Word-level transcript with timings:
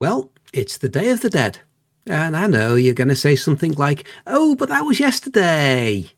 Well, 0.00 0.30
it's 0.52 0.78
the 0.78 0.88
Day 0.88 1.10
of 1.10 1.22
the 1.22 1.30
Dead. 1.30 1.58
And 2.06 2.36
I 2.36 2.46
know 2.46 2.76
you're 2.76 2.94
going 2.94 3.08
to 3.08 3.16
say 3.16 3.34
something 3.34 3.72
like, 3.72 4.06
oh, 4.28 4.54
but 4.54 4.68
that 4.68 4.84
was 4.84 5.00
yesterday. 5.00 6.10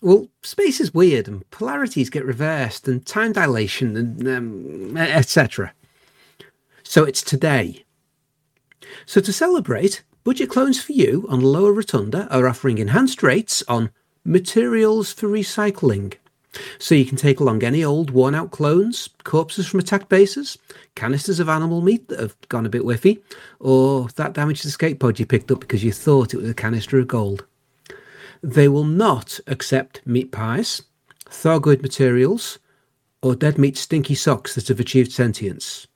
Well, 0.00 0.28
space 0.42 0.80
is 0.80 0.94
weird 0.94 1.28
and 1.28 1.48
polarities 1.50 2.08
get 2.08 2.24
reversed 2.24 2.88
and 2.88 3.04
time 3.04 3.32
dilation 3.32 3.96
and 3.96 4.26
um, 4.26 4.96
etc. 4.96 5.74
So 6.82 7.04
it's 7.04 7.22
today. 7.22 7.84
So 9.04 9.20
to 9.20 9.32
celebrate, 9.32 10.02
Budget 10.24 10.48
Clones 10.48 10.82
for 10.82 10.92
You 10.92 11.26
on 11.28 11.40
Lower 11.40 11.74
Rotunda 11.74 12.26
are 12.34 12.48
offering 12.48 12.78
enhanced 12.78 13.22
rates 13.22 13.62
on 13.68 13.90
materials 14.24 15.12
for 15.12 15.28
recycling. 15.28 16.14
So 16.78 16.94
you 16.94 17.04
can 17.04 17.16
take 17.16 17.40
along 17.40 17.62
any 17.62 17.84
old 17.84 18.10
worn 18.10 18.34
out 18.34 18.50
clones, 18.50 19.08
corpses 19.24 19.66
from 19.66 19.80
attacked 19.80 20.08
bases, 20.08 20.58
canisters 20.94 21.38
of 21.38 21.48
animal 21.48 21.80
meat 21.80 22.08
that 22.08 22.18
have 22.18 22.36
gone 22.48 22.66
a 22.66 22.70
bit 22.70 22.82
whiffy, 22.82 23.20
or 23.60 24.08
that 24.16 24.32
damaged 24.32 24.64
escape 24.64 24.98
pod 24.98 25.18
you 25.18 25.26
picked 25.26 25.50
up 25.50 25.60
because 25.60 25.84
you 25.84 25.92
thought 25.92 26.34
it 26.34 26.38
was 26.38 26.50
a 26.50 26.54
canister 26.54 26.98
of 26.98 27.08
gold. 27.08 27.44
They 28.42 28.68
will 28.68 28.84
not 28.84 29.38
accept 29.46 30.04
meat 30.06 30.32
pies, 30.32 30.82
Thargoid 31.26 31.82
materials, 31.82 32.58
or 33.22 33.34
dead 33.36 33.58
meat 33.58 33.76
stinky 33.76 34.14
socks 34.14 34.54
that 34.54 34.68
have 34.68 34.80
achieved 34.80 35.12
sentience. 35.12 35.86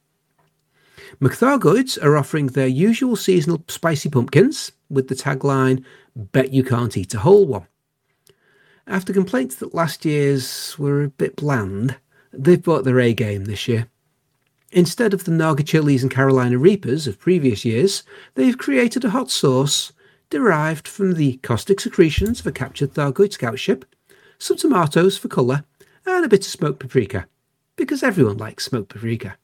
McThargoids 1.21 2.03
are 2.03 2.17
offering 2.17 2.49
their 2.49 2.67
usual 2.67 3.17
seasonal 3.17 3.65
spicy 3.69 4.11
pumpkins 4.11 4.73
with 4.91 5.09
the 5.09 5.15
tagline, 5.15 5.85
Bet 6.15 6.53
you 6.53 6.63
can't 6.63 6.97
eat 6.97 7.15
a 7.15 7.19
whole 7.19 7.47
one. 7.47 7.67
After 8.87 9.15
complaints 9.15 9.57
that 9.57 9.75
last 9.75 10.05
year's 10.05 10.79
were 10.79 11.05
a 11.05 11.09
bit 11.09 11.37
bland, 11.37 11.97
they've 12.33 12.63
brought 12.63 12.85
their 12.85 13.01
A 13.01 13.15
game 13.15 13.47
this 13.47 13.67
year. 13.67 13.89
Instead 14.73 15.15
of 15.15 15.25
the 15.25 15.31
Naga 15.31 15.63
chilies 15.63 16.03
and 16.03 16.11
Carolina 16.13 16.59
Reapers 16.59 17.07
of 17.07 17.19
previous 17.19 17.65
years, 17.65 18.03
they've 18.35 18.59
created 18.59 19.05
a 19.05 19.11
hot 19.11 19.31
sauce 19.31 19.93
derived 20.29 20.87
from 20.87 21.15
the 21.15 21.37
caustic 21.39 21.81
secretions 21.81 22.41
of 22.41 22.47
a 22.47 22.53
captured 22.53 22.93
Thargoid 22.93 23.33
scout 23.33 23.59
ship, 23.59 23.87
some 24.39 24.57
tomatoes 24.57 25.17
for 25.17 25.29
colour, 25.29 25.65
and 26.05 26.25
a 26.25 26.29
bit 26.29 26.45
of 26.45 26.51
smoked 26.51 26.81
paprika, 26.81 27.27
because 27.77 28.03
everyone 28.03 28.37
likes 28.37 28.65
smoked 28.65 28.91
paprika. 28.91 29.39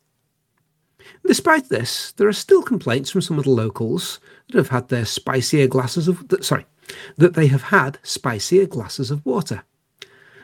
Despite 1.25 1.71
this, 1.71 2.13
there 2.13 2.29
are 2.29 2.33
still 2.33 2.63
complaints 2.63 3.11
from 3.11 3.23
some 3.23 3.39
of 3.39 3.45
the 3.45 3.51
locals 3.51 4.21
that 4.49 4.59
have 4.59 4.69
had 4.69 4.89
their 4.89 5.07
spicier 5.07 5.67
glasses 5.67 6.09
of 6.09 6.25
sorry, 6.43 6.67
that 7.17 7.35
they 7.35 7.49
have 7.49 7.65
had 7.65 7.99
spicier 8.03 8.67
glasses 8.67 9.11
of 9.11 9.25
water. 9.25 9.63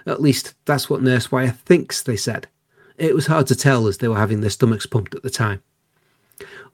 At 0.06 0.22
least 0.22 0.55
that's 0.64 0.89
what 0.89 1.02
Nurse 1.02 1.33
Wire 1.33 1.50
thinks 1.50 2.02
they 2.02 2.16
said. 2.16 2.48
It 2.97 3.14
was 3.14 3.27
hard 3.27 3.47
to 3.48 3.56
tell 3.56 3.86
as 3.86 3.98
they 3.98 4.08
were 4.08 4.16
having 4.16 4.41
their 4.41 4.50
stomachs 4.50 4.86
pumped 4.86 5.14
at 5.14 5.22
the 5.22 5.30
time. 5.30 5.62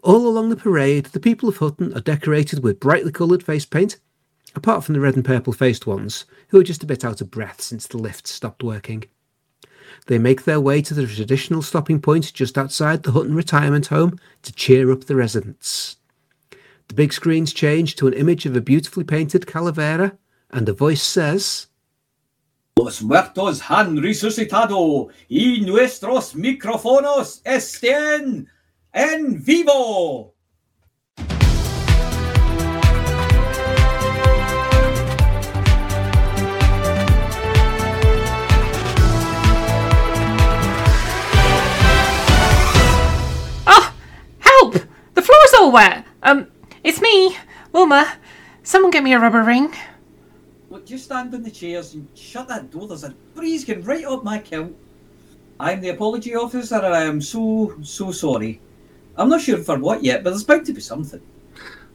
All 0.02 0.26
along 0.26 0.50
the 0.50 0.56
parade, 0.56 1.06
the 1.06 1.20
people 1.20 1.48
of 1.48 1.58
Hutton 1.58 1.96
are 1.96 2.00
decorated 2.00 2.62
with 2.62 2.80
brightly 2.80 3.12
coloured 3.12 3.42
face 3.42 3.64
paint, 3.64 3.98
apart 4.54 4.84
from 4.84 4.94
the 4.94 5.00
red 5.00 5.16
and 5.16 5.24
purple 5.24 5.52
faced 5.52 5.86
ones, 5.86 6.24
who 6.48 6.60
are 6.60 6.64
just 6.64 6.82
a 6.82 6.86
bit 6.86 7.04
out 7.04 7.20
of 7.20 7.30
breath 7.30 7.60
since 7.60 7.86
the 7.86 7.96
lift 7.96 8.26
stopped 8.26 8.62
working. 8.62 9.04
They 10.06 10.18
make 10.18 10.44
their 10.44 10.60
way 10.60 10.82
to 10.82 10.94
the 10.94 11.06
traditional 11.06 11.62
stopping 11.62 12.00
point 12.00 12.32
just 12.32 12.58
outside 12.58 13.02
the 13.02 13.12
Hutton 13.12 13.34
retirement 13.34 13.86
home 13.86 14.18
to 14.42 14.52
cheer 14.52 14.90
up 14.90 15.04
the 15.04 15.16
residents. 15.16 15.96
The 16.92 16.96
big 16.96 17.14
screens 17.14 17.54
change 17.54 17.96
to 17.96 18.06
an 18.06 18.12
image 18.12 18.44
of 18.44 18.54
a 18.54 18.60
beautifully 18.60 19.04
painted 19.04 19.46
calavera, 19.46 20.18
and 20.50 20.68
a 20.68 20.74
voice 20.74 21.02
says, 21.02 21.68
Los 22.76 23.00
muertos 23.00 23.60
han 23.60 23.96
resucitado 23.96 25.08
y 25.30 25.62
nuestros 25.64 26.34
micrófonos 26.34 27.40
estén 27.46 28.46
en 28.92 29.42
vivo. 29.42 30.34
Oh, 43.66 43.94
help! 44.40 44.74
The 45.14 45.22
floor's 45.22 45.54
all 45.58 45.72
wet. 45.72 46.04
Um, 46.22 46.51
it's 46.84 47.00
me, 47.00 47.36
Wilma. 47.72 48.16
Someone 48.62 48.90
get 48.90 49.02
me 49.02 49.12
a 49.12 49.18
rubber 49.18 49.42
ring. 49.42 49.74
Look, 50.70 50.86
just 50.86 51.04
stand 51.04 51.34
in 51.34 51.42
the 51.42 51.50
chairs 51.50 51.94
and 51.94 52.08
shut 52.14 52.48
that 52.48 52.70
door. 52.70 52.88
There's 52.88 53.04
a 53.04 53.14
breeze 53.34 53.64
going 53.64 53.82
right 53.82 54.04
up 54.04 54.24
my 54.24 54.38
kilt. 54.38 54.72
I'm 55.60 55.80
the 55.80 55.90
apology 55.90 56.34
officer 56.34 56.76
and 56.76 56.94
I 56.94 57.02
am 57.04 57.20
so, 57.20 57.76
so 57.82 58.10
sorry. 58.10 58.60
I'm 59.16 59.28
not 59.28 59.42
sure 59.42 59.58
for 59.58 59.78
what 59.78 60.02
yet, 60.02 60.24
but 60.24 60.30
there's 60.30 60.44
bound 60.44 60.66
to 60.66 60.72
be 60.72 60.80
something. 60.80 61.20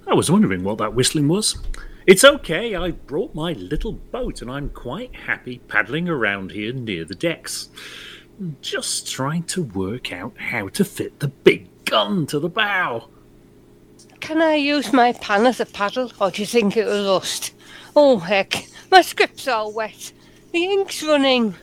I 0.06 0.14
was 0.14 0.32
wondering 0.32 0.64
what 0.64 0.78
that 0.78 0.94
whistling 0.94 1.28
was. 1.28 1.58
It's 2.06 2.24
okay, 2.24 2.76
I 2.76 2.92
brought 2.92 3.36
my 3.36 3.52
little 3.54 3.92
boat 3.92 4.42
and 4.42 4.50
I'm 4.50 4.70
quite 4.70 5.14
happy 5.14 5.58
paddling 5.68 6.08
around 6.08 6.52
here 6.52 6.72
near 6.72 7.04
the 7.04 7.16
decks. 7.16 7.70
Just 8.62 9.12
trying 9.12 9.44
to 9.44 9.64
work 9.64 10.14
out 10.14 10.38
how 10.38 10.70
to 10.70 10.86
fit 10.86 11.20
the 11.20 11.28
big 11.28 11.68
gun 11.84 12.26
to 12.28 12.40
the 12.40 12.48
bow. 12.48 13.10
Can 14.28 14.42
I 14.42 14.56
use 14.56 14.92
my 14.92 15.14
pan 15.14 15.46
as 15.46 15.62
a 15.62 15.66
paddle, 15.66 16.12
or 16.20 16.32
do 16.32 16.42
you 16.42 16.46
think 16.46 16.76
it 16.76 16.86
will 16.86 17.16
rust? 17.16 17.54
Oh, 17.96 18.20
heck, 18.20 18.68
my 18.92 19.02
script's 19.02 19.48
all 19.48 19.72
wet. 19.72 20.12
The 20.52 20.66
ink's 20.66 21.02
running. 21.02 21.56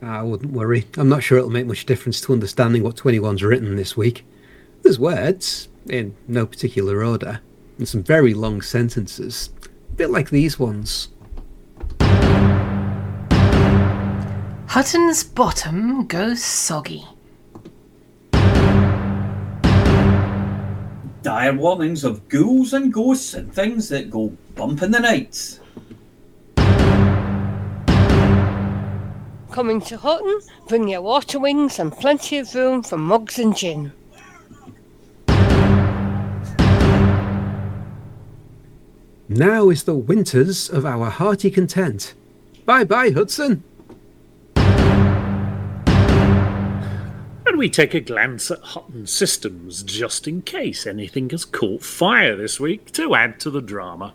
Ah, 0.00 0.20
I 0.20 0.22
wouldn't 0.22 0.52
worry. 0.52 0.86
I'm 0.96 1.08
not 1.08 1.24
sure 1.24 1.36
it'll 1.36 1.50
make 1.50 1.66
much 1.66 1.84
difference 1.84 2.20
to 2.20 2.32
understanding 2.32 2.84
what 2.84 2.94
21's 2.94 3.42
written 3.42 3.74
this 3.74 3.96
week. 3.96 4.24
There's 4.84 5.00
words, 5.00 5.68
in 5.88 6.14
no 6.28 6.46
particular 6.46 7.04
order, 7.04 7.40
and 7.76 7.88
some 7.88 8.04
very 8.04 8.34
long 8.34 8.62
sentences, 8.62 9.50
a 9.64 9.94
bit 9.96 10.10
like 10.10 10.30
these 10.30 10.60
ones. 10.60 11.08
Hutton's 14.68 15.24
bottom 15.24 16.06
goes 16.06 16.40
soggy. 16.40 17.04
Dire 21.24 21.54
warnings 21.54 22.04
of 22.04 22.28
ghouls 22.28 22.74
and 22.74 22.92
ghosts 22.92 23.32
and 23.32 23.50
things 23.50 23.88
that 23.88 24.10
go 24.10 24.36
bump 24.56 24.82
in 24.82 24.90
the 24.90 25.00
night. 25.00 25.58
Coming 29.50 29.80
to 29.80 29.96
Hutton, 29.96 30.40
bring 30.68 30.86
your 30.86 31.00
water 31.00 31.40
wings 31.40 31.78
and 31.78 31.90
plenty 31.90 32.36
of 32.36 32.54
room 32.54 32.82
for 32.82 32.98
mugs 32.98 33.38
and 33.38 33.56
gin. 33.56 33.90
Now 39.26 39.70
is 39.70 39.84
the 39.84 39.94
winters 39.94 40.68
of 40.68 40.84
our 40.84 41.08
hearty 41.08 41.50
content. 41.50 42.12
Bye 42.66 42.84
bye, 42.84 43.12
Hudson. 43.12 43.64
And 47.54 47.60
we 47.60 47.70
take 47.70 47.94
a 47.94 48.00
glance 48.00 48.50
at 48.50 48.58
Hutton 48.58 49.06
Systems 49.06 49.84
just 49.84 50.26
in 50.26 50.42
case 50.42 50.88
anything 50.88 51.30
has 51.30 51.44
caught 51.44 51.84
fire 51.84 52.34
this 52.34 52.58
week 52.58 52.90
to 52.94 53.14
add 53.14 53.38
to 53.38 53.48
the 53.48 53.62
drama. 53.62 54.12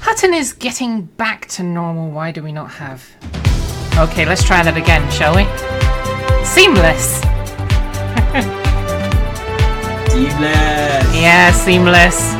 Hutton 0.00 0.34
is 0.34 0.52
getting 0.52 1.02
back 1.02 1.46
to 1.50 1.62
normal. 1.62 2.10
Why 2.10 2.32
do 2.32 2.42
we 2.42 2.50
not 2.50 2.72
have. 2.72 3.08
Okay, 3.96 4.26
let's 4.26 4.42
try 4.42 4.64
that 4.64 4.76
again, 4.76 5.08
shall 5.12 5.36
we? 5.36 5.44
Seamless! 6.44 7.20
Seamless. 10.20 11.16
Yeah, 11.16 11.50
seamless. 11.50 12.34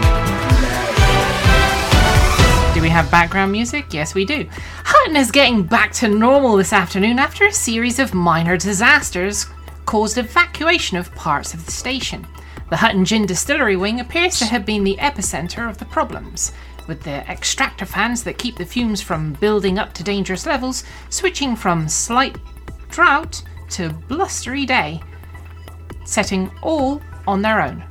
Do 2.74 2.82
we 2.82 2.90
have 2.90 3.10
background 3.10 3.52
music? 3.52 3.94
Yes, 3.94 4.14
we 4.14 4.26
do. 4.26 4.46
Hutton 4.84 5.16
is 5.16 5.30
getting 5.30 5.62
back 5.62 5.90
to 5.94 6.08
normal 6.08 6.58
this 6.58 6.74
afternoon 6.74 7.18
after 7.18 7.46
a 7.46 7.52
series 7.52 7.98
of 7.98 8.12
minor 8.12 8.58
disasters 8.58 9.46
caused 9.86 10.18
evacuation 10.18 10.98
of 10.98 11.14
parts 11.14 11.54
of 11.54 11.64
the 11.64 11.72
station. 11.72 12.26
The 12.68 12.76
Hutton 12.76 13.06
Gin 13.06 13.24
Distillery 13.24 13.76
wing 13.76 14.00
appears 14.00 14.38
to 14.40 14.44
have 14.44 14.66
been 14.66 14.84
the 14.84 14.96
epicenter 14.96 15.66
of 15.66 15.78
the 15.78 15.86
problems, 15.86 16.52
with 16.86 17.02
the 17.02 17.26
extractor 17.30 17.86
fans 17.86 18.22
that 18.24 18.36
keep 18.36 18.58
the 18.58 18.66
fumes 18.66 19.00
from 19.00 19.32
building 19.40 19.78
up 19.78 19.94
to 19.94 20.04
dangerous 20.04 20.44
levels 20.44 20.84
switching 21.08 21.56
from 21.56 21.88
slight 21.88 22.36
drought 22.90 23.42
to 23.70 23.88
blustery 23.88 24.66
day, 24.66 25.00
setting 26.04 26.50
all 26.60 27.00
on 27.26 27.42
their 27.42 27.60
own. 27.62 27.82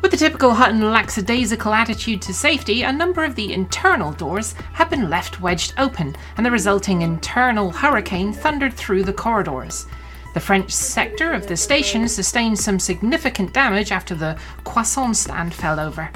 With 0.00 0.12
the 0.12 0.16
typical 0.16 0.54
Hutton 0.54 0.92
lackadaisical 0.92 1.74
attitude 1.74 2.22
to 2.22 2.32
safety, 2.32 2.82
a 2.82 2.92
number 2.92 3.24
of 3.24 3.34
the 3.34 3.52
internal 3.52 4.12
doors 4.12 4.54
have 4.74 4.90
been 4.90 5.10
left 5.10 5.40
wedged 5.40 5.74
open, 5.76 6.14
and 6.36 6.46
the 6.46 6.50
resulting 6.50 7.02
internal 7.02 7.70
hurricane 7.70 8.32
thundered 8.32 8.74
through 8.74 9.02
the 9.02 9.12
corridors. 9.12 9.86
The 10.34 10.40
French 10.40 10.70
sector 10.70 11.32
of 11.32 11.48
the 11.48 11.56
station 11.56 12.06
sustained 12.06 12.60
some 12.60 12.78
significant 12.78 13.52
damage 13.52 13.90
after 13.90 14.14
the 14.14 14.38
croissant 14.62 15.16
stand 15.16 15.52
fell 15.52 15.80
over. 15.80 16.10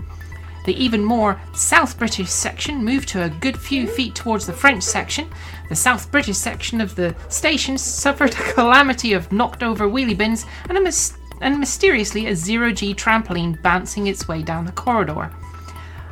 The 0.65 0.81
even 0.81 1.05
more 1.05 1.41
South 1.55 1.99
British 1.99 2.31
section 2.31 2.85
moved 2.85 3.09
to 3.09 3.25
a 3.25 3.29
good 3.29 3.59
few 3.59 3.89
feet 3.89 4.15
towards 4.15 4.47
the 4.47 4.53
French 4.53 4.85
section. 4.85 5.29
The 5.69 5.75
South 5.75 6.11
British 6.13 6.37
section 6.37 6.81
of 6.81 6.95
the 6.95 7.17
station 7.29 7.77
suffered 7.79 8.33
a 8.33 8.53
calamity 8.55 9.13
of 9.13 9.33
knocked 9.33 9.65
over 9.65 9.89
wheelie 9.89 10.17
bins 10.17 10.47
and, 10.69 10.79
a 10.79 10.81
mis- 10.81 11.15
and 11.43 11.59
mysteriously 11.59 12.27
a 12.29 12.35
zero 12.35 12.73
G 12.73 12.95
trampoline 12.95 13.61
bouncing 13.61 14.07
its 14.07 14.27
way 14.27 14.43
down 14.43 14.65
the 14.65 14.73
corridor. 14.73 15.31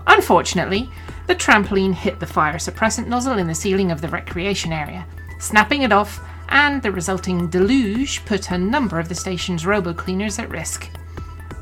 Unfortunately, 0.06 0.90
the 1.26 1.34
trampoline 1.34 1.94
hit 1.94 2.20
the 2.20 2.26
fire 2.26 2.56
suppressant 2.56 3.06
nozzle 3.06 3.38
in 3.38 3.46
the 3.46 3.54
ceiling 3.54 3.90
of 3.90 4.00
the 4.00 4.08
recreation 4.08 4.72
area, 4.72 5.06
snapping 5.38 5.82
it 5.82 5.92
off, 5.92 6.20
and 6.48 6.82
the 6.82 6.90
resulting 6.90 7.48
deluge 7.48 8.24
put 8.24 8.50
a 8.50 8.58
number 8.58 8.98
of 8.98 9.08
the 9.08 9.14
station's 9.14 9.64
robo 9.64 9.94
cleaners 9.94 10.38
at 10.38 10.50
risk. 10.50 10.90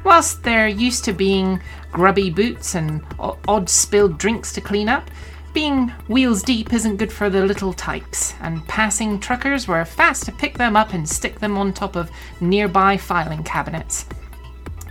Whilst 0.03 0.43
they're 0.43 0.69
used 0.69 1.05
to 1.05 1.13
being 1.13 1.61
grubby 1.93 2.31
boots 2.31 2.75
and 2.75 3.03
odd 3.19 3.69
spilled 3.69 4.17
drinks 4.17 4.53
to 4.55 4.63
clean 4.63 4.89
up, 4.89 5.11
being 5.53 5.89
wheels 6.09 6.43
deep 6.43 6.73
isn't 6.73 6.97
good 6.97 7.13
for 7.13 7.31
the 7.31 7.45
little 7.45 7.73
tykes, 7.73 8.35
and 8.41 8.67
passing 8.69 9.19
truckers 9.19 9.67
were 9.67 9.85
fast 9.85 10.25
to 10.27 10.33
pick 10.33 10.57
them 10.57 10.77
up 10.77 10.93
and 10.93 11.09
stick 11.09 11.39
them 11.39 11.57
on 11.59 11.73
top 11.73 11.97
of 11.97 12.11
nearby 12.41 12.97
filing 12.97 13.43
cabinets, 13.43 14.07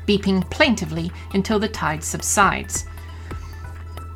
beeping 0.07 0.49
plaintively 0.49 1.11
until 1.33 1.59
the 1.59 1.67
tide 1.67 2.03
subsides. 2.03 2.85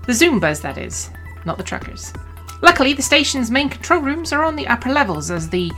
The 0.07 0.13
Zoombas, 0.13 0.61
that 0.61 0.77
is, 0.77 1.11
not 1.45 1.57
the 1.57 1.63
truckers. 1.63 2.13
Luckily, 2.61 2.93
the 2.93 3.01
station's 3.01 3.51
main 3.51 3.69
control 3.69 4.01
rooms 4.01 4.33
are 4.33 4.43
on 4.43 4.55
the 4.55 4.67
upper 4.67 4.91
levels 4.91 5.31
as 5.31 5.49
the 5.49 5.71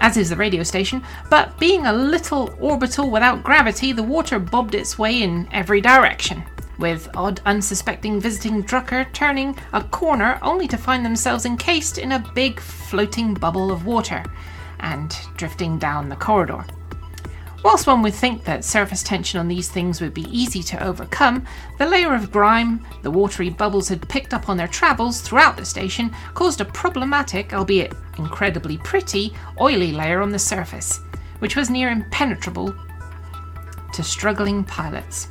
as 0.00 0.16
is 0.16 0.30
the 0.30 0.36
radio 0.36 0.62
station, 0.62 1.02
but 1.28 1.58
being 1.58 1.86
a 1.86 1.92
little 1.92 2.54
orbital 2.60 3.10
without 3.10 3.42
gravity, 3.42 3.90
the 3.90 4.02
water 4.02 4.38
bobbed 4.38 4.76
its 4.76 4.96
way 4.96 5.22
in 5.22 5.48
every 5.50 5.80
direction, 5.80 6.44
with 6.78 7.08
odd 7.14 7.40
unsuspecting 7.44 8.20
visiting 8.20 8.62
Drucker 8.62 9.12
turning 9.12 9.56
a 9.72 9.82
corner 9.82 10.38
only 10.42 10.68
to 10.68 10.76
find 10.76 11.04
themselves 11.04 11.44
encased 11.44 11.98
in 11.98 12.12
a 12.12 12.32
big 12.34 12.60
floating 12.60 13.34
bubble 13.34 13.70
of 13.72 13.86
water 13.86 14.24
and 14.80 15.14
drifting 15.36 15.78
down 15.78 16.08
the 16.08 16.16
corridor. 16.16 16.64
Whilst 17.64 17.88
one 17.88 18.02
would 18.02 18.14
think 18.14 18.44
that 18.44 18.64
surface 18.64 19.02
tension 19.02 19.40
on 19.40 19.48
these 19.48 19.68
things 19.68 20.00
would 20.00 20.14
be 20.14 20.30
easy 20.30 20.62
to 20.62 20.82
overcome, 20.82 21.44
the 21.78 21.86
layer 21.86 22.14
of 22.14 22.30
grime 22.30 22.86
the 23.02 23.10
watery 23.10 23.50
bubbles 23.50 23.88
had 23.88 24.08
picked 24.08 24.32
up 24.32 24.48
on 24.48 24.56
their 24.56 24.68
travels 24.68 25.20
throughout 25.20 25.56
the 25.56 25.64
station 25.64 26.14
caused 26.34 26.60
a 26.60 26.64
problematic, 26.64 27.52
albeit 27.52 27.94
incredibly 28.16 28.78
pretty, 28.78 29.34
oily 29.60 29.90
layer 29.90 30.22
on 30.22 30.30
the 30.30 30.38
surface, 30.38 31.00
which 31.40 31.56
was 31.56 31.68
near 31.68 31.90
impenetrable 31.90 32.72
to 33.92 34.04
struggling 34.04 34.62
pilots. 34.62 35.28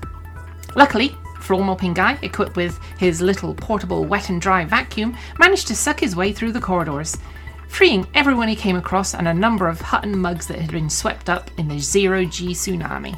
Luckily, 0.76 1.16
floor 1.48 1.64
mopping 1.64 1.94
guy, 1.94 2.20
equipped 2.22 2.58
with 2.58 2.78
his 3.00 3.22
little 3.22 3.54
portable 3.54 4.04
wet 4.04 4.30
and 4.30 4.42
dry 4.42 4.66
vacuum, 4.66 5.16
managed 5.40 5.66
to 5.68 5.76
suck 5.76 5.98
his 5.98 6.14
way 6.14 6.34
through 6.34 6.52
the 6.52 6.60
corridors, 6.60 7.16
freeing 7.70 8.06
everyone 8.14 8.50
he 8.50 8.56
came 8.56 8.76
across 8.76 9.14
and 9.14 9.30
a 9.30 9.34
number 9.34 9.70
of 9.70 9.80
Hutton 9.80 10.18
mugs 10.18 10.46
that 10.48 10.60
had 10.60 10.72
been 10.72 10.90
swept 10.90 11.30
up 11.30 11.50
in 11.58 11.70
the 11.70 11.80
zero 11.80 12.26
G 12.26 12.50
tsunami. 12.50 13.18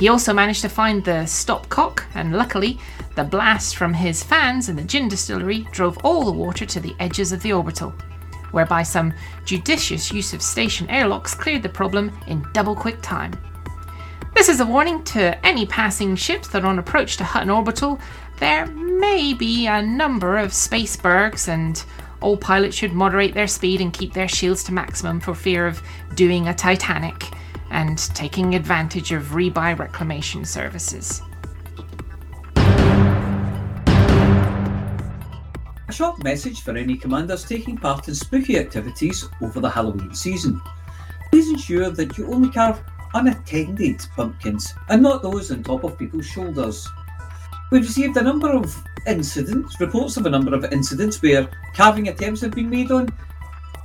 He 0.00 0.08
also 0.08 0.32
managed 0.32 0.62
to 0.62 0.68
find 0.68 1.04
the 1.04 1.24
stopcock, 1.24 2.02
and 2.16 2.36
luckily, 2.36 2.80
the 3.14 3.22
blast 3.22 3.76
from 3.76 3.94
his 3.94 4.24
fans 4.24 4.68
in 4.68 4.74
the 4.74 4.82
gin 4.82 5.08
distillery 5.08 5.68
drove 5.70 5.98
all 5.98 6.24
the 6.24 6.32
water 6.32 6.66
to 6.66 6.80
the 6.80 6.96
edges 6.98 7.30
of 7.30 7.40
the 7.42 7.52
orbital, 7.52 7.90
whereby 8.50 8.82
some 8.82 9.14
judicious 9.44 10.12
use 10.12 10.32
of 10.32 10.42
station 10.42 10.90
airlocks 10.90 11.34
cleared 11.34 11.62
the 11.62 11.68
problem 11.68 12.10
in 12.26 12.44
double 12.52 12.74
quick 12.74 13.00
time. 13.00 13.32
This 14.34 14.48
is 14.48 14.60
a 14.60 14.66
warning 14.66 15.04
to 15.04 15.46
any 15.46 15.66
passing 15.66 16.16
ships 16.16 16.48
that 16.48 16.64
are 16.64 16.68
on 16.68 16.78
approach 16.78 17.16
to 17.18 17.24
Hutton 17.24 17.50
Orbital, 17.50 18.00
there 18.38 18.66
may 18.66 19.34
be 19.34 19.66
a 19.66 19.80
number 19.82 20.36
of 20.36 20.50
spacebergs 20.50 21.48
and 21.48 21.84
all 22.20 22.36
pilots 22.36 22.74
should 22.74 22.92
moderate 22.92 23.34
their 23.34 23.46
speed 23.46 23.80
and 23.80 23.92
keep 23.92 24.14
their 24.14 24.26
shields 24.26 24.64
to 24.64 24.72
maximum 24.72 25.20
for 25.20 25.34
fear 25.34 25.66
of 25.66 25.82
doing 26.14 26.48
a 26.48 26.54
Titanic 26.54 27.24
and 27.70 27.98
taking 28.14 28.54
advantage 28.54 29.12
of 29.12 29.26
rebuy 29.26 29.78
reclamation 29.78 30.44
services. 30.44 31.22
A 35.88 35.92
short 35.92 36.24
message 36.24 36.62
for 36.62 36.76
any 36.76 36.96
commanders 36.96 37.44
taking 37.44 37.76
part 37.76 38.08
in 38.08 38.14
spooky 38.14 38.58
activities 38.58 39.28
over 39.40 39.60
the 39.60 39.70
Halloween 39.70 40.14
season. 40.14 40.60
Please 41.30 41.48
ensure 41.50 41.90
that 41.90 42.16
you 42.18 42.26
only 42.32 42.50
carve 42.50 42.82
unattended 43.14 44.04
pumpkins 44.16 44.74
and 44.88 45.02
not 45.02 45.22
those 45.22 45.50
on 45.50 45.62
top 45.62 45.84
of 45.84 45.98
people's 45.98 46.26
shoulders. 46.26 46.88
We've 47.70 47.82
received 47.82 48.16
a 48.16 48.22
number 48.22 48.50
of 48.50 48.76
incidents, 49.06 49.80
reports 49.80 50.16
of 50.16 50.26
a 50.26 50.30
number 50.30 50.54
of 50.54 50.72
incidents 50.72 51.22
where 51.22 51.48
carving 51.74 52.08
attempts 52.08 52.40
have 52.42 52.52
been 52.52 52.70
made 52.70 52.90
on 52.90 53.08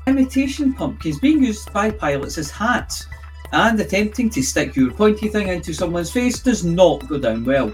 imitation 0.07 0.74
pumpkins 0.74 1.19
being 1.19 1.44
used 1.44 1.71
by 1.74 1.91
pilots 1.91 2.38
as 2.38 2.51
hats, 2.51 3.07
and 3.53 3.79
attempting 3.79 4.29
to 4.29 4.41
stick 4.41 4.75
your 4.75 4.91
pointy 4.91 5.29
thing 5.29 5.47
into 5.47 5.74
someone's 5.74 6.12
face 6.12 6.39
does 6.39 6.63
not 6.63 7.07
go 7.07 7.18
down 7.18 7.45
well. 7.45 7.74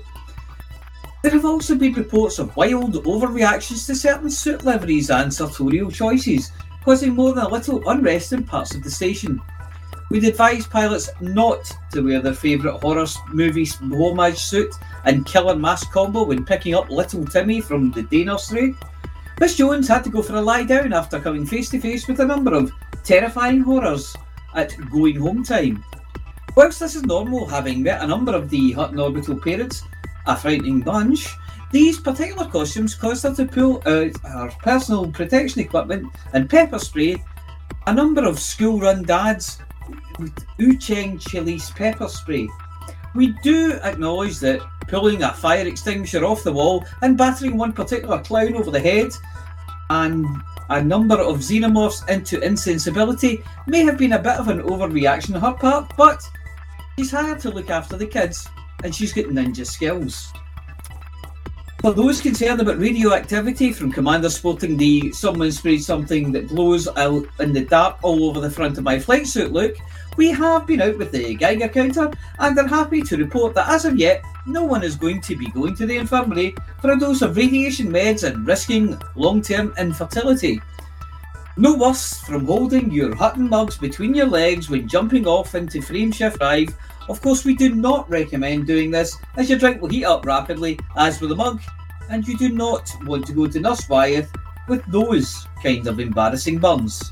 There 1.24 1.32
have 1.32 1.46
also 1.46 1.76
been 1.76 1.94
reports 1.94 2.38
of 2.38 2.56
wild 2.56 2.96
overreactions 3.06 3.86
to 3.88 3.96
certain 3.96 4.30
suit 4.30 4.66
liveries 4.66 5.10
and 5.10 5.34
sartorial 5.34 5.90
choices, 5.90 6.52
causing 6.84 7.14
more 7.14 7.34
than 7.34 7.46
a 7.46 7.50
little 7.50 7.82
unrest 7.90 8.34
in 8.34 8.44
parts 8.44 8.76
of 8.76 8.84
the 8.84 8.92
station. 8.92 9.40
We'd 10.14 10.26
advise 10.26 10.68
pilots 10.68 11.10
not 11.22 11.76
to 11.92 12.02
wear 12.02 12.22
their 12.22 12.36
favourite 12.36 12.80
horror 12.82 13.08
movie's 13.30 13.74
homage 13.78 14.38
suit 14.38 14.72
and 15.06 15.26
killer 15.26 15.56
mask 15.56 15.92
combo 15.92 16.24
when 16.26 16.46
picking 16.46 16.76
up 16.76 16.92
little 16.92 17.26
Timmy 17.26 17.60
from 17.60 17.90
the 17.90 18.04
day 18.04 18.24
nursery. 18.24 18.76
Miss 19.40 19.56
Jones 19.56 19.88
had 19.88 20.04
to 20.04 20.12
go 20.12 20.22
for 20.22 20.36
a 20.36 20.42
lie 20.42 20.66
down 20.66 20.94
after 20.94 21.20
coming 21.20 21.48
face 21.48 21.72
to 21.72 21.80
face 21.80 22.08
with 22.08 22.20
a 22.20 22.26
number 22.28 22.54
of 22.54 22.72
terrifying 23.04 23.62
horrors 23.62 24.16
at 24.54 24.76
going 24.92 25.16
home 25.16 25.44
time. 25.44 25.84
Whilst 26.56 26.80
this 26.80 26.94
is 26.94 27.06
normal, 27.06 27.48
having 27.48 27.82
met 27.82 28.04
a 28.04 28.08
number 28.08 28.36
of 28.36 28.52
the 28.52 28.74
Hutton 28.74 29.00
Orbital 29.00 29.40
parents, 29.40 29.82
a 30.28 30.38
frightening 30.38 30.82
bunch, 30.82 31.28
these 31.72 32.00
particular 32.00 32.48
costumes 32.48 32.94
caused 32.94 33.24
her 33.24 33.34
to 33.34 33.48
pull 33.48 33.78
out 33.88 34.16
her 34.22 34.52
personal 34.62 35.12
protection 35.12 35.62
equipment 35.62 36.06
and 36.34 36.52
pepper 36.52 36.78
spray 36.78 37.16
a 37.88 37.94
number 37.94 38.24
of 38.24 38.40
school 38.40 38.80
run 38.80 39.04
dads 39.04 39.58
with 40.20 40.36
Ochoeng 40.60 41.20
Chillies 41.20 41.72
pepper 41.76 42.08
spray. 42.08 42.48
We 43.16 43.36
do 43.44 43.74
acknowledge 43.84 44.40
that 44.40 44.62
pulling 44.88 45.24
a 45.24 45.34
fire 45.34 45.68
extinguisher 45.68 46.26
off 46.26 46.44
the 46.44 46.52
wall 46.52 46.86
and 47.02 47.18
battering 47.18 47.58
one 47.58 47.74
particular 47.74 48.20
clown 48.20 48.56
over 48.56 48.72
the 48.72 48.80
head 48.80 49.12
and 49.90 50.26
a 50.70 50.84
number 50.84 51.16
of 51.16 51.38
xenomorphs 51.38 52.08
into 52.10 52.42
insensibility 52.42 53.44
may 53.68 53.84
have 53.84 53.98
been 53.98 54.14
a 54.14 54.20
bit 54.20 54.38
of 54.38 54.48
an 54.48 54.62
overreaction 54.62 55.36
on 55.36 55.42
her 55.42 55.54
part, 55.54 55.94
but 55.98 56.22
she's 56.98 57.12
hired 57.12 57.40
to 57.42 57.52
look 57.52 57.70
after 57.70 57.98
the 57.98 58.06
kids 58.06 58.48
and 58.84 58.94
she's 58.94 59.14
got 59.14 59.26
ninja 59.26 59.66
skills. 59.66 60.34
For 61.84 61.92
those 61.92 62.22
concerned 62.22 62.62
about 62.62 62.80
radioactivity 62.80 63.74
from 63.74 63.92
Commander 63.92 64.30
sporting 64.30 64.78
the 64.78 65.12
someone 65.12 65.52
sprayed 65.52 65.84
something 65.84 66.32
that 66.32 66.48
glows 66.48 66.88
out 66.88 67.26
in 67.42 67.52
the 67.52 67.66
dark 67.66 67.98
all 68.02 68.24
over 68.24 68.40
the 68.40 68.50
front 68.50 68.78
of 68.78 68.86
my 68.86 68.98
flight 68.98 69.28
suit 69.28 69.52
look, 69.52 69.76
we 70.16 70.30
have 70.30 70.66
been 70.66 70.82
out 70.82 70.98
with 70.98 71.12
the 71.12 71.36
Geiger 71.36 71.68
counter 71.68 72.10
and 72.40 72.58
are 72.58 72.68
happy 72.70 73.02
to 73.02 73.18
report 73.18 73.54
that 73.56 73.68
as 73.68 73.84
of 73.84 73.98
yet, 73.98 74.24
no 74.48 74.64
one 74.64 74.82
is 74.82 74.96
going 74.96 75.20
to 75.24 75.36
be 75.36 75.48
going 75.48 75.76
to 75.76 75.86
the 75.86 75.98
infirmary 75.98 76.56
for 76.80 76.92
a 76.92 76.98
dose 76.98 77.22
of 77.22 77.36
radiation 77.36 77.92
meds 77.92 78.24
and 78.24 78.48
risking 78.48 78.98
long 79.18 79.42
term 79.42 79.74
infertility. 79.78 80.62
No 81.58 81.76
worse 81.76 82.18
from 82.22 82.46
holding 82.46 82.92
your 82.92 83.14
Hutton 83.14 83.50
mugs 83.50 83.78
between 83.78 84.16
your 84.16 84.28
legs 84.28 84.70
when 84.70 84.88
jumping 84.88 85.28
off 85.28 85.54
into 85.54 85.80
frameshift 85.80 86.38
drive. 86.38 86.74
Of 87.10 87.22
course, 87.22 87.44
we 87.44 87.54
do 87.56 87.76
not 87.76 88.10
recommend 88.10 88.66
doing 88.66 88.90
this 88.90 89.18
as 89.36 89.50
your 89.50 89.60
drink 89.60 89.82
will 89.82 89.90
heat 89.90 90.06
up 90.06 90.26
rapidly, 90.26 90.80
as 90.96 91.20
with 91.20 91.32
a 91.32 91.36
mug, 91.36 91.62
and 92.10 92.26
you 92.28 92.38
do 92.38 92.50
not 92.50 92.90
want 93.04 93.26
to 93.28 93.34
go 93.34 93.46
to 93.48 93.60
Nurse 93.60 93.88
Wyeth 93.90 94.32
with 94.68 94.86
those 94.86 95.46
kind 95.62 95.86
of 95.88 96.00
embarrassing 96.00 96.60
burns. 96.60 97.12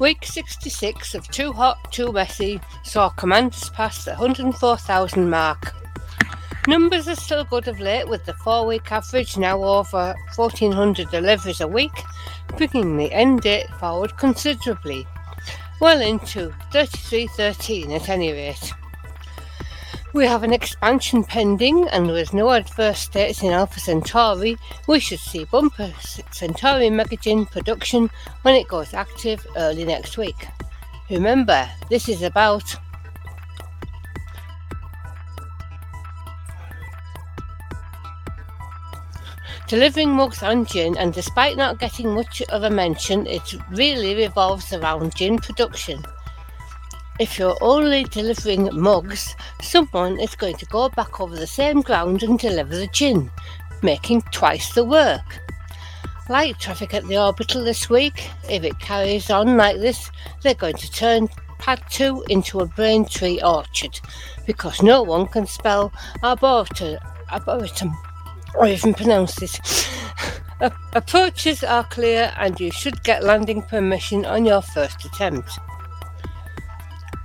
Week 0.00 0.24
66 0.24 1.14
of 1.14 1.28
Too 1.28 1.52
Hot, 1.52 1.92
Too 1.92 2.12
Messy 2.12 2.60
saw 2.84 3.08
commanders 3.08 3.70
pass 3.70 4.04
the 4.04 4.12
104,000 4.12 5.28
mark. 5.28 5.74
Numbers 6.66 7.08
are 7.08 7.16
still 7.16 7.44
good 7.44 7.68
of 7.68 7.80
late, 7.80 8.08
with 8.08 8.24
the 8.26 8.34
four 8.34 8.66
week 8.66 8.92
average 8.92 9.36
now 9.36 9.62
over 9.62 10.14
1,400 10.36 11.10
deliveries 11.10 11.60
a 11.60 11.68
week, 11.68 11.92
bringing 12.56 12.96
the 12.96 13.12
end 13.12 13.40
date 13.40 13.68
forward 13.80 14.16
considerably, 14.18 15.06
well 15.80 16.00
into 16.00 16.52
3313 16.72 17.92
at 17.92 18.08
any 18.08 18.32
rate. 18.32 18.72
We 20.14 20.26
have 20.26 20.42
an 20.42 20.52
expansion 20.52 21.22
pending, 21.22 21.88
and 21.88 22.08
with 22.08 22.34
no 22.34 22.50
adverse 22.50 22.98
states 22.98 23.42
in 23.42 23.52
Alpha 23.52 23.78
Centauri, 23.78 24.56
we 24.86 25.00
should 25.00 25.20
see 25.20 25.44
bumper 25.44 25.92
Centauri 26.32 26.90
Mega 26.90 27.16
Gin 27.16 27.46
production 27.46 28.10
when 28.42 28.54
it 28.54 28.68
goes 28.68 28.94
active 28.94 29.46
early 29.56 29.84
next 29.84 30.18
week. 30.18 30.48
Remember, 31.10 31.68
this 31.88 32.08
is 32.08 32.22
about 32.22 32.74
delivering 39.68 40.10
mugs 40.10 40.42
on 40.42 40.64
gin, 40.64 40.96
and 40.96 41.12
despite 41.12 41.56
not 41.56 41.78
getting 41.78 42.14
much 42.14 42.40
of 42.48 42.62
a 42.62 42.70
mention, 42.70 43.26
it 43.26 43.54
really 43.70 44.14
revolves 44.14 44.72
around 44.72 45.14
gin 45.14 45.38
production. 45.38 46.02
If 47.20 47.38
you're 47.38 47.58
only 47.60 48.04
delivering 48.04 48.70
mugs, 48.72 49.36
someone 49.60 50.18
is 50.18 50.34
going 50.34 50.56
to 50.56 50.66
go 50.66 50.88
back 50.88 51.20
over 51.20 51.36
the 51.36 51.46
same 51.46 51.82
ground 51.82 52.22
and 52.22 52.38
deliver 52.38 52.76
the 52.76 52.86
gin, 52.88 53.30
making 53.82 54.22
twice 54.32 54.72
the 54.72 54.84
work. 54.84 55.38
Like 56.30 56.58
traffic 56.58 56.94
at 56.94 57.06
the 57.06 57.22
orbital 57.22 57.62
this 57.62 57.90
week, 57.90 58.30
if 58.48 58.64
it 58.64 58.78
carries 58.80 59.30
on 59.30 59.58
like 59.58 59.76
this, 59.76 60.10
they're 60.42 60.54
going 60.54 60.76
to 60.76 60.90
turn 60.90 61.28
Pad 61.58 61.82
2 61.90 62.24
into 62.30 62.60
a 62.60 62.66
Brain 62.66 63.04
Tree 63.04 63.40
orchard 63.42 64.00
because 64.46 64.82
no 64.82 65.02
one 65.02 65.26
can 65.26 65.46
spell 65.46 65.92
arboretum, 66.22 66.98
arboretum 67.30 67.94
or 68.54 68.66
even 68.66 68.94
pronounce 68.94 69.34
this. 69.36 69.60
Approaches 70.92 71.62
are 71.62 71.84
clear 71.84 72.32
and 72.36 72.58
you 72.58 72.70
should 72.70 73.02
get 73.04 73.22
landing 73.22 73.62
permission 73.62 74.24
on 74.24 74.44
your 74.44 74.62
first 74.62 75.04
attempt. 75.04 75.58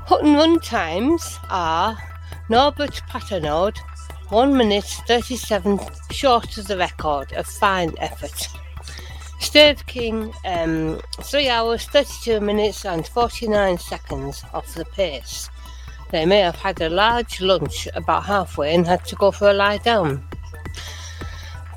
Hutton 0.05 0.33
run 0.35 0.59
times 0.59 1.39
are 1.49 1.97
Norbert 2.49 3.01
Patternode, 3.09 3.77
1 4.29 4.57
minute 4.57 4.83
37 5.07 5.79
short 6.11 6.57
of 6.57 6.67
the 6.67 6.77
record, 6.77 7.31
a 7.31 7.43
fine 7.43 7.93
effort. 7.97 8.47
Steve 9.39 9.85
King, 9.87 10.33
um, 10.45 11.01
3 11.21 11.49
hours 11.49 11.85
32 11.85 12.39
minutes 12.39 12.85
and 12.85 13.07
49 13.07 13.77
seconds 13.77 14.43
off 14.53 14.73
the 14.75 14.85
pace. 14.85 15.49
They 16.11 16.25
may 16.25 16.39
have 16.39 16.55
had 16.55 16.81
a 16.81 16.89
large 16.89 17.41
lunch 17.41 17.87
about 17.95 18.25
halfway 18.25 18.75
and 18.75 18.85
had 18.85 19.05
to 19.05 19.15
go 19.15 19.31
for 19.31 19.49
a 19.49 19.53
lie 19.53 19.77
down. 19.77 20.23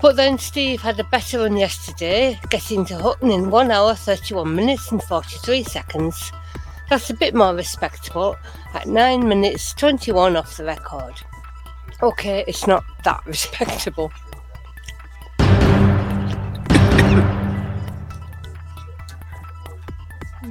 But 0.03 0.17
then 0.17 0.38
Steve 0.38 0.83
had 0.83 1.00
a 1.00 1.05
better 1.05 1.38
run 1.38 1.57
yesterday, 1.57 2.38
getting 2.50 2.85
to 2.87 2.99
Hutton 2.99 3.31
in 3.31 3.50
1 3.50 3.71
hour 3.71 3.95
31 3.95 4.55
minutes 4.55 4.93
and 4.93 5.03
43 5.03 5.62
seconds. 5.65 6.33
That's 6.91 7.11
a 7.11 7.15
bit 7.15 7.35
more 7.35 7.55
respectable 7.55 8.37
at 8.75 8.87
9 8.87 9.26
minutes 9.26 9.73
21 9.75 10.37
off 10.37 10.57
the 10.57 10.65
record. 10.65 11.15
Okay, 12.03 12.45
it's 12.47 12.67
not 12.67 12.85
that 13.05 13.23
respectable. 13.26 14.12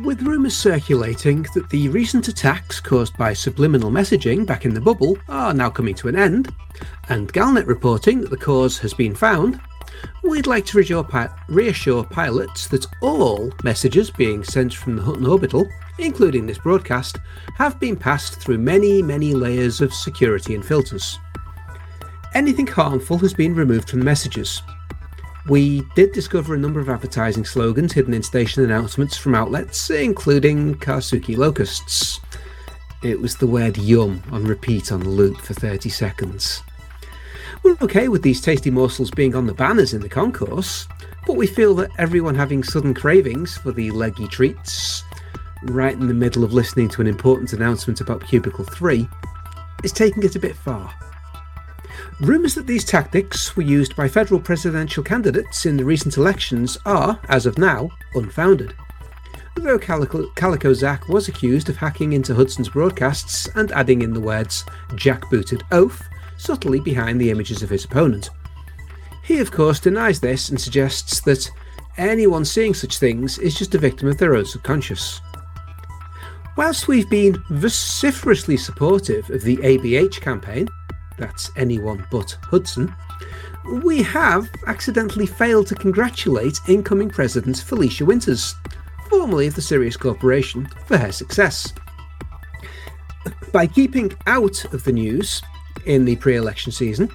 With 0.04 0.22
rumours 0.24 0.56
circulating 0.56 1.44
that 1.54 1.70
the 1.70 1.90
recent 1.90 2.28
attacks 2.28 2.80
caused 2.80 3.18
by 3.18 3.34
subliminal 3.34 3.90
messaging 3.90 4.46
back 4.46 4.66
in 4.66 4.74
the 4.74 4.82
bubble 4.82 5.18
are 5.30 5.54
now 5.54 5.70
coming 5.70 5.96
to 5.96 6.08
an 6.08 6.16
end, 6.16 6.54
and 7.10 7.32
Galnet 7.32 7.66
reporting 7.66 8.22
that 8.22 8.30
the 8.30 8.38
cause 8.38 8.78
has 8.80 8.94
been 8.94 9.16
found, 9.16 9.60
we'd 10.24 10.48
like 10.48 10.66
to 10.68 10.78
reassure, 10.78 11.04
pi- 11.04 11.30
reassure 11.48 12.04
pilots 12.04 12.68
that 12.68 12.86
all 13.02 13.52
messages 13.64 14.12
being 14.12 14.44
sent 14.44 14.74
from 14.74 14.96
the 14.96 15.02
Hutton 15.02 15.26
orbital, 15.26 15.68
including 15.98 16.46
this 16.46 16.60
broadcast, 16.60 17.18
have 17.56 17.80
been 17.80 17.96
passed 17.96 18.42
through 18.42 18.58
many, 18.58 19.02
many 19.02 19.34
layers 19.34 19.82
of 19.82 19.94
security 19.94 20.56
and 20.56 20.66
filters. 20.66 21.18
Anything 22.34 22.68
harmful 22.68 23.18
has 23.20 23.34
been 23.34 23.56
removed 23.56 23.90
from 23.90 24.00
the 24.00 24.06
messages, 24.06 24.62
we 25.48 25.82
did 25.96 26.12
discover 26.12 26.56
a 26.56 26.60
number 26.60 26.80
of 26.80 26.90
advertising 26.90 27.46
slogans 27.46 27.94
hidden 27.94 28.14
in 28.14 28.24
station 28.24 28.64
announcements 28.64 29.16
from 29.16 29.36
outlets, 29.36 29.90
including 29.92 30.76
Karsuki 30.76 31.38
Locusts. 31.38 32.20
It 33.04 33.20
was 33.20 33.36
the 33.36 33.46
word 33.46 33.78
yum 33.78 34.24
on 34.32 34.46
repeat 34.46 34.92
on 34.92 35.02
the 35.02 35.10
loop 35.10 35.38
for 35.38 35.54
30 35.54 35.90
seconds. 35.90 36.64
We're 37.62 37.78
okay 37.82 38.08
with 38.08 38.24
these 38.24 38.42
tasty 38.42 38.72
morsels 38.72 39.12
being 39.12 39.36
on 39.36 39.46
the 39.46 39.54
banners 39.54 39.94
in 39.94 40.02
the 40.02 40.10
concourse, 40.10 40.88
but 41.28 41.36
we 41.36 41.46
feel 41.46 41.76
that 41.76 41.92
everyone 42.00 42.36
having 42.36 42.64
sudden 42.64 42.96
cravings 42.96 43.56
for 43.58 43.72
the 43.72 43.92
leggy 43.92 44.28
treats, 44.28 45.04
right 45.64 45.94
in 45.94 46.08
the 46.08 46.14
middle 46.14 46.44
of 46.44 46.54
listening 46.54 46.90
to 46.90 47.02
an 47.02 47.08
important 47.08 47.54
announcement 47.54 48.02
about 48.02 48.26
Cubicle 48.26 48.66
3, 48.66 49.08
is 49.84 49.92
taking 49.92 50.24
it 50.24 50.36
a 50.36 50.40
bit 50.40 50.56
far. 50.56 50.92
Rumours 52.22 52.56
that 52.56 52.66
these 52.66 52.86
tactics 52.86 53.58
were 53.58 53.64
used 53.64 53.94
by 53.98 54.08
federal 54.08 54.40
presidential 54.40 55.04
candidates 55.04 55.66
in 55.66 55.76
the 55.76 55.84
recent 55.84 56.16
elections 56.16 56.78
are, 56.86 57.20
as 57.28 57.46
of 57.46 57.58
now, 57.58 57.90
unfounded. 58.14 58.74
Though 59.56 59.78
Calico, 59.78 60.30
Calico 60.36 60.74
Zack 60.74 61.10
was 61.10 61.28
accused 61.28 61.68
of 61.68 61.76
hacking 61.76 62.14
into 62.14 62.34
Hudson's 62.34 62.70
broadcasts 62.70 63.50
and 63.56 63.70
adding 63.74 64.02
in 64.02 64.14
the 64.14 64.22
words 64.22 64.64
jackbooted 64.92 65.64
oath 65.74 66.02
subtly 66.38 66.80
behind 66.80 67.20
the 67.20 67.32
images 67.32 67.62
of 67.62 67.70
his 67.70 67.84
opponent. 67.84 68.30
He, 69.24 69.40
of 69.40 69.52
course, 69.52 69.80
denies 69.82 70.22
this 70.22 70.48
and 70.50 70.60
suggests 70.60 71.20
that 71.22 71.50
anyone 71.98 72.46
seeing 72.46 72.74
such 72.74 72.98
things 72.98 73.40
is 73.40 73.56
just 73.56 73.76
a 73.76 73.80
victim 73.80 74.08
of 74.08 74.18
their 74.18 74.36
own 74.36 74.46
subconscious. 74.46 75.20
Whilst 76.56 76.88
we've 76.88 77.10
been 77.10 77.44
vociferously 77.50 78.56
supportive 78.56 79.30
of 79.30 79.42
the 79.42 79.58
ABH 79.58 80.22
campaign, 80.22 80.70
that's 81.18 81.52
anyone 81.56 82.06
but 82.12 82.38
Hudson, 82.44 82.94
we 83.84 84.02
have 84.04 84.50
accidentally 84.68 85.26
failed 85.26 85.68
to 85.68 85.76
congratulate 85.76 86.60
incoming 86.68 87.10
President 87.10 87.58
Felicia 87.58 88.06
Winters, 88.06 88.56
formerly 89.10 89.48
of 89.48 89.56
the 89.56 89.62
Sirius 89.62 89.98
Corporation, 89.98 90.68
for 90.86 90.98
her 90.98 91.12
success. 91.12 91.74
By 93.52 93.68
keeping 93.68 94.14
out 94.28 94.66
of 94.74 94.84
the 94.84 94.92
news 94.92 95.42
in 95.86 96.06
the 96.06 96.16
pre 96.18 96.36
election 96.36 96.72
season, 96.72 97.10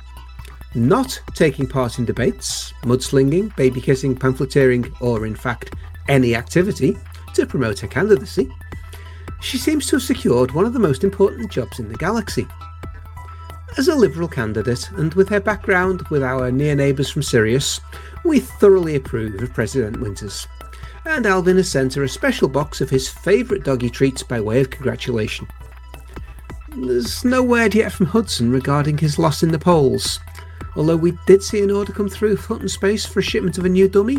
not 0.74 1.20
taking 1.34 1.66
part 1.66 1.98
in 1.98 2.04
debates, 2.04 2.72
mudslinging, 2.82 3.54
baby 3.56 3.80
kissing, 3.80 4.16
pamphleteering, 4.16 4.92
or 5.00 5.26
in 5.26 5.34
fact 5.34 5.74
any 6.08 6.34
activity 6.34 6.96
to 7.34 7.46
promote 7.46 7.78
her 7.80 7.88
candidacy, 7.88 8.50
she 9.40 9.58
seems 9.58 9.86
to 9.86 9.96
have 9.96 10.02
secured 10.02 10.52
one 10.52 10.66
of 10.66 10.72
the 10.72 10.78
most 10.78 11.04
important 11.04 11.50
jobs 11.50 11.78
in 11.78 11.88
the 11.88 11.96
galaxy 11.96 12.46
as 13.78 13.88
a 13.88 13.94
Liberal 13.94 14.28
candidate, 14.28 14.90
and 14.92 15.14
with 15.14 15.28
her 15.28 15.40
background 15.40 16.02
with 16.08 16.22
our 16.22 16.50
near 16.50 16.74
neighbours 16.74 17.10
from 17.10 17.22
Sirius, 17.22 17.80
we 18.24 18.40
thoroughly 18.40 18.96
approve 18.96 19.40
of 19.40 19.52
President 19.54 20.00
Winters. 20.00 20.46
And 21.06 21.26
Alvin 21.26 21.56
has 21.56 21.70
sent 21.70 21.94
her 21.94 22.02
a 22.02 22.08
special 22.08 22.48
box 22.48 22.80
of 22.80 22.90
his 22.90 23.08
favourite 23.08 23.64
doggy 23.64 23.90
treats 23.90 24.22
by 24.22 24.40
way 24.40 24.60
of 24.60 24.70
congratulation. 24.70 25.46
There's 26.76 27.24
no 27.24 27.42
word 27.42 27.74
yet 27.74 27.92
from 27.92 28.06
Hudson 28.06 28.50
regarding 28.50 28.98
his 28.98 29.18
loss 29.18 29.42
in 29.42 29.50
the 29.50 29.58
polls, 29.58 30.20
although 30.76 30.96
we 30.96 31.16
did 31.26 31.42
see 31.42 31.62
an 31.62 31.70
order 31.70 31.92
come 31.92 32.08
through 32.08 32.36
Hutton 32.36 32.68
Space 32.68 33.06
for 33.06 33.20
a 33.20 33.22
shipment 33.22 33.58
of 33.58 33.64
a 33.64 33.68
new 33.68 33.88
dummy. 33.88 34.18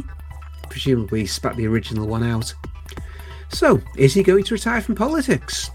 Presumably 0.69 1.25
spat 1.25 1.55
the 1.55 1.67
original 1.67 2.07
one 2.07 2.23
out. 2.23 2.53
So, 3.49 3.81
is 3.97 4.13
he 4.13 4.23
going 4.23 4.43
to 4.45 4.53
retire 4.53 4.81
from 4.81 4.95
politics? 4.95 5.69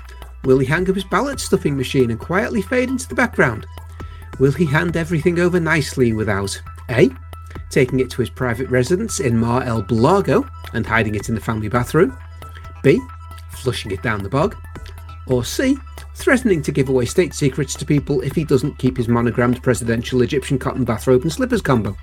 Will 0.44 0.58
he 0.58 0.66
hang 0.66 0.88
up 0.88 0.94
his 0.94 1.04
ballot 1.04 1.40
stuffing 1.40 1.76
machine 1.76 2.10
and 2.10 2.20
quietly 2.20 2.62
fade 2.62 2.88
into 2.88 3.08
the 3.08 3.14
background? 3.14 3.66
Will 4.38 4.52
he 4.52 4.66
hand 4.66 4.96
everything 4.96 5.40
over 5.40 5.58
nicely 5.58 6.12
without 6.12 6.60
A. 6.90 7.10
Taking 7.70 8.00
it 8.00 8.10
to 8.10 8.22
his 8.22 8.30
private 8.30 8.68
residence 8.68 9.18
in 9.18 9.38
Mar 9.38 9.62
El 9.62 9.82
Bulago 9.82 10.48
and 10.72 10.86
hiding 10.86 11.14
it 11.14 11.28
in 11.28 11.34
the 11.34 11.40
family 11.40 11.68
bathroom? 11.68 12.16
B. 12.82 13.00
Flushing 13.50 13.90
it 13.90 14.02
down 14.02 14.22
the 14.22 14.28
bog? 14.28 14.54
Or 15.26 15.44
C. 15.44 15.76
Threatening 16.14 16.62
to 16.62 16.72
give 16.72 16.88
away 16.88 17.06
state 17.06 17.34
secrets 17.34 17.74
to 17.74 17.84
people 17.84 18.20
if 18.20 18.34
he 18.34 18.44
doesn't 18.44 18.78
keep 18.78 18.96
his 18.96 19.08
monogrammed 19.08 19.62
presidential 19.62 20.22
Egyptian 20.22 20.58
cotton 20.58 20.84
bathrobe 20.84 21.22
and 21.22 21.32
slippers 21.32 21.62
combo? 21.62 21.96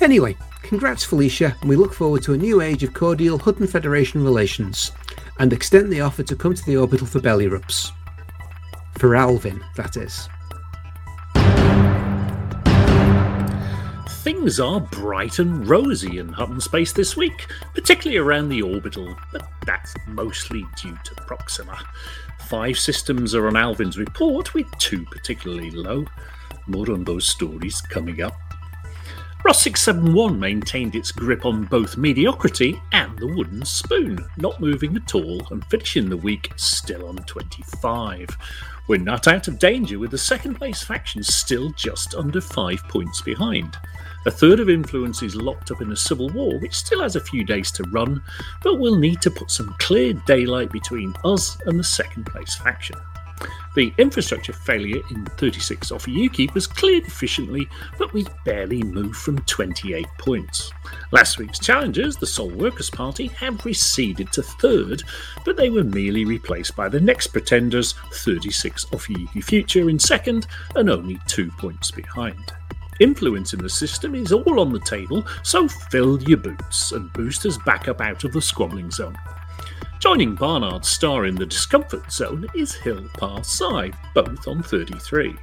Anyway, 0.00 0.36
congrats 0.62 1.04
Felicia, 1.04 1.54
and 1.60 1.68
we 1.68 1.76
look 1.76 1.94
forward 1.94 2.22
to 2.24 2.32
a 2.32 2.38
new 2.38 2.60
age 2.60 2.82
of 2.82 2.92
cordial 2.94 3.38
Hutton 3.38 3.66
Federation 3.66 4.24
relations 4.24 4.92
and 5.38 5.52
extend 5.52 5.92
the 5.92 6.00
offer 6.00 6.22
to 6.22 6.36
come 6.36 6.54
to 6.54 6.64
the 6.64 6.76
orbital 6.76 7.06
for 7.06 7.20
belly 7.20 7.48
rubs. 7.48 7.92
For 8.98 9.16
Alvin, 9.16 9.62
that 9.76 9.96
is. 9.96 10.28
Things 14.22 14.60
are 14.60 14.80
bright 14.80 15.38
and 15.40 15.68
rosy 15.68 16.18
in 16.18 16.28
Hutton 16.28 16.60
space 16.60 16.92
this 16.92 17.16
week, 17.16 17.46
particularly 17.74 18.18
around 18.18 18.50
the 18.50 18.62
orbital, 18.62 19.16
but 19.32 19.48
that's 19.66 19.94
mostly 20.06 20.64
due 20.80 20.96
to 21.04 21.14
Proxima. 21.26 21.78
Five 22.48 22.78
systems 22.78 23.34
are 23.34 23.48
on 23.48 23.56
Alvin's 23.56 23.98
report, 23.98 24.54
with 24.54 24.66
two 24.78 25.04
particularly 25.06 25.70
low. 25.70 26.04
More 26.66 26.92
on 26.92 27.02
those 27.02 27.26
stories 27.26 27.80
coming 27.80 28.22
up. 28.22 28.34
Ross 29.44 29.62
671 29.62 30.38
maintained 30.38 30.94
its 30.94 31.10
grip 31.10 31.44
on 31.44 31.64
both 31.64 31.96
mediocrity 31.96 32.80
and 32.92 33.18
the 33.18 33.26
wooden 33.26 33.64
spoon, 33.64 34.16
not 34.36 34.60
moving 34.60 34.94
at 34.94 35.16
all 35.16 35.44
and 35.50 35.64
finishing 35.64 36.08
the 36.08 36.16
week 36.16 36.52
still 36.54 37.08
on 37.08 37.16
25. 37.16 38.28
We're 38.86 39.00
not 39.00 39.26
out 39.26 39.48
of 39.48 39.58
danger 39.58 39.98
with 39.98 40.12
the 40.12 40.18
second 40.18 40.54
place 40.54 40.84
faction 40.84 41.24
still 41.24 41.72
just 41.72 42.14
under 42.14 42.40
5 42.40 42.84
points 42.88 43.20
behind. 43.20 43.76
A 44.26 44.30
third 44.30 44.60
of 44.60 44.70
influence 44.70 45.24
is 45.24 45.34
locked 45.34 45.72
up 45.72 45.82
in 45.82 45.90
a 45.90 45.96
civil 45.96 46.28
war, 46.28 46.60
which 46.60 46.76
still 46.76 47.02
has 47.02 47.16
a 47.16 47.20
few 47.20 47.42
days 47.42 47.72
to 47.72 47.82
run, 47.90 48.22
but 48.62 48.78
we'll 48.78 48.98
need 48.98 49.20
to 49.22 49.30
put 49.30 49.50
some 49.50 49.74
clear 49.80 50.12
daylight 50.12 50.70
between 50.70 51.14
us 51.24 51.58
and 51.66 51.76
the 51.76 51.84
second 51.84 52.26
place 52.26 52.54
faction. 52.54 52.96
The 53.74 53.92
infrastructure 53.96 54.52
failure 54.52 55.00
in 55.10 55.24
36 55.24 55.90
Ophiuchi 55.90 56.52
was 56.52 56.66
cleared 56.66 57.06
efficiently, 57.06 57.68
but 57.98 58.12
we 58.12 58.26
barely 58.44 58.82
moved 58.82 59.16
from 59.16 59.38
28 59.42 60.06
points. 60.18 60.72
Last 61.10 61.38
week's 61.38 61.58
challengers, 61.58 62.16
the 62.16 62.26
Soul 62.26 62.50
Workers 62.50 62.90
Party, 62.90 63.28
have 63.28 63.64
receded 63.64 64.30
to 64.32 64.42
third, 64.42 65.02
but 65.44 65.56
they 65.56 65.70
were 65.70 65.84
merely 65.84 66.26
replaced 66.26 66.76
by 66.76 66.88
the 66.88 67.00
next 67.00 67.28
pretenders, 67.28 67.94
36 68.12 68.84
Ophiuchi 68.86 69.42
Future, 69.42 69.88
in 69.88 69.98
second 69.98 70.46
and 70.76 70.90
only 70.90 71.18
two 71.26 71.50
points 71.52 71.90
behind. 71.90 72.52
Influence 73.00 73.54
in 73.54 73.60
the 73.60 73.70
system 73.70 74.14
is 74.14 74.32
all 74.32 74.60
on 74.60 74.70
the 74.70 74.80
table, 74.80 75.26
so 75.42 75.66
fill 75.66 76.22
your 76.22 76.36
boots 76.36 76.92
and 76.92 77.12
boosters 77.14 77.56
back 77.64 77.88
up 77.88 78.02
out 78.02 78.22
of 78.24 78.32
the 78.32 78.42
squabbling 78.42 78.90
zone. 78.90 79.16
Joining 80.02 80.34
Barnard's 80.34 80.88
star 80.88 81.26
in 81.26 81.36
the 81.36 81.46
discomfort 81.46 82.10
zone 82.10 82.48
is 82.56 82.74
Hill 82.74 83.08
Pa 83.16 83.40
Hsi, 83.40 83.92
both 84.14 84.48
on 84.48 84.60
33. 84.60 85.36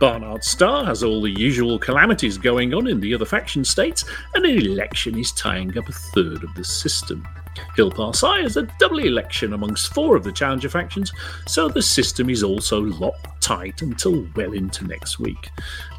Barnard's 0.00 0.46
star 0.46 0.84
has 0.84 1.02
all 1.02 1.22
the 1.22 1.30
usual 1.30 1.78
calamities 1.78 2.36
going 2.36 2.74
on 2.74 2.88
in 2.88 3.00
the 3.00 3.14
other 3.14 3.24
faction 3.24 3.64
states, 3.64 4.04
and 4.34 4.44
an 4.44 4.58
election 4.58 5.18
is 5.18 5.32
tying 5.32 5.78
up 5.78 5.88
a 5.88 5.92
third 5.92 6.44
of 6.44 6.54
the 6.54 6.62
system. 6.62 7.26
Hill 7.74 7.90
Pa 7.90 8.12
Hsi 8.12 8.44
is 8.44 8.58
a 8.58 8.68
double 8.78 8.98
election 8.98 9.54
amongst 9.54 9.94
four 9.94 10.14
of 10.14 10.24
the 10.24 10.32
challenger 10.32 10.68
factions, 10.68 11.10
so 11.46 11.70
the 11.70 11.80
system 11.80 12.28
is 12.28 12.42
also 12.42 12.82
locked 12.82 13.40
tight 13.40 13.80
until 13.80 14.28
well 14.36 14.52
into 14.52 14.86
next 14.86 15.20
week. 15.20 15.48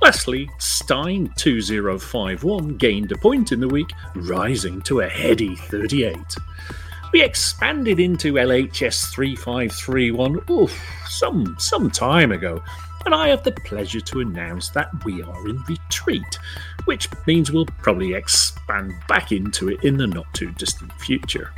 Lastly, 0.03 0.48
Stein 0.60 1.34
2051 1.36 2.77
gained 2.77 3.12
a 3.12 3.17
point 3.17 3.51
in 3.51 3.60
the 3.60 3.67
week, 3.67 3.91
rising 4.13 4.84
to 4.84 5.00
a 5.00 5.10
heady 5.10 5.55
38. 5.55 6.15
We 7.13 7.22
expanded 7.22 8.00
into 8.00 8.34
LHS 8.34 9.13
3531 9.13 10.46
oof, 10.50 10.84
some, 11.08 11.55
some 11.60 11.91
time 11.91 12.32
ago, 12.32 12.63
and 13.05 13.13
I 13.13 13.27
have 13.27 13.43
the 13.43 13.51
pleasure 13.51 14.01
to 14.01 14.22
announce 14.22 14.70
that 14.70 14.89
we 15.05 15.22
are 15.22 15.48
in 15.48 15.62
retreat, 15.70 16.39
which 16.86 17.08
means 17.27 17.51
we'll 17.51 17.67
probably 17.67 18.15
expand 18.15 18.93
back 19.08 19.32
into 19.32 19.70
it 19.70 19.84
in 19.84 19.96
the 19.98 20.08
not 20.08 20.25
too 20.34 20.53
distant 20.53 20.91
future. 20.93 21.51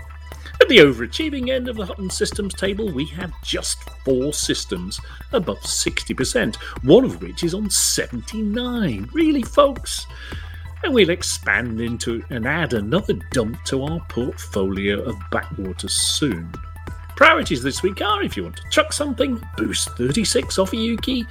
At 0.60 0.68
the 0.68 0.80
overachieving 0.80 1.50
end 1.50 1.70
of 1.70 1.78
the 1.78 1.86
Hutton 1.86 2.10
Systems 2.10 2.54
table, 2.54 2.92
we 2.92 3.06
have 3.08 3.32
just 3.42 3.82
four 4.04 4.34
systems 4.34 5.00
above 5.32 5.60
60%, 5.60 6.56
one 6.84 7.06
of 7.06 7.22
which 7.22 7.46
is 7.46 7.54
on 7.54 7.70
79. 7.70 9.10
Really, 9.14 9.44
folks? 9.44 10.06
And 10.86 10.94
we'll 10.94 11.10
expand 11.10 11.82
into 11.82 12.24
and 12.30 12.46
add 12.46 12.74
another 12.74 13.16
dump 13.32 13.58
to 13.66 13.82
our 13.86 14.00
portfolio 14.08 15.02
of 15.02 15.16
backwaters 15.32 15.94
soon. 15.94 16.54
Priorities 17.16 17.64
this 17.64 17.82
week 17.82 18.04
are 18.04 18.22
if 18.22 18.38
you 18.38 18.44
want 18.44 18.58
to 18.58 18.70
chuck 18.70 18.94
something, 18.94 19.42
boost 19.58 19.90
36 19.98 20.56
Ophiuchi. 20.58 21.26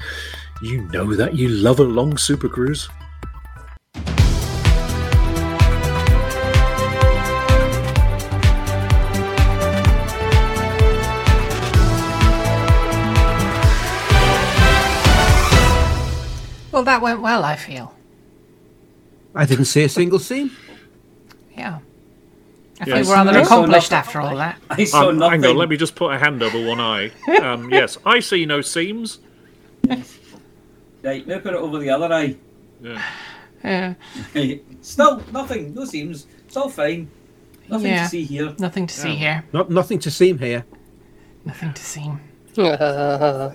You 0.61 0.81
know 0.89 1.15
that 1.15 1.37
you 1.37 1.51
love 1.51 1.79
a 1.79 1.85
long 1.85 2.17
super 2.17 2.49
cruise. 2.49 2.89
Well, 16.73 16.83
that 16.83 17.01
went 17.01 17.23
well, 17.23 17.45
I 17.45 17.55
feel. 17.55 17.95
I 19.35 19.45
didn't 19.47 19.65
see 19.67 19.83
a 19.85 19.89
single 19.89 20.19
scene. 20.19 20.51
Yeah. 21.57 21.79
I 22.81 22.85
Yes. 22.87 23.07
feel 23.07 23.15
rather 23.15 23.31
I 23.31 23.43
saw 23.43 23.61
accomplished 23.61 23.93
after 23.93 24.21
all 24.21 24.37
that. 24.37 24.59
I 24.71 24.85
saw 24.85 25.09
Um, 25.09 25.19
nothing. 25.19 25.43
hang 25.43 25.51
on, 25.51 25.57
let 25.57 25.69
me 25.69 25.77
just 25.77 25.95
put 25.95 26.13
a 26.13 26.19
hand 26.19 26.43
over 26.43 26.59
one 26.67 26.81
eye. 26.81 27.11
Um, 27.43 27.71
yes, 27.73 27.99
I 28.05 28.21
see 28.21 28.45
no 28.47 28.61
seams. 28.61 29.19
Right, 31.03 31.27
now 31.27 31.39
put 31.39 31.55
it 31.55 31.61
over 31.61 31.79
the 31.79 31.91
other 31.91 32.13
eye. 32.13 32.37
Yeah. 32.83 33.03
Yeah. 33.65 33.95
Still 34.83 35.23
nothing. 35.33 35.73
No 35.75 35.87
seams. 35.87 36.27
It's 36.47 36.55
all 36.55 36.69
fine. 36.69 37.09
Nothing 37.71 37.93
Yeah. 37.93 38.03
to 38.03 38.09
see 38.11 38.25
here. 38.25 38.53
Nothing 38.59 38.87
to 38.87 38.95
see 38.95 39.09
Yeah. 39.13 39.15
here. 39.17 39.45
Not 39.55 39.71
nothing 39.71 39.99
to 40.01 40.11
seem 40.11 40.39
here. 40.39 40.67
Nothing 41.47 41.73
to 41.73 41.83
see. 41.83 42.11
Uh, 42.59 43.53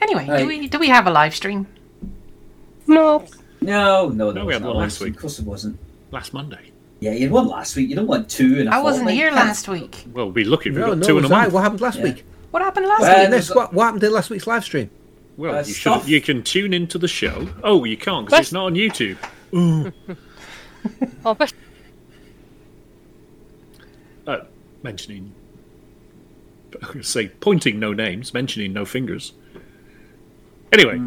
Anyway, 0.00 0.26
do 0.38 0.46
we 0.46 0.66
do 0.68 0.78
we 0.78 0.88
have 0.88 1.06
a 1.06 1.10
live 1.10 1.34
stream? 1.34 1.66
No. 2.86 3.24
No, 3.60 4.08
no, 4.08 4.30
No, 4.30 4.32
no. 4.32 4.44
we 4.44 4.54
it's 4.54 4.60
had 4.62 4.68
one 4.68 4.76
last 4.76 5.00
week. 5.00 5.06
week. 5.08 5.14
Of 5.16 5.20
course 5.22 5.38
it 5.38 5.44
wasn't. 5.46 5.78
Last 6.10 6.32
Monday. 6.34 6.70
Yeah, 7.00 7.12
you 7.12 7.22
had 7.22 7.30
one 7.32 7.48
last 7.48 7.74
week. 7.76 7.88
You 7.88 7.96
don't 7.96 8.06
want 8.06 8.28
two 8.30 8.58
in 8.60 8.68
a 8.68 8.70
I 8.70 8.80
wasn't 8.82 9.04
fortnight. 9.04 9.14
here 9.16 9.30
last 9.32 9.68
week. 9.68 10.04
Well, 10.12 10.26
we'll 10.26 10.32
be 10.32 10.44
lucky 10.44 10.68
if 10.70 10.74
we 10.76 10.80
No, 10.80 10.88
got 10.88 10.98
no, 10.98 11.06
two 11.06 11.18
in 11.18 11.24
a 11.24 11.28
was 11.28 11.32
I. 11.32 11.40
month. 11.42 11.52
What 11.52 11.62
happened 11.62 11.80
last 11.80 11.98
Yeah. 11.98 12.04
week? 12.04 12.24
What 12.50 12.62
happened 12.62 12.86
last 12.86 13.00
Well, 13.00 13.10
week? 13.20 13.30
there's 13.30 13.48
Next, 13.48 13.50
a- 13.50 13.54
what, 13.54 13.72
what 13.74 13.84
happened 13.84 14.04
in 14.04 14.12
last 14.12 14.30
week's 14.30 14.46
live 14.46 14.64
stream? 14.64 14.90
Well, 15.36 15.56
Uh, 15.56 15.64
you, 15.64 15.74
should, 15.74 16.06
you 16.08 16.20
can 16.20 16.42
tune 16.42 16.72
into 16.72 16.96
the 16.98 17.08
show. 17.08 17.48
Oh, 17.64 17.84
you 17.84 17.96
can't 17.96 18.26
because 18.26 18.40
it's 18.40 18.52
not 18.52 18.66
on 18.66 18.74
YouTube. 18.74 19.16
Oh, 21.24 21.32
best 21.34 21.54
Uh, 24.26 24.38
mentioning, 24.82 25.32
I 26.74 26.76
was 26.78 26.86
going 26.86 27.00
to 27.02 27.08
say, 27.08 27.28
pointing 27.28 27.78
no 27.78 27.92
names, 27.92 28.32
mentioning 28.34 28.72
no 28.72 28.84
fingers. 28.84 29.32
Anyway, 30.72 31.00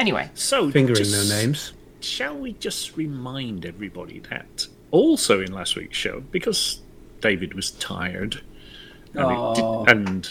Anyway, 0.00 0.30
so 0.34 0.70
Fingering 0.70 0.96
just- 0.96 1.30
no 1.30 1.36
names. 1.36 1.72
Shall 2.00 2.34
we 2.38 2.54
just 2.54 2.96
remind 2.96 3.66
everybody 3.66 4.20
that 4.30 4.66
also 4.90 5.42
in 5.42 5.52
last 5.52 5.76
week's 5.76 5.98
show, 5.98 6.20
because 6.32 6.80
David 7.20 7.52
was 7.52 7.72
tired 7.72 8.40
and, 9.12 9.30
it 9.30 9.54
did, 9.54 9.96
and 9.96 10.30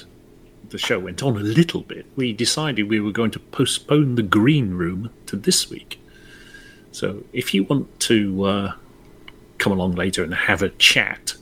the 0.69 0.79
show 0.79 0.97
went 0.97 1.21
on 1.21 1.37
a 1.37 1.41
little 1.41 1.81
bit, 1.81 2.07
we 2.15 2.33
decided 2.33 2.89
we 2.89 2.99
were 2.99 3.11
going 3.11 3.29
to 3.31 3.39
postpone 3.39 4.15
the 4.15 4.23
green 4.23 4.71
room 4.73 5.11
to 5.27 5.35
this 5.35 5.69
week. 5.69 6.01
So 6.91 7.23
if 7.33 7.53
you 7.53 7.65
want 7.65 7.99
to 8.01 8.43
uh, 8.45 8.73
come 9.59 9.71
along 9.71 9.93
later 9.93 10.23
and 10.23 10.33
have 10.33 10.63
a 10.63 10.69
chat, 10.69 11.35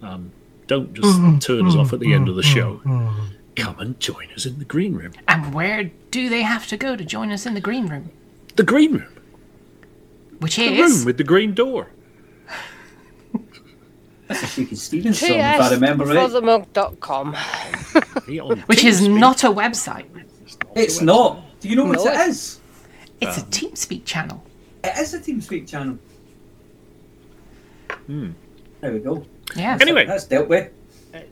um, 0.00 0.30
don't 0.68 0.94
just 0.94 1.18
turn 1.44 1.66
us 1.66 1.74
off 1.74 1.92
at 1.92 1.98
the 1.98 2.12
end 2.12 2.28
of 2.28 2.36
the 2.36 2.42
show. 2.44 2.80
Come 3.56 3.80
and 3.80 3.98
join 3.98 4.28
us 4.34 4.44
in 4.46 4.58
the 4.58 4.64
green 4.64 4.94
room. 4.94 5.12
and 5.28 5.54
where 5.54 5.90
do 6.10 6.28
they 6.28 6.42
have 6.42 6.66
to 6.68 6.76
go 6.76 6.94
to 6.96 7.04
join 7.04 7.30
us 7.32 7.46
in 7.46 7.54
the 7.54 7.60
green 7.60 7.86
room? 7.86 8.10
The 8.56 8.62
green 8.62 8.92
room. 8.92 9.12
Which 10.40 10.56
The 10.56 10.64
is 10.64 10.76
The 10.76 10.82
room 10.98 11.04
with 11.06 11.16
the 11.16 11.24
green 11.24 11.54
door. 11.54 11.88
That's 14.28 14.42
a 14.42 14.46
Shaky 14.46 14.74
Stevens 14.74 15.20
song, 15.20 15.30
if 15.30 15.36
I 15.44 15.58
TS 15.58 15.70
remember 15.72 16.04
for 16.04 16.14
right. 16.14 16.30
the 16.32 16.42
mug.com. 16.42 17.36
Yeah, 18.28 18.42
on 18.42 18.58
which 18.62 18.82
is 18.84 19.06
not 19.06 19.44
a 19.44 19.48
website. 19.48 20.06
It's 20.74 21.00
not. 21.00 21.42
Do 21.60 21.68
you 21.68 21.76
know 21.76 21.84
what 21.84 21.96
No, 21.98 22.06
it 22.06 22.14
it- 22.20 22.28
is? 22.28 22.60
It's 23.20 23.38
a 23.38 23.42
TeamSpeak 23.42 24.04
channel. 24.04 24.42
It 24.84 24.98
is 24.98 25.14
a 25.14 25.18
TeamSpeak 25.20 25.66
channel. 25.68 25.96
Hmm. 28.06 28.30
There 28.80 28.92
we 28.92 28.98
go. 28.98 29.24
Yeah. 29.54 29.78
Anyway, 29.80 30.04
That's 30.06 30.24
dealt 30.26 30.48
with. 30.48 30.70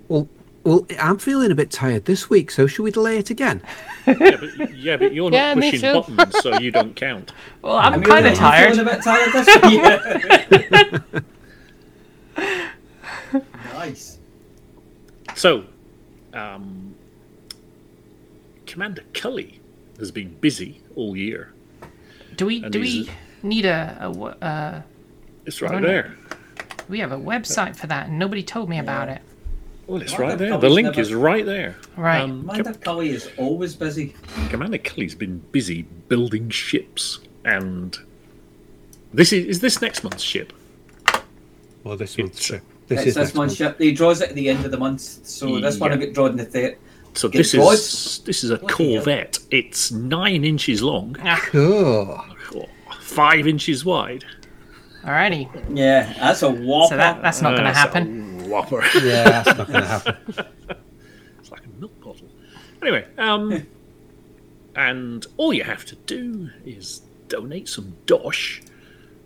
Well, 0.09 0.29
well, 0.65 0.87
I'm 0.99 1.19
feeling 1.19 1.51
a 1.51 1.55
bit 1.55 1.71
tired 1.71 2.07
this 2.07 2.29
week, 2.31 2.51
so 2.51 2.67
should 2.67 2.83
we 2.83 2.91
delay 2.91 3.19
it 3.19 3.31
again? 3.31 3.63
yeah, 4.07 4.15
but, 4.37 4.75
yeah, 4.75 4.97
but 4.97 5.13
you're 5.15 5.31
not 5.31 5.37
Yeah, 5.37 5.55
me 5.55 5.71
pushing 5.71 5.93
buttons, 5.93 6.39
so 6.43 6.59
you 6.59 6.71
don't 6.71 6.97
count. 6.97 7.33
Well, 7.63 7.77
I'm, 7.77 7.95
I'm 7.95 8.03
kind 8.03 8.27
of 8.27 8.35
tired. 8.35 8.79
I'm 8.79 8.87
feeling 8.87 8.89
a 8.89 8.95
bit 8.97 9.05
tired 9.05 9.33
this 9.33 11.03
week. 13.33 13.45
nice. 13.75 14.19
So, 15.35 15.65
um, 16.33 16.95
Commander 18.67 19.03
Cully 19.15 19.61
has 19.99 20.11
been 20.11 20.35
busy 20.41 20.81
all 20.97 21.17
year. 21.17 21.53
Do 22.37 22.47
we 22.47 22.61
do 22.61 22.81
we 22.81 23.09
need 23.43 23.65
a, 23.65 23.97
a 24.01 24.13
w- 24.13 24.35
uh, 24.43 24.83
It's 25.47 25.63
right 25.63 25.81
no. 25.81 25.87
there. 25.87 26.17
we 26.89 26.99
have 27.01 27.13
a 27.13 27.17
website 27.19 27.77
for 27.77 27.87
that 27.87 28.09
and 28.09 28.19
nobody 28.19 28.43
told 28.43 28.69
me 28.69 28.79
about 28.79 29.09
it. 29.09 29.23
Well, 29.87 30.01
it's 30.01 30.15
Commander 30.15 30.45
right 30.45 30.51
there. 30.51 30.59
The 30.59 30.69
link 30.71 30.87
never- 30.87 31.01
is 31.01 31.13
right 31.15 31.45
there. 31.45 31.77
Right. 31.97 32.21
Um, 32.23 32.41
Commander 32.49 32.75
Cully 32.75 33.11
is 33.11 33.29
always 33.37 33.75
busy. 33.77 34.15
Commander 34.49 34.79
Cully's 34.79 35.15
been 35.15 35.39
busy 35.53 35.83
building 36.09 36.49
ships, 36.51 37.19
and 37.45 37.97
this 39.13 39.33
is 39.33 39.45
is 39.47 39.61
this 39.61 39.81
next 39.83 40.03
month's 40.03 40.23
ship. 40.23 40.53
Well, 41.83 41.97
this 41.97 42.17
month's 42.19 42.51
It's- 42.51 42.63
This 42.87 42.99
it's 43.01 43.09
is 43.09 43.15
this 43.15 43.35
month's 43.35 43.59
month. 43.61 43.73
ship. 43.73 43.79
He 43.81 43.93
draws 43.93 44.21
it 44.21 44.29
at 44.31 44.35
the 44.35 44.49
end 44.51 44.65
of 44.67 44.71
the 44.71 44.77
month, 44.77 45.01
so 45.01 45.59
this 45.61 45.79
one 45.79 45.91
Yeah. 45.91 45.97
will 45.97 46.05
get 46.07 46.15
drawn 46.15 46.31
in 46.33 46.37
the 46.37 46.45
third. 46.45 46.77
So 47.15 47.29
Get 47.29 47.39
this 47.39 47.53
drawn? 47.53 47.73
is 47.75 48.21
this 48.27 48.45
is 48.45 48.51
a 48.51 48.57
Bloody. 48.59 48.75
Corvette. 48.75 49.39
It's 49.51 49.91
nine 49.93 50.45
inches 50.45 50.83
long, 50.83 51.17
Cool. 51.47 52.21
oh, 52.57 52.67
five 53.01 53.47
inches 53.47 53.85
wide. 53.85 54.25
Alrighty. 55.05 55.49
Yeah, 55.75 56.13
that's 56.19 56.43
a 56.43 56.51
whopper. 56.51 56.89
So 56.95 56.97
that 56.97 57.23
that's 57.23 57.41
not 57.43 57.53
going 57.53 57.65
to 57.65 57.73
happen. 57.73 58.24
Whopper. 58.49 58.83
Yeah, 58.97 59.25
that's 59.43 59.59
not 59.59 59.67
going 59.69 59.81
to 59.83 59.87
happen. 59.89 60.17
It's 61.39 61.51
like 61.51 61.65
a 61.67 61.81
milk 61.81 62.01
bottle. 62.01 62.27
Anyway, 62.81 63.07
um, 63.19 63.67
and 64.75 65.27
all 65.37 65.53
you 65.53 65.63
have 65.65 65.85
to 65.87 65.95
do 65.95 66.49
is 66.65 67.03
donate 67.29 67.69
some 67.69 67.95
dosh 68.07 68.63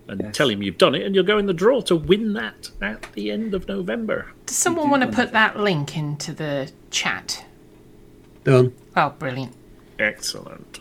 and 0.09 0.21
Yes. 0.21 0.37
tell 0.37 0.49
him 0.51 0.63
you've 0.63 0.79
done 0.79 0.95
it, 0.97 1.03
and 1.07 1.15
you'll 1.15 1.23
go 1.25 1.39
in 1.39 1.47
the 1.47 1.53
draw 1.55 1.81
to 1.83 1.95
win 1.95 2.33
that 2.33 2.71
at 2.81 3.13
the 3.13 3.31
end 3.31 3.55
of 3.55 3.69
November. 3.69 4.33
Does 4.47 4.57
someone 4.57 4.91
want 4.91 5.03
to 5.03 5.09
put 5.09 5.31
that 5.33 5.59
link 5.61 5.97
into 5.97 6.33
the 6.33 6.73
chat 6.91 7.45
Done. 8.45 8.73
Oh, 8.97 9.11
brilliant. 9.11 9.55
Excellent. 9.99 10.81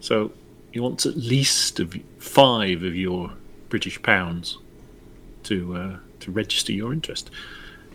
So 0.00 0.32
you 0.72 0.82
want 0.82 1.06
at 1.06 1.16
least 1.16 1.78
of 1.80 1.94
five 2.18 2.82
of 2.82 2.96
your 2.96 3.32
British 3.68 4.02
pounds 4.02 4.58
to 5.44 5.76
uh, 5.76 5.96
to 6.20 6.30
register 6.32 6.72
your 6.72 6.92
interest. 6.92 7.30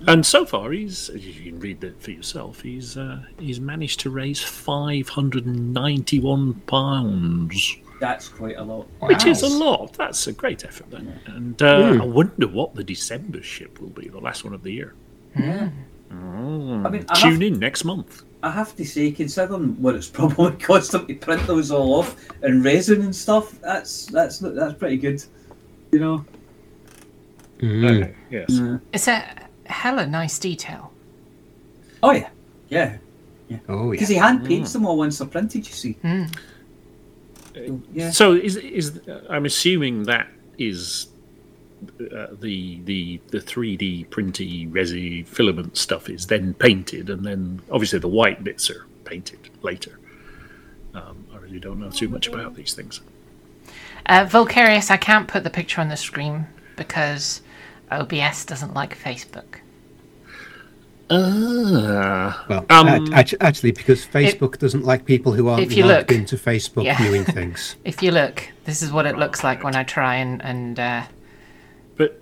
And 0.07 0.25
so 0.25 0.45
far, 0.45 0.71
he's 0.71 1.09
you 1.13 1.51
can 1.51 1.59
read 1.59 1.81
that 1.81 2.01
for 2.01 2.11
yourself. 2.11 2.61
He's 2.61 2.97
uh, 2.97 3.21
he's 3.39 3.59
managed 3.59 3.99
to 4.01 4.09
raise 4.09 4.41
five 4.41 5.09
hundred 5.09 5.45
and 5.45 5.73
ninety 5.73 6.19
one 6.19 6.53
pounds, 6.67 7.75
That's 7.99 8.27
quite 8.29 8.57
a 8.57 8.63
lot. 8.63 8.87
which 9.01 9.25
is 9.25 9.41
a 9.43 9.47
lot. 9.49 9.93
That's 9.93 10.25
a 10.27 10.31
great 10.33 10.63
effort. 10.65 10.89
Then, 10.89 11.19
and 11.27 11.61
uh, 11.61 11.99
I 12.01 12.05
wonder 12.05 12.47
what 12.47 12.75
the 12.75 12.83
December 12.83 13.41
ship 13.43 13.79
will 13.81 13.89
be, 13.89 14.07
the 14.07 14.19
last 14.19 14.43
one 14.43 14.53
of 14.53 14.63
the 14.63 14.71
year. 14.71 14.93
Yeah. 15.37 15.69
Mm. 16.11 16.85
I 16.85 16.89
mean, 16.89 17.05
I 17.09 17.19
Tune 17.19 17.33
have- 17.33 17.41
in 17.41 17.59
next 17.59 17.83
month. 17.83 18.23
I 18.41 18.51
have 18.51 18.73
to 18.77 18.85
say, 18.85 19.11
considering 19.11 19.79
what 19.81 19.95
it's 19.95 20.07
probably 20.19 20.53
cost 20.53 20.93
them 20.93 21.05
to 21.07 21.13
print 21.15 21.45
those 21.45 21.71
all 21.71 21.93
off 21.99 22.15
and 22.41 22.63
resin 22.63 23.01
and 23.01 23.13
stuff, 23.15 23.59
that's 23.59 24.05
that's 24.05 24.39
that's 24.39 24.73
pretty 24.79 24.97
good. 24.97 25.21
You 25.91 25.99
know. 25.99 26.25
Mm. 27.59 28.01
Okay, 28.01 28.15
yes. 28.31 28.47
It's 28.93 29.07
a 29.09 29.48
hella 29.69 30.05
nice 30.07 30.39
detail. 30.39 30.91
Oh 32.01 32.11
yeah, 32.11 32.29
yeah. 32.69 32.97
Yeah. 33.47 33.57
Oh, 33.67 33.85
yeah. 33.85 33.91
Because 33.91 34.09
he 34.09 34.15
hand 34.15 34.45
paints 34.45 34.73
them 34.73 34.85
all 34.85 34.97
once 34.97 35.17
they're 35.17 35.27
printed. 35.27 35.67
You 35.67 35.73
see. 35.73 35.97
Yeah. 37.93 38.11
So 38.11 38.33
is 38.33 38.57
is 38.57 39.01
I'm 39.29 39.45
assuming 39.45 40.03
that 40.03 40.27
is 40.57 41.07
uh, 41.99 42.27
the 42.39 42.79
the 42.83 43.19
the 43.29 43.39
3D 43.39 44.07
printy 44.09 44.69
resi 44.71 45.25
filament 45.25 45.77
stuff 45.77 46.09
is 46.09 46.27
then 46.27 46.53
painted, 46.53 47.09
and 47.09 47.25
then 47.25 47.61
obviously 47.71 47.99
the 47.99 48.07
white 48.07 48.43
bits 48.43 48.69
are 48.69 48.85
painted 49.03 49.49
later. 49.61 49.99
Um, 50.93 51.25
I 51.33 51.37
really 51.37 51.59
don't 51.59 51.79
know 51.79 51.89
too 51.89 52.09
much 52.09 52.27
about 52.27 52.55
these 52.55 52.73
things. 52.73 53.01
Uh, 54.05 54.25
Volcarius, 54.25 54.89
I 54.89 54.97
can't 54.97 55.27
put 55.27 55.43
the 55.43 55.49
picture 55.49 55.81
on 55.81 55.89
the 55.89 55.97
screen 55.97 56.47
because 56.75 57.41
OBS 57.91 58.45
doesn't 58.45 58.73
like 58.73 58.97
Facebook. 58.97 59.59
Ah, 61.11 62.45
Well, 62.47 62.65
Um, 62.69 62.87
act- 62.87 63.09
act- 63.13 63.35
actually, 63.41 63.71
because 63.71 64.05
Facebook 64.05 64.59
doesn't 64.59 64.85
like 64.85 65.05
people 65.05 65.33
who 65.33 65.47
aren't 65.47 65.63
if 65.63 65.75
you 65.75 65.83
logged 65.85 66.11
look- 66.11 66.19
into 66.19 66.35
Facebook 66.37 66.83
Yeah. 66.85 66.97
viewing 67.01 67.23
things. 67.39 67.75
If 67.83 68.03
you 68.03 68.11
look, 68.11 68.49
this 68.65 68.83
is 68.83 68.91
what 68.91 69.05
it 69.07 69.17
looks 69.17 69.43
like 69.43 69.63
when 69.63 69.75
I 69.75 69.83
try 69.83 70.15
and, 70.17 70.39
and 70.43 70.79
uh, 70.79 71.03
but 71.97 72.21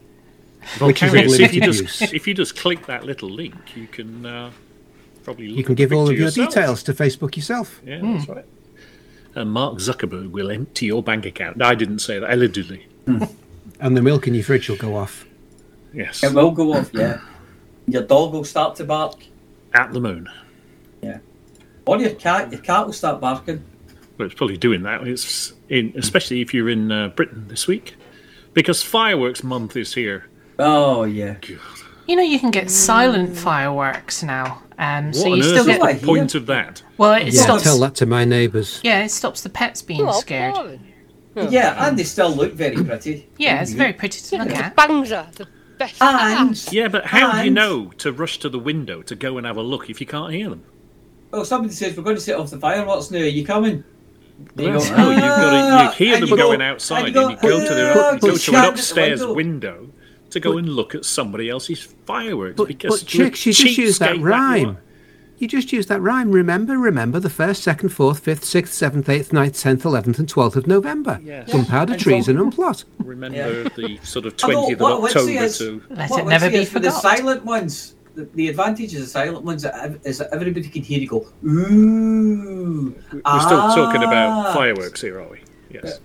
Which 0.80 1.04
is 1.04 1.14
a 1.14 1.16
Volcarius, 1.18 1.40
if 1.42 1.54
you 1.54 1.62
just 1.62 2.14
if 2.14 2.28
you 2.28 2.34
just 2.34 2.56
click 2.56 2.86
that 2.86 3.04
little 3.04 3.30
link, 3.30 3.56
you 3.76 3.88
can 3.88 4.26
uh, 4.26 4.52
probably 5.26 5.50
look 5.50 5.58
You 5.58 5.64
can 5.66 5.76
give 5.76 5.92
all 5.92 6.04
of 6.04 6.10
picture 6.10 6.20
your 6.22 6.28
yourself. 6.30 6.50
details 6.54 6.84
to 6.84 6.94
Facebook 6.94 7.36
yourself. 7.36 7.82
Yeah, 7.86 8.00
that's 8.02 8.30
right. 8.30 8.46
And 9.36 9.52
Mark 9.52 9.76
Zuckerberg 9.80 10.32
will 10.32 10.50
empty 10.50 10.86
your 10.88 11.04
bank 11.04 11.26
account. 11.26 11.58
No, 11.58 11.66
I 11.66 11.76
didn't 11.76 12.00
say 12.00 12.20
that. 12.20 12.32
Allegedly. 12.34 12.88
And 13.06 13.96
the 13.98 14.02
milk 14.02 14.28
in 14.28 14.34
your 14.34 14.44
fridge 14.46 14.68
will 14.70 14.78
go 14.78 14.96
off. 14.96 15.26
Yes. 15.93 16.23
It 16.23 16.34
will 16.34 16.52
go 16.52 16.73
off. 16.73 16.89
Yeah. 16.93 17.19
Your 17.88 18.04
dog 18.04 18.34
will 18.34 18.43
start 18.43 18.76
to 18.78 18.84
bark. 18.84 19.15
At 19.73 19.93
the 19.93 20.00
moon. 20.00 20.30
Yeah. 21.02 21.19
Or 21.86 22.00
your 22.00 22.12
cat. 22.15 22.52
Your 22.52 22.62
cat 22.62 22.86
will 22.86 22.93
start 22.93 23.21
barking. 23.21 23.63
Well, 24.17 24.26
it's 24.26 24.36
probably 24.36 24.58
doing 24.58 24.84
that. 24.84 25.06
It's 25.08 25.54
in, 25.69 25.93
especially 25.95 26.41
if 26.41 26.54
you're 26.54 26.69
in 26.69 26.91
uh, 26.91 27.10
Britain 27.10 27.47
this 27.47 27.67
week, 27.67 27.95
because 28.54 28.82
fireworks 28.84 29.43
month 29.43 29.76
is 29.78 29.93
here. 29.93 30.26
Oh 30.60 31.04
yeah. 31.04 31.36
you 32.08 32.15
know 32.15 32.23
you 32.23 32.39
can 32.39 32.50
get 32.50 32.71
silent 32.71 33.38
fireworks 33.38 34.23
now. 34.23 34.63
Um, 34.80 35.08
What 35.08 35.15
so 35.15 35.32
on 35.32 35.38
you 35.38 35.43
earth 35.43 35.50
still 35.50 35.60
is 35.62 35.65
get 35.67 35.82
I 35.84 35.93
the 35.93 36.00
hear? 36.00 36.08
point 36.08 36.36
of 36.36 36.45
that? 36.47 36.82
well, 36.97 37.13
it 37.13 37.34
Yeah, 37.34 37.41
stops. 37.43 37.63
tell 37.63 37.80
that 37.82 37.93
to 37.95 38.06
my 38.08 38.26
neighbours. 38.26 38.80
Yeah, 38.84 39.04
it 39.04 39.10
stops 39.10 39.41
the 39.41 39.50
pets 39.50 39.82
being 39.84 40.08
Oh, 40.08 40.12
scared. 40.19 40.56
boring. 40.56 40.93
Yeah, 41.52 41.88
and 41.88 41.97
they 42.00 42.04
still 42.04 42.32
look 42.36 42.54
very 42.54 42.76
pretty. 42.84 43.30
Yeah, 43.38 43.62
it's 43.62 43.73
very 43.73 43.93
pretty 43.93 44.19
to 44.19 44.38
look 44.39 44.47
The 44.50 44.56
at. 44.56 44.76
bangs 44.76 45.12
are 45.12 45.28
the 45.36 45.47
best. 45.78 46.02
And 46.02 46.72
Yeah, 46.74 46.88
but 46.88 47.06
how 47.06 47.32
do 47.40 47.46
you 47.46 47.52
know 47.52 47.88
to 48.00 48.12
rush 48.12 48.40
to 48.40 48.50
the 48.50 48.60
window 48.60 49.02
to 49.04 49.16
go 49.16 49.38
and 49.38 49.46
have 49.46 49.58
a 49.58 49.62
look 49.62 49.90
if 49.90 50.00
you 50.02 50.08
can't 50.08 50.34
hear 50.34 50.50
them? 50.50 50.63
well, 51.32 51.44
somebody 51.46 51.74
says 51.74 51.96
we're 51.98 52.04
going 52.04 52.16
to 52.16 52.22
set 52.22 52.38
off 52.38 52.50
the 52.50 52.60
fireworks 52.60 53.12
now. 53.12 53.20
Are 53.20 53.26
you 53.26 53.46
coming? 53.46 53.84
There 54.56 54.68
you 54.68 54.72
Well, 54.78 54.90
go. 54.90 54.98
no, 54.98 55.10
you've 55.12 55.20
got 55.20 55.52
to, 55.52 55.58
"Ah," 55.58 55.84
you 55.84 55.92
hear 56.06 56.20
them 56.20 56.30
you 56.30 56.36
go- 56.38 56.48
going 56.48 56.62
outside, 56.62 57.06
and 57.08 57.16
you 57.16 57.30
you 57.32 57.36
go 57.38 57.60
to 57.68 57.74
the 57.74 57.92
"Ah," 57.92 58.18
go 58.18 58.36
to 58.38 58.52
an 58.52 58.56
at 58.58 58.62
the 58.63 58.70
upstairs 58.70 59.20
window. 59.22 59.34
window 59.36 59.90
to 60.30 60.40
go 60.40 60.58
and 60.58 60.70
look 60.70 60.94
at 60.96 61.06
somebody 61.06 61.50
else's 61.50 61.82
fireworks 62.06 62.56
But, 62.58 62.68
because 62.68 63.02
but 63.04 63.13
you're 63.13 63.28
a 63.28 63.30
chicks, 63.30 63.46
you 63.46 63.54
just 63.54 63.78
use 63.78 64.00
that 64.00 64.12
cheapskate 64.16 64.20
you 64.20 64.24
rhyme. 64.26 64.78
Are. 65.38 65.41
You 65.41 65.47
just 65.47 65.71
use 65.71 65.86
that 65.88 66.02
rhyme. 66.02 66.32
Remember, 66.32 66.78
remember 66.78 67.19
the 67.19 67.30
first, 67.30 67.63
second, 67.63 67.89
fourth, 67.89 68.19
fifth, 68.19 68.43
sixth, 68.43 68.73
seventh, 68.73 69.08
eighth, 69.10 69.32
ninth, 69.32 69.60
tenth, 69.60 69.86
eleventh, 69.86 70.19
and 70.19 70.28
twelfth 70.28 70.56
of 70.56 70.67
November. 70.67 71.19
Yes. 71.23 71.52
Gunpowder, 71.52 71.93
And 71.93 72.02
treason, 72.02 72.38
and 72.39 72.54
plot. 72.54 72.84
Remember 73.00 73.63
the 73.69 74.00
sort 74.04 74.26
of 74.26 74.34
Although, 74.43 74.54
twentieth 74.54 74.73
of 74.73 74.82
what 74.82 74.91
I 74.93 75.00
would 75.00 75.12
say 75.12 75.19
October 75.19 75.43
is- 75.45 75.58
to 75.60 75.82
Let 75.89 76.10
What 76.10 76.19
it 76.21 76.26
never 76.28 76.45
see 76.47 76.52
be 76.52 76.58
is 76.63 76.69
for 76.69 76.80
the 76.80 76.91
silent 76.91 77.45
ones, 77.45 77.95
the, 78.15 78.26
the 78.34 78.50
advantage 78.50 78.93
of 78.95 79.02
the 79.02 79.08
silent 79.08 79.43
ones 79.45 79.63
is 80.04 80.17
that 80.17 80.30
everybody 80.34 80.67
can 80.67 80.82
hear 80.82 81.00
you 81.00 81.08
go, 81.08 81.28
ooh. 81.45 82.95
We're 83.13 83.39
still 83.41 83.62
talking 83.76 84.04
about 84.04 84.47
Ah. 84.47 84.54
fireworks 84.54 85.02
here, 85.02 85.19
are 85.21 85.28
we? 85.30 85.39
Yes. 85.69 86.00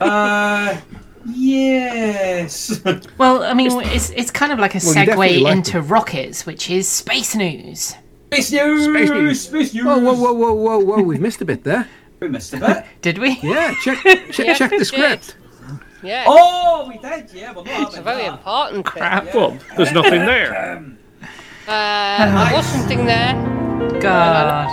Uh, 0.00 0.80
yes. 1.26 2.80
Well, 3.18 3.42
I 3.42 3.54
mean, 3.54 3.70
it's 3.84 4.10
it's 4.10 4.30
kind 4.30 4.52
of 4.52 4.58
like 4.58 4.74
a 4.74 4.80
Well, 4.84 4.94
segue 4.94 5.42
like 5.42 5.56
into 5.56 5.80
rockets, 5.80 6.46
which 6.46 6.70
is 6.70 6.88
space 6.88 7.34
news. 7.34 7.94
Space 8.32 8.52
news! 8.52 8.84
Space 8.84 9.10
news. 9.10 9.40
Space 9.40 9.74
news! 9.74 9.84
Whoa, 9.84 9.98
whoa, 9.98 10.14
whoa, 10.14 10.32
whoa, 10.32 10.52
whoa, 10.54 10.78
whoa! 10.78 11.02
We've 11.02 11.20
missed 11.20 11.40
a 11.40 11.44
bit 11.44 11.64
there. 11.64 11.88
We 12.20 12.28
missed 12.28 12.52
a 12.52 12.58
bit. 12.58 12.84
Did 13.00 13.16
we? 13.18 13.38
Yeah, 13.42 13.74
check, 13.82 13.98
check, 14.30 14.46
Yeah, 14.46 14.54
check 14.54 14.70
the 14.70 14.76
did. 14.78 14.84
script. 14.84 15.36
Yeah, 16.02 16.24
Oh, 16.28 16.84
we 16.86 16.98
did, 16.98 17.32
yeah. 17.32 17.52
We're 17.54 17.64
not 17.64 17.88
it's 17.88 17.96
a 17.96 18.02
very 18.02 18.22
that. 18.24 18.34
important 18.34 18.84
bit. 18.84 18.92
Crap. 18.92 19.34
Well, 19.34 19.58
there's 19.76 19.92
nothing 19.92 20.20
there. 20.26 20.84
Uh, 21.68 22.46
there 22.48 22.56
was 22.56 22.66
something 22.66 23.04
there. 23.06 23.32
God. 24.00 24.66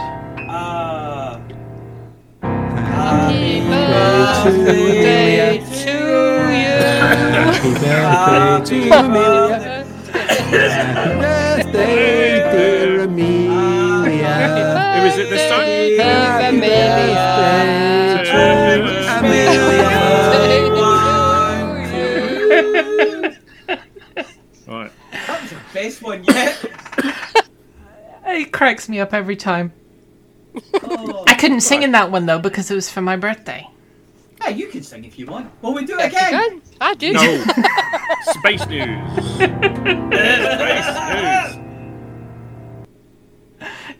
Ah. 0.49 1.39
Happy 2.41 3.59
birthday 3.61 5.57
to 5.59 5.91
you. 6.57 6.77
Happy 7.03 7.71
birthday 7.73 8.89
to 8.89 8.99
Amelia. 8.99 9.76
Happy 10.49 11.19
birthday, 11.19 12.39
dear 12.51 13.01
Amelia. 13.01 14.35
Who 14.97 15.05
is 15.07 15.17
it 15.17 15.29
this 15.29 15.49
time? 15.51 15.65
Dear 15.65 16.39
Amelia. 16.49 17.27
Right. 24.67 24.91
That 25.11 25.41
was 25.41 25.51
the 25.51 25.57
best 25.73 26.01
one 26.01 26.23
yet. 26.23 26.65
It 28.25 28.51
cracks 28.51 28.87
me 28.87 28.99
up 28.99 29.13
every 29.13 29.35
time. 29.35 29.73
Oh. 30.83 31.23
I 31.27 31.33
couldn't 31.33 31.61
sing 31.61 31.83
in 31.83 31.91
that 31.91 32.09
one 32.11 32.25
though 32.25 32.39
because 32.39 32.71
it 32.71 32.75
was 32.75 32.89
for 32.89 33.01
my 33.01 33.15
birthday. 33.17 33.67
Yeah, 34.47 34.55
you 34.55 34.67
can 34.67 34.81
sing 34.81 35.03
if 35.03 35.19
you 35.19 35.25
want. 35.25 35.51
Well, 35.61 35.73
we 35.73 35.83
do 35.85 35.99
it 35.99 36.05
again. 36.05 36.31
can. 36.31 36.61
I 36.79 36.93
do. 36.93 37.11
No. 37.11 37.21
Space 38.39 38.65
news. 38.67 38.87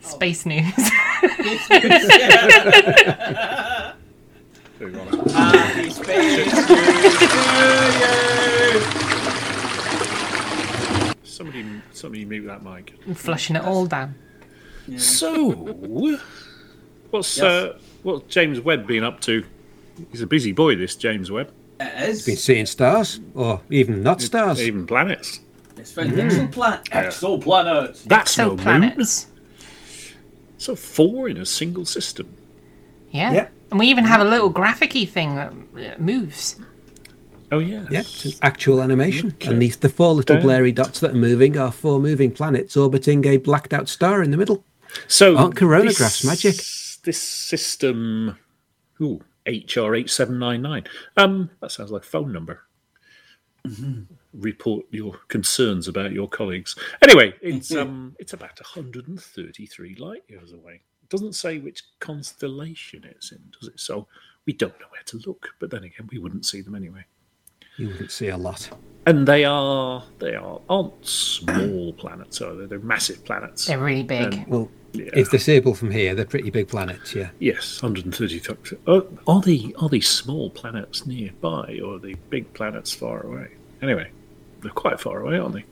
Space 0.00 0.46
news. 0.46 0.72
Space 0.72 1.70
news. 1.70 2.06
Very 4.78 4.92
well. 4.92 5.28
Happy 5.28 5.90
space 5.90 6.36
news 6.38 6.54
Somebody, 11.24 11.64
somebody 11.92 12.24
mute 12.24 12.46
that 12.46 12.62
mic. 12.64 12.94
I'm 13.06 13.14
flushing 13.14 13.56
it 13.56 13.64
all 13.64 13.84
down. 13.86 14.14
you. 14.86 14.98
So, 14.98 15.50
what's 17.10 17.36
Yes. 17.36 17.44
uh, 17.44 17.78
what's 18.02 18.32
James 18.32 18.60
Webb 18.60 18.86
been 18.86 19.04
up 19.04 19.20
to? 19.22 19.44
He's 20.10 20.22
a 20.22 20.26
busy 20.26 20.52
boy, 20.52 20.76
this 20.76 20.96
James 20.96 21.30
Webb. 21.30 21.52
It 21.80 22.08
is. 22.08 22.24
Been 22.26 22.36
seeing 22.36 22.66
stars, 22.66 23.20
or 23.34 23.60
even 23.70 24.02
not 24.02 24.20
stars. 24.20 24.60
Even 24.60 24.86
planets. 24.86 25.40
It's 25.76 25.92
found 25.92 26.10
exoplanet. 26.12 26.84
Exoplanets. 26.88 28.02
That's 28.04 28.36
no 28.36 28.50
moon. 28.50 28.58
Exoplanets. 28.58 29.26
So 30.58 30.74
four 30.74 31.28
in 31.28 31.36
a 31.36 31.46
single 31.46 31.84
system. 31.84 32.34
Yeah. 33.10 33.32
Yeah. 33.32 33.48
And 33.70 33.78
we 33.78 33.86
even 33.86 34.04
have 34.04 34.20
a 34.20 34.24
little 34.24 34.52
graphicy 34.52 35.08
thing 35.08 35.36
that 35.36 35.52
uh, 35.52 35.94
moves. 36.00 36.56
Oh 37.52 37.60
yeah. 37.60 37.86
Yeah, 37.90 38.00
it's 38.00 38.24
an 38.24 38.32
actual 38.42 38.82
animation. 38.82 39.28
Okay. 39.34 39.50
And 39.50 39.62
these, 39.62 39.76
the 39.76 39.88
four 39.88 40.12
little 40.14 40.36
Damn. 40.36 40.42
blurry 40.42 40.72
dots 40.72 41.00
that 41.00 41.12
are 41.12 41.14
moving 41.14 41.56
are 41.56 41.70
four 41.72 42.00
moving 42.00 42.30
planets 42.32 42.76
orbiting 42.76 43.24
a 43.26 43.36
blacked 43.36 43.72
out 43.72 43.88
star 43.88 44.22
in 44.22 44.30
the 44.32 44.36
middle. 44.36 44.64
So 45.06 45.36
Aren't 45.36 45.54
coronagraphs 45.54 46.22
this- 46.22 46.24
magic? 46.24 46.56
This 47.04 47.22
system, 47.22 48.36
ooh, 49.00 49.20
HR 49.48 49.94
eight 49.94 50.10
seven 50.10 50.38
nine 50.38 50.62
nine. 50.62 50.84
Um, 51.16 51.50
that 51.60 51.72
sounds 51.72 51.90
like 51.90 52.02
a 52.02 52.06
phone 52.06 52.32
number. 52.32 52.62
Mm-hmm. 53.66 54.02
Report 54.34 54.86
your 54.90 55.14
concerns 55.28 55.88
about 55.88 56.12
your 56.12 56.28
colleagues. 56.28 56.76
Anyway, 57.02 57.34
it's 57.42 57.74
um, 57.74 58.14
it's 58.20 58.32
about 58.32 58.58
133 58.60 59.94
light 59.96 60.22
years 60.28 60.52
away. 60.52 60.74
It 61.02 61.08
doesn't 61.08 61.34
say 61.34 61.58
which 61.58 61.82
constellation 62.00 63.04
it's 63.04 63.32
in, 63.32 63.40
does 63.58 63.68
it? 63.68 63.80
So 63.80 64.06
we 64.46 64.52
don't 64.52 64.78
know 64.80 64.86
where 64.90 65.02
to 65.06 65.20
look. 65.26 65.48
But 65.58 65.70
then 65.70 65.84
again, 65.84 66.08
we 66.12 66.18
wouldn't 66.18 66.46
see 66.46 66.60
them 66.60 66.74
anyway. 66.74 67.04
You 67.78 67.88
wouldn't 67.88 68.10
see 68.10 68.28
a 68.28 68.36
lot. 68.36 68.68
And 69.06 69.26
they 69.26 69.44
are 69.44 70.04
they 70.18 70.34
are 70.34 70.60
aren't 70.68 71.04
small 71.06 71.92
planets, 71.94 72.40
are 72.42 72.54
they? 72.54 72.66
They're 72.66 72.78
massive 72.80 73.24
planets. 73.24 73.66
They're 73.66 73.78
really 73.78 74.02
big. 74.02 74.34
And- 74.34 74.46
Well, 74.46 74.70
Yeah. 74.92 75.10
if 75.14 75.30
they're 75.30 75.38
seeable 75.40 75.74
from 75.74 75.90
here, 75.90 76.14
they're 76.14 76.24
pretty 76.24 76.50
big 76.50 76.68
planets, 76.68 77.14
yeah. 77.14 77.28
Yes, 77.38 77.82
130. 77.82 78.40
th- 78.40 78.74
Are, 78.86 79.02
are 79.26 79.40
they 79.42 79.72
are 79.78 79.88
these 79.88 80.08
small 80.08 80.48
planets 80.50 81.06
nearby, 81.06 81.78
or 81.84 81.96
are 81.96 81.98
they 81.98 82.14
big 82.30 82.52
planets 82.54 82.94
far 82.94 83.24
away? 83.24 83.48
Anyway, 83.82 84.10
they're 84.62 84.70
quite 84.72 84.98
far 84.98 85.20
away, 85.20 85.38
aren't 85.38 85.54
they? 85.54 85.64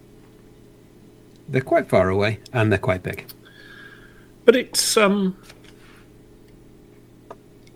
They're 1.48 1.60
quite 1.62 1.88
far 1.88 2.08
away 2.10 2.40
and 2.52 2.70
they're 2.70 2.78
quite 2.78 3.02
big. 3.02 3.24
But 4.44 4.54
it's 4.56 4.96
um, 4.96 5.36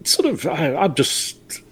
it's 0.01 0.11
sort 0.11 0.27
of 0.27 0.47
I, 0.47 0.75
I'm 0.75 0.95
just 0.95 1.63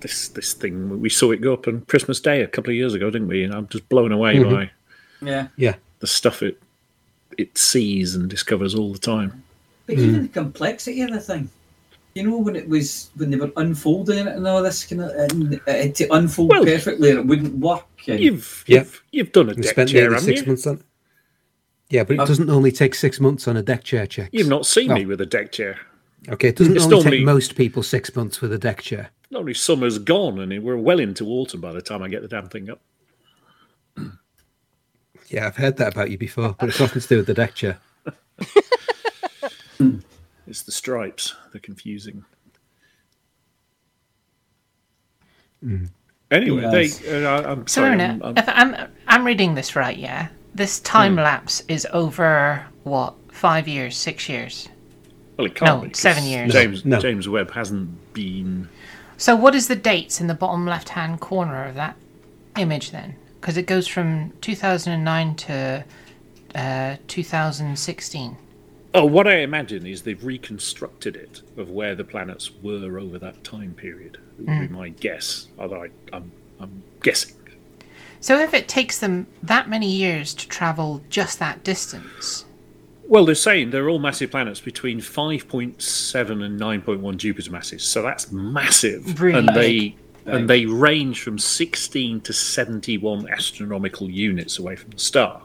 this 0.00 0.28
this 0.28 0.54
thing 0.54 1.00
we 1.00 1.08
saw 1.08 1.30
it 1.32 1.40
go 1.40 1.52
up 1.54 1.68
on 1.68 1.82
Christmas 1.82 2.20
Day 2.20 2.40
a 2.42 2.46
couple 2.46 2.70
of 2.70 2.76
years 2.76 2.94
ago, 2.94 3.10
didn't 3.10 3.28
we? 3.28 3.44
And 3.44 3.52
I'm 3.54 3.68
just 3.68 3.88
blown 3.88 4.12
away 4.12 4.36
Mhm. 4.36 4.50
by 4.50 4.70
Yeah. 5.26 5.48
Yeah. 5.56 5.74
the 6.00 6.06
stuff 6.06 6.42
it 6.42 6.60
it 7.38 7.56
sees 7.56 8.14
and 8.14 8.28
discovers 8.28 8.74
all 8.74 8.92
the 8.92 8.98
time. 8.98 9.42
But 9.86 9.98
even 9.98 10.22
the 10.22 10.28
complexity 10.28 11.02
of 11.02 11.10
the 11.12 11.20
thing. 11.20 11.48
You 12.14 12.24
know, 12.24 12.38
when 12.38 12.56
it 12.56 12.68
was 12.68 13.10
when 13.16 13.30
they 13.30 13.36
were 13.36 13.52
unfolding 13.56 14.18
it 14.26 14.34
and 14.36 14.46
all 14.46 14.62
this 14.62 14.84
kind 14.84 15.02
of 15.02 15.10
and 15.10 15.60
uh, 15.68 15.88
to 15.94 16.08
unfold 16.14 16.50
Well- 16.50 16.64
perfectly 16.64 17.10
and 17.10 17.20
it 17.20 17.26
wouldn't 17.26 17.54
work. 17.54 17.84
And, 18.08 18.18
You've 18.20 18.64
Yeah. 18.66 18.78
you've, 18.80 19.02
you've 19.12 19.32
done 19.32 19.48
a 19.50 19.54
We 19.54 19.62
deck 19.62 19.70
spent 19.72 19.90
chair, 19.90 20.04
haven't 20.10 20.20
six 20.24 20.40
you? 20.40 20.46
months 20.48 20.66
on 20.66 20.82
Yeah, 21.88 22.02
but 22.04 22.14
it 22.16 22.20
Um, 22.20 22.26
doesn't 22.26 22.50
only 22.50 22.72
take 22.72 22.94
six 22.96 23.20
months 23.20 23.46
on 23.46 23.56
a 23.56 23.62
deck 23.62 23.84
chair 23.84 24.06
check. 24.06 24.30
You've 24.32 24.48
not 24.48 24.66
seen 24.66 24.92
me 24.92 25.06
with 25.06 25.20
a 25.20 25.26
deck 25.26 25.52
chair. 25.52 25.78
Okay, 26.28 26.48
it 26.48 26.56
doesn't 26.56 26.74
It's 26.76 26.82
normally 26.86 27.02
normally- 27.04 27.16
take 27.18 27.26
most 27.26 27.54
people 27.56 27.82
six 27.82 28.14
months 28.16 28.40
with 28.40 28.52
a 28.52 28.58
deck 28.58 28.82
chair. 28.82 29.10
Normally 29.30 29.54
summer's 29.54 29.98
gone 29.98 30.40
and 30.40 30.62
we're 30.64 30.76
well 30.76 30.98
into 30.98 31.26
autumn 31.28 31.60
by 31.60 31.72
the 31.72 31.80
time 31.82 32.02
I 32.02 32.08
get 32.08 32.22
the 32.22 32.28
damn 32.28 32.48
thing 32.48 32.68
up. 32.70 32.80
Yeah, 35.30 35.46
I've 35.46 35.56
heard 35.56 35.76
that 35.78 35.92
about 35.94 36.10
you 36.10 36.18
before, 36.18 36.54
but 36.58 36.68
it's 36.68 36.80
nothing 36.80 37.00
to 37.00 37.08
do 37.08 37.16
with 37.18 37.26
the 37.26 37.34
deck 37.34 37.54
chair. 37.54 37.78
It's 40.46 40.62
the 40.62 40.72
stripes. 40.72 41.36
They're 41.52 41.60
confusing. 41.60 42.24
Anyway, 46.32 46.62
Yes. 46.62 46.98
they. 46.98 47.24
Uh, 47.24 47.28
I- 47.30 47.50
I'm 47.52 47.66
So, 47.68 47.82
sorry. 47.82 47.90
Lorna, 47.96 48.18
I'm- 48.24 48.34
I'm- 48.36 48.74
I'm 48.74 48.88
I'm 49.06 49.24
reading 49.26 49.54
this 49.54 49.76
right, 49.76 49.96
yeah. 49.96 50.28
This 50.54 50.80
time 50.80 51.14
lapse 51.14 51.62
is 51.68 51.86
over 51.92 52.64
what 52.82 53.14
five 53.30 53.68
years, 53.68 53.96
six 53.96 54.28
years. 54.28 54.68
well, 55.36 55.46
it 55.46 55.54
can't 55.54 55.76
no, 55.78 55.82
be, 55.84 55.90
'cause 55.90 56.00
seven 56.00 56.24
years. 56.24 56.52
James 56.52 56.84
No. 56.84 56.98
James 56.98 57.28
Webb 57.28 57.52
hasn't 57.52 58.12
been. 58.12 58.68
So, 59.16 59.36
what 59.36 59.54
is 59.54 59.68
the 59.68 59.76
dates 59.76 60.20
in 60.20 60.26
the 60.26 60.34
bottom 60.34 60.66
left-hand 60.66 61.20
corner 61.20 61.64
of 61.64 61.76
that 61.76 61.94
image 62.56 62.90
then? 62.90 63.14
Because 63.40 63.56
it 63.56 63.66
goes 63.66 63.86
from 63.88 64.32
2009 64.42 65.34
to 65.36 65.84
uh, 66.54 66.96
2016. 67.08 68.36
Oh, 68.92 69.04
what 69.04 69.28
I 69.28 69.36
imagine 69.36 69.86
is 69.86 70.02
they've 70.02 70.22
reconstructed 70.24 71.14
it 71.16 71.42
of 71.56 71.70
where 71.70 71.94
the 71.94 72.02
planets 72.04 72.50
were 72.62 72.98
over 72.98 73.18
that 73.20 73.42
time 73.44 73.72
period. 73.74 74.18
Would 74.38 74.46
be 74.46 74.66
Hmm. 74.66 74.74
my 74.74 74.88
guess. 74.88 75.46
Although 75.58 75.84
I, 75.84 75.88
I'm, 76.12 76.32
I'm 76.58 76.82
guessing. 77.02 77.36
So, 78.22 78.38
if 78.38 78.52
it 78.52 78.68
takes 78.68 78.98
them 78.98 79.26
that 79.42 79.70
many 79.70 79.90
years 79.90 80.34
to 80.34 80.46
travel 80.48 81.02
just 81.08 81.38
that 81.38 81.64
distance, 81.64 82.44
Well, 83.08 83.24
they're 83.24 83.34
saying 83.34 83.70
they're 83.70 83.88
all 83.88 83.98
massive 83.98 84.30
planets 84.30 84.60
between 84.60 85.00
5.7 85.00 86.44
and 86.44 86.60
9.1 86.60 87.16
Jupiter 87.16 87.50
masses, 87.50 87.82
so 87.82 88.02
that's 88.02 88.30
massive. 88.30 89.20
Really 89.20 89.38
and 89.38 89.48
they. 89.56 89.96
And 90.26 90.48
they 90.48 90.66
range 90.66 91.22
from 91.22 91.38
16 91.38 92.20
to 92.22 92.32
71 92.32 93.28
astronomical 93.30 94.08
units 94.10 94.58
away 94.58 94.76
from 94.76 94.90
the 94.90 94.98
star. 94.98 95.42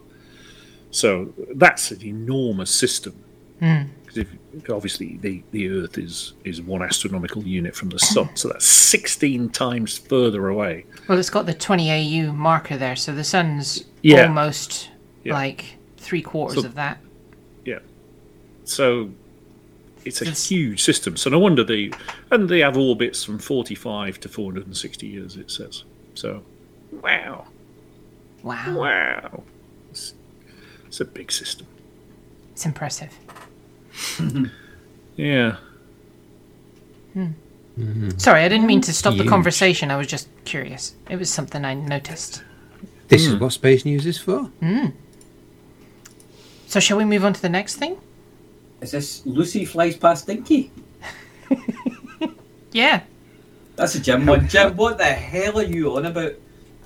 So 0.92 1.34
that's 1.56 1.92
an 1.92 2.04
enormous 2.04 2.72
system. 2.72 3.14
Hmm. 3.60 3.84
Because 4.06 4.18
if, 4.18 4.70
obviously 4.70 5.18
the, 5.18 5.44
the 5.52 5.70
Earth 5.70 5.98
is 5.98 6.34
is 6.44 6.62
one 6.62 6.82
astronomical 6.82 7.44
unit 7.44 7.76
from 7.76 7.90
the 7.90 8.00
sun, 8.00 8.30
so 8.36 8.48
that's 8.50 8.66
16 8.66 9.50
times 9.50 9.98
further 9.98 10.48
away. 10.48 10.86
well, 11.08 11.18
it's 11.18 11.30
got 11.30 11.46
the 11.46 11.54
20 11.54 11.90
AU 12.28 12.32
marker 12.34 12.78
there, 12.78 12.96
so 12.96 13.14
the 13.14 13.24
sun's 13.24 13.86
Yeah. 14.02 14.28
almost 14.28 14.90
Yeah. 15.24 15.34
like 15.34 15.78
three 15.98 16.22
quarters 16.22 16.62
So- 16.62 16.68
of 16.68 16.76
that. 16.76 17.00
Yeah. 17.66 17.80
So 18.64 19.10
it's 20.06 20.22
a 20.22 20.26
It's- 20.26 20.48
huge 20.50 20.82
system. 20.84 21.18
So 21.18 21.30
no 21.30 21.40
wonder 21.40 21.64
they 21.64 21.92
and 22.32 22.48
they 22.50 22.60
have 22.60 22.78
orbits 22.78 23.24
from 23.24 23.40
45 23.40 24.20
to 24.22 24.30
460 24.30 25.08
years. 25.08 25.36
It 25.36 25.52
says. 25.52 25.84
So, 26.14 26.44
wow, 27.02 27.48
Wow, 28.44 28.78
wow, 28.80 29.44
it's, 29.92 30.14
it's 30.88 31.00
a 31.02 31.06
big 31.06 31.32
system. 31.32 31.68
it's 32.54 32.66
impressive. 32.66 33.12
Yeah. 35.18 35.56
Hmm. 37.14 37.28
Mm-hmm. 37.80 38.10
Sorry, 38.18 38.42
I 38.44 38.50
didn't 38.50 38.68
mean 38.68 38.82
to 38.82 38.92
stop 38.94 39.16
the 39.16 39.26
conversation. 39.26 39.90
I 39.92 39.96
was 39.98 40.08
just 40.08 40.28
curious. 40.44 40.94
It 41.10 41.18
was 41.18 41.30
something 41.30 41.64
I 41.66 41.74
noticed. 41.74 42.44
This 43.08 43.26
Hmm. 43.26 43.34
is 43.36 43.40
what 43.40 43.54
space 43.54 43.86
news 43.86 44.06
is 44.06 44.18
for. 44.18 44.44
Hmm. 44.62 44.88
So, 46.68 46.80
shall 46.82 46.98
we 46.98 47.06
move 47.06 47.24
on 47.24 47.32
to 47.34 47.42
the 47.42 47.50
next 47.50 47.76
thing? 47.78 47.98
Is 48.86 48.92
this 48.92 49.26
Lucy 49.26 49.66
flies 49.66 49.98
past 49.98 50.28
Dinky? 50.28 50.72
Yeah. 52.72 53.04
That's 53.78 53.96
a 53.96 54.02
Jim 54.02 54.26
one. 54.26 54.50
Jim, 54.50 54.76
what 54.76 54.98
the 54.98 55.06
hell 55.06 55.60
are 55.60 55.64
you 55.64 55.96
on 55.96 56.06
about? 56.06 56.34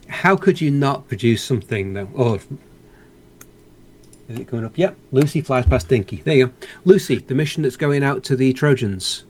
How 0.07 0.38
could 0.38 0.62
you 0.62 0.69
not 0.69 1.07
produce 1.07 1.43
something 1.43 1.93
though? 1.93 2.07
Oh, 2.15 2.35
is 2.35 2.45
it 4.39 4.45
going 4.45 4.65
up? 4.65 4.77
Yep. 4.77 4.95
Lucy 5.12 5.41
flies 5.41 5.65
past 5.65 5.88
Dinky. 5.88 6.17
There 6.17 6.35
you 6.35 6.47
go. 6.47 6.53
Lucy, 6.85 7.17
the 7.17 7.33
mission 7.33 7.63
that's 7.63 7.75
going 7.75 8.03
out 8.03 8.23
to 8.25 8.35
the 8.35 8.53
Trojans, 8.53 9.25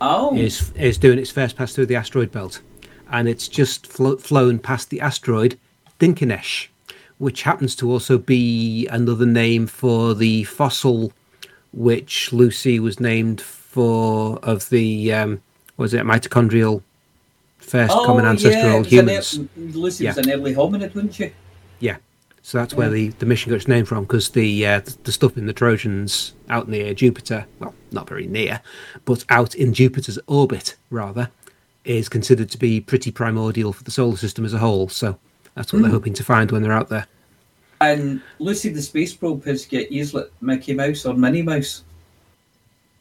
Oh, 0.00 0.34
is 0.34 0.72
is 0.74 0.96
doing 0.96 1.18
its 1.18 1.30
first 1.30 1.54
pass 1.54 1.74
through 1.74 1.86
the 1.86 1.96
asteroid 1.96 2.32
belt, 2.32 2.62
and 3.10 3.28
it's 3.28 3.46
just 3.46 3.86
flo- 3.86 4.16
flown 4.16 4.58
past 4.58 4.88
the 4.88 5.02
asteroid 5.02 5.58
Dinkinesh, 6.00 6.68
which 7.18 7.42
happens 7.42 7.76
to 7.76 7.90
also 7.90 8.16
be 8.16 8.86
another 8.86 9.26
name 9.26 9.66
for 9.66 10.14
the 10.14 10.44
fossil 10.44 11.12
which 11.74 12.32
Lucy 12.32 12.78
was 12.78 13.00
named 13.00 13.40
for 13.40 14.38
of 14.42 14.68
the 14.70 15.12
um, 15.12 15.42
was 15.76 15.92
it 15.92 16.04
mitochondrial 16.04 16.82
first 17.58 17.92
oh 17.94 18.04
common 18.04 18.24
ancestor 18.24 18.58
yeah, 18.58 18.66
of 18.66 18.72
all 18.72 18.78
an 18.80 18.84
humans. 18.84 19.38
ear- 19.38 19.48
Lucy 19.56 20.06
was 20.06 20.18
an 20.18 20.30
early 20.30 20.54
hominid, 20.54 20.94
wasn't 20.94 21.14
she? 21.14 21.32
Yeah. 21.80 21.96
So 22.42 22.58
that's 22.58 22.74
where 22.74 22.90
the, 22.90 23.08
the 23.08 23.26
mission 23.26 23.48
got 23.48 23.56
its 23.56 23.68
name 23.68 23.86
from 23.86 24.04
because 24.04 24.30
the 24.30 24.66
uh, 24.66 24.80
the 25.04 25.12
stuff 25.12 25.38
in 25.38 25.46
the 25.46 25.52
Trojans 25.54 26.34
out 26.50 26.68
near 26.68 26.92
Jupiter, 26.92 27.46
well, 27.58 27.74
not 27.90 28.06
very 28.08 28.26
near, 28.26 28.60
but 29.06 29.24
out 29.30 29.54
in 29.54 29.72
Jupiter's 29.72 30.18
orbit 30.26 30.76
rather, 30.90 31.30
is 31.84 32.08
considered 32.08 32.50
to 32.50 32.58
be 32.58 32.80
pretty 32.80 33.10
primordial 33.10 33.72
for 33.72 33.82
the 33.82 33.90
solar 33.90 34.16
system 34.18 34.44
as 34.44 34.52
a 34.52 34.58
whole. 34.58 34.88
So 34.90 35.18
that's 35.54 35.72
what 35.72 35.82
they're 35.82 35.90
hoping 35.90 36.12
to 36.14 36.24
find 36.24 36.50
when 36.52 36.62
they're 36.62 36.72
out 36.72 36.90
there. 36.90 37.06
And 37.90 38.20
Lucy 38.38 38.68
the 38.70 38.82
space 38.82 39.12
probe 39.14 39.44
has 39.44 39.66
got 39.66 39.84
ears 39.90 40.14
like 40.14 40.30
Mickey 40.40 40.74
Mouse 40.74 41.04
or 41.04 41.14
Minnie 41.14 41.42
Mouse. 41.42 41.82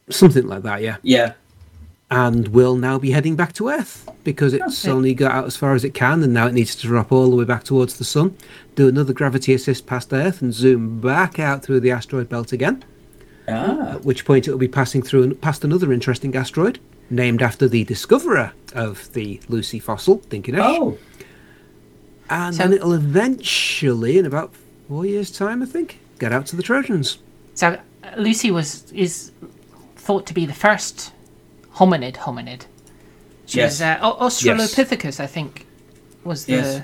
Something 0.10 0.48
like 0.48 0.64
that, 0.64 0.82
yeah. 0.82 0.98
Yeah. 1.04 1.34
And 2.12 2.50
will 2.50 2.76
now 2.76 3.00
be 3.00 3.12
heading 3.12 3.36
back 3.36 3.54
to 3.54 3.70
Earth 3.70 4.08
because 4.24 4.54
it's 4.54 4.84
Okay. 4.86 4.92
only 4.94 5.14
got 5.14 5.32
out 5.32 5.46
as 5.46 5.56
far 5.56 5.74
as 5.74 5.84
it 5.84 5.94
can, 5.94 6.22
and 6.24 6.34
now 6.34 6.48
it 6.48 6.54
needs 6.54 6.76
to 6.76 6.88
drop 6.88 7.12
all 7.12 7.30
the 7.30 7.36
way 7.36 7.46
back 7.46 7.64
towards 7.64 7.98
the 7.98 8.04
sun, 8.04 8.36
do 8.76 8.88
another 8.88 9.14
gravity 9.14 9.54
assist 9.54 9.86
past 9.86 10.12
Earth, 10.14 10.42
and 10.42 10.54
zoom 10.54 11.00
back 11.00 11.40
out 11.40 11.64
through 11.64 11.80
the 11.80 11.92
asteroid 11.92 12.30
belt 12.30 12.52
again. 12.52 12.84
Ah. 13.46 13.96
at 13.96 14.06
which 14.06 14.24
point 14.24 14.48
it 14.48 14.52
will 14.52 14.58
be 14.58 14.70
passing 14.70 15.02
through 15.02 15.22
and 15.24 15.42
past 15.42 15.66
another 15.66 15.92
interesting 15.92 16.34
asteroid 16.34 16.80
named 17.10 17.42
after 17.42 17.68
the 17.68 17.84
discoverer 17.84 18.54
of 18.74 19.12
the 19.14 19.38
Lucy 19.50 19.80
fossil, 19.80 20.20
Dinkinesh. 20.30 20.60
Oh. 20.62 20.98
and 22.30 22.56
So- 22.56 22.64
then 22.64 22.72
it'll 22.74 22.94
eventually, 22.94 24.18
in 24.18 24.26
about 24.26 24.54
four 24.88 25.06
years' 25.06 25.32
time, 25.32 25.62
I 25.62 25.66
think, 25.66 26.00
get 26.20 26.32
out 26.32 26.46
to 26.48 26.56
the 26.56 26.64
Trojans. 26.64 27.18
So, 27.56 27.68
uh, 28.04 28.12
Lucy 28.18 28.52
was 28.52 28.92
is 28.92 29.32
thought 29.96 30.26
to 30.28 30.34
be 30.34 30.46
the 30.46 30.54
first 30.54 31.12
hominid 31.76 32.16
hominid. 32.18 32.66
She 33.46 33.58
Yes. 33.60 33.74
was 33.74 33.82
uh, 33.82 34.00
O- 34.02 34.18
Australopithecus, 34.28 35.20
I 35.20 35.28
think, 35.28 35.66
was 36.24 36.46
the 36.46 36.54
Yes. 36.54 36.78
She 36.78 36.84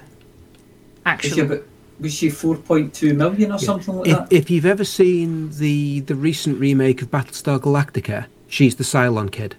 actual. 1.05 1.59
was 1.99 2.13
she 2.13 2.27
4.2 2.29 3.15
million 3.15 3.51
or 3.51 3.59
something 3.59 3.95
like 3.95 4.07
If, 4.07 4.17
that? 4.17 4.27
if 4.33 4.49
you've 4.49 4.65
ever 4.65 4.83
seen 4.83 5.49
the 5.57 6.01
the 6.01 6.15
recent 6.15 6.59
remake 6.59 7.01
of 7.01 7.09
Battlestar 7.11 7.59
Galactica, 7.59 8.25
she's 8.47 8.75
the 8.75 8.83
Cylon 8.83 9.31
kid. 9.31 9.55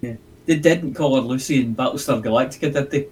yeah. 0.00 0.14
They 0.46 0.56
didn't 0.56 0.94
call 0.94 1.16
her 1.16 1.22
Lucy 1.22 1.60
in 1.60 1.74
Battlestar 1.74 2.22
Galactica, 2.22 2.72
did 2.72 2.90
they? 2.90 3.06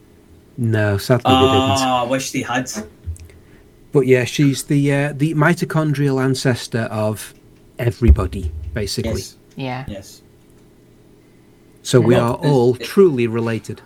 No, 0.57 0.99
sadly 0.99 1.33
they 1.33 1.41
didn't. 1.41 1.51
Ah, 1.55 2.05
I 2.05 2.07
wish 2.09 2.31
they 2.31 2.43
had. 2.43 2.71
But 3.93 4.07
yeah, 4.07 4.25
she's 4.25 4.65
the 4.65 4.93
uh, 4.93 5.13
the 5.17 5.35
mitochondrial 5.35 6.23
ancestor 6.23 6.83
of 6.91 7.35
everybody, 7.79 8.51
basically. 8.75 9.13
Yes. 9.13 9.37
Yeah. 9.57 9.85
Yes. 9.89 10.23
So 11.83 12.01
we 12.01 12.15
Well, 12.15 12.35
are 12.35 12.47
all 12.47 12.75
it- 12.77 12.83
truly 12.85 13.27
related. 13.27 13.81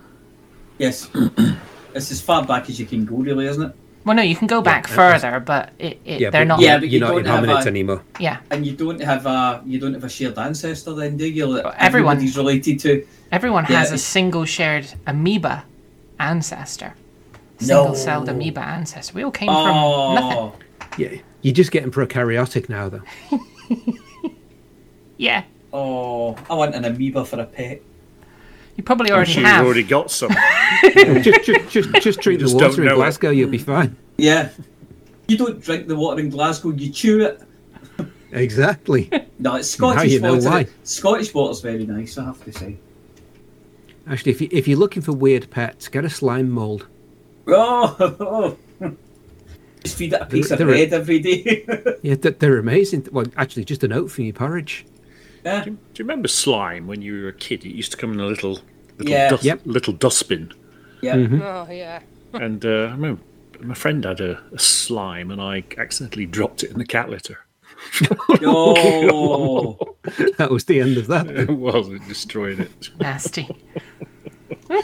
Yes. 0.79 1.09
it's 1.95 2.11
as 2.13 2.21
far 2.21 2.45
back 2.45 2.69
as 2.69 2.79
you 2.79 2.87
can 2.87 3.05
go, 3.07 3.17
really, 3.17 3.47
isn't 3.47 3.63
it? 3.63 3.73
Well, 4.05 4.15
no, 4.15 4.23
you 4.23 4.37
can 4.37 4.47
go 4.47 4.61
back 4.63 4.89
uh, 4.89 4.95
further, 4.95 5.41
but 5.41 5.73
it, 5.81 5.99
it, 6.05 6.19
they're 6.21 6.31
but 6.31 6.45
not. 6.45 6.61
Yeah, 6.61 6.79
but 6.79 6.89
you're 6.89 6.93
you 6.93 7.01
not 7.01 7.19
in 7.19 7.25
don't 7.25 7.45
have 7.49 7.57
hominids 7.59 7.65
a- 7.65 7.69
anymore. 7.69 8.03
yeah. 8.21 8.39
And 8.51 8.65
you 8.65 8.77
don't 8.77 9.01
have 9.01 9.27
a 9.27 9.63
you 9.67 9.81
don't 9.81 9.95
have 9.95 10.05
a 10.05 10.09
shared 10.09 10.39
ancestor, 10.39 10.95
then, 10.95 11.17
do 11.17 11.27
you? 11.29 11.55
That 11.55 11.65
Well, 11.65 11.75
everyone- 11.79 12.17
everybody's 12.17 12.37
related 12.37 12.79
to. 12.81 13.05
Everyone 13.33 13.65
Yeah, 13.69 13.81
has 13.81 13.91
a 13.91 13.99
single 13.99 14.45
shared 14.45 14.87
amoeba 15.09 15.65
ancestor. 16.19 16.95
Single 17.59 17.95
celled 17.95 18.29
amoeba 18.29 18.61
ancestor. 18.61 19.15
We 19.15 19.23
all 19.25 19.31
came 19.31 19.49
from 19.49 19.57
oh. 19.57 20.15
nothing. 20.15 20.39
Oh, 20.39 20.57
Yeah, 20.99 21.21
you're 21.43 21.55
just 21.55 21.71
getting 21.71 21.91
prokaryotic 21.91 22.69
now, 22.69 22.89
though. 22.89 23.03
Yeah. 25.19 25.45
oh! 25.73 26.37
I 26.51 26.55
want 26.55 26.75
an 26.75 26.85
amoeba 26.85 27.25
for 27.25 27.41
a 27.41 27.47
pet. 27.47 27.81
You 28.77 28.85
probably 28.85 29.11
I'm 29.11 29.17
already 29.17 29.33
sure 29.33 29.43
have. 29.45 29.61
you've 29.61 29.67
already 29.67 29.83
got 29.83 30.11
some. 30.11 30.31
just, 30.83 31.45
just, 31.45 31.71
just, 31.71 31.93
just 31.95 32.21
drink 32.21 32.41
Just 32.41 32.59
the 32.59 32.63
water 32.63 32.83
in 32.83 32.89
know 32.89 32.95
it. 32.95 32.97
Glasgow, 32.97 33.31
you'll 33.31 33.49
be 33.49 33.59
fine. 33.59 33.97
Yeah. 34.19 34.51
You 35.29 35.39
don't 35.39 35.61
drink 35.61 35.89
the 35.89 35.97
water 35.97 36.21
in 36.21 36.29
Glasgow, 36.29 36.71
you 36.71 36.93
chew 36.93 37.25
it. 37.25 37.43
Exactly. 38.33 39.11
No, 39.39 39.57
it's 39.57 39.71
Scottish 39.71 39.97
Now 39.97 40.03
you 40.03 40.21
know 40.21 40.35
water. 40.35 40.51
why. 40.51 40.67
Scottish 40.85 41.33
water's 41.33 41.61
very 41.63 41.87
nice, 41.87 42.19
I 42.19 42.25
have 42.25 42.45
to 42.45 42.53
say. 42.53 42.77
Actually, 44.09 44.33
if, 44.33 44.41
you, 44.41 44.49
if 44.53 44.69
you're 44.69 44.79
looking 44.79 45.03
for 45.03 45.13
weird 45.13 45.51
pets, 45.51 45.89
get 45.89 46.05
a 46.05 46.11
slime 46.11 46.49
mold. 46.51 46.87
Oh, 47.49 48.57
just 49.85 49.97
feed 49.97 50.13
it 50.13 50.21
a 50.23 50.27
piece 50.27 50.51
of 50.51 50.59
they're- 50.59 50.67
bread 50.67 50.93
every 50.93 51.19
day. 51.19 51.65
Yeah, 52.03 52.15
they're, 52.15 52.33
they're 52.33 52.59
amazing. 52.59 53.09
Well, 53.11 53.27
actually, 53.37 53.65
just 53.65 53.83
a 53.83 53.89
note 53.89 54.11
for 54.11 54.23
your 54.23 54.33
porridge. 54.35 54.87
yeah. 55.45 55.65
Do 55.65 55.71
you, 55.71 55.77
do 55.77 56.03
you 56.03 56.05
remember 56.05 56.29
slime 56.29 56.87
when 56.87 57.03
you 57.03 57.23
were 57.23 57.29
a 57.29 57.33
kid? 57.33 57.65
It 57.65 57.71
used 57.75 57.91
to 57.93 57.97
come 57.97 58.13
in 58.13 58.21
a 58.21 58.27
little 58.27 58.61
little, 58.99 59.09
Yeah. 59.13 59.31
dust, 59.31 59.45
Yep. 59.45 59.61
little 59.65 59.93
dustbin. 59.93 60.53
Yeah. 61.03 61.17
Oh, 61.17 61.67
yeah. 61.71 62.01
And 62.33 62.65
uh, 62.65 62.69
I 62.69 62.91
remember 62.93 63.21
my 63.61 63.75
friend 63.75 64.05
had 64.05 64.21
a, 64.21 64.41
a 64.53 64.59
slime, 64.59 65.31
and 65.31 65.41
I 65.41 65.65
accidentally 65.79 66.27
dropped 66.27 66.63
it 66.63 66.71
in 66.71 66.79
the 66.79 66.85
cat 66.87 67.09
litter. 67.09 67.41
Oh, 68.43 69.77
That 70.39 70.51
was 70.51 70.65
the 70.65 70.81
end 70.81 70.97
of 70.99 71.07
that. 71.09 71.27
It 71.29 71.51
was. 71.51 71.89
It 71.89 72.07
destroyed 72.07 72.61
it 72.61 72.91
Nasty. 73.01 73.49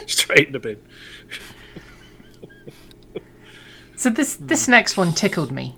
straight 0.07 0.47
in 0.47 0.53
the 0.53 0.59
bin. 0.59 0.77
So 3.95 4.09
this 4.09 4.35
this 4.35 4.67
next 4.67 4.97
one 4.97 5.13
tickled 5.13 5.51
me. 5.51 5.75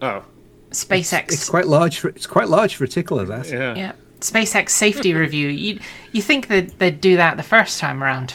Oh, 0.00 0.24
SpaceX. 0.70 1.24
It's 1.32 1.48
quite 1.48 1.66
large. 1.66 1.98
For, 1.98 2.08
it's 2.08 2.26
quite 2.26 2.48
large 2.48 2.76
for 2.76 2.84
a 2.84 2.88
tickler. 2.88 3.24
That. 3.24 3.48
yeah. 3.50 3.74
yeah. 3.74 3.92
SpaceX 4.20 4.70
safety 4.70 5.12
review. 5.14 5.48
You 5.48 5.80
you 6.12 6.22
think 6.22 6.48
that 6.48 6.78
they'd 6.78 7.00
do 7.00 7.16
that 7.16 7.36
the 7.36 7.42
first 7.42 7.78
time 7.80 8.02
around? 8.02 8.34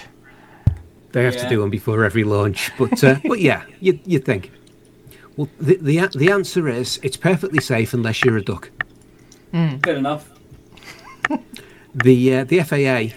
They 1.13 1.23
have 1.23 1.35
Yeah. 1.35 1.43
to 1.43 1.49
do 1.49 1.59
one 1.61 1.69
before 1.69 2.03
every 2.03 2.23
launch, 2.23 2.71
but 2.77 3.03
uh, 3.03 3.15
but 3.25 3.39
yeah, 3.39 3.63
you 3.79 3.99
you 4.05 4.19
think. 4.19 4.51
Well, 5.35 5.49
the, 5.59 5.77
the 5.77 6.07
the 6.15 6.31
answer 6.31 6.67
is 6.67 6.99
it's 7.03 7.17
perfectly 7.17 7.59
safe 7.59 7.93
unless 7.93 8.23
you're 8.23 8.37
a 8.37 8.43
duck. 8.43 8.69
fair 9.51 9.95
enough. 9.95 10.29
The 11.95 12.35
uh, 12.35 12.43
the 12.43 12.61
FAA 12.63 13.15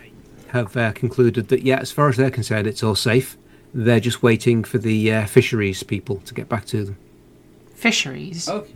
have 0.52 0.76
uh, 0.76 0.92
concluded 0.92 1.48
that 1.48 1.62
yeah, 1.62 1.78
as 1.78 1.90
far 1.92 2.08
as 2.08 2.16
they're 2.16 2.30
concerned, 2.30 2.66
it's 2.66 2.82
all 2.82 2.94
safe. 2.94 3.36
They're 3.74 4.00
just 4.00 4.22
waiting 4.22 4.64
for 4.64 4.78
the 4.78 5.12
uh, 5.12 5.26
fisheries 5.26 5.82
people 5.82 6.16
to 6.26 6.34
get 6.34 6.48
back 6.48 6.66
to 6.66 6.84
them. 6.84 6.96
Fisheries. 7.74 8.48
Okay. 8.48 8.72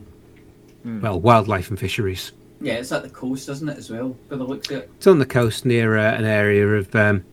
Well, 0.85 1.21
wildlife 1.21 1.69
and 1.71 1.79
fisheries. 1.79 2.33
Yeah, 2.63 2.75
it's 2.75 2.93
at 2.93 3.03
the 3.03 3.11
coast, 3.11 3.49
isn't 3.49 3.69
it, 3.69 3.79
as 3.79 3.91
well? 3.91 4.17
By 4.29 4.37
the 4.37 4.45
looks 4.45 4.71
of 4.71 4.79
it. 4.79 4.91
It's 4.97 5.07
on 5.07 5.19
the 5.19 5.27
coast 5.27 5.65
near 5.65 5.97
uh, 5.97 6.15
an 6.15 6.25
area 6.25 6.67
of 6.67 6.95
um, 6.95 7.25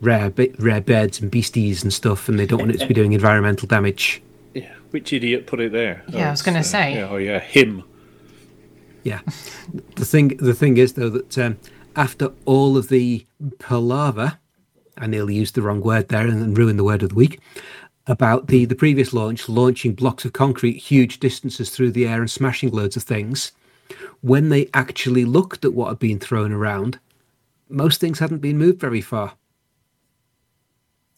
rare 0.00 0.30
bi- 0.30 0.52
rare 0.58 0.80
birds 0.80 1.20
and 1.20 1.30
beasties 1.30 1.82
and 1.82 1.92
stuff, 1.92 2.28
and 2.28 2.38
they 2.38 2.46
don't 2.46 2.60
want 2.60 2.72
it 2.74 2.78
to 2.78 2.86
be 2.86 2.94
doing 2.94 3.12
environmental 3.12 3.66
damage. 3.68 4.22
Yeah. 4.92 5.00
Which 5.00 5.12
idiot 5.12 5.46
put 5.46 5.60
it 5.60 5.72
there? 5.72 6.04
Yeah, 6.08 6.28
I 6.28 6.30
was 6.30 6.42
gonna 6.42 6.60
it's, 6.60 6.70
say. 6.70 6.94
Yeah, 6.94 7.08
oh 7.10 7.16
yeah, 7.16 7.38
him. 7.38 7.84
Yeah. 9.02 9.20
The 9.96 10.04
thing 10.04 10.36
the 10.36 10.54
thing 10.54 10.76
is 10.76 10.92
though 10.94 11.10
that 11.10 11.38
um, 11.38 11.58
after 11.96 12.32
all 12.44 12.76
of 12.76 12.88
the 12.88 13.26
palaver, 13.58 14.38
I 14.96 15.06
nearly 15.06 15.34
used 15.34 15.54
the 15.54 15.62
wrong 15.62 15.80
word 15.80 16.08
there 16.08 16.26
and, 16.26 16.42
and 16.42 16.56
ruined 16.56 16.78
the 16.78 16.84
word 16.84 17.02
of 17.02 17.10
the 17.10 17.14
week 17.14 17.40
about 18.06 18.48
the 18.48 18.64
the 18.64 18.74
previous 18.74 19.12
launch 19.12 19.48
launching 19.48 19.94
blocks 19.94 20.24
of 20.24 20.32
concrete 20.32 20.76
huge 20.76 21.20
distances 21.20 21.70
through 21.70 21.92
the 21.92 22.06
air 22.06 22.20
and 22.20 22.30
smashing 22.30 22.70
loads 22.70 22.96
of 22.96 23.02
things. 23.02 23.52
When 24.20 24.50
they 24.50 24.68
actually 24.72 25.24
looked 25.24 25.64
at 25.64 25.74
what 25.74 25.88
had 25.88 25.98
been 25.98 26.18
thrown 26.18 26.52
around, 26.52 26.98
most 27.68 28.00
things 28.00 28.18
hadn't 28.18 28.38
been 28.38 28.58
moved 28.58 28.80
very 28.80 29.00
far. 29.00 29.34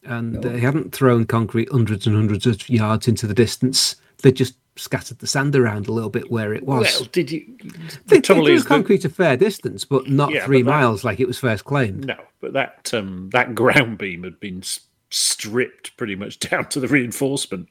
And 0.05 0.41
they 0.43 0.59
hadn't 0.59 0.93
thrown 0.93 1.25
concrete 1.25 1.69
hundreds 1.71 2.05
and 2.07 2.15
hundreds 2.15 2.45
of 2.45 2.67
yards 2.69 3.07
into 3.07 3.25
the 3.27 3.33
distance. 3.33 3.95
They 4.21 4.31
just 4.31 4.55
scattered 4.77 5.19
the 5.19 5.27
sand 5.27 5.55
around 5.55 5.87
a 5.87 5.91
little 5.91 6.09
bit 6.09 6.29
where 6.29 6.53
it 6.53 6.63
was. 6.63 6.99
Well, 6.99 7.09
did 7.11 7.31
you? 7.31 7.45
They, 7.63 7.69
The 7.69 7.99
they 8.07 8.21
threw 8.21 8.45
is, 8.47 8.63
that, 8.63 8.69
concrete 8.69 9.05
a 9.05 9.09
fair 9.09 9.37
distance, 9.37 9.85
but 9.85 10.09
not 10.09 10.31
Yeah, 10.31 10.45
three 10.45 10.63
but 10.63 10.71
that- 10.71 10.77
miles 10.81 11.03
like 11.03 11.19
it 11.19 11.27
was 11.27 11.37
first 11.39 11.65
claimed. 11.65 12.05
no, 12.05 12.17
but 12.41 12.53
that 12.53 12.93
um, 12.93 13.29
that 13.31 13.55
ground 13.55 13.97
beam 13.97 14.23
had 14.23 14.39
been 14.39 14.61
stripped 15.09 15.95
pretty 15.97 16.15
much 16.15 16.39
down 16.49 16.67
to 16.69 16.79
the 16.79 16.87
reinforcement. 16.87 17.69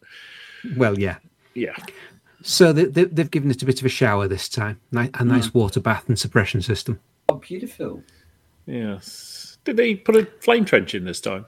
Well, 0.76 0.98
yeah. 0.98 1.18
Yeah. 1.54 1.76
So 2.42 2.72
they, 2.72 2.86
they, 2.86 3.04
they've 3.04 3.30
given 3.30 3.50
it 3.50 3.62
a 3.62 3.66
bit 3.66 3.80
of 3.80 3.86
a 3.86 3.90
shower 3.90 4.26
this 4.28 4.48
time, 4.48 4.80
a 4.92 5.24
nice 5.24 5.46
Hmm. 5.48 5.58
water 5.58 5.80
bath 5.80 6.08
and 6.08 6.18
suppression 6.18 6.62
system. 6.62 7.00
Oh, 7.28 7.36
beautiful. 7.36 8.02
Yes. 8.66 9.58
Did 9.64 9.76
they 9.76 9.94
put 9.94 10.16
a 10.16 10.26
flame 10.40 10.64
trench 10.64 10.94
in 10.94 11.04
this 11.04 11.20
time? 11.20 11.46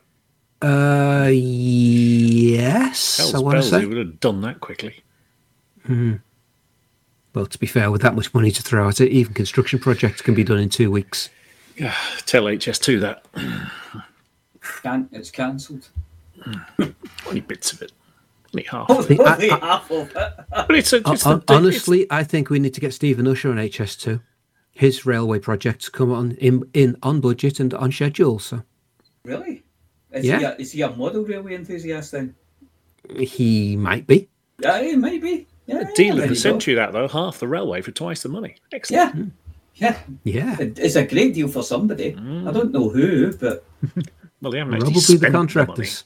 Uh, 0.62 1.28
yes, 1.32 3.18
Hell's 3.18 3.34
I 3.34 3.38
want 3.38 3.52
to 3.56 3.60
bells, 3.60 3.70
they 3.70 3.80
say. 3.80 3.86
would 3.86 3.96
have 3.98 4.20
done 4.20 4.40
that 4.42 4.60
quickly. 4.60 5.02
Well, 7.34 7.46
to 7.46 7.58
be 7.58 7.66
fair, 7.66 7.90
with 7.90 8.00
that 8.02 8.14
much 8.14 8.32
money 8.34 8.50
to 8.50 8.62
throw 8.62 8.88
at 8.88 9.00
it, 9.00 9.10
even 9.10 9.34
construction 9.34 9.78
projects 9.78 10.22
can 10.22 10.34
be 10.34 10.42
done 10.44 10.58
in 10.58 10.68
two 10.70 10.90
weeks. 10.90 11.28
Yeah, 11.76 11.94
Tell 12.24 12.44
HS2 12.44 13.00
that. 13.00 13.26
Can 14.82 15.08
it's 15.12 15.30
cancelled. 15.30 15.88
Only 17.26 17.40
bits 17.42 17.72
of 17.72 17.82
it. 17.82 17.92
Only 18.54 18.64
half. 18.70 18.88
The- 18.88 19.22
I- 19.22 19.34
Only 19.34 19.50
I- 19.50 19.58
half 19.58 19.90
of 19.90 20.08
it. 20.16 20.34
But 20.50 20.74
it's, 20.74 20.92
a, 20.94 20.96
it's 21.06 21.22
hon- 21.24 21.42
the, 21.46 21.54
honestly, 21.54 22.06
I 22.10 22.24
think 22.24 22.48
we 22.48 22.58
need 22.58 22.72
to 22.74 22.80
get 22.80 22.94
Stephen 22.94 23.28
Usher 23.28 23.50
on 23.50 23.56
HS2. 23.58 24.20
His 24.72 25.04
railway 25.06 25.38
projects 25.38 25.88
come 25.90 26.10
on 26.12 26.32
in, 26.32 26.62
in 26.72 26.96
on 27.02 27.20
budget 27.20 27.60
and 27.60 27.72
on 27.74 27.92
schedule, 27.92 28.38
so 28.38 28.62
Really? 29.24 29.62
Is, 30.12 30.24
Yeah. 30.24 30.38
he 30.38 30.44
a, 30.44 30.56
is 30.56 30.72
he 30.72 30.82
a 30.82 30.90
model 30.90 31.24
railway 31.24 31.54
enthusiast 31.54 32.12
then? 32.12 32.34
he 33.18 33.76
might 33.76 34.06
be. 34.06 34.28
Yeah, 34.60 34.82
he 34.82 34.96
might 34.96 35.22
be. 35.22 35.46
Yeah, 35.66 35.80
it's 35.82 35.94
deal 35.94 36.16
there 36.16 36.24
of 36.24 36.30
the 36.30 36.34
you 36.36 36.42
go. 36.42 36.50
century, 36.50 36.74
that 36.74 36.92
though. 36.92 37.08
Half 37.08 37.38
the 37.40 37.48
railway 37.48 37.82
for 37.82 37.90
twice 37.90 38.22
the 38.22 38.28
money. 38.28 38.56
Excellent. 38.72 39.14
Yeah. 39.14 39.22
Hmm. 39.22 39.28
Yeah. 39.74 39.98
Yeah, 40.24 40.56
It's 40.58 40.96
a 40.96 41.04
great 41.04 41.34
deal 41.34 41.48
for 41.48 41.62
somebody. 41.62 42.14
I 42.14 42.18
hmm. 42.18 42.50
don't 42.50 42.72
know 42.72 42.88
who, 42.88 43.36
but 43.36 43.64
Well, 44.40 44.52
they 44.52 44.58
haven't 44.58 44.78
probably 44.78 45.00
spent 45.00 45.20
the 45.20 45.26
the 45.26 45.32
money. 45.32 45.32
contractors. 45.32 46.04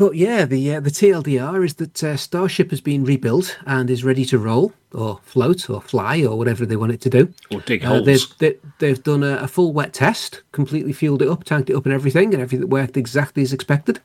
But 0.00 0.16
yeah, 0.16 0.46
the 0.46 0.76
uh, 0.76 0.80
the 0.80 0.88
TLDR 0.90 1.62
is 1.62 1.74
that 1.74 2.02
uh, 2.02 2.16
Starship 2.16 2.70
has 2.70 2.80
been 2.80 3.04
rebuilt 3.04 3.58
and 3.66 3.90
is 3.90 4.02
ready 4.02 4.24
to 4.24 4.38
roll 4.38 4.72
or 4.94 5.20
float 5.24 5.68
or 5.68 5.82
fly 5.82 6.24
or 6.24 6.38
whatever 6.38 6.64
they 6.64 6.74
want 6.74 6.92
it 6.92 7.02
to 7.02 7.10
do. 7.10 7.34
Or 7.52 7.60
dig 7.60 7.84
Uh, 7.84 7.88
holes. 7.88 8.06
they've 8.06 8.38
they, 8.38 8.54
they've 8.78 9.02
done 9.02 9.22
a, 9.22 9.36
a 9.42 9.46
full 9.46 9.74
wet 9.74 9.92
test, 9.92 10.40
completely 10.52 10.94
fueled 10.94 11.20
it 11.20 11.28
up, 11.28 11.44
tanked 11.44 11.68
it 11.68 11.76
up, 11.76 11.84
and 11.84 11.92
everything, 11.92 12.32
and 12.32 12.42
everything 12.42 12.66
worked 12.70 12.96
exactly 12.96 13.42
as 13.42 13.52
expected. 13.52 14.00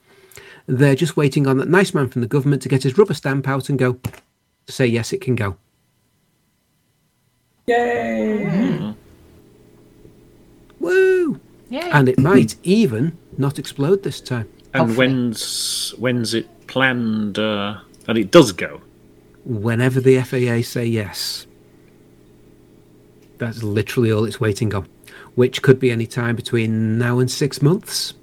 They're 0.67 0.95
just 0.95 1.15
waiting 1.15 1.47
on 1.47 1.59
that 1.59 1.69
nice 1.69 1.93
man 1.93 2.09
from 2.09 2.22
the 2.24 2.28
government 2.28 2.61
to 2.63 2.69
get 2.69 2.84
his 2.84 2.97
rubber 2.97 3.13
stamp 3.13 3.47
out 3.47 3.69
and 3.69 3.80
go 3.80 3.93
to 4.65 4.72
say 4.74 4.86
yes, 4.86 5.13
it 5.13 5.22
can 5.22 5.36
go. 5.36 5.55
yay! 7.67 8.93
Woo! 10.82 11.39
Yeah. 11.69 11.97
And 11.97 12.09
it 12.09 12.19
might 12.19 12.57
even 12.63 13.17
not 13.38 13.57
explode 13.59 14.03
this 14.03 14.19
time. 14.19 14.49
And 14.76 14.88
hopefully. 14.89 15.07
when's 15.07 15.93
when's 15.97 16.34
it 16.34 16.67
planned 16.67 17.39
uh, 17.39 17.80
that 18.05 18.17
it 18.17 18.32
does 18.32 18.51
go? 18.51 18.82
Whenever 19.45 19.99
the 20.01 20.19
FAA 20.21 20.61
say 20.67 20.86
yes, 20.86 21.45
that's 23.38 23.61
literally 23.63 24.11
all 24.11 24.26
it's 24.26 24.39
waiting 24.39 24.73
on, 24.73 24.88
which 25.36 25.61
could 25.61 25.80
be 25.80 25.91
any 25.91 26.07
time 26.07 26.36
between 26.36 26.97
now 26.97 27.19
and 27.19 27.30
six 27.30 27.61
months. 27.61 28.13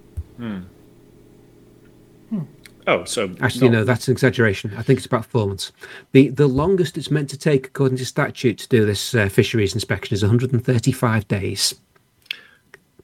Oh, 2.84 3.04
so 3.04 3.32
Actually, 3.40 3.68
not- 3.68 3.74
no, 3.74 3.84
that's 3.84 4.08
an 4.08 4.12
exaggeration. 4.12 4.72
I 4.76 4.82
think 4.82 4.96
it's 4.96 5.06
about 5.06 5.24
four 5.24 5.46
months. 5.46 5.70
the 6.10 6.30
The 6.30 6.48
longest 6.48 6.98
it's 6.98 7.12
meant 7.12 7.30
to 7.30 7.38
take, 7.38 7.68
according 7.68 7.98
to 7.98 8.04
statute, 8.04 8.58
to 8.58 8.68
do 8.68 8.84
this 8.84 9.14
uh, 9.14 9.28
fisheries 9.28 9.72
inspection 9.74 10.14
is 10.14 10.22
135 10.22 11.28
days. 11.28 11.76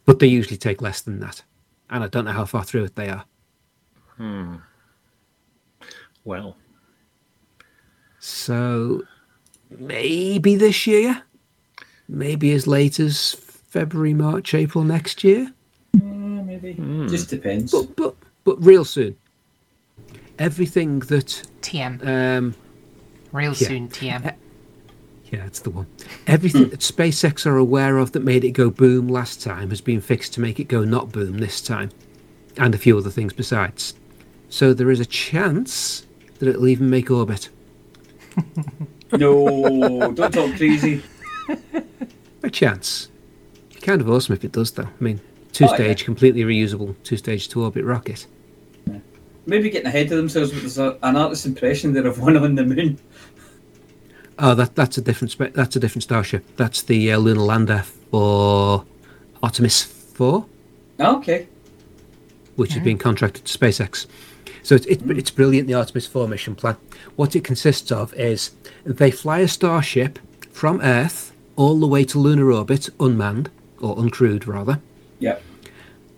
But 0.05 0.19
they 0.19 0.27
usually 0.27 0.57
take 0.57 0.83
less 0.83 1.01
than 1.01 1.21
that, 1.21 1.43
and 1.91 2.03
I 2.03 2.09
don't 2.09 2.25
know 2.25 2.33
how 2.33 2.45
far 2.45 2.65
through 2.65 2.85
it 2.85 2.97
they 2.97 3.09
are. 3.09 3.25
Hmm. 4.19 4.57
Well, 6.25 6.57
So 8.19 9.03
maybe 9.71 10.57
this 10.57 10.87
year, 10.87 11.23
maybe 12.09 12.53
as 12.53 12.67
late 12.67 13.01
as 13.01 13.35
February, 13.69 14.13
March, 14.15 14.53
April 14.55 14.85
next 14.85 15.25
year, 15.25 15.53
maybe. 16.61 16.73
Hmm. 16.75 17.09
Just 17.09 17.31
depends. 17.31 17.73
but 17.73 17.97
but 17.97 18.15
but 18.45 18.65
real 18.65 18.85
soon. 18.85 19.17
Everything 20.39 21.01
that 21.01 21.43
TM. 21.63 22.07
um, 22.07 22.55
Real 23.33 23.53
yeah. 23.53 23.69
soon, 23.69 23.89
TM. 23.89 24.25
Eh, 24.25 24.33
yeah, 25.33 25.43
that's 25.43 25.61
the 25.61 25.71
one. 25.71 25.87
Everything 26.27 26.65
hmm. 26.65 26.71
that 26.71 26.81
SpaceX 26.81 27.45
are 27.45 27.57
aware 27.57 27.99
of 27.99 28.13
that 28.13 28.25
made 28.25 28.45
it 28.45 28.53
go 28.53 28.71
boom 28.71 29.09
last 29.09 29.43
time 29.43 29.71
has 29.71 29.81
been 29.81 30.01
fixed 30.01 30.33
to 30.35 30.41
make 30.41 30.59
it 30.59 30.69
go 30.69 30.85
not 30.85 31.13
boom 31.13 31.39
this 31.39 31.61
time, 31.61 31.91
and 32.57 32.75
a 32.75 32.79
few 32.79 32.97
other 32.97 33.11
things 33.11 33.33
besides. 33.33 33.95
So 34.49 34.73
there 34.73 34.91
is 34.91 35.01
a 35.01 35.07
chance 35.07 36.07
that 36.39 36.49
it'll 36.49 36.69
even 36.69 36.91
make 36.91 37.11
orbit. 37.11 37.49
no, 39.13 40.13
don't 40.13 40.33
talk 40.33 40.57
crazy. 40.57 41.03
A 42.43 42.51
chance. 42.51 43.09
Kind 43.83 44.01
of 44.01 44.09
awesome 44.09 44.35
if 44.35 44.45
it 44.45 44.53
does, 44.53 44.71
though. 44.71 44.85
I 44.85 45.03
mean, 45.05 45.21
two 45.53 45.67
stage, 45.69 46.01
yeah. 46.01 46.05
completely 46.05 46.43
reusable 46.43 46.95
two 47.03 47.17
stage 47.17 47.49
to 47.49 47.65
orbit 47.65 47.85
rocket. 47.85 48.27
Maybe 49.47 49.71
getting 49.71 49.89
ahead 49.89 50.13
of 50.13 50.19
themselves, 50.19 50.53
but 50.53 50.61
there's 50.61 50.79
a, 50.79 50.99
an 51.03 51.17
artist's 51.17 51.47
impression 51.47 51.95
there 51.95 52.07
of 52.07 52.21
one 52.21 52.37
on 52.37 52.55
the 52.55 52.65
moon. 52.65 52.99
Oh, 54.39 54.55
that 54.55 54.77
that's 54.77 54.99
a 54.99 55.01
different 55.01 55.33
spe- 55.33 55.55
that's 55.55 55.75
a 55.75 55.81
different 55.81 56.05
starship. 56.05 56.45
That's 56.57 56.83
the 56.83 57.13
uh, 57.13 57.19
lunar 57.19 57.41
lander 57.41 57.83
for 58.11 58.85
Artemis 59.43 59.83
Four. 59.83 60.47
Okay. 61.01 61.49
which 62.57 62.73
has 62.73 62.83
been 62.83 62.99
contracted 62.99 63.45
to 63.45 63.59
SpaceX. 63.59 64.07
So 64.69 64.75
it's, 64.75 64.85
it, 64.85 65.01
it's 65.13 65.31
brilliant, 65.31 65.67
the 65.67 65.73
Artemis 65.73 66.07
4 66.07 66.29
mission 66.29 66.55
plan. 66.55 66.77
What 67.17 67.35
it 67.35 67.43
consists 67.43 67.91
of 67.91 68.13
is 68.13 68.51
they 68.85 69.11
fly 69.11 69.39
a 69.39 69.49
starship 69.49 70.19
from 70.53 70.83
Earth 70.83 71.33
all 71.57 71.81
the 71.81 71.87
way 71.87 72.05
to 72.05 72.19
lunar 72.19 72.53
orbit, 72.53 72.91
unmanned, 73.01 73.49
or 73.81 73.97
uncrewed 73.97 74.47
rather, 74.47 74.83
Yeah. 75.21 75.39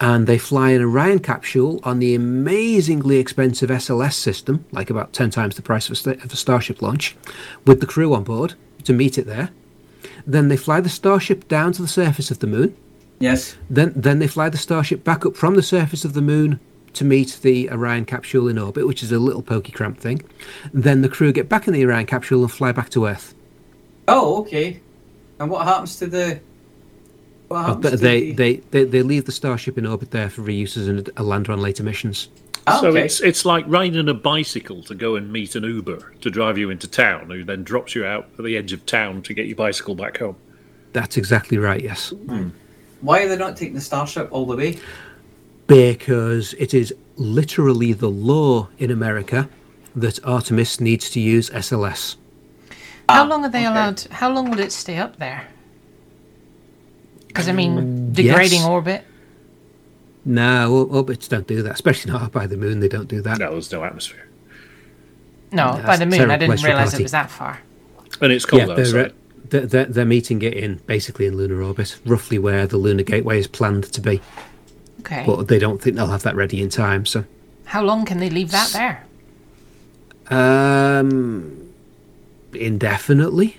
and 0.01 0.27
they 0.27 0.37
fly 0.37 0.71
an 0.71 0.83
Orion 0.83 1.21
capsule 1.21 1.79
on 1.85 2.01
the 2.01 2.13
amazingly 2.17 3.19
expensive 3.19 3.71
SLS 3.71 4.15
system, 4.15 4.65
like 4.73 4.91
about 4.91 5.13
10 5.13 5.31
times 5.31 5.55
the 5.55 5.63
price 5.63 5.89
of 5.89 6.05
a, 6.05 6.21
of 6.25 6.33
a 6.33 6.37
Starship 6.37 6.83
launch, 6.83 7.17
with 7.65 7.79
the 7.79 7.87
crew 7.87 8.13
on 8.13 8.25
board 8.25 8.55
to 8.83 8.93
meet 8.93 9.17
it 9.17 9.27
there. 9.27 9.51
Then 10.27 10.49
they 10.49 10.57
fly 10.57 10.81
the 10.81 10.89
Starship 10.89 11.47
down 11.47 11.73
to 11.75 11.83
the 11.83 11.87
surface 11.87 12.33
of 12.33 12.41
the 12.41 12.49
moon. 12.49 12.77
Yes. 13.21 13.57
Then, 13.71 13.93
then 13.95 14.19
they 14.19 14.27
fly 14.27 14.49
the 14.49 14.59
Starship 14.59 15.05
back 15.05 15.25
up 15.25 15.37
from 15.37 15.55
the 15.55 15.63
surface 15.63 16.05
of 16.05 16.15
the 16.15 16.21
moon 16.21 16.59
to 16.95 17.05
meet 17.05 17.39
the 17.43 17.71
Orion 17.71 18.05
capsule 18.05 18.49
in 18.49 18.59
orbit, 18.59 18.87
which 18.87 19.03
is 19.03 19.13
a 19.13 19.19
little 19.19 19.43
pokey 19.43 19.73
cramp 19.73 19.99
thing. 19.99 20.23
Then 20.73 21.03
the 21.03 21.09
crew 21.09 21.33
get 21.33 21.49
back 21.49 21.67
in 21.67 21.73
the 21.75 21.85
Orion 21.85 22.07
capsule 22.07 22.43
and 22.43 22.51
fly 22.51 22.73
back 22.73 22.91
to 22.91 23.07
Earth. 23.07 23.35
Oh, 24.09 24.39
okay. 24.41 24.81
And 25.39 25.51
what 25.51 25.67
happens 25.67 25.97
to 25.99 26.07
the? 26.07 26.41
What 27.49 27.57
Uh, 27.57 27.63
happens 27.63 27.83
but 27.83 27.91
to 27.91 27.97
they, 27.97 28.21
the... 28.21 28.33
they, 28.33 28.57
they, 28.57 28.85
they 28.85 29.03
leave 29.03 29.25
the 29.25 29.33
Starship 29.33 29.79
in 29.79 29.87
orbit 29.87 30.11
there 30.11 30.29
for 30.31 30.43
reuse 30.43 30.77
as 30.77 30.89
an- 30.89 31.07
a 31.17 31.23
lander 31.23 31.53
on 31.53 31.61
later 31.61 31.83
missions. 31.83 32.29
Ah, 32.67 32.79
so 32.81 32.89
okay. 32.89 33.05
it's 33.05 33.21
it's 33.21 33.47
like 33.47 33.65
riding 33.69 34.07
a 34.09 34.15
bicycle 34.15 34.83
to 34.83 34.95
go 34.95 35.17
and 35.17 35.33
meet 35.33 35.55
an 35.55 35.65
Uber 35.65 36.13
to 36.21 36.31
drive 36.31 36.59
you 36.59 36.69
into 36.69 36.87
town, 36.87 37.31
who 37.31 37.43
then 37.43 37.65
drops 37.65 37.95
you 37.95 38.05
out 38.05 38.29
at 38.39 38.45
the 38.45 38.57
edge 38.57 38.75
of 38.75 38.85
town 38.85 39.23
to 39.23 39.33
get 39.33 39.47
your 39.47 39.57
bicycle 39.57 39.95
back 39.95 40.19
home. 40.19 40.37
That's 40.93 41.17
exactly 41.17 41.57
right, 41.57 41.83
yes. 41.83 42.13
Why 43.01 43.23
are 43.23 43.29
they 43.29 43.39
not 43.39 43.57
taking 43.57 43.75
the 43.75 43.81
Starship 43.81 44.29
all 44.31 44.45
the 44.45 44.57
way? 44.57 44.79
Because 45.71 46.53
it 46.55 46.75
is 46.75 46.93
literally 47.17 47.93
the 47.93 48.11
law 48.11 48.69
in 48.79 48.91
America 48.91 49.49
that 49.95 50.19
Artemis 50.25 50.81
needs 50.81 51.09
to 51.11 51.21
use 51.21 51.49
SLS. 51.51 52.17
How 53.09 53.23
Ah, 53.25 53.27
long 53.29 53.45
are 53.45 53.49
they 53.51 53.61
okay. 53.61 53.67
allowed? 53.67 54.01
How 54.11 54.33
long 54.33 54.51
will 54.51 54.59
it 54.59 54.73
stay 54.73 54.97
up 54.99 55.19
there? 55.19 55.47
Because 57.29 57.49
I 57.49 57.53
mean, 57.53 58.13
degrading 58.13 58.61
yes. 58.61 58.69
orbit. 58.69 59.05
No, 60.25 60.89
orbits 60.91 61.29
don't 61.29 61.47
do 61.47 61.63
that, 61.63 61.73
especially 61.75 62.11
not 62.13 62.33
by 62.33 62.49
the 62.49 62.57
moon. 62.57 62.81
They 62.81 62.89
don't 62.89 63.09
do 63.09 63.23
that. 63.23 63.39
No, 63.39 63.53
there's 63.53 63.71
no 63.71 63.85
atmosphere, 63.85 64.27
No, 65.53 65.77
Yeah, 65.77 65.87
by 65.87 65.97
the 65.97 66.07
moon. 66.07 66.31
I 66.33 66.37
didn't 66.37 66.63
realize 66.65 66.91
Party. 66.91 67.03
it 67.03 67.05
was 67.05 67.13
that 67.13 67.31
far. 67.31 67.61
and 68.21 68.33
it's 68.33 68.45
cold 68.45 68.61
yeah, 68.63 68.75
they're, 68.75 68.77
uh, 68.79 69.05
outside. 69.05 69.15
they're, 69.51 69.67
they're, 69.67 69.85
they're 69.87 70.05
meeting 70.05 70.43
it 70.43 70.53
in 70.55 70.77
basically 70.87 71.27
in 71.27 71.37
lunar 71.37 71.63
orbit, 71.63 71.97
roughly 72.05 72.39
where 72.41 72.67
the 72.67 72.77
lunar 72.77 73.05
gateway 73.05 73.39
is 73.39 73.47
planned 73.47 73.85
to 73.85 74.01
be. 74.01 74.21
Okay. 75.01 75.25
But 75.27 75.49
they 75.49 75.59
don't 75.59 75.81
think 75.81 75.97
they'll 75.97 76.07
have 76.07 76.23
that 76.23 76.37
ready 76.37 76.61
in 76.63 76.69
time. 76.71 77.05
So, 77.07 77.25
How 77.65 77.83
long 77.83 78.05
can 78.05 78.19
they 78.19 78.31
leave 78.31 78.51
that 78.51 78.71
there? 78.73 79.05
um, 80.31 81.73
indefinitely, 82.55 83.59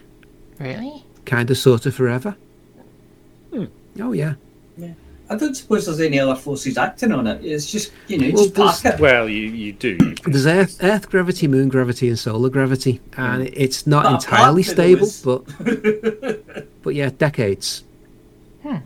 Really? 0.60 1.04
kind 1.26 1.50
of, 1.52 1.58
sort 1.58 1.86
of, 1.86 1.96
forever. 1.96 2.36
Hmm. 3.52 3.66
Oh 4.00 4.14
yeah. 4.14 4.36
Yeah. 4.78 4.94
I 5.30 5.36
don't 5.36 5.56
suppose 5.56 5.86
there's 5.86 6.00
any 6.00 6.20
other 6.20 6.36
forces 6.36 6.78
acting 6.78 7.12
on 7.12 7.28
it. 7.28 7.44
It's 7.44 7.70
just 7.72 7.92
you 8.08 8.18
know, 8.18 8.32
Well, 8.34 8.44
just 8.46 8.84
park 8.84 8.96
it. 8.96 9.00
Well, 9.00 9.28
you 9.30 9.48
you 9.50 9.74
do. 9.74 9.98
You 10.00 10.16
There's 10.26 10.46
Earth, 10.46 10.82
Earth 10.84 11.10
gravity, 11.10 11.48
Moon 11.48 11.70
gravity, 11.70 12.08
and 12.10 12.18
solar 12.20 12.50
gravity, 12.50 13.02
and 13.18 13.48
hmm. 13.48 13.54
it's 13.54 13.86
not 13.88 14.04
But 14.04 14.14
entirely 14.14 14.64
stable, 14.64 15.08
those- 15.08 15.22
but 15.22 16.66
but 16.84 16.96
yeah, 16.96 17.10
decades. 17.18 17.84
Hmm. 18.64 18.78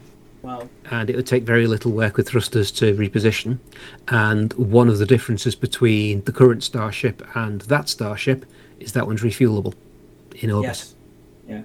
Well, 0.45 0.69
and 0.91 1.09
it 1.09 1.15
would 1.15 1.25
take 1.25 1.41
very 1.41 1.65
little 1.65 1.91
work 1.91 2.17
with 2.17 2.29
thrusters 2.29 2.69
to 2.73 2.93
reposition. 2.95 3.57
And 4.09 4.53
one 4.53 4.89
of 4.89 4.99
the 4.99 5.05
differences 5.07 5.55
between 5.55 6.23
the 6.25 6.31
current 6.31 6.63
Starship 6.63 7.25
and 7.35 7.61
that 7.61 7.89
Starship 7.89 8.45
is 8.79 8.91
that 8.93 9.07
one's 9.07 9.21
refuelable 9.21 9.73
in 10.35 10.51
orbit, 10.51 10.67
yes. 10.67 10.95
Yeah. 11.47 11.63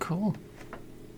Cool. 0.00 0.36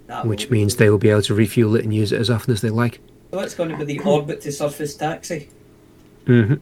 That 0.06 0.26
which 0.26 0.44
will- 0.46 0.52
means 0.52 0.76
they 0.76 0.88
will 0.88 0.98
be 0.98 1.10
able 1.10 1.22
to 1.22 1.34
refuel 1.34 1.74
it 1.74 1.82
and 1.82 1.92
use 1.92 2.12
it 2.12 2.20
as 2.20 2.30
often 2.30 2.52
as 2.52 2.60
they 2.60 2.70
like. 2.70 3.00
So 3.32 3.40
it's 3.40 3.54
going 3.54 3.70
to 3.70 3.76
be 3.76 3.84
the 3.84 3.98
orbit 4.04 4.40
to 4.42 4.52
surface 4.52 4.94
taxi. 4.94 5.48
Mm-hmm. 6.26 6.54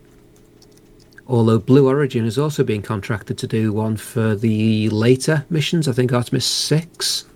Although 1.27 1.59
Blue 1.59 1.87
Origin 1.87 2.25
has 2.25 2.39
also 2.39 2.65
been 2.65 2.81
contracted 2.81 3.37
to 3.39 3.47
do 3.47 3.75
one 3.75 3.99
for 3.99 4.35
the 4.35 4.89
later 4.89 5.45
missions, 5.51 5.87
I 5.87 5.93
think 5.93 6.15
Artemis 6.15 6.47
6. 6.47 7.27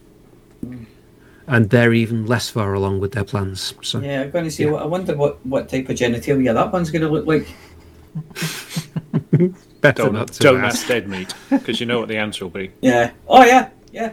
And 1.48 1.70
they're 1.70 1.94
even 1.94 2.26
less 2.26 2.50
far 2.50 2.74
along 2.74 3.00
with 3.00 3.12
their 3.12 3.24
plans. 3.24 3.74
So 3.82 4.00
Yeah, 4.00 4.22
I'm 4.22 4.30
going 4.30 4.44
to 4.44 4.50
say. 4.50 4.64
Yeah. 4.64 4.70
What, 4.72 4.82
I 4.82 4.86
wonder 4.86 5.16
what, 5.16 5.44
what 5.46 5.68
type 5.68 5.88
of 5.88 5.96
genitalia 5.96 6.52
that 6.54 6.72
one's 6.72 6.90
going 6.90 7.02
to 7.02 7.08
look 7.08 7.26
like. 7.26 7.48
better 9.80 10.02
don't 10.04 10.12
not 10.12 10.28
to 10.32 10.38
don't 10.40 10.60
ask. 10.64 10.78
ask 10.78 10.88
dead 10.88 11.08
meat 11.08 11.32
because 11.50 11.80
you 11.80 11.86
know 11.86 11.98
what 12.00 12.08
the 12.08 12.16
answer 12.16 12.44
will 12.44 12.50
be. 12.50 12.70
Yeah. 12.80 13.12
Oh 13.28 13.44
yeah. 13.44 13.70
Yeah. 13.92 14.12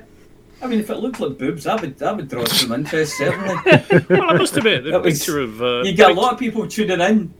I 0.61 0.67
mean, 0.67 0.79
if 0.79 0.89
it 0.89 0.97
looked 0.97 1.19
like 1.19 1.37
boobs, 1.37 1.63
that 1.65 1.81
would 1.81 1.97
that 1.99 2.15
would 2.15 2.29
draw 2.29 2.45
some 2.45 2.71
interest 2.71 3.17
certainly. 3.17 3.55
Well, 4.09 4.29
I 4.29 4.33
must 4.37 4.55
admit 4.57 4.83
the 4.83 4.91
That 4.91 5.01
was- 5.03 5.19
picture 5.19 5.39
of 5.39 5.61
uh, 5.61 5.81
you 5.83 5.93
get 5.93 6.11
a 6.11 6.13
lot 6.13 6.33
of 6.33 6.39
people 6.39 6.67
tuning 6.67 7.01
in. 7.01 7.33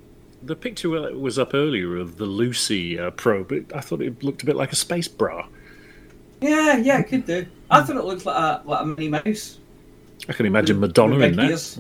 the 0.44 0.56
picture 0.56 0.90
was 0.90 1.40
up 1.40 1.54
earlier 1.54 1.98
of 1.98 2.18
the 2.18 2.26
Lucy 2.26 3.00
uh, 3.00 3.12
probe. 3.12 3.52
It, 3.52 3.72
I 3.74 3.80
thought 3.82 4.02
it 4.02 4.24
looked 4.24 4.44
a 4.44 4.46
bit 4.46 4.56
like 4.56 4.72
a 4.72 4.76
space 4.76 5.08
bra. 5.08 5.48
Yeah, 6.42 6.78
yeah, 6.78 7.00
it 7.00 7.08
could 7.08 7.26
do. 7.26 7.46
I 7.70 7.82
thought 7.82 7.96
it 7.96 8.04
looked 8.06 8.26
like 8.26 8.36
a 8.38 8.62
like 8.68 8.82
a 8.82 8.86
Minnie 8.86 9.10
Mouse. 9.10 9.60
I 10.30 10.34
can 10.34 10.46
imagine 10.46 10.80
Madonna 10.80 11.16
in 11.20 11.36
big 11.36 11.38
that. 11.38 11.80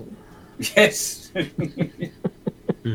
Yes. 0.75 1.31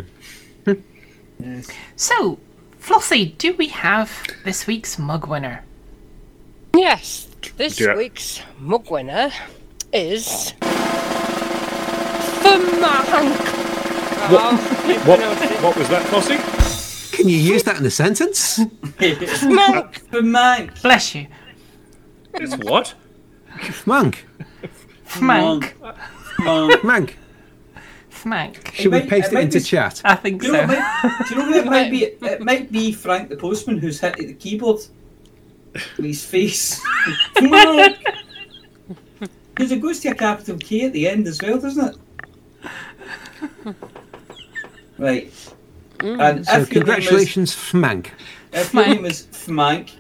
yes. 1.39 1.69
So, 1.97 2.39
Flossie, 2.81 3.37
do 3.39 3.55
we 3.55 3.69
have 3.69 4.11
this 4.45 4.67
week's 4.67 4.99
mug 4.99 5.27
winner? 5.27 5.65
Yes, 6.75 7.29
this 7.57 7.81
Yeah. 7.81 7.97
week's 7.97 8.41
mug 8.59 8.91
winner 8.91 9.31
is 9.93 10.53
Fermank. 12.43 13.37
You 14.31 14.37
What, 14.37 15.19
pronounced 15.19 15.43
it. 15.45 15.63
what 15.63 15.77
was 15.77 15.89
that, 15.89 16.03
Flossie? 16.07 16.39
Can 17.17 17.29
you 17.29 17.37
use 17.37 17.63
that 17.65 17.79
in 17.79 17.87
a 17.87 17.91
sentence? 17.91 18.59
Fermank. 18.99 19.99
For 20.11 20.23
man. 20.23 20.71
Bless 20.83 21.15
you. 21.15 21.27
It's 22.35 22.57
what? 22.65 22.95
Monk. 23.85 24.25
Fmank. 25.11 25.73
Monk. 26.39 26.83
Mank. 26.83 27.15
Fmank. 28.11 28.75
Should 28.75 28.87
we 28.93 29.01
might- 29.01 29.09
paste 29.09 29.27
it 29.29 29.33
it 29.33 29.35
might 29.35 29.45
into 29.45 29.59
be- 29.59 29.65
chat? 29.65 30.01
I 30.05 30.15
think 30.15 30.41
Do 30.41 30.47
you, 30.49 30.53
know 30.53 30.61
so. 30.61 30.67
what 30.67 30.77
it 30.79 30.81
might, 30.81 31.25
do 31.29 31.35
you 31.35 31.41
know 31.41 31.47
what 31.47 31.57
it 31.57 31.67
might 31.67 31.91
be? 31.91 32.05
It 32.05 32.41
might 32.41 32.73
be 32.73 32.93
Frank 32.93 33.29
the 33.29 33.37
postman 33.37 33.79
who's 33.79 33.99
hit 34.01 34.17
the 34.17 34.35
keyboard 34.35 34.81
with 35.97 36.05
his 36.07 36.25
face. 36.25 36.81
Because 39.55 39.73
it 39.73 39.81
goes 39.83 40.01
to 40.01 40.09
a 40.11 40.15
capital 40.15 40.57
K 40.57 40.87
at 40.87 40.93
the 40.95 41.07
end 41.07 41.27
as 41.27 41.43
well, 41.43 41.59
doesn't 41.61 41.95
it? 43.65 43.77
Right. 44.97 45.31
Mm. 45.99 46.21
And 46.21 46.47
So 46.47 46.61
if 46.61 46.73
your 46.73 46.85
name 46.85 46.99
is 46.99 47.07
congratulations, 47.07 47.55
Fmank. 47.55 48.07
if 48.53 48.73
your 48.73 48.83
Fmank. 48.85 48.95
name 48.95 49.05
is 49.05 49.27
Fmank 49.33 49.91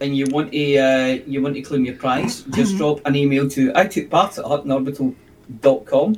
and 0.00 0.16
you 0.16 0.26
want 0.30 0.52
to 0.52 0.78
uh, 0.78 1.18
you 1.26 1.42
want 1.42 1.54
to 1.54 1.62
claim 1.62 1.84
your 1.84 1.96
prize, 1.96 2.42
just 2.50 2.76
drop 2.76 3.00
an 3.06 3.16
email 3.16 3.48
to 3.50 3.72
I 3.74 3.86
took 3.86 4.10
part 4.10 4.38
at 4.38 4.44
huttonorbital.com 4.44 6.16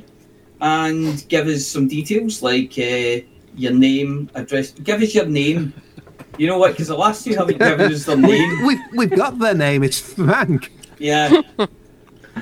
and 0.61 1.27
give 1.29 1.47
us 1.47 1.65
some 1.65 1.87
details 1.87 2.41
like 2.43 2.77
uh, 2.77 3.21
your 3.55 3.73
name, 3.73 4.29
address. 4.35 4.71
Give 4.71 5.01
us 5.01 5.15
your 5.15 5.25
name 5.25 5.73
You 6.37 6.47
know 6.47 6.57
what? 6.57 6.71
Because 6.71 6.87
the 6.87 6.95
last 6.97 7.23
two 7.25 7.33
haven't 7.35 7.59
given 7.59 7.91
us 7.91 8.05
their 8.05 8.17
name. 8.31 8.65
We've, 8.65 8.79
we've 8.95 9.09
got 9.11 9.37
their 9.39 9.53
name. 9.55 9.83
It's 9.83 9.99
Frank. 9.99 10.71
Yeah. 10.97 11.29
Full 11.57 11.67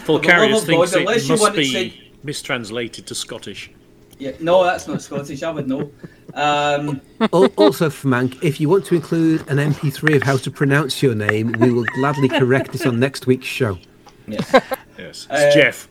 For 0.01 0.19
the 0.19 0.27
Carriers 0.27 0.53
love 0.53 0.63
thinks 0.65 0.91
God, 0.91 0.97
it 0.97 1.01
unless 1.01 1.23
you 1.27 1.29
must 1.33 1.41
want 1.41 1.55
to 1.55 1.61
be 1.61 1.73
say- 1.73 2.11
mistranslated 2.23 3.07
to 3.07 3.15
Scottish. 3.15 3.71
Yeah. 4.19 4.31
No, 4.39 4.63
that's 4.63 4.87
not 4.87 5.01
Scottish. 5.01 5.41
I 5.43 5.49
would 5.51 5.67
know. 5.67 5.91
Um, 6.33 7.01
Al- 7.33 7.45
also, 7.57 7.89
Frank, 7.89 8.43
if 8.43 8.59
you 8.61 8.69
want 8.69 8.85
to 8.87 8.95
include 8.95 9.41
an 9.49 9.57
MP3 9.57 10.17
of 10.17 10.23
how 10.23 10.37
to 10.37 10.51
pronounce 10.51 11.01
your 11.01 11.15
name, 11.15 11.53
we 11.59 11.71
will 11.71 11.85
gladly 11.95 12.27
correct 12.29 12.75
it 12.75 12.85
on 12.85 12.99
next 12.99 13.25
week's 13.27 13.47
show. 13.47 13.77
yeah. 14.27 14.39
Yes, 14.97 15.27
it's 15.27 15.27
Uh, 15.29 15.51
Jeff. 15.53 15.87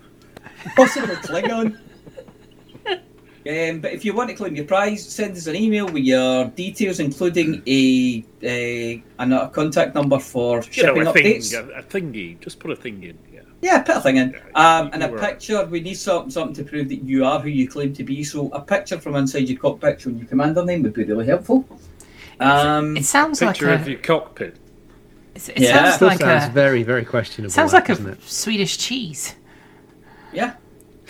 Possibly 0.76 1.16
Klingon. 1.16 1.78
Um, 2.86 3.80
but 3.80 3.92
if 3.94 4.04
you 4.04 4.12
want 4.12 4.28
to 4.28 4.36
claim 4.36 4.54
your 4.54 4.66
prize, 4.66 5.02
send 5.02 5.34
us 5.34 5.46
an 5.46 5.56
email 5.56 5.86
with 5.86 6.02
your 6.04 6.46
details, 6.48 7.00
including 7.00 7.62
a, 7.66 8.22
a, 8.42 9.02
and 9.18 9.32
a 9.32 9.48
contact 9.48 9.94
number 9.94 10.18
for 10.18 10.56
You 10.72 10.82
know, 10.82 10.94
shipping 10.94 11.06
a 11.06 11.12
thing, 11.14 11.24
updates. 11.24 11.54
a, 11.54 11.78
a 11.78 11.82
thingy. 11.82 12.38
Just 12.40 12.60
put 12.60 12.70
a 12.72 12.76
thing 12.76 13.02
in. 13.02 13.18
Yeah. 13.60 13.72
Yeah, 13.72 13.82
put 13.82 13.96
a 13.96 14.00
thing 14.00 14.16
in. 14.18 14.30
Yeah, 14.54 14.78
Um, 14.78 14.90
and 14.92 15.02
a 15.02 15.06
you 15.06 15.12
were- 15.12 15.18
picture. 15.18 15.64
We 15.66 15.80
need 15.80 15.94
something, 15.94 16.30
something 16.30 16.54
to 16.54 16.64
prove 16.70 16.88
that 16.90 17.02
you 17.02 17.24
are 17.24 17.40
who 17.40 17.48
you 17.48 17.68
claim 17.68 17.92
to 17.94 18.04
be. 18.04 18.22
So 18.24 18.48
a 18.52 18.60
picture 18.60 18.98
from 19.00 19.16
inside 19.16 19.48
your 19.48 19.58
cockpit 19.58 20.00
showing 20.00 20.18
your 20.18 20.26
commander 20.28 20.64
name 20.64 20.82
would 20.84 20.94
be 20.94 21.04
really 21.04 21.26
helpful. 21.26 21.64
Um, 22.40 22.96
It 22.96 23.04
sounds 23.04 23.40
like 23.42 23.54
Picture 23.56 23.70
a. 23.70 23.74
of 23.74 23.88
your 23.88 23.98
cockpit. 23.98 24.56
It, 25.34 25.48
it 25.50 25.58
Yeah. 25.58 25.74
sounds 25.82 25.94
Still 25.96 26.08
like 26.08 26.20
sounds 26.20 26.44
a. 26.46 26.50
very, 26.50 26.82
very 26.84 27.04
questionable. 27.04 27.50
Sounds 27.52 27.72
that, 27.72 27.78
like 27.78 27.88
a 27.88 27.92
doesn't 27.94 28.10
it? 28.12 28.22
Swedish 28.22 28.78
cheese. 28.78 29.34
yeah. 30.32 30.52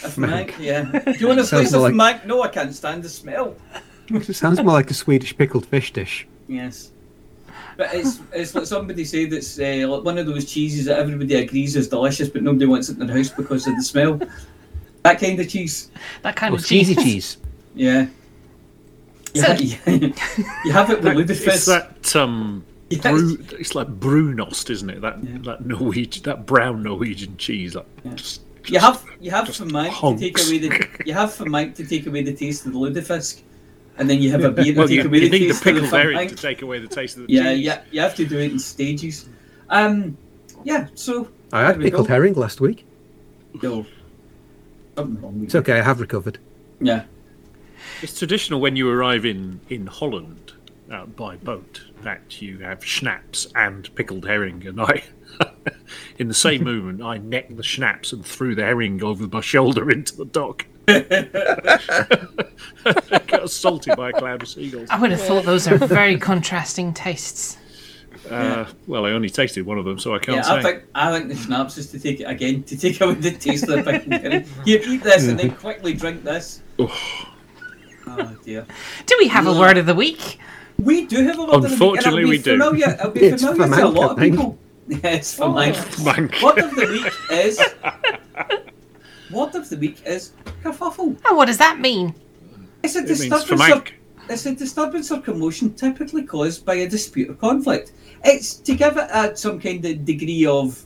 A 0.04 0.08
Frank. 0.08 0.52
Frank, 0.52 0.54
yeah. 0.60 0.82
Do 0.84 1.12
you 1.18 1.26
want 1.26 1.40
to 1.40 1.44
Sounds 1.52 1.70
slice 1.70 1.72
of 1.74 1.82
like- 1.82 1.94
Frank? 1.96 2.24
No, 2.26 2.42
I 2.42 2.48
can't 2.48 2.72
stand 2.74 3.02
the 3.02 3.08
smell. 3.08 3.56
It 4.08 4.24
sounds 4.36 4.62
more 4.62 4.72
like 4.72 4.90
a 4.90 4.94
Swedish 4.94 5.36
pickled 5.36 5.66
fish 5.66 5.92
dish. 5.92 6.26
Yes. 6.46 6.92
But 7.78 7.94
it's 7.94 8.18
it's 8.32 8.54
like 8.56 8.66
somebody 8.66 9.04
said 9.04 9.32
it's 9.32 9.56
uh, 9.58 9.86
like 9.88 10.02
one 10.04 10.18
of 10.18 10.26
those 10.26 10.44
cheeses 10.44 10.86
that 10.86 10.98
everybody 10.98 11.36
agrees 11.36 11.76
is 11.76 11.88
delicious, 11.88 12.28
but 12.28 12.42
nobody 12.42 12.66
wants 12.66 12.88
it 12.88 12.98
in 12.98 13.06
their 13.06 13.16
house 13.16 13.30
because 13.30 13.66
of 13.68 13.76
the 13.76 13.82
smell. 13.82 14.20
That 15.04 15.20
kind 15.20 15.38
of 15.38 15.48
cheese. 15.48 15.90
That 16.22 16.34
kind 16.34 16.52
Or 16.52 16.58
of 16.58 16.66
cheese. 16.66 16.88
cheesy 16.88 17.00
cheese. 17.02 17.36
Yeah. 17.76 18.08
You, 19.32 19.40
So- 19.42 19.54
ha- 19.54 19.58
you 20.64 20.72
have 20.72 20.90
it 20.90 21.02
with 21.02 21.30
It's 21.30 21.40
lutefisk. 21.44 21.66
that 21.66 22.16
um, 22.16 22.64
Yes. 22.90 23.02
brew, 23.02 23.38
it's 23.60 23.74
like 23.76 23.86
Brunost, 24.00 24.70
isn't 24.70 24.90
it? 24.90 25.00
That 25.02 25.18
Yeah. 25.22 25.38
that 25.44 25.64
Norwegian, 25.64 26.24
that 26.24 26.46
brown 26.46 26.82
Norwegian 26.82 27.36
cheese. 27.36 27.76
Like, 27.76 27.86
Yeah. 28.04 28.14
just, 28.14 28.40
You 28.66 28.80
have 28.80 29.04
you 29.20 29.30
have 29.30 29.46
just 29.46 29.60
for 29.60 29.66
Mike 29.66 29.92
to 30.00 30.16
take 30.18 30.36
away 30.44 30.58
the 30.58 30.88
you 31.06 31.12
have 31.14 31.32
for 31.32 31.44
Mike 31.46 31.76
to 31.76 31.86
take 31.86 32.06
away 32.08 32.22
the 32.24 32.32
taste 32.32 32.66
of 32.66 32.72
the 32.72 32.78
lutefisk, 32.78 33.42
and 33.98 34.08
then 34.08 34.20
you 34.22 34.30
have 34.30 34.44
a 34.44 34.50
beer 34.50 34.72
to 34.72 34.72
well, 34.78 34.88
take 34.88 35.04
you, 35.04 35.10
you 35.10 35.28
need 35.30 35.30
the 35.30 35.48
taste 35.48 35.66
of 35.66 35.74
the 35.74 35.80
pickled 35.82 35.90
herring 35.92 36.28
to 36.28 36.34
take 36.36 36.62
away 36.62 36.78
the 36.78 36.88
taste 36.88 37.16
of 37.16 37.26
the 37.26 37.32
Yeah, 37.32 37.54
cheese. 37.54 37.64
yeah, 37.64 37.82
you 37.90 38.00
have 38.00 38.14
to 38.16 38.24
do 38.26 38.38
it 38.38 38.52
in 38.52 38.58
stages. 38.58 39.28
Um, 39.68 40.16
yeah. 40.64 40.86
So 40.94 41.28
I 41.52 41.60
had 41.62 41.72
there 41.74 41.78
we 41.78 41.84
pickled 41.84 42.06
go. 42.08 42.14
herring 42.14 42.34
last 42.34 42.60
week. 42.60 42.86
No, 43.62 43.84
something 44.96 45.20
wrong 45.22 45.34
with 45.40 45.44
It's 45.44 45.54
okay, 45.56 45.78
I 45.78 45.82
have 45.82 46.00
recovered. 46.00 46.38
Yeah. 46.80 47.04
It's 48.02 48.18
traditional 48.18 48.60
when 48.60 48.76
you 48.76 48.88
arrive 48.90 49.24
in 49.24 49.60
in 49.68 49.86
Holland 49.86 50.52
uh, 50.90 51.06
by 51.06 51.36
boat 51.36 51.82
that 52.02 52.40
you 52.40 52.58
have 52.58 52.84
schnapps 52.84 53.46
and 53.54 53.92
pickled 53.94 54.26
herring, 54.26 54.66
and 54.66 54.80
I, 54.80 55.02
in 56.18 56.28
the 56.28 56.34
same 56.34 56.64
moment, 56.72 57.02
I 57.02 57.18
necked 57.18 57.56
the 57.56 57.62
schnapps 57.62 58.12
and 58.12 58.24
threw 58.24 58.54
the 58.54 58.62
herring 58.62 59.02
over 59.02 59.26
my 59.26 59.40
shoulder 59.40 59.90
into 59.90 60.16
the 60.16 60.24
dock. 60.24 60.66
Got 63.26 63.44
assaulted 63.44 63.96
by 63.96 64.10
a 64.10 64.12
cloud 64.12 64.42
of 64.42 64.48
seagulls. 64.48 64.88
I 64.90 64.98
would 64.98 65.10
have 65.10 65.20
thought 65.20 65.44
those 65.44 65.68
are 65.68 65.76
very 65.76 66.16
contrasting 66.16 66.94
tastes. 66.94 67.58
Uh, 68.30 68.66
well, 68.86 69.06
I 69.06 69.10
only 69.12 69.30
tasted 69.30 69.64
one 69.64 69.78
of 69.78 69.84
them, 69.84 69.98
so 69.98 70.14
I 70.14 70.18
can't 70.18 70.36
Yeah, 70.36 70.42
say. 70.42 70.54
I 70.54 70.62
think 70.62 70.82
I 70.94 71.12
think 71.12 71.28
the 71.28 71.36
schnapps 71.36 71.78
is 71.78 71.90
to 71.92 71.98
take 71.98 72.20
it 72.20 72.24
again 72.24 72.62
to 72.64 72.76
take 72.76 73.00
away 73.00 73.14
the 73.14 73.30
taste 73.32 73.64
of 73.68 73.84
the 73.84 73.90
pickled 73.90 74.12
herring. 74.20 74.44
You 74.64 74.80
eat 74.86 75.02
this 75.02 75.28
and 75.28 75.38
then 75.38 75.50
quickly 75.52 75.94
drink 75.94 76.24
this. 76.24 76.62
Oh 76.78 78.36
dear. 78.44 78.66
Do 79.06 79.16
we 79.18 79.28
have 79.28 79.46
a 79.46 79.52
word 79.58 79.76
of 79.78 79.86
the 79.86 79.94
week? 79.94 80.38
We 80.78 81.06
do 81.06 81.24
have 81.24 81.38
a 81.38 81.42
word 81.44 81.54
of 81.54 81.62
the 81.62 81.68
week, 81.68 81.72
and 81.72 81.72
Unfortunately, 81.72 82.22
it'll 82.22 82.30
be 82.30 82.36
we 82.36 82.42
do. 82.42 82.50
familiar, 82.58 82.90
It'll 82.98 83.10
be 83.10 83.20
It's 83.26 83.42
familiar 83.44 83.76
to 83.76 83.86
a 83.86 83.88
lot 83.88 84.10
of 84.12 84.18
people. 84.18 84.58
Yeah, 84.90 84.98
it's 85.10 85.34
for 85.34 85.50
Mike. 85.50 85.74
Mank. 85.74 86.42
Word 86.42 86.58
of 86.64 86.74
the 86.74 86.86
week 86.86 87.12
is. 87.30 87.60
Word 89.30 89.54
of 89.54 89.68
the 89.68 89.76
week 89.76 90.02
is 90.06 90.32
kerfuffle. 90.62 91.18
And 91.26 91.36
what 91.36 91.46
does 91.46 91.58
that 91.58 91.80
mean? 91.80 92.14
It's 92.82 92.96
a 92.96 93.00
It 93.00 93.06
disturbance. 93.06 93.70
Of, 93.70 93.84
it's 94.28 94.46
a 94.46 94.54
disturbance 94.54 95.10
or 95.10 95.20
commotion 95.20 95.74
typically 95.74 96.24
caused 96.24 96.64
by 96.64 96.76
a 96.76 96.88
dispute 96.88 97.30
or 97.30 97.34
conflict. 97.34 97.92
It's 98.24 98.54
to 98.54 98.74
give 98.74 98.96
it 98.96 99.08
a, 99.12 99.36
some 99.36 99.60
kind 99.60 99.84
of 99.84 100.04
degree 100.04 100.46
of 100.46 100.84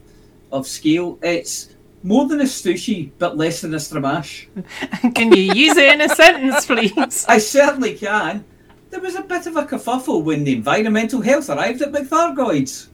of 0.50 0.66
scale. 0.66 1.18
It's 1.22 1.70
more 2.02 2.26
than 2.26 2.40
a 2.40 2.44
stushie, 2.44 3.10
but 3.18 3.36
less 3.36 3.60
than 3.60 3.74
a 3.74 3.78
stramash. 3.78 4.46
Can 5.14 5.32
you 5.32 5.54
use 5.54 5.76
it 5.76 5.92
in 5.94 6.00
a 6.00 6.08
sentence, 6.08 6.66
please? 6.66 7.24
I 7.28 7.38
certainly 7.38 7.94
can. 7.94 8.44
There 8.90 9.00
was 9.00 9.14
a 9.14 9.22
bit 9.22 9.46
of 9.46 9.56
a 9.56 9.64
kerfuffle 9.64 10.22
when 10.22 10.44
the 10.44 10.52
environmental 10.52 11.20
health 11.22 11.48
arrived 11.48 11.80
at 11.80 11.92
McThargoids. 11.92 12.88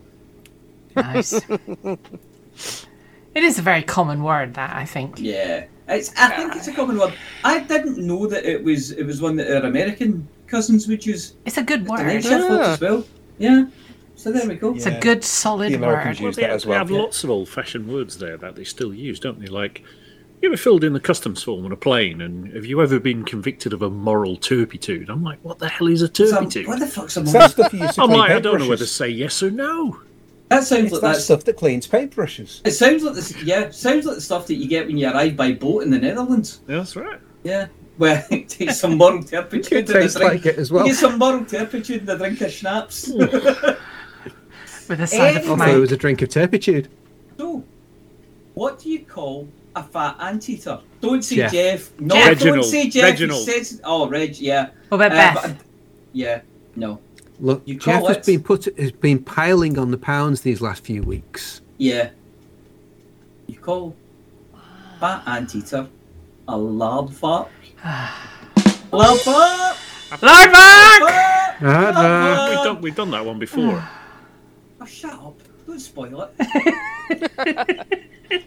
Nice. 0.95 1.41
It 3.39 3.45
is 3.45 3.57
a 3.57 3.63
very 3.63 3.83
common 3.85 4.25
word, 4.25 4.55
that 4.55 4.75
I 4.75 4.85
think. 4.85 5.21
Yeah, 5.21 5.67
it's. 5.87 6.13
I 6.19 6.31
think 6.31 6.57
it's 6.57 6.67
a 6.67 6.73
common 6.75 6.99
word. 6.99 7.15
I 7.45 7.61
didn't 7.61 7.97
know 7.99 8.27
that 8.27 8.45
it 8.45 8.65
was. 8.65 8.91
It 8.91 9.05
was 9.05 9.21
one 9.23 9.37
that 9.37 9.49
our 9.49 9.63
American 9.65 10.27
cousins 10.49 10.89
would 10.89 11.07
use. 11.07 11.35
It's 11.45 11.57
a 11.57 11.63
good 11.63 11.87
word. 11.87 12.05
night 12.05 12.25
shift 12.25 12.49
folks 12.49 12.67
as 12.67 12.83
ah. 12.83 12.85
well. 12.85 13.05
Yeah. 13.39 13.67
So 14.17 14.33
there 14.33 14.49
we 14.49 14.57
go. 14.57 14.75
It's 14.75 14.87
Yeah. 14.87 14.99
a 14.99 15.01
good, 15.01 15.23
solid 15.23 15.71
The 15.71 15.77
Americans 15.77 16.21
word. 16.21 16.27
use 16.27 16.37
They 16.37 16.43
that 16.43 16.49
have, 16.49 16.57
as 16.57 16.63
they 16.65 16.71
well. 16.71 16.79
have 16.81 16.91
lots 16.91 17.23
of 17.23 17.31
old-fashioned 17.31 17.87
words 17.87 18.19
there 18.19 18.37
that 18.39 18.57
they 18.57 18.65
still 18.65 18.93
use, 18.93 19.21
don't 19.21 19.39
they? 19.39 19.47
Like, 19.47 19.85
you 20.43 20.49
ever 20.49 20.57
filled 20.57 20.83
in 20.83 20.93
the 20.93 20.99
customs 20.99 21.41
form 21.45 21.65
on 21.65 21.71
a 21.71 21.77
plane, 21.77 22.21
and 22.21 22.53
have 22.53 22.67
you 22.67 22.83
ever 22.83 22.99
been 22.99 23.23
convicted 23.25 23.73
of 23.73 23.83
a 23.83 23.89
moral 23.89 24.37
turpitude? 24.37 25.09
I'm 25.09 25.23
like, 25.23 25.39
what 25.45 25.61
the 25.61 25.69
hell 25.69 25.87
is 25.87 26.03
a 26.03 26.09
So, 26.13 26.29
turpitude? 26.33 26.67
what 26.67 26.81
the 26.81 26.89
fuck's 26.89 27.17
a 27.17 27.21
It's 27.21 27.33
moral? 27.33 27.49
that 27.49 27.53
stuff 27.53 27.73
you 27.73 28.03
I'm 28.03 28.11
like, 28.11 28.33
I 28.33 28.41
don't 28.41 28.59
know 28.59 28.69
whether 28.69 28.85
to 28.85 28.91
say 28.91 29.09
yes 29.09 29.41
or 29.41 29.53
no. 29.53 30.01
That 30.49 30.65
sounds 30.65 30.85
It's 30.93 31.03
like 31.03 31.15
that 31.15 31.21
stuff 31.21 31.45
that 31.45 31.57
cleans 31.59 31.87
paintbrushes. 31.87 32.67
It 32.67 32.71
sounds 32.73 33.03
like 33.03 33.15
this. 33.15 33.43
Yeah, 33.43 33.71
sounds 33.71 34.07
like 34.07 34.15
the 34.17 34.21
stuff 34.23 34.47
that 34.47 34.55
you 34.55 34.67
get 34.67 34.87
when 34.87 34.97
you 34.97 35.09
arrive 35.11 35.37
by 35.37 35.53
boat 35.53 35.83
in 35.83 35.91
the 35.91 35.99
Netherlands. 35.99 36.61
Yeah, 36.67 36.77
that's 36.79 36.97
right. 36.97 37.21
Yeah. 37.45 37.67
Where 37.99 38.25
you 38.31 38.45
take 38.45 38.71
some 38.71 38.97
moral 38.97 39.23
turpitude 39.23 39.73
It 39.73 39.79
in 39.79 39.87
the 39.87 39.93
drink. 40.09 40.15
like 40.15 40.47
it 40.47 40.57
as 40.59 40.71
well. 40.73 40.87
You 40.87 40.93
get 40.93 40.99
some 41.01 41.19
moral 41.19 41.45
turpitude 41.45 42.01
in 42.01 42.07
the 42.07 42.17
drink 42.17 42.41
of 42.41 42.51
schnapps. 42.53 43.09
With 44.89 45.01
a 45.01 45.07
side 45.07 45.37
of 45.37 45.43
Anyway. 45.43 45.51
Also, 45.67 45.77
it 45.77 45.81
was 45.81 45.93
a 45.93 45.97
drink 45.97 46.23
of 46.23 46.31
turpitude. 46.31 46.89
so, 47.37 47.63
what 48.55 48.79
do 48.79 48.89
you 48.91 49.01
call 49.05 49.47
a 49.77 49.83
fat 49.83 50.17
anteater? 50.21 50.81
Don't 51.03 51.23
say 51.23 51.37
Jeff. 51.37 51.53
Jeff. 51.53 52.01
No, 52.01 52.15
Reginald. 52.15 52.55
don't 52.63 52.71
say 52.71 52.89
Jeff. 52.89 53.05
Reginald. 53.05 53.47
He 53.47 53.53
says, 53.53 53.81
oh, 53.85 54.09
Reg. 54.09 54.37
Yeah. 54.39 54.71
What 54.89 54.97
about 55.05 55.13
Uh, 55.13 55.15
Beth? 55.43 55.43
but- 55.59 55.67
yeah. 56.15 56.41
No. 56.75 57.01
Look, 57.41 57.63
You 57.65 57.79
Jeff 57.79 58.07
has 58.07 58.27
been 58.27 58.43
put 58.43 58.65
has 58.79 58.93
been 58.93 59.23
piling 59.23 59.79
on 59.79 59.91
the 59.91 59.99
pounds 59.99 60.41
these 60.41 60.61
last 60.61 60.85
few 60.85 61.03
weeks. 61.03 61.61
Yeah. 61.77 62.11
You 63.47 63.59
call 63.59 63.95
fat 64.99 65.23
anteater 65.27 65.89
a 66.49 66.57
lard 66.57 67.13
fart. 67.13 67.49
lard 68.93 69.21
fart. 69.21 69.77
Lord 70.11 70.23
Mark! 70.23 70.53
Fart! 70.53 71.63
Lard 71.63 71.95
fart! 71.95 72.51
We've 72.51 72.65
done, 72.65 72.81
we've 72.81 72.95
done 72.97 73.11
that 73.11 73.25
one 73.25 73.39
before. 73.39 73.87
Oh, 74.81 74.87
shut 74.87 75.13
up. 75.13 75.35
Don't 75.67 75.81
spoil 75.81 76.31
it. 76.39 77.89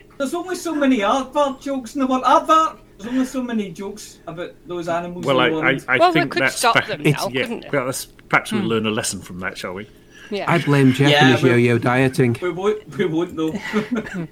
There's 0.18 0.34
only 0.34 0.56
so 0.56 0.74
many 0.74 1.00
aardvark 1.00 1.60
jokes 1.60 1.94
in 1.94 2.00
the 2.00 2.08
world. 2.08 2.24
Aardvark! 2.24 2.80
There's 3.02 3.14
only 3.14 3.26
so 3.26 3.42
many 3.42 3.72
jokes 3.72 4.20
about 4.28 4.52
those 4.68 4.88
animals 4.88 5.26
Well, 5.26 5.40
I, 5.40 5.48
in 5.48 5.54
the 5.54 5.60
I, 5.60 5.64
world. 5.72 5.86
I 5.88 5.98
Well, 5.98 6.10
we 6.10 6.20
think 6.20 6.32
could 6.34 6.42
that's 6.44 6.56
stop 6.58 6.78
fa- 6.84 6.88
them 6.88 7.02
it's- 7.02 7.16
now, 7.26 7.30
yeah, 7.34 7.42
couldn't 7.42 7.72
we? 7.72 7.80
well, 7.80 7.92
perhaps 8.30 8.52
we'll 8.52 8.64
learn 8.64 8.86
a 8.86 8.92
lesson 8.92 9.22
from 9.22 9.40
that, 9.40 9.58
shall 9.58 9.74
we? 9.74 9.90
Yeah. 10.30 10.50
I 10.50 10.60
blame 10.64 10.94
Jeff 10.94 11.10
Yeah, 11.12 11.26
and 11.26 11.34
his 11.34 11.44
yo-yo 11.44 11.78
dieting. 11.78 12.38
We 12.42 12.52
won't, 12.52 12.98
we 12.98 13.06
won't 13.06 13.36
though. 13.36 13.54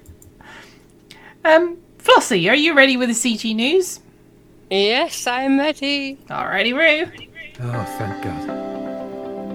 Um, 1.46 1.78
Flossie, 2.00 2.50
are 2.50 2.56
you 2.56 2.76
ready 2.76 2.98
with 2.98 3.08
the 3.08 3.16
CG 3.16 3.56
news? 3.56 4.02
Yes, 4.70 5.26
I'm 5.26 5.58
ready. 5.58 6.18
Alrighty, 6.30 6.74
Roo. 6.76 7.10
Oh, 7.62 7.84
thank 7.98 8.24
God. 8.24 9.50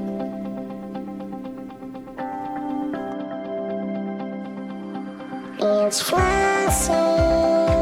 It's 5.86 6.02
Flossie. 6.02 7.73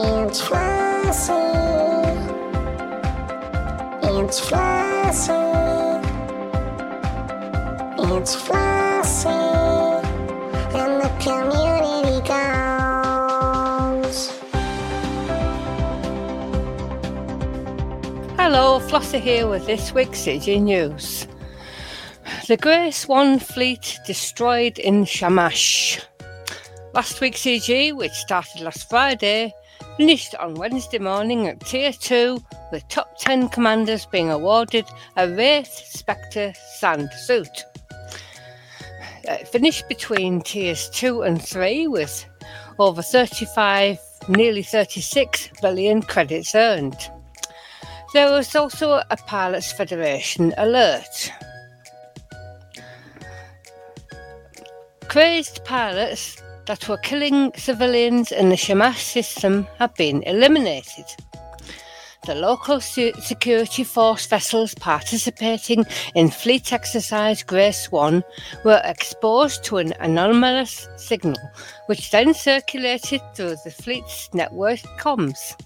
Flossie. 0.00 1.34
It's 4.02 4.40
Flossie. 4.40 5.34
It's 7.98 8.36
Flossie. 8.36 9.28
And 10.74 11.00
the 11.02 11.10
community 11.20 12.20
goes. 12.26 14.18
Hello, 18.38 18.80
Flossie 18.80 19.20
here 19.20 19.46
with 19.48 19.66
this 19.66 19.92
week's 19.92 20.20
CG 20.20 20.62
News. 20.62 21.26
The 22.48 22.56
Grey 22.56 22.90
Swan 22.90 23.38
fleet 23.38 23.98
destroyed 24.06 24.78
in 24.78 25.04
Shamash. 25.04 26.00
Last 26.94 27.20
week's 27.20 27.42
CG, 27.42 27.92
which 27.94 28.12
started 28.12 28.62
last 28.62 28.88
Friday, 28.88 29.54
finished 29.96 30.34
on 30.36 30.54
Wednesday 30.54 30.98
morning 30.98 31.46
at 31.46 31.60
Tier 31.60 31.92
2, 31.92 32.42
with 32.72 32.88
top 32.88 33.18
10 33.18 33.48
commanders 33.48 34.06
being 34.06 34.30
awarded 34.30 34.86
a 35.16 35.28
Wraith 35.28 35.68
Spectre 35.68 36.52
Sand 36.78 37.10
suit. 37.26 37.64
Uh, 39.28 39.36
finished 39.38 39.88
between 39.88 40.40
Tiers 40.40 40.88
2 40.90 41.22
and 41.22 41.42
3 41.42 41.88
with 41.88 42.24
over 42.78 43.02
35, 43.02 43.98
nearly 44.28 44.62
36 44.62 45.50
billion 45.60 46.02
credits 46.02 46.54
earned. 46.54 47.10
There 48.12 48.30
was 48.30 48.56
also 48.56 49.02
a 49.10 49.16
Pilots 49.26 49.72
Federation 49.72 50.52
alert. 50.56 51.30
Crazed 55.08 55.64
pilots 55.64 56.40
that 56.70 56.88
were 56.88 56.98
killing 56.98 57.52
civilians 57.56 58.30
in 58.30 58.48
the 58.48 58.56
Shamash 58.56 59.02
system 59.02 59.66
have 59.80 59.92
been 59.96 60.22
eliminated. 60.22 61.06
The 62.26 62.36
local 62.36 62.80
se- 62.80 63.14
security 63.14 63.82
force 63.82 64.24
vessels 64.26 64.76
participating 64.76 65.84
in 66.14 66.30
fleet 66.30 66.72
exercise 66.72 67.42
Grey 67.42 67.72
Swan 67.72 68.22
were 68.64 68.80
exposed 68.84 69.64
to 69.64 69.78
an 69.78 69.94
anomalous 69.98 70.86
signal, 70.96 71.40
which 71.86 72.12
then 72.12 72.34
circulated 72.34 73.20
through 73.34 73.56
the 73.64 73.72
fleet's 73.72 74.32
network 74.32 74.78
comms. 74.96 75.60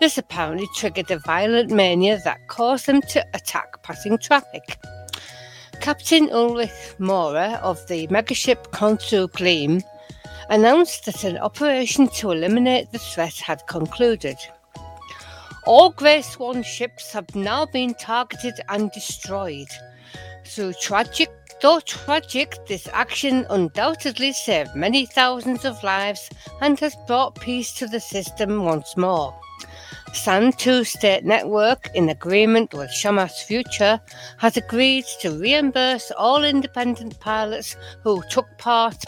This 0.00 0.16
apparently 0.16 0.68
triggered 0.74 1.10
a 1.10 1.18
violent 1.18 1.70
mania 1.70 2.18
that 2.24 2.48
caused 2.48 2.86
them 2.86 3.02
to 3.12 3.26
attack 3.34 3.82
passing 3.82 4.16
traffic. 4.16 4.78
Captain 5.82 6.30
Ulrich 6.30 6.94
Mora 6.98 7.60
of 7.62 7.86
the 7.88 8.06
megaship 8.06 8.68
Konsu 8.70 9.30
Gleam 9.32 9.82
announced 10.50 11.06
that 11.06 11.24
an 11.24 11.38
operation 11.38 12.08
to 12.08 12.32
eliminate 12.32 12.90
the 12.90 12.98
threat 12.98 13.36
had 13.36 13.66
concluded. 13.66 14.36
All 15.64 15.90
Grey 15.90 16.22
Swan 16.22 16.62
ships 16.62 17.12
have 17.12 17.34
now 17.34 17.66
been 17.66 17.94
targeted 17.94 18.54
and 18.68 18.90
destroyed. 18.90 19.68
Through 20.44 20.72
tragic, 20.80 21.30
though 21.62 21.80
tragic, 21.80 22.56
this 22.66 22.88
action 22.92 23.46
undoubtedly 23.50 24.32
saved 24.32 24.74
many 24.74 25.06
thousands 25.06 25.64
of 25.64 25.82
lives 25.84 26.28
and 26.60 26.78
has 26.80 26.96
brought 27.06 27.40
peace 27.40 27.72
to 27.74 27.86
the 27.86 28.00
system 28.00 28.64
once 28.64 28.96
more. 28.96 29.38
San 30.12 30.52
2 30.52 30.82
State 30.82 31.24
Network, 31.24 31.88
in 31.94 32.08
agreement 32.08 32.74
with 32.74 32.90
Shamash 32.90 33.44
Future, 33.44 34.00
has 34.38 34.56
agreed 34.56 35.04
to 35.20 35.30
reimburse 35.30 36.10
all 36.18 36.42
independent 36.42 37.20
pilots 37.20 37.76
who 38.02 38.20
took 38.28 38.46
part, 38.58 39.04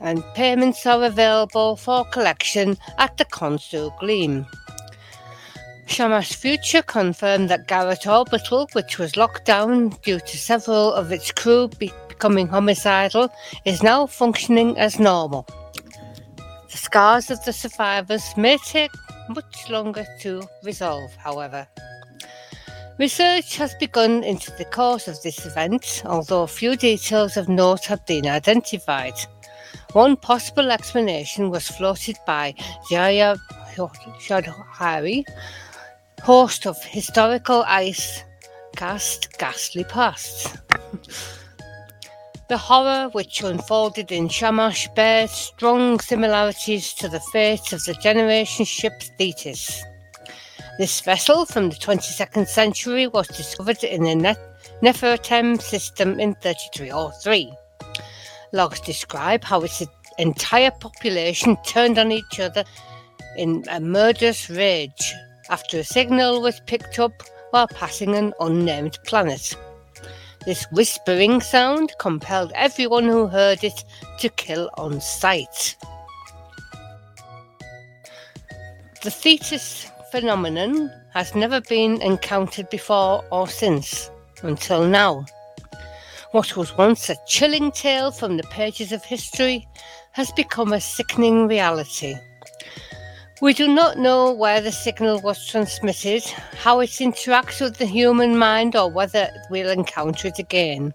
and 0.00 0.24
payments 0.34 0.86
are 0.86 1.04
available 1.04 1.76
for 1.76 2.04
collection 2.06 2.76
at 2.98 3.16
the 3.16 3.24
Konsu 3.24 3.96
Gleam. 4.00 4.46
Shamash 5.86 6.34
Future 6.34 6.82
confirmed 6.82 7.48
that 7.48 7.66
Garrett 7.66 8.06
Orbital, 8.06 8.68
which 8.72 8.98
was 8.98 9.16
locked 9.16 9.44
down 9.44 9.88
due 10.02 10.20
to 10.20 10.38
several 10.38 10.92
of 10.94 11.10
its 11.10 11.32
crew 11.32 11.68
be- 11.78 11.92
becoming 12.08 12.46
homicidal, 12.46 13.28
is 13.64 13.82
now 13.82 14.06
functioning 14.06 14.78
as 14.78 15.00
normal. 15.00 15.46
The 16.70 16.76
scars 16.76 17.30
of 17.30 17.44
the 17.44 17.52
survivors 17.52 18.36
may 18.36 18.56
take 18.58 18.92
much 19.28 19.68
longer 19.68 20.06
to 20.20 20.42
resolve, 20.62 21.14
however. 21.16 21.66
Research 22.98 23.56
has 23.56 23.74
begun 23.76 24.22
into 24.22 24.52
the 24.58 24.66
cause 24.66 25.08
of 25.08 25.20
this 25.22 25.46
event, 25.46 26.02
although 26.04 26.46
few 26.46 26.76
details 26.76 27.36
of 27.36 27.48
note 27.48 27.86
have 27.86 28.04
been 28.06 28.26
identified. 28.26 29.14
One 29.92 30.16
possible 30.16 30.70
explanation 30.70 31.50
was 31.50 31.68
floated 31.68 32.16
by 32.26 32.54
Jaya 32.90 33.36
Shadhari, 33.74 35.24
host 36.22 36.66
of 36.66 36.82
historical 36.84 37.64
ice 37.66 38.24
cast 38.76 39.36
Ghastly 39.38 39.84
Past. 39.84 40.56
The 42.48 42.58
horror 42.58 43.08
which 43.12 43.42
unfolded 43.42 44.10
in 44.10 44.28
Shamash 44.28 44.88
bears 44.96 45.30
strong 45.30 46.00
similarities 46.00 46.92
to 46.94 47.08
the 47.08 47.20
fate 47.32 47.72
of 47.72 47.84
the 47.84 47.94
generation 47.94 48.64
ship 48.64 49.02
Thetis. 49.18 49.82
This 50.78 51.00
vessel 51.00 51.46
from 51.46 51.68
the 51.68 51.76
22nd 51.76 52.48
century 52.48 53.06
was 53.06 53.28
discovered 53.28 53.84
in 53.84 54.02
the 54.04 54.14
ne- 54.14 54.36
Nefertem 54.82 55.60
system 55.60 56.18
in 56.18 56.34
3303. 56.36 57.52
Logs 58.52 58.80
describe 58.80 59.44
how 59.44 59.60
its 59.62 59.82
entire 60.18 60.70
population 60.72 61.56
turned 61.66 61.98
on 61.98 62.10
each 62.12 62.40
other 62.40 62.64
in 63.36 63.64
a 63.70 63.80
murderous 63.80 64.50
rage 64.50 65.14
after 65.48 65.78
a 65.78 65.84
signal 65.84 66.42
was 66.42 66.60
picked 66.66 66.98
up 66.98 67.12
while 67.50 67.68
passing 67.68 68.14
an 68.14 68.32
unnamed 68.40 68.98
planet. 69.04 69.56
This 70.46 70.66
whispering 70.72 71.40
sound 71.40 71.92
compelled 71.98 72.52
everyone 72.54 73.04
who 73.04 73.26
heard 73.26 73.62
it 73.62 73.84
to 74.18 74.28
kill 74.30 74.70
on 74.78 75.00
sight. 75.00 75.76
The 79.02 79.10
Thetis 79.10 79.90
phenomenon 80.10 80.90
has 81.12 81.34
never 81.34 81.60
been 81.60 82.00
encountered 82.02 82.68
before 82.70 83.24
or 83.30 83.48
since, 83.48 84.10
until 84.42 84.86
now. 84.86 85.24
What 86.32 86.56
was 86.56 86.78
once 86.78 87.10
a 87.10 87.16
chilling 87.26 87.72
tale 87.72 88.12
from 88.12 88.36
the 88.36 88.44
pages 88.44 88.92
of 88.92 89.02
history 89.04 89.66
has 90.12 90.30
become 90.30 90.72
a 90.72 90.80
sickening 90.80 91.48
reality. 91.48 92.14
We 93.42 93.52
do 93.52 93.66
not 93.66 93.98
know 93.98 94.30
where 94.30 94.60
the 94.60 94.70
signal 94.70 95.20
was 95.22 95.44
transmitted, 95.44 96.22
how 96.56 96.78
it 96.78 96.90
interacts 96.90 97.60
with 97.60 97.78
the 97.78 97.84
human 97.84 98.38
mind, 98.38 98.76
or 98.76 98.88
whether 98.88 99.28
we'll 99.50 99.70
encounter 99.70 100.28
it 100.28 100.38
again. 100.38 100.94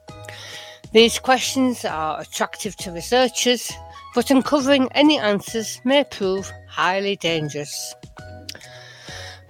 These 0.94 1.20
questions 1.20 1.84
are 1.84 2.22
attractive 2.22 2.78
to 2.78 2.94
researchers, 2.94 3.70
but 4.14 4.32
uncovering 4.32 4.88
any 4.94 5.20
answers 5.20 5.82
may 5.84 6.06
prove 6.06 6.50
highly 6.70 7.18
dangerous. 7.18 7.94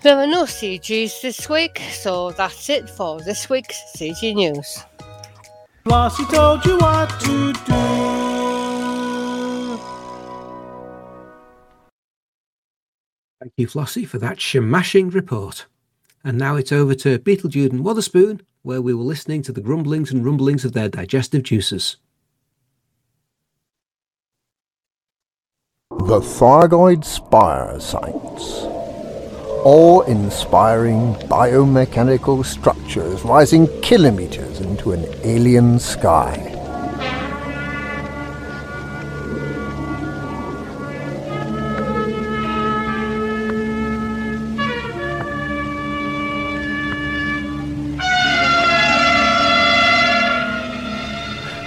There 0.01 0.17
are 0.17 0.25
no 0.25 0.45
CGs 0.45 1.21
this 1.21 1.47
week, 1.47 1.79
so 1.91 2.31
that's 2.31 2.71
it 2.71 2.89
for 2.89 3.19
this 3.19 3.51
week's 3.51 3.79
CG 3.95 4.33
News. 4.33 4.83
Flossie 5.85 6.25
told 6.31 6.65
you 6.65 6.77
what 6.77 7.09
to 7.19 7.53
do. 7.53 7.75
Thank 13.39 13.53
you, 13.57 13.67
Flossie, 13.67 14.07
for 14.07 14.17
that 14.17 14.37
shamashing 14.37 15.13
report. 15.13 15.67
And 16.23 16.39
now 16.39 16.55
it's 16.55 16.71
over 16.71 16.95
to 16.95 17.19
Beetlejuice 17.19 17.69
and 17.69 17.85
Witherspoon, 17.85 18.41
where 18.63 18.81
we 18.81 18.95
were 18.95 19.03
listening 19.03 19.43
to 19.43 19.51
the 19.51 19.61
grumblings 19.61 20.11
and 20.11 20.25
rumblings 20.25 20.65
of 20.65 20.73
their 20.73 20.89
digestive 20.89 21.43
juices. 21.43 21.97
The 25.91 26.19
Thargoid 26.19 27.05
Spire 27.05 27.79
sites. 27.79 28.74
Awe-inspiring 29.67 31.15
biomechanical 31.27 32.45
structures 32.45 33.23
rising 33.23 33.67
kilometers 33.81 34.59
into 34.59 34.91
an 34.91 35.03
alien 35.23 35.79
sky. 35.79 36.37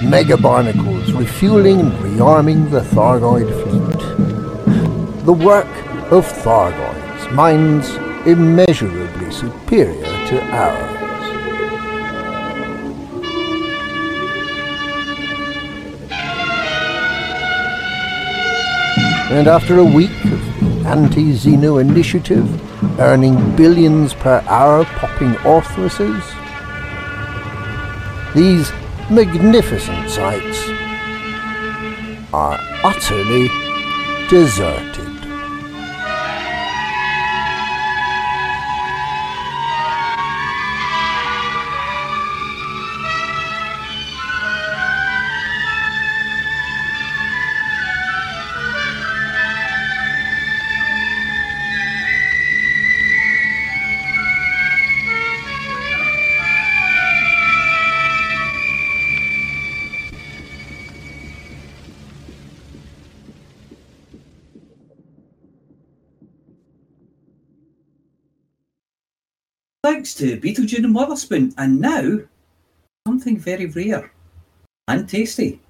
Mega 0.01 0.36
barnacles 0.36 1.11
refueling 1.14 1.80
and 1.80 1.92
rearming 1.94 2.70
the 2.70 2.78
Thargoid 2.78 3.51
fleet. 3.64 3.99
The 5.26 5.32
work 5.32 5.66
of 6.12 6.24
Thargoids, 6.24 6.88
minds 7.33 7.97
immeasurably 8.26 9.31
superior 9.31 10.03
to 10.29 10.41
ours. 10.51 10.99
And 19.31 19.47
after 19.47 19.79
a 19.79 19.85
week 19.85 20.24
of 20.24 20.87
anti-Xeno 20.87 21.81
initiative, 21.81 22.49
earning 22.99 23.57
billions 23.57 24.14
per 24.14 24.43
hour 24.47 24.85
popping 24.85 25.35
Orthruses, 25.45 26.24
these 28.35 28.72
magnificent 29.11 30.09
sites 30.09 30.68
are 32.33 32.59
utterly 32.83 33.49
deserted. 34.29 34.88
Thanks 69.99 70.14
to 70.14 70.38
Beetlejuice 70.38 70.84
and 70.84 70.94
Witherspoon, 70.94 71.53
and 71.59 71.80
now 71.80 72.20
something 73.05 73.36
very 73.36 73.66
rare 73.66 74.12
and 74.86 75.09
tasty. 75.09 75.61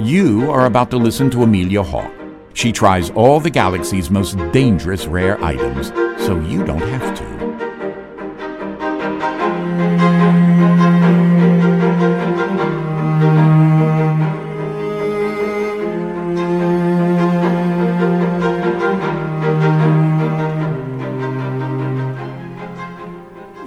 You 0.00 0.50
are 0.50 0.64
about 0.64 0.90
to 0.92 0.96
listen 0.96 1.28
to 1.28 1.42
Amelia 1.42 1.82
Hawke. 1.82 2.10
She 2.54 2.72
tries 2.72 3.10
all 3.10 3.38
the 3.38 3.50
galaxy's 3.50 4.08
most 4.08 4.38
dangerous 4.50 5.06
rare 5.06 5.38
items, 5.44 5.88
so 6.24 6.40
you 6.40 6.64
don't 6.64 6.80
have 6.80 7.14
to. 7.18 7.33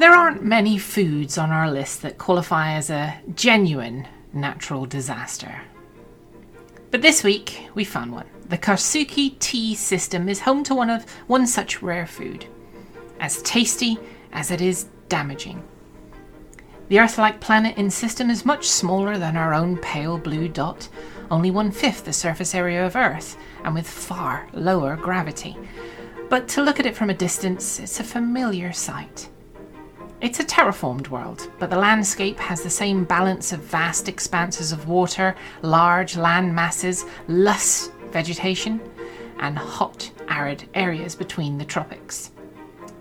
There 0.08 0.16
aren't 0.16 0.42
many 0.42 0.78
foods 0.78 1.38
on 1.38 1.52
our 1.52 1.70
list 1.70 2.02
that 2.02 2.18
qualify 2.18 2.76
as 2.76 2.90
a 2.90 3.20
genuine 3.36 4.08
natural 4.32 4.86
disaster. 4.86 5.64
But 6.92 7.02
this 7.02 7.26
week 7.26 7.68
we 7.76 7.84
found 7.84 8.14
one. 8.14 8.26
The 8.48 8.58
Karsuki 8.58 9.38
Ti 9.40 9.76
system 9.76 10.30
is 10.30 10.40
home 10.40 10.64
to 10.64 10.74
one 10.74 10.90
of 10.90 11.04
one 11.28 11.46
such 11.46 11.82
rare 11.82 12.08
food, 12.08 12.46
as 13.20 13.42
tasty 13.42 13.98
as 14.32 14.50
it 14.50 14.62
is 14.62 14.86
damaging. 15.10 15.62
The 16.88 17.02
Earth-like 17.02 17.42
planet 17.42 17.78
in 17.78 17.92
system 17.92 18.30
is 18.30 18.46
much 18.46 18.66
smaller 18.66 19.18
than 19.18 19.36
our 19.36 19.54
own 19.54 19.76
pale 19.76 20.18
blue 20.18 20.48
dot, 20.48 20.88
only 21.30 21.52
one 21.52 21.70
fifth 21.70 22.06
the 22.06 22.14
surface 22.14 22.56
area 22.56 22.86
of 22.86 22.96
Earth, 22.96 23.38
and 23.66 23.76
with 23.76 23.86
far 23.90 24.48
lower 24.54 24.96
gravity. 24.96 25.58
But 26.30 26.48
to 26.48 26.64
look 26.64 26.80
at 26.80 26.86
it 26.86 26.96
from 26.96 27.10
a 27.10 27.14
distance, 27.14 27.78
it's 27.82 28.00
a 28.00 28.06
familiar 28.06 28.72
sight. 28.72 29.28
It's 30.20 30.40
a 30.40 30.44
terraformed 30.44 31.10
world, 31.10 31.52
but 31.60 31.70
the 31.70 31.78
landscape 31.78 32.40
has 32.40 32.64
the 32.64 32.72
same 32.72 33.04
balance 33.04 33.54
of 33.54 33.60
vast 33.60 34.10
expanses 34.10 34.72
of 34.72 34.88
water, 34.88 35.36
large 35.62 36.18
land 36.18 36.56
masses, 36.56 37.06
lush 37.28 37.88
vegetation, 38.10 38.82
and 39.38 39.56
hot, 39.56 40.10
arid 40.28 40.68
areas 40.74 41.14
between 41.14 41.60
the 41.60 41.66
tropics. 41.66 42.32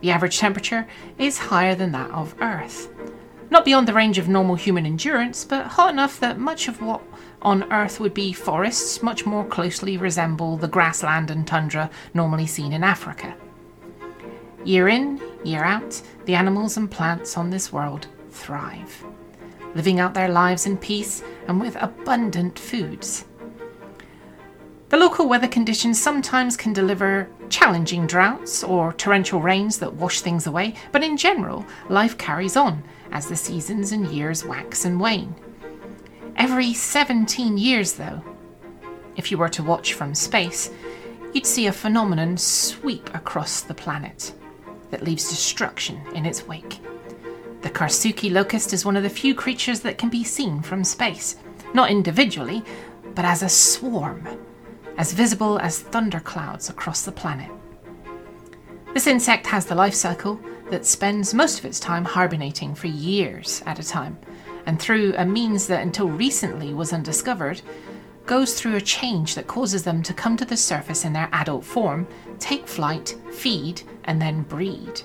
The 0.02 0.10
average 0.10 0.38
temperature 0.38 0.86
is 1.16 1.38
higher 1.38 1.74
than 1.74 1.92
that 1.92 2.10
of 2.10 2.34
Earth. 2.42 2.90
Not 3.48 3.64
beyond 3.64 3.88
the 3.88 3.94
range 3.94 4.18
of 4.18 4.28
normal 4.28 4.56
human 4.56 4.84
endurance, 4.84 5.42
but 5.42 5.68
hot 5.68 5.88
enough 5.88 6.20
that 6.20 6.38
much 6.38 6.68
of 6.68 6.82
what 6.82 7.00
on 7.40 7.72
Earth 7.72 7.98
would 7.98 8.12
be 8.12 8.34
forests 8.34 9.02
much 9.02 9.24
more 9.24 9.46
closely 9.46 9.96
resemble 9.96 10.58
the 10.58 10.68
grassland 10.68 11.30
and 11.30 11.46
tundra 11.46 11.88
normally 12.12 12.46
seen 12.46 12.74
in 12.74 12.84
Africa. 12.84 13.34
Year 14.66 14.88
in, 14.88 15.20
year 15.44 15.62
out, 15.62 16.02
the 16.24 16.34
animals 16.34 16.76
and 16.76 16.90
plants 16.90 17.36
on 17.36 17.50
this 17.50 17.72
world 17.72 18.08
thrive, 18.30 19.04
living 19.76 20.00
out 20.00 20.12
their 20.12 20.26
lives 20.26 20.66
in 20.66 20.76
peace 20.76 21.22
and 21.46 21.60
with 21.60 21.76
abundant 21.80 22.58
foods. 22.58 23.26
The 24.88 24.96
local 24.96 25.28
weather 25.28 25.46
conditions 25.46 26.02
sometimes 26.02 26.56
can 26.56 26.72
deliver 26.72 27.28
challenging 27.48 28.08
droughts 28.08 28.64
or 28.64 28.92
torrential 28.94 29.40
rains 29.40 29.78
that 29.78 29.94
wash 29.94 30.20
things 30.20 30.48
away, 30.48 30.74
but 30.90 31.04
in 31.04 31.16
general, 31.16 31.64
life 31.88 32.18
carries 32.18 32.56
on 32.56 32.82
as 33.12 33.28
the 33.28 33.36
seasons 33.36 33.92
and 33.92 34.08
years 34.08 34.44
wax 34.44 34.84
and 34.84 34.98
wane. 34.98 35.32
Every 36.34 36.74
17 36.74 37.56
years, 37.56 37.92
though, 37.92 38.20
if 39.14 39.30
you 39.30 39.38
were 39.38 39.48
to 39.50 39.62
watch 39.62 39.92
from 39.92 40.12
space, 40.12 40.72
you'd 41.32 41.46
see 41.46 41.68
a 41.68 41.72
phenomenon 41.72 42.36
sweep 42.36 43.14
across 43.14 43.60
the 43.60 43.72
planet 43.72 44.32
that 44.90 45.04
leaves 45.04 45.28
destruction 45.28 46.00
in 46.14 46.26
its 46.26 46.46
wake. 46.46 46.80
The 47.62 47.70
Karsuki 47.70 48.30
locust 48.30 48.72
is 48.72 48.84
one 48.84 48.96
of 48.96 49.02
the 49.02 49.10
few 49.10 49.34
creatures 49.34 49.80
that 49.80 49.98
can 49.98 50.08
be 50.08 50.22
seen 50.22 50.62
from 50.62 50.84
space, 50.84 51.36
not 51.74 51.90
individually, 51.90 52.62
but 53.14 53.24
as 53.24 53.42
a 53.42 53.48
swarm, 53.48 54.28
as 54.98 55.12
visible 55.12 55.58
as 55.58 55.80
thunderclouds 55.80 56.68
across 56.68 57.02
the 57.02 57.12
planet. 57.12 57.50
This 58.94 59.06
insect 59.06 59.46
has 59.48 59.66
the 59.66 59.74
life 59.74 59.94
cycle 59.94 60.40
that 60.70 60.86
spends 60.86 61.34
most 61.34 61.58
of 61.58 61.64
its 61.64 61.80
time 61.80 62.04
hibernating 62.04 62.74
for 62.74 62.86
years 62.86 63.62
at 63.66 63.78
a 63.78 63.86
time, 63.86 64.18
and 64.66 64.80
through 64.80 65.14
a 65.16 65.24
means 65.24 65.66
that 65.66 65.82
until 65.82 66.08
recently 66.08 66.72
was 66.74 66.92
undiscovered, 66.92 67.60
goes 68.26 68.54
through 68.54 68.74
a 68.74 68.80
change 68.80 69.34
that 69.34 69.46
causes 69.46 69.84
them 69.84 70.02
to 70.02 70.12
come 70.12 70.36
to 70.36 70.44
the 70.44 70.56
surface 70.56 71.04
in 71.04 71.12
their 71.12 71.28
adult 71.32 71.64
form, 71.64 72.06
take 72.38 72.66
flight, 72.66 73.16
feed, 73.30 73.82
and 74.06 74.20
then 74.20 74.42
breed. 74.42 75.02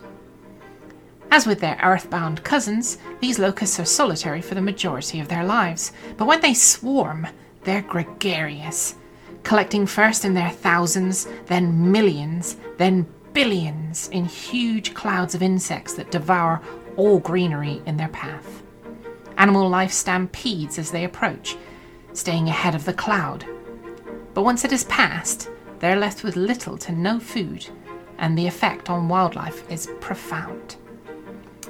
As 1.31 1.47
with 1.47 1.61
their 1.61 1.79
earthbound 1.81 2.43
cousins, 2.43 2.97
these 3.21 3.39
locusts 3.39 3.79
are 3.79 3.85
solitary 3.85 4.41
for 4.41 4.55
the 4.55 4.61
majority 4.61 5.19
of 5.19 5.29
their 5.29 5.45
lives, 5.45 5.93
but 6.17 6.25
when 6.25 6.41
they 6.41 6.53
swarm, 6.53 7.27
they're 7.63 7.81
gregarious, 7.81 8.95
collecting 9.43 9.85
first 9.85 10.25
in 10.25 10.33
their 10.33 10.49
thousands, 10.49 11.27
then 11.45 11.91
millions, 11.91 12.57
then 12.77 13.07
billions 13.33 14.09
in 14.09 14.25
huge 14.25 14.93
clouds 14.93 15.33
of 15.33 15.41
insects 15.41 15.93
that 15.93 16.11
devour 16.11 16.61
all 16.97 17.19
greenery 17.19 17.81
in 17.85 17.95
their 17.95 18.09
path. 18.09 18.61
Animal 19.37 19.69
life 19.69 19.91
stampedes 19.91 20.77
as 20.77 20.91
they 20.91 21.05
approach, 21.05 21.55
staying 22.13 22.49
ahead 22.49 22.75
of 22.75 22.83
the 22.83 22.93
cloud. 22.93 23.45
But 24.33 24.43
once 24.43 24.65
it 24.65 24.71
has 24.71 24.83
passed, 24.85 25.49
they're 25.79 25.95
left 25.95 26.23
with 26.23 26.35
little 26.35 26.77
to 26.79 26.91
no 26.91 27.19
food, 27.19 27.67
and 28.21 28.37
the 28.37 28.47
effect 28.47 28.89
on 28.89 29.09
wildlife 29.09 29.69
is 29.69 29.89
profound. 29.99 30.77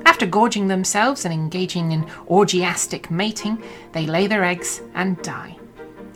After 0.06 0.26
gorging 0.28 0.68
themselves 0.68 1.26
and 1.26 1.34
engaging 1.34 1.94
in 1.94 2.04
orgiastic 2.28 3.10
mating, 3.10 3.64
they 3.94 4.06
lay 4.06 4.28
their 4.28 4.44
eggs 4.44 4.82
and 4.94 5.20
die. 5.24 5.58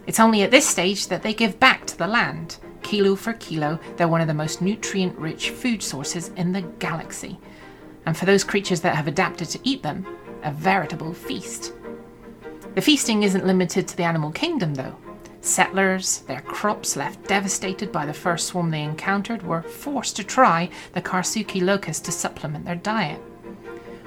It's 0.06 0.20
only 0.20 0.44
at 0.44 0.52
this 0.52 0.68
stage 0.68 1.08
that 1.08 1.24
they 1.24 1.34
give 1.34 1.60
back 1.60 1.88
to 1.88 1.98
the 1.98 2.06
land. 2.06 2.58
Kilo 2.84 3.16
for 3.16 3.34
kilo, 3.34 3.80
they're 3.96 4.08
one 4.08 4.22
of 4.22 4.28
the 4.28 4.34
most 4.34 4.62
nutrient 4.62 5.18
rich 5.18 5.50
food 5.50 5.82
sources 5.82 6.30
in 6.36 6.52
the 6.52 6.62
galaxy. 6.62 7.40
And 8.06 8.16
for 8.16 8.26
those 8.26 8.44
creatures 8.44 8.82
that 8.82 8.96
have 8.96 9.08
adapted 9.08 9.50
to 9.50 9.60
eat 9.64 9.82
them, 9.82 10.06
a 10.44 10.52
veritable 10.52 11.14
feast. 11.14 11.74
The 12.76 12.82
feasting 12.82 13.24
isn't 13.24 13.48
limited 13.48 13.88
to 13.88 13.98
the 13.98 14.04
animal 14.04 14.32
kingdom, 14.32 14.76
though. 14.76 14.96
Settlers, 15.46 16.22
their 16.22 16.42
crops 16.42 16.96
left 16.96 17.28
devastated 17.28 17.92
by 17.92 18.08
the 18.08 18.16
first 18.16 18.48
swarm 18.48 18.72
they 18.72 18.82
encountered, 18.82 19.44
were 19.44 19.62
forced 19.62 20.16
to 20.16 20.24
try 20.24 20.72
the 20.94 21.04
Karsuki 21.04 21.62
locust 21.62 22.04
to 22.06 22.12
supplement 22.12 22.66
their 22.66 22.76
diet. 22.76 23.22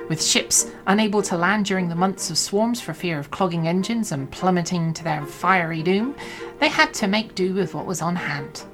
With 0.09 0.21
ships 0.21 0.73
unable 0.89 1.23
to 1.23 1.37
land 1.37 1.67
during 1.67 1.89
the 1.89 1.95
months 1.95 2.29
of 2.29 2.39
swarms 2.39 2.81
for 2.81 2.93
fear 2.93 3.21
of 3.21 3.31
clogging 3.31 3.69
engines 3.69 4.11
and 4.11 4.29
plummeting 4.29 4.93
to 4.95 5.05
their 5.05 5.25
fiery 5.25 5.81
doom, 5.81 6.17
they 6.59 6.69
had 6.69 6.93
to 6.95 7.07
make 7.07 7.37
do 7.37 7.55
with 7.55 7.73
what 7.73 7.87
was 7.87 8.03
on 8.03 8.17
hand. 8.17 8.65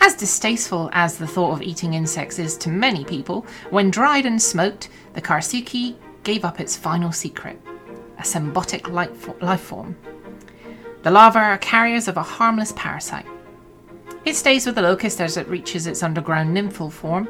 As 0.00 0.14
distasteful 0.14 0.88
as 0.92 1.18
the 1.18 1.26
thought 1.26 1.52
of 1.52 1.62
eating 1.62 1.94
insects 1.94 2.38
is 2.38 2.56
to 2.58 2.68
many 2.68 3.04
people, 3.04 3.44
when 3.70 3.90
dried 3.90 4.24
and 4.24 4.40
smoked, 4.40 4.88
the 5.14 5.20
Karsuki 5.20 5.96
gave 6.22 6.44
up 6.44 6.60
its 6.60 6.76
final 6.76 7.10
secret 7.10 7.60
a 8.18 8.22
symbiotic 8.22 8.88
life 8.88 9.60
form. 9.60 9.96
The 11.02 11.10
larvae 11.10 11.40
are 11.40 11.58
carriers 11.58 12.06
of 12.06 12.16
a 12.16 12.22
harmless 12.22 12.72
parasite. 12.76 13.26
It 14.24 14.36
stays 14.36 14.66
with 14.66 14.76
the 14.76 14.82
locust 14.82 15.20
as 15.20 15.36
it 15.36 15.48
reaches 15.48 15.88
its 15.88 16.00
underground 16.00 16.56
nymphal 16.56 16.92
form, 16.92 17.28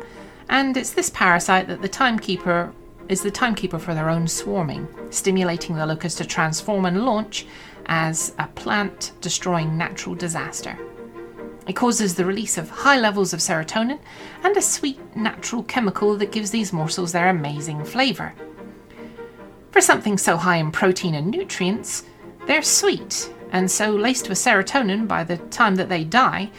and 0.50 0.76
it's 0.76 0.90
this 0.90 1.08
parasite 1.08 1.68
that 1.68 1.80
the 1.80 1.88
timekeeper 1.88 2.74
is 3.08 3.22
the 3.22 3.30
timekeeper 3.30 3.78
for 3.78 3.94
their 3.94 4.10
own 4.10 4.28
swarming, 4.28 4.86
stimulating 5.08 5.74
the 5.74 5.86
locust 5.86 6.18
to 6.18 6.26
transform 6.26 6.84
and 6.84 7.06
launch 7.06 7.46
as 7.86 8.34
a 8.38 8.46
plant 8.48 9.12
destroying 9.22 9.78
natural 9.78 10.14
disaster. 10.14 10.76
It 11.66 11.72
causes 11.72 12.14
the 12.14 12.26
release 12.26 12.58
of 12.58 12.68
high 12.68 12.98
levels 12.98 13.32
of 13.32 13.40
serotonin 13.40 14.00
and 14.44 14.54
a 14.54 14.62
sweet 14.62 14.98
natural 15.16 15.62
chemical 15.62 16.18
that 16.18 16.32
gives 16.32 16.50
these 16.50 16.74
morsels 16.74 17.12
their 17.12 17.30
amazing 17.30 17.84
flavour. 17.86 18.34
For 19.70 19.80
something 19.80 20.18
so 20.18 20.36
high 20.36 20.56
in 20.56 20.72
protein 20.72 21.14
and 21.14 21.30
nutrients, 21.30 22.04
they're 22.46 22.62
sweet 22.62 23.32
and 23.52 23.70
so 23.70 23.90
laced 23.90 24.28
with 24.28 24.38
serotonin 24.38 25.06
by 25.06 25.22
the 25.22 25.36
time 25.36 25.76
that 25.76 25.88
they 25.88 26.02
die 26.02 26.50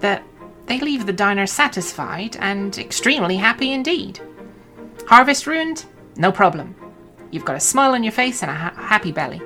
that 0.00 0.22
they 0.66 0.78
leave 0.80 1.06
the 1.06 1.12
diner 1.12 1.46
satisfied 1.46 2.36
and 2.40 2.76
extremely 2.78 3.36
happy 3.36 3.72
indeed. 3.72 4.20
Harvest 5.06 5.46
ruined? 5.46 5.86
No 6.16 6.30
problem. 6.30 6.74
You've 7.30 7.44
got 7.44 7.56
a 7.56 7.60
smile 7.60 7.92
on 7.92 8.02
your 8.02 8.12
face 8.12 8.42
and 8.42 8.50
a 8.50 8.54
ha- 8.54 8.74
happy 8.76 9.12
belly. 9.12 9.40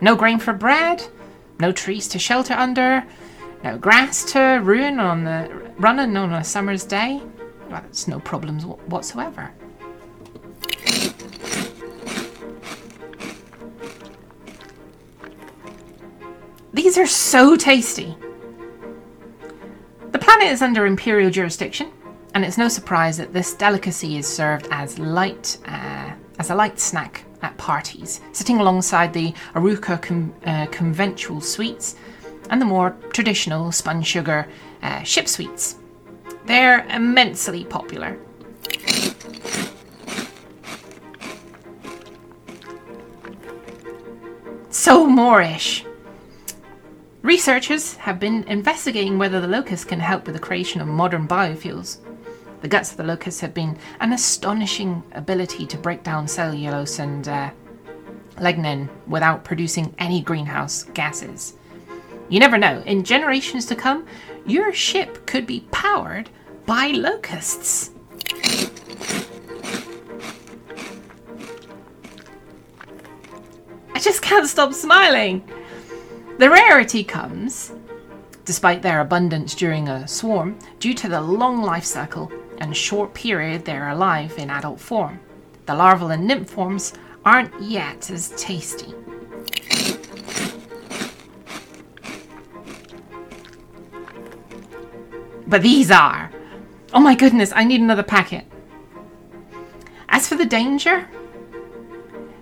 No 0.00 0.16
grain 0.16 0.38
for 0.38 0.52
bread, 0.52 1.06
no 1.58 1.72
trees 1.72 2.08
to 2.08 2.18
shelter 2.18 2.54
under, 2.54 3.04
no 3.62 3.78
grass 3.78 4.24
to 4.32 4.60
ruin 4.62 4.98
on 4.98 5.24
the 5.24 5.50
running 5.78 6.16
on 6.16 6.32
a 6.32 6.44
summer's 6.44 6.84
day. 6.84 7.20
Well, 7.68 7.82
that's 7.82 8.08
no 8.08 8.18
problems 8.20 8.64
whatsoever. 8.64 9.52
These 16.72 16.98
are 16.98 17.06
so 17.06 17.56
tasty. 17.56 18.16
The 20.12 20.18
planet 20.18 20.48
is 20.48 20.62
under 20.62 20.86
imperial 20.86 21.30
jurisdiction, 21.30 21.90
and 22.34 22.44
it's 22.44 22.58
no 22.58 22.68
surprise 22.68 23.16
that 23.16 23.32
this 23.32 23.54
delicacy 23.54 24.18
is 24.18 24.26
served 24.26 24.68
as 24.70 24.98
light 24.98 25.58
uh, 25.66 26.12
as 26.38 26.50
a 26.50 26.54
light 26.54 26.80
snack 26.80 27.24
at 27.42 27.56
parties, 27.58 28.20
sitting 28.32 28.60
alongside 28.60 29.12
the 29.12 29.32
Arouca 29.54 30.00
con- 30.00 30.34
uh, 30.46 30.66
conventual 30.70 31.40
sweets 31.40 31.96
and 32.50 32.60
the 32.60 32.66
more 32.66 32.96
traditional 33.12 33.72
spun 33.72 34.02
sugar 34.02 34.48
uh, 34.82 35.02
ship 35.02 35.28
sweets. 35.28 35.76
They're 36.46 36.86
immensely 36.88 37.64
popular. 37.64 38.18
So 44.70 45.06
Moorish. 45.06 45.84
Researchers 47.22 47.96
have 47.96 48.18
been 48.18 48.44
investigating 48.44 49.18
whether 49.18 49.42
the 49.42 49.46
locust 49.46 49.88
can 49.88 50.00
help 50.00 50.24
with 50.24 50.34
the 50.34 50.40
creation 50.40 50.80
of 50.80 50.88
modern 50.88 51.28
biofuels. 51.28 51.98
The 52.62 52.68
guts 52.68 52.92
of 52.92 52.96
the 52.96 53.04
locust 53.04 53.42
have 53.42 53.52
been 53.52 53.76
an 54.00 54.14
astonishing 54.14 55.02
ability 55.12 55.66
to 55.66 55.76
break 55.76 56.02
down 56.02 56.26
cellulose 56.26 56.98
and 56.98 57.28
uh, 57.28 57.50
lignin 58.36 58.88
without 59.06 59.44
producing 59.44 59.94
any 59.98 60.22
greenhouse 60.22 60.84
gases. 60.94 61.54
You 62.30 62.40
never 62.40 62.56
know, 62.56 62.82
in 62.86 63.04
generations 63.04 63.66
to 63.66 63.76
come, 63.76 64.06
your 64.46 64.72
ship 64.72 65.26
could 65.26 65.46
be 65.46 65.66
powered 65.72 66.30
by 66.64 66.86
locusts. 66.88 67.90
I 73.94 73.98
just 73.98 74.22
can't 74.22 74.48
stop 74.48 74.72
smiling. 74.72 75.46
The 76.40 76.48
rarity 76.48 77.04
comes, 77.04 77.70
despite 78.46 78.80
their 78.80 79.02
abundance 79.02 79.54
during 79.54 79.90
a 79.90 80.08
swarm, 80.08 80.58
due 80.78 80.94
to 80.94 81.06
the 81.06 81.20
long 81.20 81.60
life 81.60 81.84
cycle 81.84 82.32
and 82.56 82.74
short 82.74 83.12
period 83.12 83.66
they're 83.66 83.90
alive 83.90 84.38
in 84.38 84.48
adult 84.48 84.80
form. 84.80 85.20
The 85.66 85.74
larval 85.74 86.12
and 86.12 86.26
nymph 86.26 86.48
forms 86.48 86.94
aren't 87.26 87.60
yet 87.60 88.10
as 88.10 88.30
tasty. 88.38 88.94
But 95.46 95.60
these 95.60 95.90
are. 95.90 96.30
Oh 96.94 97.00
my 97.00 97.14
goodness, 97.16 97.52
I 97.54 97.64
need 97.64 97.82
another 97.82 98.02
packet. 98.02 98.46
As 100.08 100.26
for 100.26 100.36
the 100.36 100.46
danger, 100.46 101.06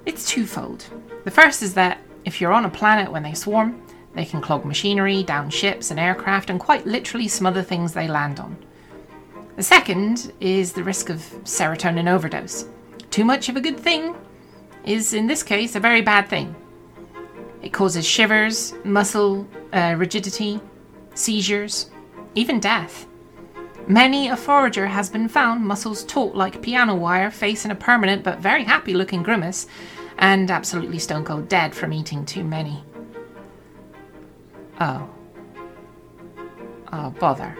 it's 0.06 0.30
twofold. 0.30 0.84
The 1.24 1.32
first 1.32 1.64
is 1.64 1.74
that 1.74 1.98
if 2.24 2.40
you're 2.40 2.52
on 2.52 2.64
a 2.64 2.70
planet 2.70 3.10
when 3.10 3.24
they 3.24 3.34
swarm, 3.34 3.82
they 4.18 4.24
can 4.24 4.40
clog 4.40 4.64
machinery, 4.64 5.22
down 5.22 5.48
ships 5.48 5.92
and 5.92 6.00
aircraft, 6.00 6.50
and 6.50 6.58
quite 6.58 6.84
literally 6.84 7.28
smother 7.28 7.62
things 7.62 7.92
they 7.92 8.08
land 8.08 8.40
on. 8.40 8.56
The 9.54 9.62
second 9.62 10.32
is 10.40 10.72
the 10.72 10.82
risk 10.82 11.08
of 11.08 11.18
serotonin 11.44 12.12
overdose. 12.12 12.66
Too 13.10 13.24
much 13.24 13.48
of 13.48 13.54
a 13.56 13.60
good 13.60 13.78
thing 13.78 14.16
is, 14.84 15.14
in 15.14 15.28
this 15.28 15.44
case, 15.44 15.76
a 15.76 15.80
very 15.80 16.00
bad 16.00 16.28
thing. 16.28 16.52
It 17.62 17.72
causes 17.72 18.04
shivers, 18.04 18.74
muscle 18.82 19.46
uh, 19.72 19.94
rigidity, 19.96 20.60
seizures, 21.14 21.88
even 22.34 22.58
death. 22.58 23.06
Many 23.86 24.30
a 24.30 24.36
forager 24.36 24.88
has 24.88 25.08
been 25.08 25.28
found, 25.28 25.64
muscles 25.64 26.02
taut 26.06 26.34
like 26.34 26.60
piano 26.60 26.96
wire, 26.96 27.30
facing 27.30 27.70
a 27.70 27.76
permanent 27.76 28.24
but 28.24 28.40
very 28.40 28.64
happy 28.64 28.94
looking 28.94 29.22
grimace, 29.22 29.68
and 30.18 30.50
absolutely 30.50 30.98
stone 30.98 31.24
cold 31.24 31.48
dead 31.48 31.72
from 31.72 31.92
eating 31.92 32.26
too 32.26 32.42
many. 32.42 32.82
Oh. 34.80 35.08
Oh, 36.92 37.10
bother. 37.18 37.56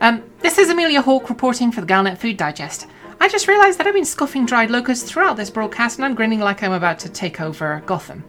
Um, 0.00 0.24
this 0.40 0.58
is 0.58 0.68
Amelia 0.68 1.00
Hawke 1.00 1.28
reporting 1.30 1.70
for 1.70 1.80
the 1.80 1.86
Galnet 1.86 2.18
Food 2.18 2.36
Digest. 2.36 2.86
I 3.20 3.28
just 3.28 3.46
realised 3.46 3.78
that 3.78 3.86
I've 3.86 3.94
been 3.94 4.04
scoffing 4.04 4.44
dried 4.44 4.70
locusts 4.70 5.08
throughout 5.08 5.36
this 5.36 5.50
broadcast 5.50 5.98
and 5.98 6.04
I'm 6.04 6.16
grinning 6.16 6.40
like 6.40 6.62
I'm 6.62 6.72
about 6.72 6.98
to 7.00 7.08
take 7.08 7.40
over 7.40 7.80
Gotham. 7.86 8.24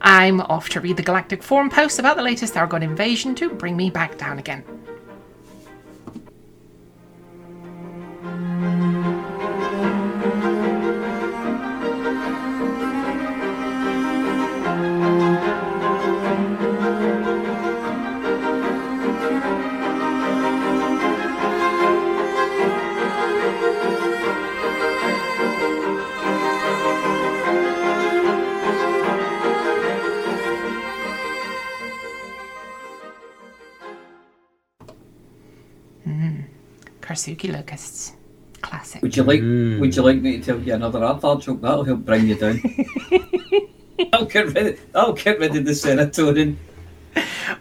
I'm 0.00 0.40
off 0.40 0.70
to 0.70 0.80
read 0.80 0.96
the 0.96 1.02
Galactic 1.02 1.42
Forum 1.42 1.68
post 1.68 1.98
about 1.98 2.16
the 2.16 2.22
latest 2.22 2.56
Argon 2.56 2.82
invasion 2.82 3.34
to 3.34 3.50
bring 3.50 3.76
me 3.76 3.90
back 3.90 4.16
down 4.16 4.38
again. 4.38 4.64
Karsuki 37.18 37.52
locusts. 37.52 38.12
Classic. 38.62 39.02
Would 39.02 39.16
you 39.16 39.22
like 39.22 39.40
Would 39.40 39.96
you 39.96 40.02
like 40.02 40.20
me 40.20 40.38
to 40.38 40.44
tell 40.44 40.60
you 40.60 40.74
another 40.74 41.04
advert 41.04 41.40
joke? 41.42 41.60
That'll 41.60 41.84
help 41.84 42.00
bring 42.04 42.28
you 42.28 42.34
down. 42.36 42.60
I'll 44.12 44.24
get 44.24 44.46
rid. 44.54 44.66
Of, 44.66 44.80
I'll 44.94 45.12
get 45.12 45.38
rid 45.38 45.56
of 45.56 45.64
the 45.64 45.72
serotonin. 45.72 46.56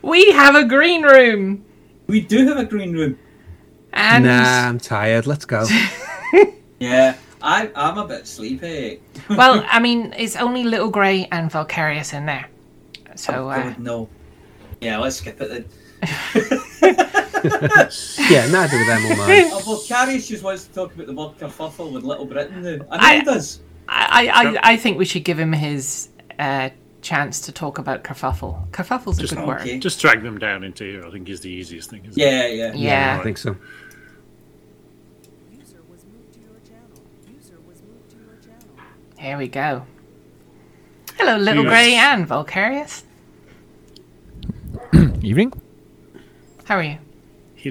We 0.01 0.32
have 0.32 0.55
a 0.55 0.64
green 0.66 1.03
room! 1.03 1.66
We 2.08 2.22
do 2.22 2.47
have 2.47 2.58
a 2.58 2.66
green 2.66 2.93
room. 2.93 3.18
And 3.93 4.26
Nah, 4.26 4.68
I'm 4.70 4.80
tired. 4.80 5.26
Let's 5.28 5.45
go. 5.45 5.66
Yeah, 6.80 7.16
I 7.41 7.72
I'm 7.76 7.97
a 7.97 8.05
bit 8.08 8.28
sleepy. 8.28 9.01
well, 9.32 9.66
I 9.72 9.80
mean, 9.80 10.14
it's 10.16 10.36
only 10.36 10.64
Little 10.64 10.91
Grey 10.91 11.28
and 11.32 11.49
Valkyrius 11.49 12.14
in 12.14 12.28
there. 12.28 12.47
So, 13.16 13.49
uh, 13.49 13.64
God, 13.64 13.80
no. 13.80 14.10
Yeah, 14.80 14.99
let's 14.99 15.16
skip 15.16 15.41
it 15.41 15.49
then. 15.49 16.87
yeah, 18.30 18.48
neither 18.52 18.80
of 18.82 18.88
them 18.88 19.04
will 19.04 19.16
mind. 19.18 19.45
Oh, 19.52 19.64
well, 19.66 19.78
Carius 19.78 20.28
just 20.28 20.43
wants 20.43 20.66
to 20.68 20.74
talk 20.74 20.93
about 20.95 21.08
the 21.08 21.14
word 21.14 21.38
kerfuffle 21.38 21.91
with 21.91 22.04
Little 22.04 22.26
Britain 22.26 22.62
now. 22.64 22.86
I 22.91 22.98
know 22.98 23.04
I- 23.04 23.16
he 23.20 23.22
does. 23.24 23.62
I, 23.89 24.28
I, 24.28 24.43
I, 24.43 24.60
I 24.74 24.78
think 24.78 24.98
we 24.98 25.06
should 25.06 25.24
give 25.24 25.39
him 25.39 25.54
his 25.54 26.10
uh, 26.39 26.70
chance 27.02 27.39
to 27.41 27.54
talk 27.54 27.78
about 27.78 28.04
kerfuffle. 28.04 28.70
Kerfuffle's 28.72 29.18
a 29.18 29.22
Just, 29.22 29.36
good 29.36 29.48
word. 29.48 29.62
Okay. 29.62 29.80
just 29.80 30.02
drag 30.02 30.24
them 30.24 30.38
down 30.38 30.66
into 30.66 30.84
here, 30.84 31.06
I 31.06 31.10
think, 31.10 31.30
is 31.30 31.39
the 31.39 31.50
easiest 31.50 31.89
thing. 31.89 32.02
Isn't 32.06 32.22
it? 32.22 32.26
Yeah, 32.26 32.48
yeah. 32.48 32.74
Yeah. 32.74 33.18
I 33.18 33.24
think 33.24 33.38
so. 33.38 33.56
Here 39.20 39.38
we 39.38 39.48
go. 39.48 39.86
Hello, 41.18 41.38
Little 41.38 41.64
Yes. 41.64 41.72
Grey 41.72 41.93
and 41.95 42.28
Valkyrius. 42.28 43.04
Evening. 45.24 45.52
How 46.66 46.76
are 46.78 46.84
you? 46.84 46.98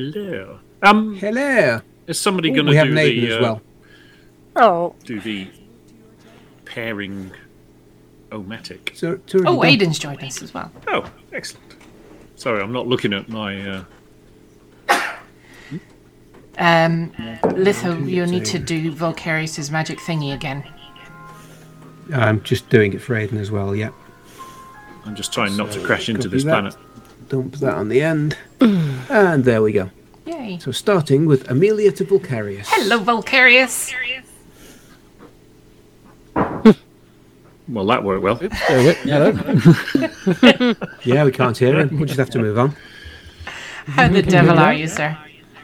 Hello. 0.00 0.58
Um, 0.82 1.16
Hello. 1.16 1.80
is 2.06 2.20
somebody 2.20 2.50
going 2.50 2.66
to 2.66 2.70
we 2.70 2.76
have 2.76 2.88
do 2.88 2.92
Nathan 2.94 3.20
the 3.24 3.30
as 3.30 3.38
uh, 3.38 3.40
well. 3.42 3.62
Oh, 4.56 4.94
do 5.04 5.18
the 5.20 5.48
pairing 6.66 7.30
omatic? 8.30 8.94
So, 8.94 9.12
it's 9.12 9.34
Oh, 9.36 9.38
done. 9.38 9.56
Aiden's 9.56 9.98
joined 9.98 10.22
us 10.22 10.42
as 10.42 10.52
well. 10.52 10.70
Oh, 10.88 11.10
excellent. 11.32 11.76
Sorry, 12.34 12.62
I'm 12.62 12.72
not 12.72 12.86
looking 12.86 13.14
at 13.14 13.28
my. 13.30 13.84
Uh, 14.88 15.04
Um, 16.58 17.12
Litho, 17.54 17.98
you'll 17.98 18.28
need 18.28 18.46
to 18.46 18.58
do 18.58 18.90
Valkyrius' 18.92 19.70
magic 19.70 19.98
thingy 19.98 20.34
again. 20.34 20.64
I'm 22.14 22.42
just 22.42 22.68
doing 22.70 22.92
it 22.94 23.00
for 23.02 23.14
Aiden 23.14 23.38
as 23.38 23.50
well. 23.50 23.74
Yeah. 23.76 23.90
I'm 25.06 25.14
just 25.14 25.32
trying 25.34 25.54
not 25.56 25.70
to 25.72 25.80
crash 25.84 26.08
into 26.08 26.22
copy 26.28 26.36
this 26.36 26.44
that. 26.44 26.50
planet. 26.50 26.76
Dump 27.28 27.56
that 27.56 27.74
on 27.74 27.88
the 27.90 28.00
end. 28.02 28.36
And 28.60 29.44
there 29.44 29.62
we 29.62 29.72
go. 29.72 29.90
Yay. 30.26 30.58
So 30.60 30.72
starting 30.72 31.26
with 31.26 31.48
Amelia 31.50 31.92
to 31.92 32.04
Valkyrius. 32.04 32.66
Hello, 32.68 32.98
Valkyrius. 33.02 33.92
Well, 37.68 37.84
that 37.86 38.04
worked 38.04 38.22
well. 38.22 38.38
Oops, 38.40 38.68
there 38.68 38.78
we 38.78 39.10
go. 39.10 39.32
Hello. 39.32 40.74
Yeah, 41.04 41.24
we 41.24 41.32
can't 41.32 41.58
hear 41.58 41.80
him. 41.80 41.96
We'll 41.96 42.06
just 42.06 42.18
have 42.20 42.30
to 42.30 42.38
move 42.38 42.56
on. 42.60 42.76
How 43.86 44.06
the 44.06 44.22
devil 44.22 44.56
are 44.56 44.72
you, 44.72 44.86
sir? 44.86 45.18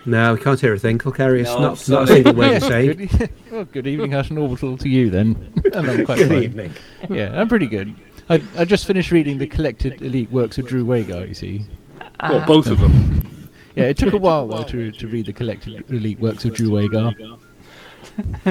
No, 0.04 0.34
we 0.34 0.40
can't 0.40 0.58
hear 0.60 0.74
a 0.74 0.78
thing. 0.80 0.98
Valkyrius, 0.98 1.44
No, 1.44 1.60
not, 1.60 1.88
not 1.88 2.02
a 2.02 2.06
single 2.08 2.34
word 2.34 2.50
Yeah, 2.54 2.58
to 2.58 2.64
say. 2.66 2.94
good, 2.94 3.30
well, 3.52 3.64
good 3.66 3.86
evening, 3.86 4.10
Hutton 4.10 4.36
Orbital 4.36 4.76
to 4.78 4.88
you 4.88 5.10
then. 5.10 5.52
and 5.72 5.88
I'm 5.88 6.04
quite 6.04 6.18
Good 6.18 6.28
fine. 6.28 6.42
evening. 6.42 6.72
Yeah, 7.08 7.40
I'm 7.40 7.46
pretty 7.48 7.68
good. 7.68 7.94
I, 8.28 8.42
I 8.58 8.64
just 8.64 8.84
finished 8.84 9.12
reading 9.12 9.38
the 9.38 9.46
collected 9.46 10.02
elite 10.02 10.32
works 10.32 10.58
of 10.58 10.66
Drew 10.66 10.84
Wagar, 10.84 11.24
you 11.24 11.34
see. 11.34 11.64
Well, 12.22 12.46
both 12.46 12.66
of 12.68 12.80
them. 12.80 13.50
Yeah, 13.74 13.84
it 13.84 13.96
took 13.96 14.12
a 14.12 14.18
while 14.18 14.46
though 14.46 14.64
to, 14.64 14.92
to 14.92 15.08
read 15.08 15.26
the 15.26 15.32
collected 15.32 15.84
elite 15.90 16.20
works 16.20 16.44
of 16.44 16.54
Drew 16.54 16.70
Wagar. 16.70 17.12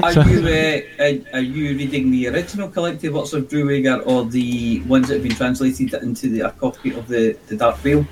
Are 0.02 0.12
you 0.12 0.48
uh, 0.48 0.80
are, 0.98 1.38
are 1.38 1.40
you 1.40 1.76
reading 1.76 2.10
the 2.10 2.28
original 2.28 2.68
collected 2.68 3.12
works 3.12 3.32
of 3.32 3.48
Drew 3.48 3.66
Wagar 3.66 4.00
or 4.02 4.24
the 4.24 4.80
ones 4.82 5.08
that 5.08 5.14
have 5.14 5.22
been 5.22 5.34
translated 5.36 5.94
into 6.02 6.28
the, 6.28 6.40
a 6.40 6.50
copy 6.52 6.94
of 6.94 7.06
the, 7.06 7.36
the 7.46 7.56
Dark 7.56 7.76
Wheel? 7.84 8.06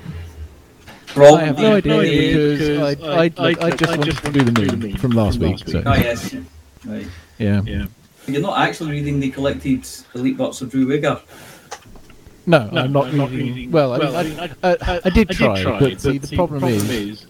Wrong. 1.15 1.39
I 1.39 1.43
have 1.45 1.57
no 1.57 1.75
idea 1.75 2.01
Indeed. 2.01 2.57
because 2.57 3.01
I, 3.03 3.23
I, 3.23 3.31
I, 3.37 3.55
I 3.67 3.69
just 3.71 3.97
wanted 3.97 4.17
to 4.17 4.31
do 4.31 4.43
the 4.43 4.77
moon 4.77 4.97
from 4.97 5.11
last 5.11 5.39
week. 5.39 5.59
So 5.67 5.83
Oh 5.85 5.93
yes. 5.95 6.33
Right. 6.85 7.07
yeah, 7.37 7.61
Yeah. 7.63 7.85
You're 8.27 8.41
not 8.41 8.59
actually 8.59 8.91
reading 8.91 9.19
the 9.19 9.31
collected 9.31 9.85
Elite 10.15 10.37
Box 10.37 10.61
of 10.61 10.69
Drew 10.69 10.87
Wagar. 10.87 11.19
No, 12.45 12.69
I'm 12.71 12.91
not 12.91 13.11
reading. 13.11 13.71
Well, 13.71 13.93
I, 13.93 14.23
mean, 14.23 14.39
I, 14.39 14.49
I, 14.63 15.01
I 15.05 15.09
did 15.09 15.29
try, 15.29 15.63
but 15.79 16.01
see, 16.01 16.17
the 16.17 16.35
problem 16.35 16.63
is, 16.63 17.25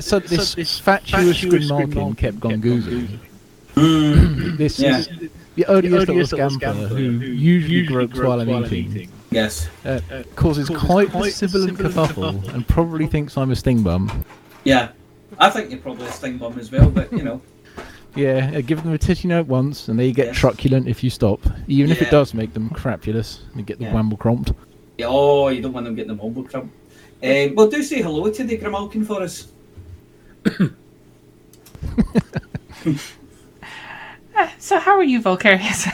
so 0.00 0.18
this 0.20 0.78
fatuous 0.78 1.40
Grimalkin 1.42 2.16
kept 2.16 2.40
Gonguzi. 2.40 3.18
This 4.56 4.78
Yeah. 4.78 4.98
is 4.98 5.08
the 5.54 5.64
odious 5.66 6.06
little 6.08 6.50
scamper 6.50 6.88
who 6.88 6.96
usually 6.98 7.86
gropes 7.86 8.18
while 8.18 8.40
I'm 8.40 8.64
eating. 8.66 9.10
Yes. 9.30 9.68
Uh, 9.84 10.00
causes 10.34 10.68
quite 10.68 11.14
a 11.14 11.30
sibilant 11.30 11.78
kerfuffle 11.78 12.52
and 12.52 12.66
probably 12.66 13.06
thinks 13.06 13.36
I'm 13.36 13.50
a 13.50 13.56
sting 13.56 13.82
bum. 13.82 14.24
Yeah. 14.64 14.88
I 15.38 15.48
think 15.50 15.70
you're 15.70 15.78
probably 15.78 16.06
a 16.06 16.12
sting 16.12 16.38
bum 16.38 16.58
as 16.58 16.70
well, 16.70 16.90
but 16.90 17.12
you 17.12 17.22
know. 17.22 17.40
Yeah, 18.16 18.50
uh, 18.56 18.60
give 18.60 18.82
them 18.82 18.92
a 18.92 18.98
titty 18.98 19.28
note 19.28 19.46
once, 19.46 19.88
and 19.88 19.98
they 19.98 20.10
get 20.12 20.26
Yes. 20.28 20.36
truculent 20.38 20.88
if 20.88 21.02
you 21.04 21.10
stop. 21.10 21.40
Even 21.68 21.90
if 21.92 22.02
it 22.02 22.10
does 22.10 22.34
make 22.34 22.52
them 22.54 22.68
crapulous, 22.70 23.40
and 23.54 23.64
get 23.66 23.78
the 23.78 23.84
Yeah. 23.84 23.92
wamble 23.94 24.18
cromped. 24.18 24.52
Yeah, 24.98 25.06
oh, 25.08 25.48
you 25.48 25.62
don't 25.62 25.72
want 25.72 25.86
them 25.86 25.94
getting 25.94 26.16
the 26.16 26.22
wamble 26.22 26.42
crumb. 26.48 26.70
Uh, 27.22 27.48
well, 27.54 27.68
do 27.68 27.82
say 27.82 28.02
hello 28.02 28.30
to 28.30 28.44
the 28.44 28.58
Grimalkin 28.58 29.04
for 29.06 29.22
us. 29.22 29.48
So 34.58 34.78
how 34.78 34.92
are 34.96 35.02
you, 35.04 35.20
Valkyrius? 35.20 35.86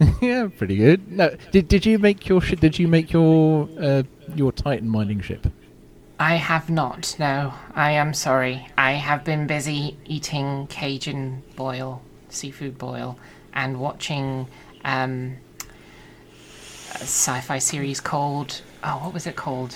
yeah, 0.22 0.48
pretty 0.56 0.76
good. 0.76 1.10
No, 1.12 1.34
did 1.52 1.68
did 1.68 1.84
you 1.84 1.98
make 1.98 2.26
your 2.28 2.40
sh- 2.40 2.54
did 2.58 2.78
you 2.78 2.88
make 2.88 3.12
your 3.12 3.68
uh, 3.78 4.02
your 4.34 4.52
Titan 4.52 4.88
mining 4.88 5.20
ship? 5.20 5.46
I 6.20 6.34
have 6.34 6.68
not. 6.68 7.16
No, 7.18 7.54
I 7.74 7.92
am 7.92 8.12
sorry. 8.12 8.68
I 8.76 8.92
have 8.92 9.24
been 9.24 9.46
busy 9.46 9.96
eating 10.04 10.66
Cajun 10.66 11.42
boil, 11.56 12.02
seafood 12.28 12.76
boil, 12.76 13.18
and 13.54 13.80
watching 13.80 14.46
um, 14.84 15.38
a 16.92 17.04
sci-fi 17.04 17.58
series 17.58 18.02
called 18.02 18.60
oh, 18.84 18.98
what 19.02 19.14
was 19.14 19.26
it 19.26 19.34
called? 19.34 19.74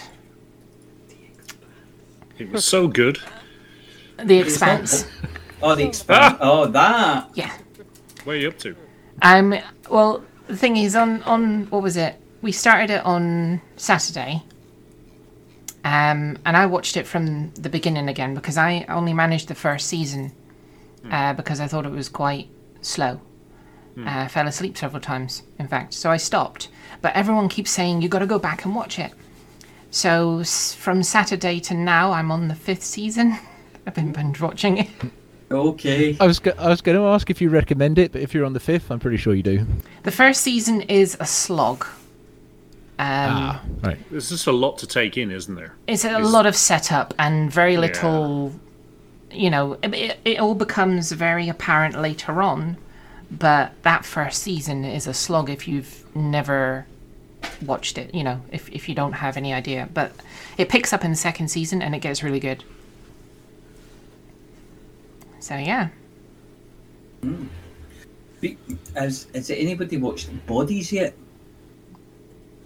It 2.39 2.51
was 2.51 2.67
so 2.67 2.89
good. 2.89 3.19
The 4.23 4.39
Expanse. 4.39 5.07
Oh, 5.63 5.75
the 5.75 5.85
expand. 5.85 6.37
oh, 6.43 6.67
that. 6.67 7.31
Yeah. 7.33 7.57
Where 8.25 8.37
are 8.37 8.39
you 8.39 8.49
up 8.49 8.59
to? 8.59 8.77
Um. 9.23 9.55
Well, 9.89 10.23
the 10.47 10.59
thing 10.59 10.77
is, 10.77 10.95
on 10.95 11.23
on 11.23 11.71
what 11.71 11.83
was 11.83 11.97
it? 11.97 12.17
We 12.43 12.53
started 12.53 12.91
it 12.91 13.05
on 13.07 13.63
Saturday. 13.77 14.43
Um, 15.85 16.39
and 16.47 16.57
I 16.57 16.65
watched 16.67 16.97
it 16.97 17.07
from 17.07 17.53
the 17.55 17.69
beginning 17.69 18.09
again 18.09 18.35
because 18.35 18.57
I 18.57 18.85
only 18.89 19.13
managed 19.13 19.49
the 19.49 19.55
first 19.55 19.87
season 19.87 20.33
uh, 21.11 21.35
because 21.35 21.61
I 21.61 21.67
thought 21.67 21.85
it 21.85 21.93
was 21.93 22.09
quite 22.09 22.49
slow. 22.81 23.21
Uh, 23.97 24.27
fell 24.27 24.49
asleep 24.49 24.77
several 24.77 25.01
times, 25.01 25.45
in 25.61 25.69
fact, 25.69 25.95
so 25.95 26.11
I 26.11 26.17
stopped. 26.17 26.69
But 27.01 27.15
everyone 27.15 27.49
keeps 27.49 27.71
saying 27.71 28.03
you've 28.03 28.11
got 28.11 28.19
to 28.21 28.27
go 28.27 28.41
back 28.41 28.65
and 28.65 28.75
watch 28.75 28.99
it. 28.99 29.13
So 29.93 30.41
s- 30.41 30.75
from 30.75 31.05
Saturday 31.05 31.61
to 31.61 31.75
now, 31.75 32.11
I'm 32.11 32.33
on 32.33 32.49
the 32.49 32.57
fifth 32.57 32.83
season. 32.83 33.39
I've 33.87 33.95
been 33.95 34.11
binge 34.11 34.41
watching 34.41 34.79
it. 34.79 34.89
Okay. 35.49 36.17
I 36.19 36.27
was 36.27 36.41
go- 36.41 36.55
I 36.59 36.69
was 36.71 36.81
going 36.81 36.99
to 36.99 37.05
ask 37.05 37.31
if 37.31 37.41
you 37.41 37.51
recommend 37.51 37.99
it, 38.01 38.11
but 38.11 38.21
if 38.21 38.35
you're 38.35 38.45
on 38.45 38.53
the 38.55 38.59
fifth, 38.59 38.91
I'm 38.91 38.99
pretty 38.99 39.19
sure 39.19 39.33
you 39.33 39.45
do. 39.45 39.65
The 40.03 40.11
first 40.11 40.41
season 40.41 40.81
is 40.83 41.17
a 41.21 41.27
slog. 41.27 41.87
Um, 42.99 43.59
right. 43.83 43.99
There's 44.11 44.29
just 44.29 44.47
a 44.47 44.53
lot 44.53 44.79
to 44.79 44.87
take 44.87 45.17
in, 45.19 45.31
isn't 45.31 45.55
there? 45.55 45.75
It's 45.87 46.05
a 46.05 46.19
Is- 46.19 46.31
lot 46.33 46.47
of 46.47 46.55
setup 46.55 47.13
and 47.19 47.51
very 47.53 47.77
little, 47.77 48.53
you 49.33 49.51
know, 49.51 49.79
it- 49.83 49.95
it, 49.95 50.19
it 50.25 50.39
all 50.39 50.55
becomes 50.55 51.11
very 51.13 51.49
apparent 51.49 52.01
later 52.01 52.41
on, 52.41 52.77
but 53.31 53.73
that 53.83 54.05
first 54.05 54.43
season 54.43 54.85
is 54.85 55.07
a 55.09 55.15
slog 55.15 55.51
if 55.51 55.67
you've 55.67 56.05
never 56.15 56.87
watched 57.67 57.99
it, 57.99 58.15
you 58.15 58.23
know, 58.23 58.41
if, 58.53 58.69
if 58.71 58.89
you 58.89 58.95
don't 58.95 59.13
have 59.15 59.37
any 59.37 59.53
idea. 59.53 59.89
But 59.93 60.13
it 60.57 60.69
picks 60.69 60.93
up 60.93 61.05
in 61.05 61.11
the 61.11 61.17
second 61.17 61.49
season 61.49 61.83
and 61.83 61.95
it 61.97 61.99
gets 62.01 62.23
really 62.23 62.41
good. 62.41 62.63
So, 65.41 65.57
yeah. 65.57 65.89
Be- 68.41 68.57
Has, 68.95 69.27
has 69.35 69.51
anybody 69.51 69.97
watched 69.97 70.29
Bodies 70.47 70.93
yet? 70.93 71.15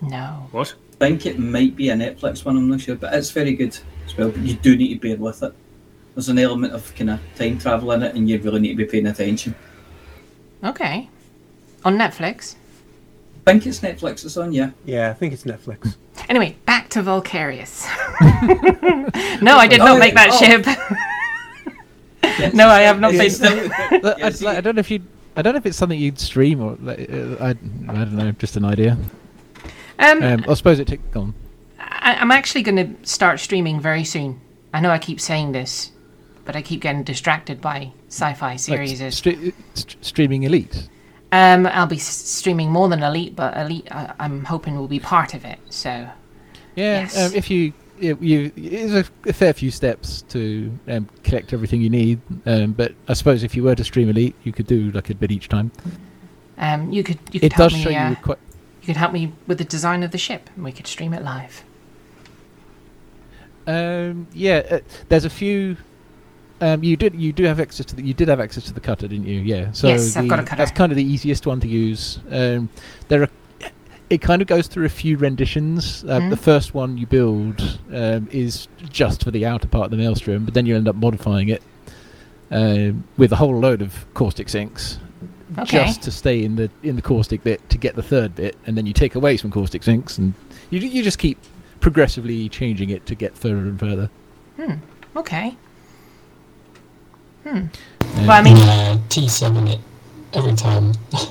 No. 0.02 0.48
What? 0.52 0.74
I 1.00 1.08
think 1.08 1.26
it 1.26 1.38
might 1.38 1.76
be 1.76 1.90
a 1.90 1.94
Netflix 1.94 2.44
one, 2.44 2.56
I'm 2.56 2.68
not 2.68 2.80
sure, 2.80 2.96
but 2.96 3.14
it's 3.14 3.30
very 3.30 3.54
good 3.54 3.76
as 4.06 4.16
well. 4.16 4.30
But 4.30 4.40
you 4.42 4.54
do 4.54 4.76
need 4.76 5.00
to 5.00 5.08
bear 5.08 5.16
with 5.16 5.42
it. 5.42 5.52
There's 6.14 6.28
an 6.28 6.38
element 6.38 6.72
of 6.72 6.92
kind 6.96 7.10
of 7.10 7.20
time 7.36 7.58
travel 7.58 7.92
in 7.92 8.02
it, 8.02 8.14
and 8.16 8.28
you 8.28 8.38
really 8.40 8.60
need 8.60 8.70
to 8.70 8.76
be 8.76 8.84
paying 8.84 9.06
attention. 9.06 9.54
Okay. 10.64 11.08
On 11.84 11.96
Netflix. 11.96 12.56
I 13.46 13.52
think 13.52 13.66
it's 13.66 13.80
Netflix 13.80 14.24
it's 14.24 14.36
on, 14.36 14.52
yeah. 14.52 14.70
Yeah, 14.84 15.10
I 15.10 15.14
think 15.14 15.32
it's 15.32 15.44
Netflix. 15.44 15.96
Anyway, 16.28 16.56
back 16.66 16.88
to 16.90 17.00
Valkyrius. 17.00 17.86
no, 19.40 19.56
I 19.56 19.66
did 19.68 19.78
not 19.78 19.90
Oh, 19.96 19.98
make 19.98 20.14
that 20.14 20.30
oh. 20.32 20.38
ship. 20.38 20.66
Yes, 22.22 22.52
no, 22.54 22.68
I 22.68 22.80
have 22.80 23.00
not 23.00 23.14
it's 23.14 23.18
made 23.18 23.30
still- 23.30 23.70
I, 23.74 24.14
I- 24.22 24.28
like, 24.44 24.58
I 24.58 24.60
don't 24.60 24.74
know 24.74 24.80
if 24.80 24.90
you. 24.90 25.00
I 25.36 25.42
don't 25.42 25.54
know 25.54 25.58
if 25.58 25.66
it's 25.66 25.78
something 25.78 25.98
you'd 25.98 26.18
stream 26.18 26.60
or 26.60 26.76
like, 26.82 27.08
uh, 27.10 27.36
I, 27.40 27.50
I 27.50 27.52
don't 27.54 28.14
know, 28.16 28.32
just 28.32 28.56
an 28.56 28.64
idea. 28.64 28.98
Um, 29.98 30.22
Um, 30.22 30.44
I 30.48 30.54
suppose 30.54 30.78
it 30.78 30.86
took 30.88 31.00
on. 31.16 31.34
I, 31.78 32.16
I'm 32.20 32.30
actually 32.30 32.62
going 32.62 32.76
to 32.76 33.06
start 33.08 33.40
streaming 33.40 33.80
very 33.80 34.04
soon. 34.04 34.40
I 34.72 34.80
know 34.80 34.90
I 34.90 34.98
keep 34.98 35.20
saying 35.20 35.52
this, 35.52 35.92
but 36.44 36.54
I 36.56 36.62
keep 36.62 36.80
getting 36.80 37.02
distracted 37.02 37.60
by 37.60 37.92
sci-fi 38.08 38.56
series. 38.56 39.00
stre- 39.00 39.52
st- 39.74 39.96
streaming 40.04 40.42
Elite. 40.44 40.88
um, 41.32 41.66
I'll 41.66 41.86
be 41.86 41.96
s- 41.96 42.04
streaming 42.06 42.70
more 42.70 42.88
than 42.88 43.02
Elite, 43.02 43.34
but 43.34 43.56
Elite, 43.56 43.88
uh, 43.90 44.12
I'm 44.20 44.44
hoping 44.44 44.76
will 44.76 44.88
be 44.88 45.00
part 45.00 45.34
of 45.34 45.44
it. 45.44 45.58
So, 45.70 45.90
Yeah, 46.76 47.00
Yes. 47.00 47.18
um, 47.18 47.34
if 47.34 47.50
you, 47.50 47.72
you, 47.98 48.16
you 48.20 48.52
it's 48.56 48.92
a, 48.92 49.28
a 49.28 49.32
fair 49.32 49.52
few 49.52 49.70
steps 49.70 50.22
to 50.28 50.70
um, 50.88 51.08
collect 51.24 51.52
everything 51.52 51.80
you 51.82 51.90
need. 51.90 52.20
Um, 52.46 52.72
but 52.72 52.94
I 53.08 53.14
suppose 53.14 53.42
if 53.42 53.56
you 53.56 53.62
were 53.64 53.74
to 53.74 53.84
stream 53.84 54.08
Elite, 54.08 54.36
you 54.44 54.52
could 54.52 54.66
do 54.68 54.90
like 54.92 55.10
a 55.10 55.14
bit 55.14 55.32
each 55.32 55.48
time. 55.48 55.72
um, 56.58 56.92
you 56.92 57.02
could 57.02 57.18
you 57.32 57.40
could 57.40 57.52
It 57.52 57.56
does 57.56 57.72
me. 57.74 57.82
show 57.82 57.90
uh, 57.90 58.10
you 58.10 58.16
quite. 58.16 58.38
Could 58.88 58.96
help 58.96 59.12
me 59.12 59.30
with 59.46 59.58
the 59.58 59.64
design 59.64 60.02
of 60.02 60.12
the 60.12 60.18
ship, 60.18 60.48
and 60.56 60.64
we 60.64 60.72
could 60.72 60.86
stream 60.86 61.12
it 61.12 61.22
live. 61.22 61.62
Um, 63.66 64.26
yeah, 64.32 64.62
uh, 64.70 64.78
there's 65.10 65.26
a 65.26 65.30
few. 65.30 65.76
Um, 66.62 66.82
you 66.82 66.96
did 66.96 67.14
you 67.14 67.32
do 67.34 67.44
have 67.44 67.60
access 67.60 67.84
to 67.86 67.94
the 67.96 68.02
you 68.02 68.14
did 68.14 68.28
have 68.28 68.40
access 68.40 68.64
to 68.64 68.72
the 68.72 68.80
cutter, 68.80 69.06
didn't 69.06 69.26
you? 69.26 69.40
Yeah. 69.40 69.72
So 69.72 69.88
Yes, 69.88 70.16
I've 70.16 70.26
got 70.26 70.40
a 70.40 70.42
cutter. 70.42 70.56
That's 70.56 70.70
kind 70.70 70.90
of 70.90 70.96
the 70.96 71.04
easiest 71.04 71.46
one 71.46 71.60
to 71.60 71.68
use. 71.68 72.18
Um, 72.30 72.70
there 73.08 73.22
are. 73.24 73.28
It 74.08 74.22
kind 74.22 74.40
of 74.40 74.48
goes 74.48 74.68
through 74.68 74.86
a 74.86 74.88
few 74.88 75.18
renditions. 75.18 76.02
Uh, 76.04 76.18
Mhm. 76.18 76.30
The 76.30 76.36
first 76.38 76.72
one 76.72 76.96
you 76.96 77.06
build 77.06 77.78
um, 77.92 78.26
is 78.32 78.66
just 78.88 79.22
for 79.22 79.30
the 79.30 79.44
outer 79.44 79.68
part 79.68 79.84
of 79.84 79.90
the 79.90 79.98
maelstrom, 79.98 80.46
but 80.46 80.54
then 80.54 80.64
you 80.64 80.74
end 80.74 80.88
up 80.88 80.96
modifying 80.96 81.50
it 81.50 81.62
um, 82.50 83.04
with 83.18 83.32
a 83.32 83.36
whole 83.36 83.54
load 83.60 83.82
of 83.82 84.06
caustic 84.14 84.48
sinks, 84.48 84.98
Okay. 85.56 85.86
just 85.86 86.02
to 86.02 86.10
stay 86.10 86.44
in 86.44 86.56
the 86.56 86.70
in 86.82 86.96
the 86.96 87.02
caustic 87.02 87.42
bit 87.42 87.66
to 87.70 87.78
get 87.78 87.94
the 87.96 88.02
third 88.02 88.34
bit, 88.34 88.56
and 88.66 88.76
then 88.76 88.84
you 88.84 88.92
take 88.92 89.14
away 89.14 89.36
some 89.38 89.50
caustic 89.50 89.82
sinks, 89.82 90.18
and 90.18 90.34
you 90.70 90.78
you 90.80 91.02
just 91.02 91.18
keep 91.18 91.38
progressively 91.80 92.48
changing 92.48 92.90
it 92.90 93.06
to 93.06 93.14
get 93.14 93.36
further 93.36 93.56
and 93.58 93.78
further. 93.80 94.10
Hmm. 94.56 94.74
Okay. 95.16 95.56
Hmm. 97.44 97.48
Um, 97.56 97.70
Well, 98.18 98.30
I 98.32 98.42
mean, 98.42 98.56
Yeah, 98.56 98.98
T7 99.08 99.68
it 99.72 99.80
every 100.34 100.54
time. 100.54 100.92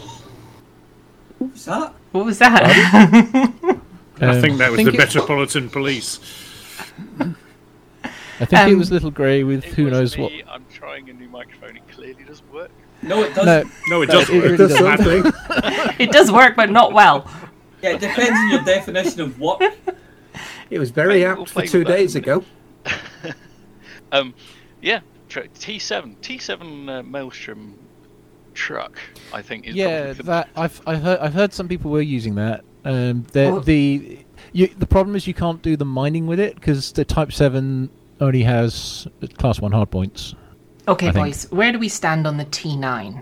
What 1.39 1.51
was 1.51 1.65
that? 1.65 1.93
what 2.13 2.25
was 2.25 2.39
that? 2.39 2.63
I 4.19 4.25
Um, 4.25 4.41
think 4.41 4.57
that 4.57 4.71
was 4.71 4.77
think 4.77 4.87
the 4.89 4.95
it- 4.95 4.97
Metropolitan 4.97 5.69
Police. 5.69 6.19
I 7.19 8.45
think 8.45 8.53
it 8.69 8.73
Um, 8.73 8.79
was 8.79 8.91
Little 8.91 9.11
Grey 9.11 9.43
with 9.43 9.63
who 9.63 9.89
knows 9.91 10.17
me. 10.17 10.23
what. 10.23 10.31
I'm 10.55 10.65
trying 10.73 11.09
a 11.09 11.13
new 11.13 11.27
microphone. 11.29 11.75
It 11.77 11.87
clearly 11.91 12.23
doesn't 12.23 12.51
work. 12.51 12.71
No, 13.07 13.23
it 13.23 13.33
doesn't. 13.33 13.71
No, 13.87 14.01
it 14.01 14.07
doesn't 14.07 14.35
it 14.35 14.41
work. 14.41 14.99
really 14.99 15.21
doesn't. 15.21 15.35
It 15.99 16.11
does 16.11 16.31
work, 16.31 16.55
but 16.55 16.69
not 16.69 16.93
well. 16.93 17.29
Yeah, 17.81 17.91
it 17.91 17.99
depends 18.01 18.31
on 18.37 18.49
your 18.51 18.63
definition 18.63 19.21
of 19.21 19.39
what. 19.39 19.61
It 20.69 20.79
was 20.79 20.91
very 20.91 21.21
We'll 21.21 21.43
apt 21.43 21.49
for 21.51 21.61
two 21.65 21.79
with 21.79 21.87
that. 21.87 21.93
days 21.97 22.15
ago. 22.15 22.43
Um, 24.11 24.33
yeah, 24.81 24.99
tr- 25.27 25.41
T7, 25.41 26.15
T7 26.17 26.89
uh, 26.89 27.03
Maelstrom 27.03 27.77
truck. 28.53 28.99
I 29.33 29.41
think 29.41 29.67
is 29.67 29.75
Yeah, 29.75 29.97
probably 29.97 30.13
the 30.13 30.23
that 30.23 30.49
I've 30.55 30.81
I 30.87 30.95
heard 30.95 31.19
I've 31.19 31.33
heard 31.33 31.53
some 31.53 31.67
people 31.67 31.91
were 31.91 32.01
using 32.01 32.35
that. 32.35 32.63
Um, 32.85 33.25
the 33.33 33.61
the 33.65 34.19
you, 34.53 34.67
the 34.67 34.87
problem 34.87 35.15
is 35.15 35.27
you 35.27 35.33
can't 35.33 35.61
do 35.61 35.75
the 35.75 35.85
mining 35.85 36.25
with 36.27 36.39
it 36.39 36.55
because 36.55 36.93
the 36.93 37.03
Type 37.03 37.33
Seven 37.33 37.89
only 38.21 38.43
has 38.43 39.07
Class 39.37 39.59
One 39.59 39.71
hardpoints. 39.71 40.33
Okay, 40.87 41.11
boys, 41.11 41.47
where 41.51 41.71
do 41.71 41.79
we 41.79 41.89
stand 41.89 42.25
on 42.25 42.37
the 42.37 42.45
T9? 42.45 43.21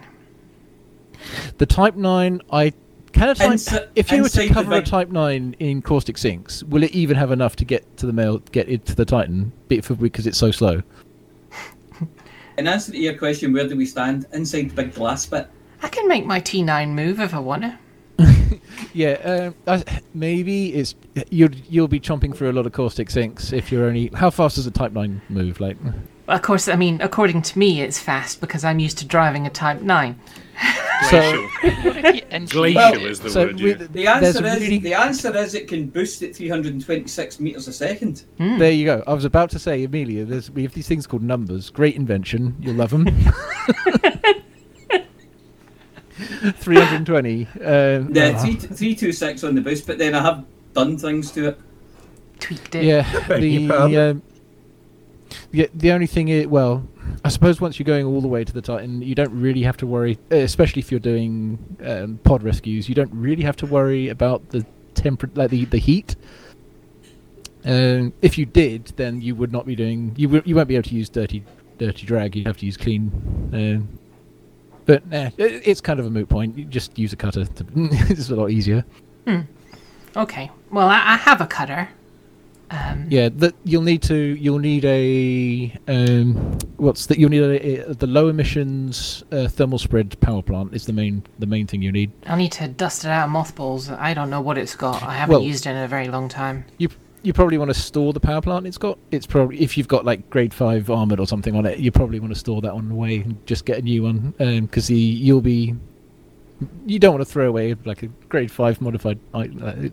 The 1.57 1.66
Type 1.66 1.95
Nine, 1.95 2.41
I 2.51 2.74
Can 3.11 3.30
a 3.30 3.36
type, 3.36 3.51
Insi- 3.51 3.88
if 3.95 4.11
you 4.11 4.20
were 4.20 4.24
inside 4.26 4.47
to 4.47 4.53
cover 4.53 4.76
a 4.76 4.82
Type 4.84 5.09
Nine 5.09 5.55
in 5.59 5.82
caustic 5.82 6.18
sinks, 6.18 6.63
will 6.63 6.84
it 6.84 6.91
even 6.91 7.18
have 7.18 7.32
enough 7.32 7.55
to 7.57 7.66
get 7.66 7.97
to 7.97 8.05
the 8.05 8.13
mail, 8.13 8.39
get 8.51 8.70
it 8.70 8.86
to 8.86 8.95
the 8.95 9.05
Titan? 9.05 9.51
Be 9.68 9.78
it 9.78 9.86
for 9.86 9.95
because 9.95 10.28
it's 10.28 10.38
so 10.38 10.51
slow. 10.51 10.84
In 12.57 12.68
answer 12.68 12.91
to 12.91 12.97
your 12.97 13.18
question, 13.18 13.51
where 13.51 13.68
do 13.68 13.76
we 13.76 13.86
stand? 13.86 14.26
Inside 14.32 14.70
the 14.70 14.76
big 14.76 14.93
glass 14.93 15.26
bit. 15.26 15.47
I 15.82 15.89
can 15.89 16.07
make 16.07 16.26
my 16.26 16.39
T9 16.39 16.89
move 16.89 17.20
if 17.20 17.34
I 17.34 17.39
want 17.39 17.63
to. 17.63 17.78
Yeah, 18.93 19.53
um, 19.68 19.84
maybe 20.13 20.74
it's 20.74 20.95
you'll 21.30 21.53
you'll 21.70 21.89
be 21.89 21.99
chomping 21.99 22.34
through 22.34 22.49
a 22.49 22.53
lot 22.53 22.66
of 22.66 22.72
caustic 22.72 23.09
sinks 23.09 23.51
if 23.51 23.70
you're 23.70 23.86
only. 23.86 24.09
How 24.13 24.30
fast 24.30 24.55
does 24.55 24.66
a 24.68 24.72
Type 24.72 24.93
Nine 24.93 25.22
move? 25.28 25.59
Like, 25.59 25.76
Well, 25.84 25.93
of 26.28 26.41
course, 26.41 26.67
I 26.67 26.76
mean, 26.76 26.99
according 27.01 27.41
to 27.43 27.59
me, 27.59 27.82
it's 27.82 27.99
fast 27.99 28.41
because 28.41 28.63
I'm 28.63 28.80
used 28.80 28.97
to 28.99 29.05
driving 29.05 29.45
a 29.45 29.49
Type 29.49 29.82
9. 29.82 30.19
so 31.09 31.47
Glacial 32.49 33.05
is 33.05 33.19
the 33.19 33.30
so 33.30 33.45
word. 33.47 33.59
with- 33.61 33.82
yeah. 33.82 33.88
The 33.93 34.07
answer 34.28 34.45
is 34.45 34.61
really- 34.61 34.78
the 34.80 34.93
answer 34.93 35.36
is 35.38 35.53
it 35.53 35.67
can 35.67 35.88
boost 35.88 36.21
at 36.23 36.36
326 36.36 37.39
meters 37.39 37.67
a 37.67 37.73
second. 37.73 38.23
there 38.39 38.71
you 38.71 38.86
go. 38.86 39.03
I 39.05 39.13
was 39.13 39.26
about 39.26 39.49
to 39.51 39.59
say, 39.59 39.84
Amelia, 39.84 40.23
there's 40.26 40.49
we 40.51 40.63
have 40.63 40.73
these 40.73 40.88
things 40.88 41.05
called 41.05 41.23
numbers. 41.23 41.69
Great 41.69 41.95
invention. 41.95 42.55
You'll 42.61 42.76
love 42.76 42.91
them. 42.91 43.05
320. 46.15 47.47
Um, 47.63 48.13
Yeah, 48.13 48.32
ah. 48.36 48.41
three 48.41 48.55
three 48.55 48.95
two 48.95 49.11
six 49.11 49.43
on 49.43 49.55
the 49.55 49.61
boost, 49.61 49.86
but 49.86 49.97
then 49.97 50.15
I 50.15 50.21
have 50.21 50.45
done 50.73 50.97
things 50.97 51.32
to 51.32 51.49
it. 51.49 51.59
Tweaked 52.39 52.76
it. 52.76 52.84
Yeah, 52.86 53.28
Beg 53.28 53.43
your 53.43 54.13
the 55.51 55.69
the 55.73 55.91
only 55.91 56.07
thing 56.07 56.27
is, 56.29 56.47
well, 56.47 56.88
I 57.23 57.29
suppose 57.29 57.61
once 57.61 57.79
you're 57.79 57.86
going 57.86 58.05
all 58.05 58.21
the 58.21 58.27
way 58.27 58.43
to 58.43 58.53
the 58.53 58.61
Titan, 58.61 59.01
you 59.01 59.15
don't 59.15 59.31
really 59.31 59.63
have 59.63 59.77
to 59.77 59.88
worry, 59.88 60.17
uh, 60.31 60.38
especially 60.38 60.81
if 60.81 60.91
you're 60.91 60.99
doing 60.99 61.57
um, 61.86 62.19
pod 62.23 62.43
rescues. 62.43 62.88
You 62.89 62.95
don't 62.95 63.13
really 63.13 63.43
have 63.43 63.55
to 63.57 63.65
worry 63.65 64.09
about 64.09 64.49
the 64.49 64.65
temper, 64.93 65.29
like 65.36 65.49
the 65.49 65.65
the 65.65 65.77
heat. 65.77 66.15
Um, 67.65 68.13
if 68.21 68.38
you 68.38 68.45
did, 68.45 68.93
then 68.95 69.21
you 69.21 69.36
would 69.36 69.51
not 69.51 69.65
be 69.65 69.75
doing. 69.75 70.13
You 70.15 70.27
w- 70.27 70.43
you 70.45 70.55
won't 70.55 70.67
be 70.67 70.75
able 70.75 70.89
to 70.89 70.95
use 70.95 71.09
dirty 71.09 71.43
dirty 71.77 72.05
drag. 72.05 72.36
You'd 72.36 72.47
have 72.47 72.57
to 72.57 72.65
use 72.65 72.77
clean. 72.77 73.11
Um, 73.53 73.99
but 74.86 75.03
eh, 75.11 75.31
it, 75.38 75.67
it's 75.67 75.81
kind 75.81 75.99
of 75.99 76.05
a 76.05 76.09
moot 76.09 76.29
point. 76.29 76.57
You 76.57 76.65
just 76.65 76.97
use 76.97 77.11
a 77.11 77.15
cutter. 77.15 77.45
To, 77.45 77.65
it's 77.75 78.29
a 78.29 78.36
lot 78.36 78.51
easier. 78.51 78.86
Okay. 80.15 80.49
Well, 80.71 80.88
I, 80.88 80.97
I 80.97 81.17
have 81.17 81.41
a 81.41 81.47
cutter. 81.47 81.89
Um, 82.72 83.05
Yeah, 83.09 83.30
that 83.30 83.53
you'll 83.63 83.84
need 83.84 84.01
to. 84.03 84.16
You'll 84.16 84.59
need 84.59 84.86
a 84.86 85.72
um, 85.88 86.57
what's 86.78 87.05
that? 87.07 87.20
You'll 87.20 87.30
need 87.30 87.43
a, 87.43 87.89
a, 87.89 87.93
the 87.93 88.07
low 88.07 88.28
emissions 88.28 89.24
uh, 89.32 89.47
thermal 89.47 89.78
spread 89.78 90.20
power 90.20 90.41
plant 90.41 90.74
is 90.74 90.86
the 90.86 90.93
main 90.93 91.24
the 91.39 91.45
main 91.45 91.68
thing 91.68 91.82
you 91.82 91.91
need. 91.91 92.11
I'll 92.26 92.38
need 92.38 92.51
to 92.53 92.68
dust 92.68 93.05
it 93.05 93.09
out 93.09 93.26
of 93.26 93.32
mothballs. 93.32 93.89
I 93.89 94.13
don't 94.13 94.30
know 94.30 94.41
what 94.41 94.57
it's 94.57 94.76
got. 94.76 95.03
I 95.03 95.13
haven't 95.13 95.34
Well- 95.34 95.43
used 95.43 95.66
it 95.66 95.72
in 95.72 95.78
a 95.78 95.88
very 95.88 96.07
long 96.07 96.28
time. 96.30 96.66
You 96.78 96.89
you 97.22 97.34
probably 97.34 97.57
want 97.57 97.70
to 97.70 97.80
store 97.80 98.13
the 98.13 98.20
power 98.20 98.41
plant 98.41 98.68
it's 98.68 98.78
got. 98.78 98.97
It's 99.11 99.26
probably 99.26 99.59
if 99.61 99.78
you've 99.78 99.88
got 99.88 100.05
like 100.05 100.30
grade 100.30 100.53
five 100.53 100.89
armored 100.89 101.20
or 101.20 101.28
something 101.28 101.55
on 101.55 101.66
it, 101.66 101.80
you 101.80 101.91
probably 101.91 102.20
want 102.20 102.34
to 102.34 102.39
store 102.39 102.61
that 102.61 102.74
one 102.74 102.91
away 102.91 103.18
and 103.18 103.45
just 103.47 103.66
get 103.66 103.80
a 103.80 103.82
new 103.82 104.03
one 104.03 104.34
because 104.61 104.88
the 104.88 104.95
you'll 104.97 105.41
be. 105.41 105.76
You 106.88 106.99
don't 106.99 107.13
want 107.13 107.26
to 107.26 107.30
throw 107.32 107.49
away 107.49 107.76
like 107.84 108.01
a 108.03 108.07
grade 108.30 108.49
five 108.49 108.80
modified 108.80 109.20
uh, 109.34 109.43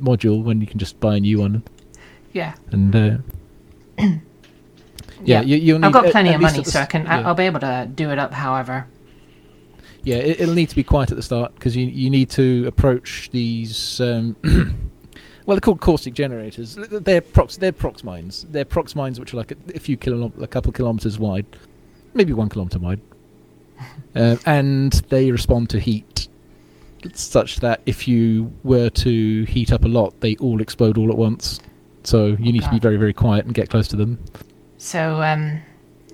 module 0.00 0.44
when 0.44 0.60
you 0.60 0.66
can 0.66 0.78
just 0.78 1.00
buy 1.00 1.16
a 1.16 1.20
new 1.20 1.40
one 1.40 1.64
Yeah. 2.32 2.54
and. 2.70 2.94
Uh, 2.96 3.16
yeah, 3.98 4.08
Yeah. 5.24 5.40
you, 5.42 5.56
you'll 5.56 5.78
need 5.78 5.86
I've 5.86 5.92
got 5.92 6.06
plenty 6.10 6.30
at 6.30 6.36
of 6.36 6.40
money, 6.40 6.62
the 6.62 6.70
so 6.70 6.80
I 6.80 6.86
can. 6.86 7.04
yeah. 7.04 7.26
I'll 7.26 7.34
be 7.34 7.44
able 7.44 7.60
to 7.60 7.88
do 7.94 8.10
it 8.10 8.18
up. 8.18 8.32
However, 8.32 8.86
Yeah, 10.02 10.16
it, 10.16 10.40
it'll 10.40 10.54
need 10.54 10.68
to 10.70 10.76
be 10.76 10.82
quiet 10.84 11.10
at 11.10 11.16
the 11.16 11.22
start 11.22 11.54
because 11.54 11.76
you 11.76 11.86
you 11.86 12.10
need 12.10 12.30
to 12.30 12.64
approach 12.66 13.30
these. 13.30 14.00
Um, 14.00 14.34
well, 15.46 15.54
they're 15.56 15.60
called 15.60 15.80
caustic 15.80 16.14
generators. 16.14 16.74
They're 16.74 17.20
prox. 17.20 17.56
They're 17.58 17.70
prox 17.72 18.02
mines. 18.02 18.46
They're 18.50 18.64
prox 18.64 18.96
mines 18.96 19.20
which 19.20 19.34
are 19.34 19.36
like 19.36 19.52
a, 19.52 19.56
a 19.74 19.78
few 19.78 19.96
kilo, 19.96 20.32
a 20.40 20.46
couple 20.46 20.72
kilometers 20.72 21.18
wide, 21.18 21.46
maybe 22.14 22.32
one 22.32 22.48
kilometer 22.48 22.78
wide, 22.78 23.00
um, 24.14 24.38
and 24.46 24.92
they 25.10 25.30
respond 25.30 25.70
to 25.70 25.78
heat, 25.78 26.28
such 27.12 27.60
that 27.60 27.80
if 27.86 28.08
you 28.08 28.52
were 28.64 28.88
to 28.90 29.44
heat 29.44 29.70
up 29.72 29.84
a 29.84 29.88
lot, 29.88 30.18
they 30.20 30.34
all 30.36 30.60
explode 30.60 30.96
all 30.98 31.10
at 31.10 31.18
once. 31.18 31.60
So 32.04 32.26
you 32.26 32.52
need 32.52 32.62
to 32.62 32.70
be 32.70 32.78
very 32.78 32.96
very 32.96 33.12
quiet 33.12 33.44
and 33.46 33.54
get 33.54 33.68
close 33.70 33.88
to 33.88 33.96
them. 33.96 34.18
so 34.78 35.22
um, 35.22 35.60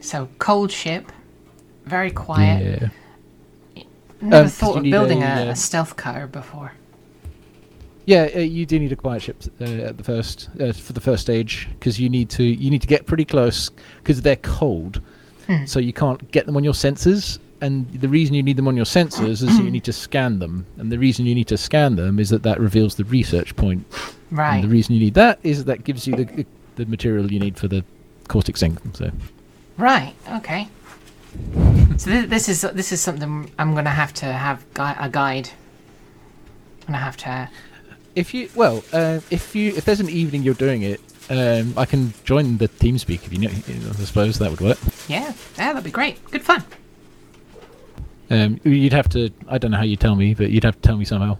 so 0.00 0.28
cold 0.38 0.70
ship, 0.70 1.10
very 1.84 2.10
quiet. 2.10 2.82
Yeah. 2.82 3.84
Never 4.20 4.44
Um, 4.44 4.48
thought 4.48 4.76
of 4.78 4.82
building 4.82 5.22
a, 5.22 5.26
a, 5.26 5.48
a 5.50 5.56
stealth 5.56 5.94
cutter 5.96 6.26
before. 6.26 6.72
Yeah, 8.04 8.28
uh, 8.34 8.38
you 8.40 8.64
do 8.66 8.78
need 8.78 8.90
a 8.90 8.96
quiet 8.96 9.22
ship 9.22 9.42
uh, 9.60 9.64
at 9.64 9.96
the 9.98 10.02
first 10.04 10.48
uh, 10.60 10.72
for 10.72 10.92
the 10.92 11.00
first 11.00 11.22
stage 11.22 11.68
because 11.78 12.00
you 12.00 12.08
need 12.08 12.28
to 12.30 12.42
you 12.42 12.70
need 12.70 12.80
to 12.82 12.88
get 12.88 13.06
pretty 13.06 13.24
close 13.24 13.70
because 14.02 14.22
they're 14.22 14.36
cold, 14.36 15.00
Hmm. 15.46 15.64
so 15.66 15.78
you 15.78 15.92
can't 15.92 16.30
get 16.32 16.46
them 16.46 16.56
on 16.56 16.64
your 16.64 16.72
sensors. 16.74 17.38
And 17.60 17.90
the 17.92 18.08
reason 18.08 18.34
you 18.34 18.42
need 18.42 18.56
them 18.56 18.68
on 18.68 18.76
your 18.76 18.84
sensors 18.84 19.42
is 19.42 19.58
you 19.58 19.70
need 19.70 19.84
to 19.84 19.92
scan 19.92 20.38
them, 20.38 20.64
and 20.76 20.92
the 20.92 20.98
reason 20.98 21.26
you 21.26 21.34
need 21.34 21.48
to 21.48 21.56
scan 21.56 21.96
them 21.96 22.18
is 22.20 22.30
that 22.30 22.42
that 22.44 22.60
reveals 22.60 22.94
the 22.94 23.04
research 23.04 23.56
point. 23.56 23.84
Right. 24.30 24.56
And 24.56 24.64
the 24.64 24.68
reason 24.68 24.94
you 24.94 25.00
need 25.00 25.14
that 25.14 25.40
is 25.42 25.64
that 25.64 25.82
gives 25.84 26.06
you 26.06 26.14
the 26.14 26.24
the, 26.24 26.46
the 26.76 26.86
material 26.86 27.32
you 27.32 27.40
need 27.40 27.56
for 27.58 27.66
the 27.66 27.84
caustic 28.28 28.56
sink. 28.56 28.78
So 28.94 29.10
Right. 29.76 30.14
Okay. 30.34 30.68
so 31.96 32.10
this, 32.10 32.26
this 32.30 32.48
is 32.48 32.60
this 32.74 32.92
is 32.92 33.00
something 33.00 33.50
I'm 33.58 33.74
gonna 33.74 33.90
have 33.90 34.12
to 34.14 34.26
have 34.26 34.64
gui- 34.74 34.96
a 34.98 35.08
guide. 35.10 35.50
I'm 36.82 36.86
gonna 36.94 36.98
have 36.98 37.16
to. 37.18 37.48
if 38.14 38.32
you 38.34 38.48
well, 38.54 38.84
uh, 38.92 39.20
if 39.30 39.54
you 39.56 39.74
if 39.74 39.84
there's 39.84 40.00
an 40.00 40.08
evening 40.08 40.42
you're 40.42 40.54
doing 40.54 40.82
it, 40.82 41.00
um, 41.30 41.74
I 41.76 41.84
can 41.86 42.12
join 42.24 42.58
the 42.58 42.68
TeamSpeak 42.68 43.24
if 43.26 43.32
you 43.32 43.40
know. 43.40 43.50
I 43.50 44.04
suppose 44.04 44.38
that 44.38 44.50
would 44.50 44.60
work. 44.60 44.78
Yeah. 45.08 45.32
Yeah. 45.56 45.72
That'd 45.72 45.84
be 45.84 45.90
great. 45.90 46.22
Good 46.30 46.42
fun. 46.42 46.62
Um, 48.30 48.60
you'd 48.64 48.92
have 48.92 49.08
to. 49.10 49.30
I 49.48 49.58
don't 49.58 49.70
know 49.70 49.76
how 49.78 49.84
you 49.84 49.96
tell 49.96 50.14
me, 50.16 50.34
but 50.34 50.50
you'd 50.50 50.64
have 50.64 50.74
to 50.76 50.80
tell 50.82 50.96
me 50.96 51.04
somehow. 51.04 51.38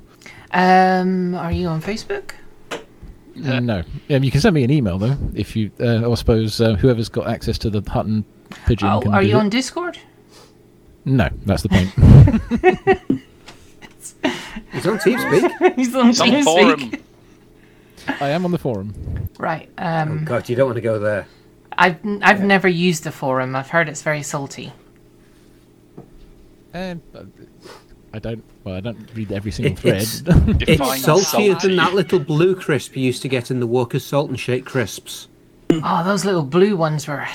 Um. 0.52 1.34
Are 1.34 1.52
you 1.52 1.68
on 1.68 1.82
Facebook? 1.82 2.30
Uh, 2.72 3.60
no, 3.60 3.84
um, 4.10 4.24
you 4.24 4.30
can 4.32 4.40
send 4.40 4.52
me 4.54 4.64
an 4.64 4.70
email 4.70 4.98
though. 4.98 5.16
If 5.34 5.54
you, 5.54 5.70
uh, 5.78 6.10
I 6.10 6.14
suppose 6.16 6.60
uh, 6.60 6.74
whoever's 6.74 7.08
got 7.08 7.28
access 7.28 7.56
to 7.58 7.70
the 7.70 7.88
Hutton 7.88 8.24
pigeon. 8.66 8.88
Oh, 8.88 9.00
can 9.00 9.14
are 9.14 9.22
you 9.22 9.36
it. 9.36 9.40
on 9.40 9.48
Discord? 9.48 9.96
No, 11.04 11.28
that's 11.46 11.62
the 11.62 11.68
point. 11.68 11.88
He's 14.72 14.86
on 14.86 14.98
TeamSpeak. 14.98 15.74
He's 15.76 15.94
on 15.94 16.12
Some 16.14 16.28
TeamSpeak. 16.30 16.44
forum. 16.44 16.92
I 18.20 18.30
am 18.30 18.44
on 18.44 18.50
the 18.50 18.58
forum. 18.58 19.28
Right. 19.38 19.68
oh 19.78 19.84
Um. 19.86 20.24
God, 20.24 20.48
you 20.48 20.56
don't 20.56 20.66
want 20.66 20.76
to 20.76 20.80
go 20.82 20.98
there. 20.98 21.26
I've 21.72 21.98
I've 22.22 22.42
never 22.42 22.66
used 22.68 23.04
the 23.04 23.12
forum. 23.12 23.54
I've 23.54 23.68
heard 23.70 23.88
it's 23.88 24.02
very 24.02 24.22
salty. 24.22 24.72
Um, 26.74 27.02
I 28.12 28.18
don't. 28.18 28.42
Well, 28.64 28.74
I 28.74 28.80
don't 28.80 28.98
read 29.14 29.32
every 29.32 29.50
single 29.50 29.72
It- 29.72 29.78
thread. 29.78 30.02
it's- 30.62 30.80
It's 30.80 31.02
saltier 31.04 31.24
salty. 31.52 31.68
than 31.68 31.76
that 31.76 31.94
little 31.94 32.18
blue 32.18 32.54
crisp 32.54 32.96
you 32.96 33.04
used 33.04 33.22
to 33.22 33.28
get 33.28 33.50
in 33.50 33.60
the 33.60 33.66
Walker's 33.66 34.04
Salt 34.04 34.28
and 34.30 34.38
Shake 34.38 34.64
crisps. 34.64 35.28
Oh, 35.70 36.02
those 36.04 36.24
little 36.24 36.42
blue 36.44 36.76
ones 36.76 37.06
were. 37.06 37.26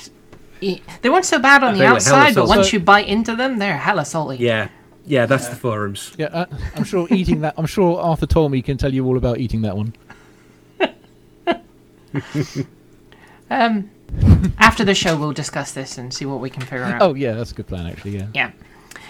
e- 0.61 0.81
They 1.01 1.09
weren't 1.09 1.25
so 1.25 1.37
bad 1.39 1.63
on 1.63 1.77
the 1.77 1.85
outside, 1.85 2.33
but 2.35 2.47
once 2.47 2.73
you 2.73 2.79
bite 2.79 3.07
into 3.07 3.35
them, 3.35 3.59
they're 3.59 3.77
hella 3.77 4.05
salty. 4.05 4.37
Yeah, 4.37 4.69
yeah, 5.05 5.25
that's 5.27 5.47
the 5.49 5.55
forums. 5.55 6.13
yeah, 6.17 6.27
uh, 6.27 6.45
I'm 6.75 6.83
sure 6.83 7.07
eating 7.11 7.41
that. 7.41 7.53
I'm 7.57 7.67
sure 7.67 7.99
Arthur 7.99 8.25
Tolmie 8.25 8.63
can 8.63 8.77
tell 8.77 8.91
you 8.93 9.05
all 9.05 9.17
about 9.17 9.37
eating 9.39 9.61
that 9.61 9.77
one. 9.77 9.93
Um. 13.49 13.89
After 14.59 14.83
the 14.85 14.93
show, 14.93 15.17
we'll 15.17 15.33
discuss 15.33 15.71
this 15.71 15.97
and 15.97 16.13
see 16.13 16.25
what 16.25 16.39
we 16.39 16.49
can 16.49 16.61
figure 16.61 16.83
out. 16.85 17.01
Oh 17.01 17.13
yeah, 17.15 17.33
that's 17.33 17.51
a 17.51 17.55
good 17.55 17.67
plan 17.67 17.87
actually. 17.87 18.17
Yeah. 18.17 18.27
Yeah. 18.33 18.51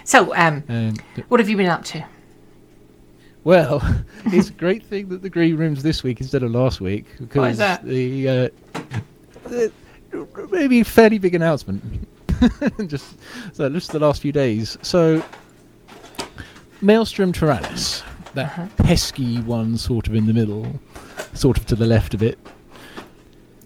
So, 0.04 0.36
um, 0.36 0.64
Um, 0.70 0.96
what 1.30 1.40
have 1.40 1.50
you 1.50 1.58
been 1.58 1.68
up 1.70 1.84
to? 1.86 2.04
Well, 3.44 3.82
it's 4.28 4.50
a 4.50 4.54
great 4.54 4.84
thing 4.84 5.10
that 5.10 5.22
the 5.22 5.30
green 5.30 5.58
room's 5.58 5.84
this 5.84 6.04
week 6.04 6.22
instead 6.22 6.44
of 6.44 6.52
last 6.52 6.82
week 6.82 7.06
because 7.20 7.36
Why 7.36 7.50
is 7.50 7.58
that? 7.58 7.84
the, 7.86 8.30
uh, 8.30 8.50
the 9.50 9.72
maybe 10.52 10.80
a 10.82 10.86
fairly 10.86 11.18
big 11.20 11.36
announcement. 11.36 11.84
just 12.88 13.16
so 13.54 13.70
just 13.70 13.92
the 13.92 14.00
last 14.00 14.22
few 14.22 14.32
days. 14.32 14.78
So 14.82 15.24
Maelstrom 16.82 17.32
Taranis, 17.32 18.04
that 18.34 18.46
Uh-huh. 18.48 18.68
pesky 18.78 19.40
one, 19.42 19.78
sort 19.78 20.08
of 20.08 20.16
in 20.16 20.26
the 20.26 20.34
middle, 20.34 20.80
sort 21.34 21.58
of 21.58 21.66
to 21.68 21.76
the 21.76 21.86
left 21.86 22.14
of 22.14 22.22
it. 22.22 22.38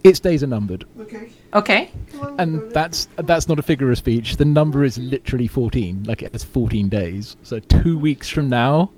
Its 0.04 0.20
days 0.20 0.44
are 0.44 0.48
numbered, 0.48 0.86
Okay. 1.02 1.32
And 2.40 2.72
that's 2.72 3.08
that's 3.18 3.48
not 3.48 3.60
a 3.60 3.62
figure 3.62 3.92
of 3.92 3.98
speech. 3.98 4.38
The 4.38 4.46
number 4.46 4.84
is 4.84 4.98
literally 4.98 5.48
fourteen. 5.48 6.04
Like 6.04 6.22
it 6.22 6.32
has 6.34 6.44
fourteen 6.44 6.90
days. 6.90 7.38
So 7.44 7.60
two 7.60 7.98
weeks 7.98 8.30
from 8.30 8.50
now, 8.50 8.92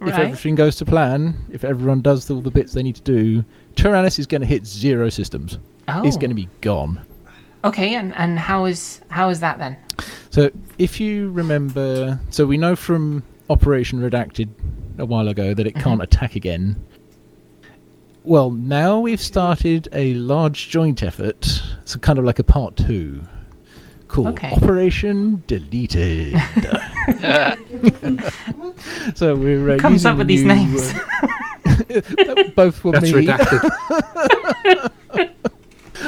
if 0.00 0.14
everything 0.14 0.54
goes 0.54 0.76
to 0.76 0.84
plan, 0.84 1.36
if 1.50 1.64
everyone 1.64 2.02
does 2.02 2.30
all 2.30 2.40
the 2.40 2.50
bits 2.50 2.72
they 2.72 2.82
need 2.82 2.96
to 2.96 3.02
do, 3.02 3.44
Taranis 3.74 4.18
is 4.18 4.26
going 4.26 4.42
to 4.42 4.46
hit 4.46 4.66
zero 4.66 5.08
systems. 5.08 5.58
Oh. 5.88 6.06
It's 6.06 6.16
going 6.16 6.30
to 6.30 6.36
be 6.36 6.48
gone. 6.60 7.00
Okay, 7.64 7.94
and 7.94 8.14
and 8.14 8.38
how 8.38 8.66
is 8.66 9.00
how 9.08 9.28
is 9.28 9.40
that 9.40 9.58
then? 9.58 9.76
So 10.30 10.50
if 10.78 11.00
you 11.00 11.30
remember, 11.30 12.20
so 12.30 12.46
we 12.46 12.56
know 12.56 12.76
from 12.76 13.22
Operation 13.50 14.00
Redacted 14.00 14.48
a 14.98 15.06
while 15.06 15.28
ago 15.28 15.54
that 15.54 15.66
it 15.66 15.74
mm-hmm. 15.74 15.82
can't 15.82 16.02
attack 16.02 16.36
again. 16.36 16.76
Well, 18.26 18.50
now 18.50 18.98
we've 18.98 19.20
started 19.20 19.88
a 19.92 20.14
large 20.14 20.68
joint 20.68 21.04
effort. 21.04 21.62
It's 21.82 21.94
kind 21.94 22.18
of 22.18 22.24
like 22.24 22.40
a 22.40 22.44
part 22.44 22.76
two 22.76 23.22
called 24.08 24.26
Okay. 24.28 24.50
Operation 24.50 25.44
Deleted. 25.46 26.32
so 29.14 29.36
we're 29.36 29.70
uh, 29.70 29.78
comes 29.78 30.02
using 30.04 30.10
up 30.10 30.16
the 30.16 30.18
with 30.18 30.26
these 30.26 30.42
names? 30.42 30.92
uh, 30.92 32.44
both 32.56 32.82
were 32.82 32.90
That's 32.92 33.12
me. 33.12 33.26
redacted. 33.26 34.90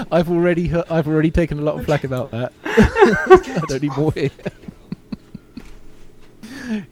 I've 0.11 0.29
already 0.29 0.67
he- 0.67 0.83
I've 0.91 1.07
already 1.07 1.31
taken 1.31 1.61
a 1.61 1.63
lot 1.63 1.79
of 1.79 1.85
flack 1.85 2.03
about 2.03 2.33
that. 2.33 2.53
I 2.65 3.61
don't 3.69 3.81
need 3.83 3.97
more 3.97 4.11
here. 4.13 4.31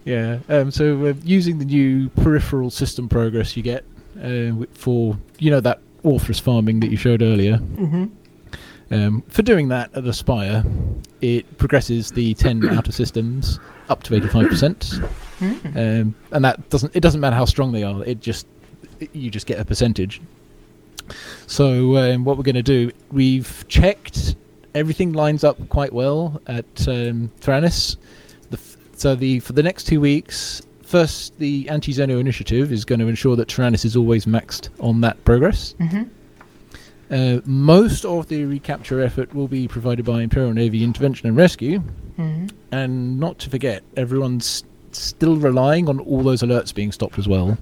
yeah. 0.05 0.39
Um, 0.49 0.71
so 0.71 0.97
we're 0.97 1.17
using 1.25 1.59
the 1.59 1.65
new 1.65 2.11
peripheral 2.11 2.71
system 2.71 3.09
progress 3.09 3.57
you 3.57 3.65
get 3.65 3.85
uh, 4.23 4.65
for 4.73 5.19
you 5.39 5.51
know 5.51 5.61
that 5.61 5.81
Orthrus 6.05 6.41
farming 6.41 6.81
that 6.81 6.91
you 6.91 6.97
showed 6.97 7.23
earlier. 7.23 7.59
Mhm. 7.59 8.11
Um, 8.91 9.23
for 9.29 9.43
doing 9.43 9.67
that 9.69 9.91
at 9.97 10.07
Aspire, 10.07 10.63
it 11.21 11.59
progresses 11.59 12.13
the 12.13 12.35
ten 12.35 12.69
outer 12.77 12.93
systems 12.93 13.59
up 13.89 14.03
to 14.05 14.15
eighty 14.15 14.29
five 14.29 14.49
percent, 14.49 15.01
um, 15.41 16.15
and 16.33 16.45
that 16.45 16.69
doesn't 16.71 16.95
it 16.95 17.01
doesn't 17.01 17.21
matter 17.21 17.35
how 17.37 17.45
strong 17.47 17.73
they 17.73 17.83
are. 17.83 18.05
It 18.05 18.21
just 18.21 18.47
you 19.13 19.31
just 19.31 19.47
get 19.47 19.59
a 19.59 19.65
percentage. 19.65 20.21
So 21.47 21.97
um, 21.97 22.25
what 22.25 22.37
we're 22.37 22.43
going 22.43 22.57
to 22.57 22.63
do, 22.63 22.91
we've 23.13 23.65
checked 23.69 24.35
everything 24.75 25.13
lines 25.13 25.45
up 25.45 25.69
quite 25.69 25.93
well 25.93 26.41
at 26.47 26.65
um, 26.89 27.31
Taranis. 27.41 27.97
The 28.51 28.57
f- 28.59 28.77
so 28.97 29.15
the 29.15 29.41
for 29.41 29.53
the 29.53 29.63
next 29.63 29.85
two 29.85 30.01
weeks, 30.01 30.63
first 30.87 31.39
the 31.39 31.69
anti-Xeno 31.69 32.19
initiative 32.21 32.73
is 32.73 32.85
going 32.85 33.01
to 33.01 33.09
ensure 33.09 33.37
that 33.37 33.49
Taranis 33.49 33.85
is 33.85 33.97
always 33.97 34.25
maxed 34.25 34.69
on 34.81 35.01
that 35.03 35.23
progress. 35.25 35.75
Mhm. 35.81 36.09
Uh, 37.11 37.41
most 37.45 38.05
of 38.05 38.27
the 38.29 38.45
recapture 38.45 39.01
effort 39.01 39.35
will 39.35 39.49
be 39.49 39.69
provided 39.69 40.05
by 40.05 40.23
Imperial 40.23 40.53
Navy 40.53 40.83
Intervention 40.83 41.29
and 41.29 41.37
Rescue, 41.37 41.83
Mhm. 42.19 42.51
and 42.73 43.21
not 43.21 43.39
to 43.41 43.51
forget, 43.51 43.83
everyone's 43.97 44.65
still 44.93 45.37
relying 45.37 45.89
on 45.89 45.99
all 46.01 46.23
those 46.23 46.43
alerts 46.43 46.75
being 46.75 46.91
stopped 46.91 47.19
as 47.19 47.29
well. 47.29 47.59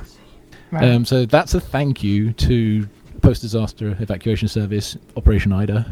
Right. 0.71 0.89
Um, 0.89 1.05
so 1.05 1.27
that's 1.27 1.55
a 1.55 1.61
thank 1.61 2.03
you 2.03 2.33
to 2.33 2.89
Post 3.21 3.43
Disaster 3.43 3.97
Evacuation 4.01 4.49
Service 4.49 4.97
Operation 5.17 5.53
IDA. 5.53 5.87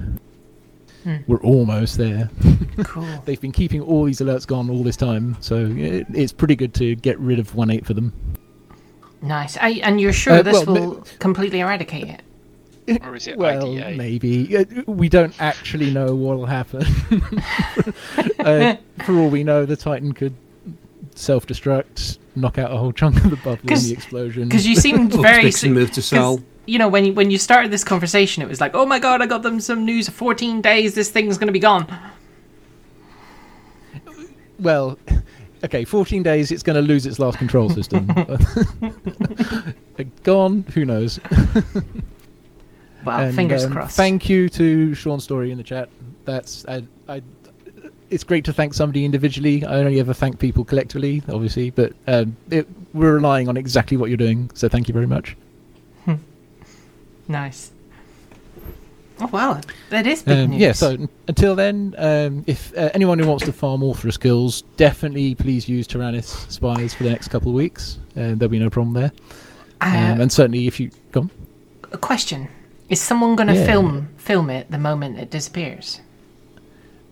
Hmm. 1.04 1.16
We're 1.26 1.40
almost 1.42 1.98
there. 1.98 2.30
Cool. 2.84 3.06
They've 3.26 3.40
been 3.40 3.52
keeping 3.52 3.82
all 3.82 4.04
these 4.04 4.20
alerts 4.20 4.46
gone 4.46 4.70
all 4.70 4.82
this 4.82 4.96
time, 4.96 5.36
so 5.40 5.66
it, 5.66 6.06
it's 6.14 6.32
pretty 6.32 6.56
good 6.56 6.72
to 6.74 6.94
get 6.96 7.18
rid 7.18 7.38
of 7.38 7.54
one 7.54 7.70
eight 7.70 7.84
for 7.84 7.92
them. 7.92 8.12
Nice. 9.20 9.58
I, 9.58 9.70
and 9.82 10.00
you're 10.00 10.12
sure 10.14 10.34
Uh, 10.38 10.42
this 10.42 10.64
well, 10.66 10.74
will 10.74 11.06
completely 11.18 11.60
eradicate 11.60 12.08
it? 12.88 13.02
Or 13.04 13.14
is 13.14 13.28
it 13.28 13.36
Well, 13.36 13.76
IDA? 13.76 13.96
maybe 13.96 14.56
Uh, 14.56 14.64
we 14.86 15.08
don't 15.10 15.38
actually 15.40 15.90
know 15.90 16.14
what'll 16.14 16.46
happen. 16.46 16.82
uh, 18.40 18.76
for 19.04 19.14
all 19.18 19.28
we 19.28 19.44
know, 19.44 19.66
the 19.66 19.76
Titan 19.76 20.12
could 20.12 20.34
self-destruct, 21.14 22.18
knock 22.34 22.58
out 22.58 22.72
a 22.72 22.76
whole 22.76 22.92
chunk 22.92 23.16
of 23.24 23.30
the 23.30 23.36
bubble 23.36 23.60
in 23.62 23.78
the 23.78 23.92
explosion. 23.92 24.48
Because 24.48 24.66
you 24.66 24.76
seemed 24.76 25.12
very. 25.20 25.44
fix 25.44 25.62
and 25.62 25.74
move 25.74 25.90
to 25.90 25.96
'cause, 25.96 26.06
Sol. 26.06 26.40
You 26.66 26.78
know, 26.78 26.88
when 26.88 27.04
you, 27.04 27.12
when 27.12 27.30
you 27.30 27.38
started 27.38 27.70
this 27.72 27.82
conversation, 27.84 28.42
it 28.42 28.48
was 28.48 28.60
like, 28.60 28.74
oh 28.74 28.86
my 28.86 28.98
god, 28.98 29.20
I 29.20 29.26
got 29.26 29.42
them 29.42 29.58
some 29.60 29.84
news. 29.84 30.08
14 30.08 30.60
days, 30.60 30.94
this 30.94 31.10
thing's 31.10 31.36
going 31.36 31.48
to 31.48 31.52
be 31.52 31.58
gone. 31.58 31.86
Well, 34.60 34.96
okay, 35.64 35.84
14 35.84 36.22
days, 36.22 36.52
it's 36.52 36.62
going 36.62 36.76
to 36.76 36.82
lose 36.82 37.04
its 37.04 37.18
last 37.18 37.38
control 37.38 37.68
system. 37.68 38.06
Gone, 40.22 40.64
who 40.74 40.84
knows? 40.84 41.18
Well, 43.04 43.18
And, 43.20 43.34
fingers 43.34 43.64
um, 43.64 43.72
crossed. 43.72 43.96
Thank 43.96 44.28
you 44.28 44.48
to 44.50 44.94
Sean 44.94 45.18
Story 45.20 45.50
in 45.50 45.58
the 45.58 45.64
chat. 45.64 45.88
That's 46.24 46.64
I, 46.66 46.84
I, 47.08 47.22
it's 48.12 48.24
great 48.24 48.44
to 48.44 48.52
thank 48.52 48.74
somebody 48.74 49.04
individually. 49.04 49.64
I 49.64 49.76
only 49.76 49.98
ever 50.00 50.12
thank 50.14 50.38
people 50.38 50.64
collectively, 50.64 51.22
obviously, 51.28 51.70
but 51.70 51.92
um, 52.06 52.36
it, 52.50 52.68
we're 52.92 53.14
relying 53.14 53.48
on 53.48 53.56
exactly 53.56 53.96
what 53.96 54.10
you're 54.10 54.16
doing. 54.16 54.50
So 54.54 54.68
thank 54.68 54.88
you 54.88 54.94
very 54.94 55.06
much. 55.06 55.36
Nice. 57.28 57.70
Oh, 59.20 59.28
wow. 59.28 59.60
That 59.90 60.06
is 60.06 60.22
big 60.22 60.38
Um, 60.38 60.50
news. 60.50 60.60
yeah. 60.60 60.72
So 60.72 61.08
until 61.28 61.54
then, 61.54 61.94
um, 61.96 62.44
if 62.48 62.76
uh, 62.76 62.90
anyone 62.92 63.18
who 63.18 63.26
wants 63.28 63.44
to 63.44 63.52
farm 63.52 63.80
Orthrus 63.80 64.14
skills, 64.14 64.62
definitely 64.76 65.34
please 65.36 65.68
use 65.68 65.86
Taranis 65.86 66.50
spies 66.50 66.92
for 66.92 67.04
the 67.04 67.10
next 67.10 67.28
couple 67.28 67.50
of 67.50 67.54
weeks. 67.54 67.98
Uh, 68.16 68.34
there'll 68.34 68.48
be 68.48 68.58
no 68.58 68.68
problem 68.70 68.92
there. 68.94 69.12
Uh, 69.80 69.86
um, 70.12 70.20
and 70.20 70.32
certainly, 70.32 70.66
if 70.66 70.80
you 70.80 70.90
come, 71.12 71.30
a 71.92 71.98
question. 71.98 72.48
Is 72.88 73.00
someone 73.00 73.36
going 73.36 73.48
to 73.48 73.54
Yeah. 73.54 73.64
film 73.66 74.08
film 74.18 74.50
it 74.50 74.70
the 74.70 74.78
moment 74.78 75.18
it 75.18 75.30
disappears? 75.30 76.00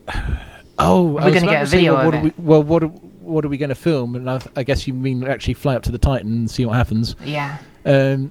Oh, 0.83 1.05
We're 1.05 1.21
about 1.21 1.33
get 1.33 1.41
to 1.41 1.63
a 1.63 1.67
say, 1.67 1.77
video 1.79 1.95
well, 1.95 2.01
of 2.01 2.07
what 2.07 2.15
Are 2.15 2.23
we, 2.23 2.33
well, 2.39 2.63
what 2.63 2.83
are, 2.83 2.87
what 2.89 3.45
are 3.45 3.49
we 3.49 3.59
going 3.59 3.69
to 3.69 3.75
film? 3.75 4.17
And 4.17 4.29
I, 4.31 4.41
I 4.57 4.63
guess 4.63 4.87
you 4.87 4.95
mean 4.95 5.25
actually 5.25 5.55
fly 5.55 5.77
up 5.77 5.83
to 5.85 5.93
the 5.93 5.99
Titan 5.99 6.29
and 6.33 6.51
see 6.51 6.65
what 6.67 6.75
happens. 6.77 7.17
Yeah. 7.25 7.59
Um, 7.85 8.31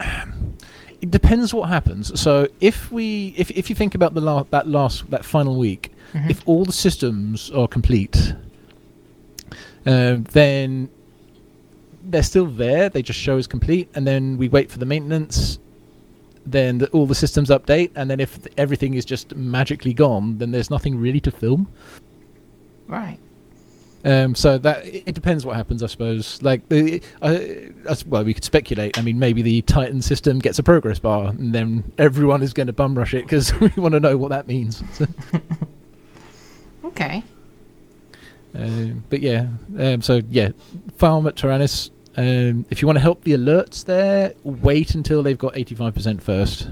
it 1.00 1.10
depends 1.10 1.52
what 1.54 1.68
happens. 1.68 2.18
So 2.20 2.48
if 2.60 2.90
we, 2.92 3.34
if 3.36 3.50
if 3.52 3.68
you 3.70 3.76
think 3.76 3.94
about 3.94 4.14
the 4.14 4.20
la- 4.20 4.44
that 4.50 4.68
last 4.68 5.10
that 5.10 5.24
final 5.24 5.56
week, 5.56 5.92
Mhm. 6.12 6.28
if 6.30 6.42
all 6.46 6.64
the 6.64 6.72
systems 6.72 7.50
are 7.52 7.68
complete, 7.68 8.34
um, 9.86 10.24
then 10.32 10.88
they're 12.02 12.22
still 12.22 12.46
there. 12.46 12.88
They 12.88 13.02
just 13.02 13.18
show 13.18 13.36
as 13.36 13.46
complete, 13.46 13.88
and 13.94 14.06
then 14.06 14.36
we 14.36 14.48
wait 14.48 14.70
for 14.70 14.78
the 14.78 14.86
maintenance. 14.86 15.58
Then 16.50 16.78
the, 16.78 16.88
all 16.88 17.06
the 17.06 17.14
systems 17.14 17.48
update, 17.50 17.90
and 17.94 18.10
then 18.10 18.20
if 18.20 18.38
everything 18.56 18.94
is 18.94 19.04
just 19.04 19.34
magically 19.34 19.94
gone, 19.94 20.38
then 20.38 20.50
there's 20.50 20.70
nothing 20.70 20.98
really 20.98 21.20
to 21.20 21.30
film. 21.30 21.68
Right. 22.86 23.18
Um, 24.02 24.34
so 24.34 24.56
that 24.56 24.86
it 24.86 25.14
depends 25.14 25.44
what 25.44 25.56
happens, 25.56 25.82
I 25.82 25.86
suppose. 25.86 26.42
Like, 26.42 26.68
the, 26.70 27.02
uh, 27.20 27.38
well, 28.06 28.24
we 28.24 28.32
could 28.32 28.44
speculate. 28.44 28.98
I 28.98 29.02
mean, 29.02 29.18
maybe 29.18 29.42
the 29.42 29.60
Titan 29.62 30.00
system 30.00 30.38
gets 30.38 30.58
a 30.58 30.62
progress 30.62 30.98
bar, 30.98 31.28
and 31.28 31.54
then 31.54 31.92
everyone 31.98 32.42
is 32.42 32.54
going 32.54 32.68
to 32.68 32.72
bum 32.72 32.96
rush 32.96 33.12
it 33.14 33.24
because 33.24 33.52
we 33.60 33.68
want 33.76 33.92
to 33.92 34.00
know 34.00 34.16
what 34.16 34.30
that 34.30 34.46
means. 34.46 34.82
Okay. 36.90 37.22
Um, 38.54 39.04
but 39.08 39.20
yeah, 39.20 39.46
um, 39.78 40.02
so 40.02 40.22
yeah, 40.28 40.50
farm 40.96 41.26
at 41.26 41.36
Taranis. 41.36 41.90
Um, 42.20 42.66
if 42.68 42.82
you 42.82 42.86
want 42.86 42.96
to 42.96 43.00
help 43.00 43.24
the 43.24 43.32
alerts 43.32 43.84
there, 43.84 44.34
wait 44.44 44.94
until 44.94 45.22
they've 45.22 45.38
got 45.38 45.54
85% 45.54 46.20
first. 46.20 46.68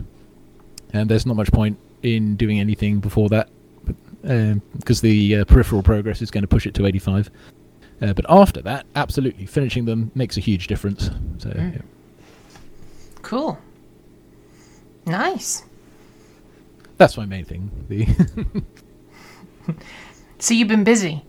And 0.93 1.09
there's 1.09 1.25
not 1.25 1.37
much 1.37 1.51
point 1.53 1.79
in 2.03 2.37
doing 2.37 2.61
anything 2.61 3.01
before 3.01 3.29
that 3.31 3.49
because 4.23 5.01
the 5.01 5.37
uh, 5.37 5.45
peripheral 5.47 5.83
progress 5.83 6.20
is 6.20 6.31
going 6.31 6.43
to 6.43 6.49
push 6.49 6.66
it 6.66 6.75
to 6.75 6.85
85. 6.87 7.31
Uh, 8.03 8.12
but 8.12 8.27
after 8.29 8.61
that, 8.62 8.85
absolutely, 8.95 9.47
finishing 9.47 9.85
them 9.87 10.11
makes 10.15 10.37
a 10.37 10.41
huge 10.41 10.66
difference. 10.66 11.11
So, 11.39 11.49
Mm. 11.51 11.75
yeah. 11.77 11.83
Cool. 13.23 13.59
Nice. 15.07 15.65
that's 16.99 17.16
my 17.16 17.25
main 17.27 17.45
thing. 17.47 17.70
The 17.89 18.07
So 20.39 20.53
you've 20.55 20.69
been 20.69 20.85
busy. 20.85 21.23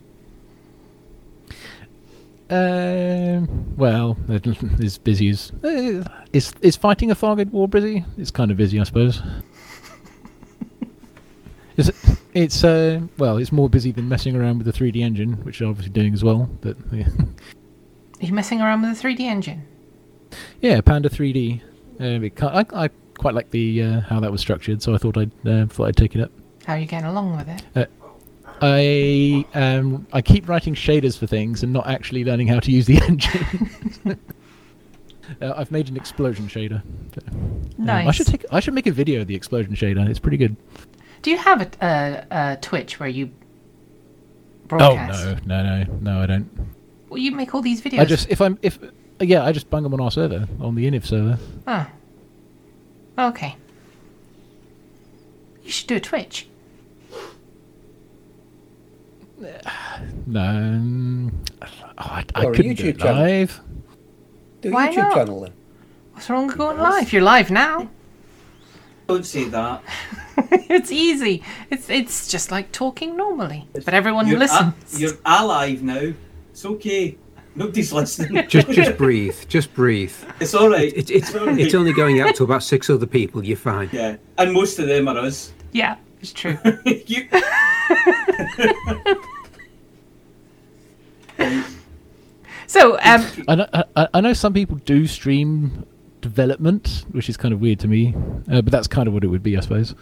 Um, 2.50 3.76
well, 3.78 4.18
as 4.84 4.98
busy 4.98 5.30
as 5.30 5.52
uh, 5.64 6.04
is 6.34 6.54
is 6.62 6.76
fighting 6.76 7.12
a 7.12 7.16
Thargoid 7.16 7.52
war 7.52 7.68
busy? 7.68 8.04
It's 8.18 8.32
kind 8.32 8.50
of 8.52 8.58
busy, 8.58 8.80
I 8.80 8.84
suppose. 8.84 9.22
Is 11.78 11.90
it, 11.90 11.96
it's 12.34 12.64
uh, 12.66 13.00
well, 13.18 13.38
it's 13.38 13.54
more 13.54 13.70
busy 13.70 13.92
than 13.94 14.10
messing 14.10 14.36
around 14.36 14.58
with 14.58 14.68
the 14.68 14.74
3D 14.74 15.02
engine, 15.02 15.34
which 15.46 15.62
I'm 15.62 15.70
obviously 15.70 15.94
doing 15.94 16.14
as 16.14 16.26
well. 16.26 16.50
But 16.60 16.76
yeah, 16.92 17.08
Are 18.22 18.26
you 18.26 18.34
messing 18.34 18.60
around 18.62 18.82
with 18.82 19.02
the 19.02 19.08
3D 19.08 19.22
engine? 19.22 19.66
yeah 20.62 20.82
Panda 20.82 21.10
3D. 21.10 21.62
Um, 22.02 22.30
I, 22.42 22.66
I 22.84 22.90
quite 23.18 23.34
like 23.34 23.52
the 23.52 23.82
uh, 23.82 24.02
how 24.02 24.20
that 24.20 24.30
was 24.32 24.42
structured, 24.42 24.82
so 24.82 24.94
I 24.94 24.98
thought 24.98 25.18
I'd 25.18 25.32
uh, 25.48 25.68
thought 25.68 25.88
I'd 25.88 25.96
take 25.96 26.16
it 26.16 26.22
up. 26.22 26.32
How 26.66 26.74
are 26.74 26.80
you 26.80 26.86
getting 26.86 27.08
along 27.08 27.38
with 27.38 27.48
it? 27.48 27.90
Uh, 28.62 28.66
I 28.66 29.46
um 29.54 30.08
I 30.12 30.22
keep 30.22 30.48
writing 30.50 30.76
shaders 30.76 31.18
for 31.18 31.28
things 31.28 31.64
and 31.64 31.72
not 31.72 31.88
actually 31.88 32.24
learning 32.24 32.48
how 32.48 32.60
to 32.60 32.72
use 32.72 32.86
the 32.86 32.98
engine. 33.08 34.20
uh, 35.42 35.54
I've 35.56 35.72
made 35.72 35.90
an 35.90 35.96
explosion 35.98 36.48
shader. 36.48 36.82
So, 37.16 37.22
um, 37.32 37.90
I 37.90 38.12
should 38.12 38.28
take 38.28 38.46
I 38.52 38.60
should 38.60 38.74
make 38.74 38.88
a 38.88 38.92
video 38.92 39.22
of 39.22 39.28
the 39.28 39.36
explosion 39.36 39.74
shader. 39.76 40.08
It's 40.10 40.20
pretty 40.20 40.38
good. 40.38 40.56
Do 41.22 41.32
you 41.32 41.38
have 41.38 41.62
a, 41.62 41.70
a, 41.86 42.26
a 42.54 42.58
Twitch 42.58 43.00
where 43.00 43.10
you 43.10 43.32
Oh 44.72 44.96
no 44.96 45.38
no 45.46 45.64
no 45.64 45.86
no 46.02 46.22
I 46.22 46.26
don't. 46.26 46.50
Well, 47.10 47.18
you 47.18 47.32
make 47.32 47.56
all 47.56 47.62
these 47.62 47.82
videos. 47.82 48.00
I 48.00 48.06
just 48.06 48.30
if 48.30 48.40
I'm 48.42 48.60
if 48.62 48.82
uh, 48.84 48.88
yeah 49.22 49.44
I 49.46 49.52
just 49.52 49.70
bung 49.70 49.84
them 49.84 49.94
on 49.94 50.00
our 50.02 50.12
server 50.12 50.48
on 50.60 50.76
the 50.76 50.86
Inif 50.90 51.06
server. 51.06 51.40
Ah. 51.66 51.90
Okay. 53.18 53.56
You 55.64 55.72
should 55.72 55.88
do 55.88 55.96
a 55.96 56.00
Twitch. 56.00 56.48
No, 60.26 61.32
oh, 61.62 61.68
I, 61.98 62.26
I 62.36 62.46
Or 62.46 62.54
couldn't 62.54 62.76
do 62.76 62.84
YouTube 62.84 62.88
it 62.90 63.00
channel. 63.00 63.22
live. 63.24 63.62
Do 64.62 64.70
a 64.70 64.72
Why 64.72 64.90
YouTube 64.90 64.96
not? 64.98 65.14
channel 65.16 65.42
then. 65.42 65.54
What's 66.14 66.30
wrong 66.30 66.48
with 66.48 66.58
going 66.58 66.78
live? 66.78 67.12
You're 67.14 67.22
live 67.22 67.50
now. 67.50 67.90
Don't 69.08 69.26
say 69.26 69.46
that. 69.46 69.82
it's 70.52 70.92
easy. 70.92 71.44
It's 71.72 71.90
it's 71.90 72.28
just 72.28 72.52
like 72.52 72.72
talking 72.72 73.16
normally, 73.18 73.68
but 73.74 73.94
everyone 73.94 74.28
You're, 74.28 74.40
listens. 74.40 74.74
a- 74.96 75.00
you're 75.00 75.14
alive 75.26 75.82
now. 75.82 76.14
It's 76.52 76.66
okay. 76.66 77.18
Nobody's 77.56 77.92
listening. 77.92 78.48
Just 78.50 78.70
just 78.70 78.96
breathe. 78.98 79.36
Just 79.50 79.74
breathe. 79.74 80.14
It's 80.40 80.54
all 80.54 80.70
right. 80.70 80.94
It, 80.94 81.10
it's 81.10 81.30
It's 81.30 81.36
all 81.36 81.48
right. 81.48 81.60
it's 81.60 81.74
only 81.74 81.92
going 81.92 82.22
out 82.22 82.36
to 82.36 82.44
about 82.44 82.62
six 82.64 82.90
other 82.90 83.08
people. 83.08 83.44
You're 83.44 83.58
fine. 83.58 83.90
Yeah, 83.92 84.18
and 84.38 84.54
most 84.54 84.78
of 84.80 84.88
them 84.88 85.08
are 85.08 85.18
us. 85.18 85.52
yeah, 85.72 85.96
it's 86.22 86.34
true. 86.34 86.58
you, 86.86 87.28
So, 92.68 93.00
um, 93.02 93.26
I 93.48 93.56
know, 93.56 93.68
I, 93.96 94.08
I 94.14 94.22
know 94.22 94.34
some 94.34 94.54
people 94.54 94.76
do 94.86 95.08
stream 95.08 95.86
development, 96.22 97.04
which 97.12 97.28
is 97.28 97.36
kind 97.36 97.52
of 97.52 97.62
weird 97.62 97.80
to 97.80 97.88
me, 97.88 98.14
uh, 98.52 98.62
but 98.62 98.66
that's 98.72 98.88
kind 98.88 99.08
of 99.08 99.14
what 99.16 99.24
it 99.24 99.28
would 99.28 99.42
be, 99.42 99.58
I 99.58 99.62
suppose. 99.62 99.96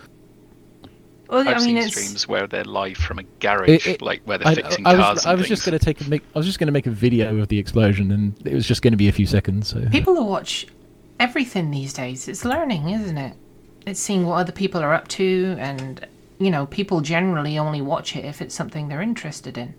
well, 1.30 1.48
I've 1.48 1.48
I 1.48 1.52
mean, 1.60 1.60
seen 1.62 1.78
it's 1.78 1.92
streams 1.96 2.28
where 2.28 2.46
they're 2.46 2.66
live 2.66 2.98
from 2.98 3.20
a 3.20 3.24
garage, 3.40 3.70
It- 3.70 3.88
it- 3.88 4.02
like 4.02 4.22
where 4.26 4.38
they're 4.38 4.50
I, 4.50 4.56
fixing 4.56 4.86
I 4.86 4.96
cars 4.96 5.16
was, 5.16 5.24
and 5.26 5.32
I 5.32 5.36
was 5.36 5.42
things. 5.48 5.50
just 5.60 5.66
going 5.66 5.80
to 5.80 5.86
take 5.86 6.02
a 6.02 6.10
make. 6.10 6.24
I 6.36 6.40
was 6.40 6.46
just 6.46 6.60
going 6.60 6.68
to 6.68 6.74
make 6.74 6.88
a 6.88 6.92
video 6.92 7.38
of 7.38 7.48
the 7.48 7.58
explosion, 7.58 8.12
and 8.12 8.36
it 8.46 8.54
was 8.54 8.68
just 8.68 8.82
going 8.82 8.92
to 8.92 8.98
be 8.98 9.08
a 9.08 9.14
few 9.14 9.26
seconds. 9.28 9.70
So 9.70 9.86
people 9.90 10.16
who 10.16 10.26
watch 10.26 10.68
everything 11.22 11.72
these 11.72 11.94
days. 11.94 12.28
It's 12.28 12.44
learning, 12.44 12.90
isn't 12.90 13.18
it? 13.18 13.34
It's 13.88 14.02
seeing 14.02 14.26
what 14.26 14.36
other 14.36 14.52
people 14.52 14.82
are 14.82 14.94
up 14.94 15.08
to, 15.10 15.56
and 15.58 16.06
you 16.40 16.52
know, 16.52 16.66
people 16.66 17.00
generally 17.00 17.58
only 17.58 17.82
watch 17.82 18.18
it 18.18 18.26
if 18.26 18.42
it's 18.42 18.54
something 18.54 18.90
they're 18.90 19.02
interested 19.02 19.58
in. 19.58 19.74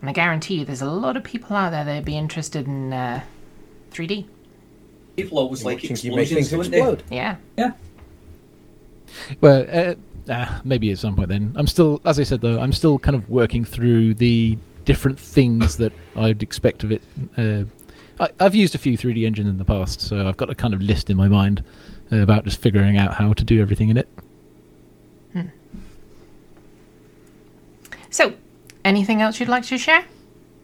And 0.00 0.08
I 0.08 0.12
guarantee 0.12 0.60
you, 0.60 0.64
there's 0.64 0.80
a 0.80 0.86
lot 0.86 1.16
of 1.16 1.24
people 1.24 1.56
out 1.56 1.70
there 1.70 1.84
that'd 1.84 2.04
be 2.04 2.16
interested 2.16 2.68
in 2.68 2.92
uh, 2.92 3.22
3D. 3.90 4.26
people 5.16 5.38
always 5.38 5.64
like 5.64 5.82
you 5.82 5.88
make 5.88 6.30
explosions, 6.30 6.30
things 6.30 6.50
don't 6.50 6.70
they? 6.70 6.78
explode. 6.78 7.02
Yeah. 7.10 7.36
Yeah. 7.58 7.72
Well, 9.40 9.66
uh, 9.70 9.94
ah, 10.30 10.60
maybe 10.64 10.92
at 10.92 10.98
some 10.98 11.16
point 11.16 11.30
then. 11.30 11.52
I'm 11.56 11.66
still, 11.66 12.00
as 12.04 12.20
I 12.20 12.22
said 12.22 12.42
though, 12.42 12.60
I'm 12.60 12.72
still 12.72 13.00
kind 13.00 13.16
of 13.16 13.28
working 13.28 13.64
through 13.64 14.14
the 14.14 14.56
different 14.84 15.18
things 15.18 15.78
that 15.78 15.92
I'd 16.14 16.44
expect 16.44 16.84
of 16.84 16.92
it. 16.92 17.02
Uh, 17.36 17.64
I, 18.22 18.30
I've 18.40 18.54
used 18.54 18.74
a 18.74 18.78
few 18.78 18.96
3D 18.96 19.26
engines 19.26 19.48
in 19.48 19.58
the 19.58 19.64
past, 19.64 20.00
so 20.00 20.26
I've 20.28 20.36
got 20.36 20.48
a 20.48 20.54
kind 20.54 20.72
of 20.72 20.80
list 20.80 21.10
in 21.10 21.16
my 21.16 21.28
mind 21.28 21.64
uh, 22.12 22.18
about 22.18 22.44
just 22.44 22.60
figuring 22.60 22.96
out 22.96 23.14
how 23.14 23.32
to 23.32 23.44
do 23.44 23.60
everything 23.60 23.88
in 23.90 23.96
it. 23.98 24.08
So, 28.10 28.34
anything 28.84 29.22
else 29.22 29.40
you'd 29.40 29.48
like 29.48 29.64
to 29.64 29.78
share? 29.78 30.04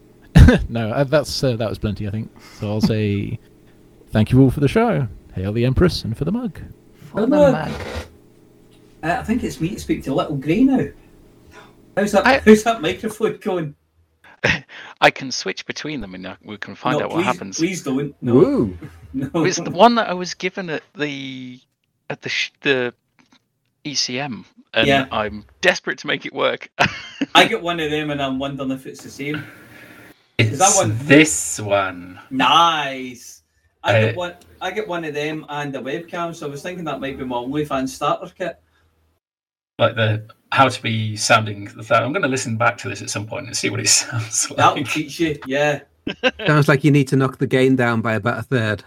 no, 0.69 0.91
uh, 0.91 1.03
that's 1.03 1.43
uh, 1.43 1.55
that 1.55 1.67
was 1.67 1.79
plenty, 1.79 2.07
I 2.07 2.11
think. 2.11 2.29
So 2.59 2.69
I'll 2.69 2.79
say 2.79 3.39
thank 4.11 4.31
you 4.31 4.39
all 4.39 4.51
for 4.51 4.59
the 4.59 4.67
show. 4.67 5.07
Hail 5.33 5.51
the 5.51 5.65
Empress 5.65 6.03
and 6.03 6.15
for 6.15 6.25
the 6.25 6.31
mug. 6.31 6.59
For 7.11 7.25
the 7.25 7.35
Hello. 7.35 7.51
mug. 7.51 7.71
Uh, 9.01 9.17
I 9.19 9.23
think 9.23 9.43
it's 9.43 9.59
me 9.59 9.69
to 9.69 9.79
speak 9.79 10.03
to 10.03 10.13
Little 10.13 10.35
Grey 10.35 10.63
now. 10.63 10.89
How's 11.97 12.11
that? 12.11 12.27
I- 12.27 12.39
How's 12.39 12.63
that 12.63 12.81
microphone 12.81 13.37
going? 13.37 13.75
I 15.01 15.11
can 15.11 15.31
switch 15.31 15.65
between 15.65 16.01
them 16.01 16.15
and 16.15 16.37
we 16.43 16.57
can 16.57 16.75
find 16.75 16.99
no, 16.99 17.05
out 17.05 17.11
please, 17.11 17.15
what 17.15 17.25
happens. 17.25 17.57
Please 17.57 17.83
don't. 17.83 18.15
No. 18.21 18.33
Woo. 18.33 18.77
No. 19.11 19.43
It's 19.43 19.57
the 19.57 19.71
one 19.71 19.95
that 19.95 20.07
I 20.07 20.13
was 20.13 20.35
given 20.35 20.69
at 20.69 20.83
the 20.95 21.59
at 22.11 22.21
the 22.21 22.29
sh- 22.29 22.51
the 22.61 22.93
ECM, 23.83 24.45
and 24.75 24.87
Yeah. 24.87 25.07
I'm 25.11 25.45
desperate 25.61 25.97
to 25.99 26.07
make 26.07 26.27
it 26.27 26.33
work. 26.33 26.69
I 27.33 27.47
get 27.47 27.59
one 27.59 27.79
of 27.79 27.89
them 27.89 28.11
and 28.11 28.21
I'm 28.21 28.37
wondering 28.37 28.69
if 28.69 28.85
it's 28.85 29.01
the 29.03 29.09
same. 29.09 29.43
It's 30.37 30.59
that 30.59 30.75
one- 30.75 30.95
this 31.07 31.59
one. 31.59 32.19
Nice. 32.29 33.41
I 33.83 33.97
Uh, 33.97 34.05
get 34.05 34.15
one. 34.15 34.35
I 34.61 34.71
get 34.71 34.87
one 34.87 35.03
of 35.05 35.15
them 35.15 35.43
and 35.49 35.75
a 35.75 35.79
webcam. 35.79 36.35
So 36.35 36.45
I 36.45 36.49
was 36.51 36.61
thinking 36.61 36.83
that 36.85 36.99
might 36.99 37.17
be 37.17 37.23
my 37.25 37.37
OnlyFans 37.37 37.89
starter 37.89 38.31
kit. 38.37 38.61
Like 39.79 39.95
the 39.95 40.27
how 40.51 40.67
to 40.67 40.81
be 40.81 41.15
sounding 41.15 41.65
the 41.65 41.83
third. 41.83 42.03
I'm 42.03 42.11
going 42.11 42.23
to 42.23 42.27
listen 42.27 42.57
back 42.57 42.77
to 42.79 42.89
this 42.89 43.01
at 43.01 43.09
some 43.09 43.25
point 43.27 43.47
and 43.47 43.55
see 43.55 43.69
what 43.69 43.79
it 43.79 43.87
sounds 43.89 44.49
like. 44.49 44.57
That'll 44.57 44.77
like. 44.77 44.89
teach 44.89 45.19
you. 45.19 45.37
Yeah. 45.45 45.81
Sounds 46.47 46.67
like 46.67 46.83
you 46.83 46.89
need 46.89 47.07
to 47.09 47.15
knock 47.15 47.37
the 47.37 47.45
gain 47.45 47.75
down 47.75 48.01
by 48.01 48.13
about 48.13 48.39
a 48.39 48.41
third. 48.41 48.83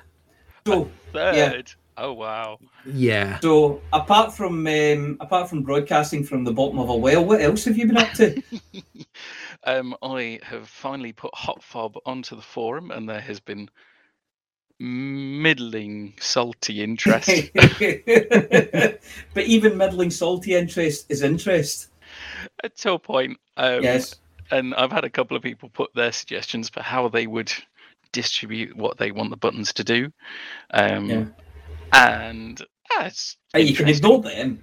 So 0.67 0.91
Third. 1.13 1.73
Oh 1.99 2.13
wow. 2.13 2.59
Yeah. 2.87 3.39
So 3.41 3.81
apart 3.93 4.33
from 4.33 4.67
um, 4.67 5.17
apart 5.21 5.49
from 5.49 5.63
broadcasting 5.63 6.25
from 6.25 6.45
the 6.45 6.53
bottom 6.53 6.79
of 6.79 6.89
a 6.89 6.97
well, 6.97 7.25
what 7.25 7.41
else 7.41 7.65
have 7.67 7.77
you 7.77 7.87
been 7.87 7.99
up 7.99 8.13
to? 8.15 8.43
Um, 9.65 9.95
I 10.03 10.41
have 10.43 10.69
finally 10.69 11.13
put 11.13 11.33
Hot 11.37 11.63
Fob 11.63 11.97
onto 12.05 12.35
the 12.35 12.43
forum, 12.43 12.91
and 12.91 13.09
there 13.09 13.21
has 13.21 13.39
been 13.39 13.71
middling 14.83 16.13
salty 16.19 16.83
interest. 16.83 17.29
but 17.55 19.45
even 19.45 19.77
middling 19.77 20.11
salty 20.11 20.57
interest 20.57 21.07
is 21.09 21.23
interest. 21.23 21.89
to 22.79 22.93
a 22.93 22.99
point. 22.99 23.39
Um, 23.57 23.83
Yes. 23.83 24.17
And 24.51 24.75
I've 24.75 24.93
had 24.93 25.05
a 25.05 25.11
couple 25.11 25.35
of 25.37 25.43
people 25.43 25.71
put 25.71 25.95
their 25.95 26.13
suggestions 26.13 26.69
for 26.69 26.83
how 26.83 27.09
they 27.09 27.27
would 27.27 27.51
distribute 28.13 28.77
what 28.77 28.99
they 28.99 29.13
want 29.13 29.31
the 29.31 29.37
buttons 29.37 29.73
to 29.75 29.85
do. 29.85 30.13
Um, 30.75 31.09
Yeah. 31.09 31.25
And 31.93 32.61
ah, 32.93 33.07
it's 33.07 33.37
you 33.55 33.75
can 33.75 33.89
ignore 33.89 34.21
them. 34.21 34.63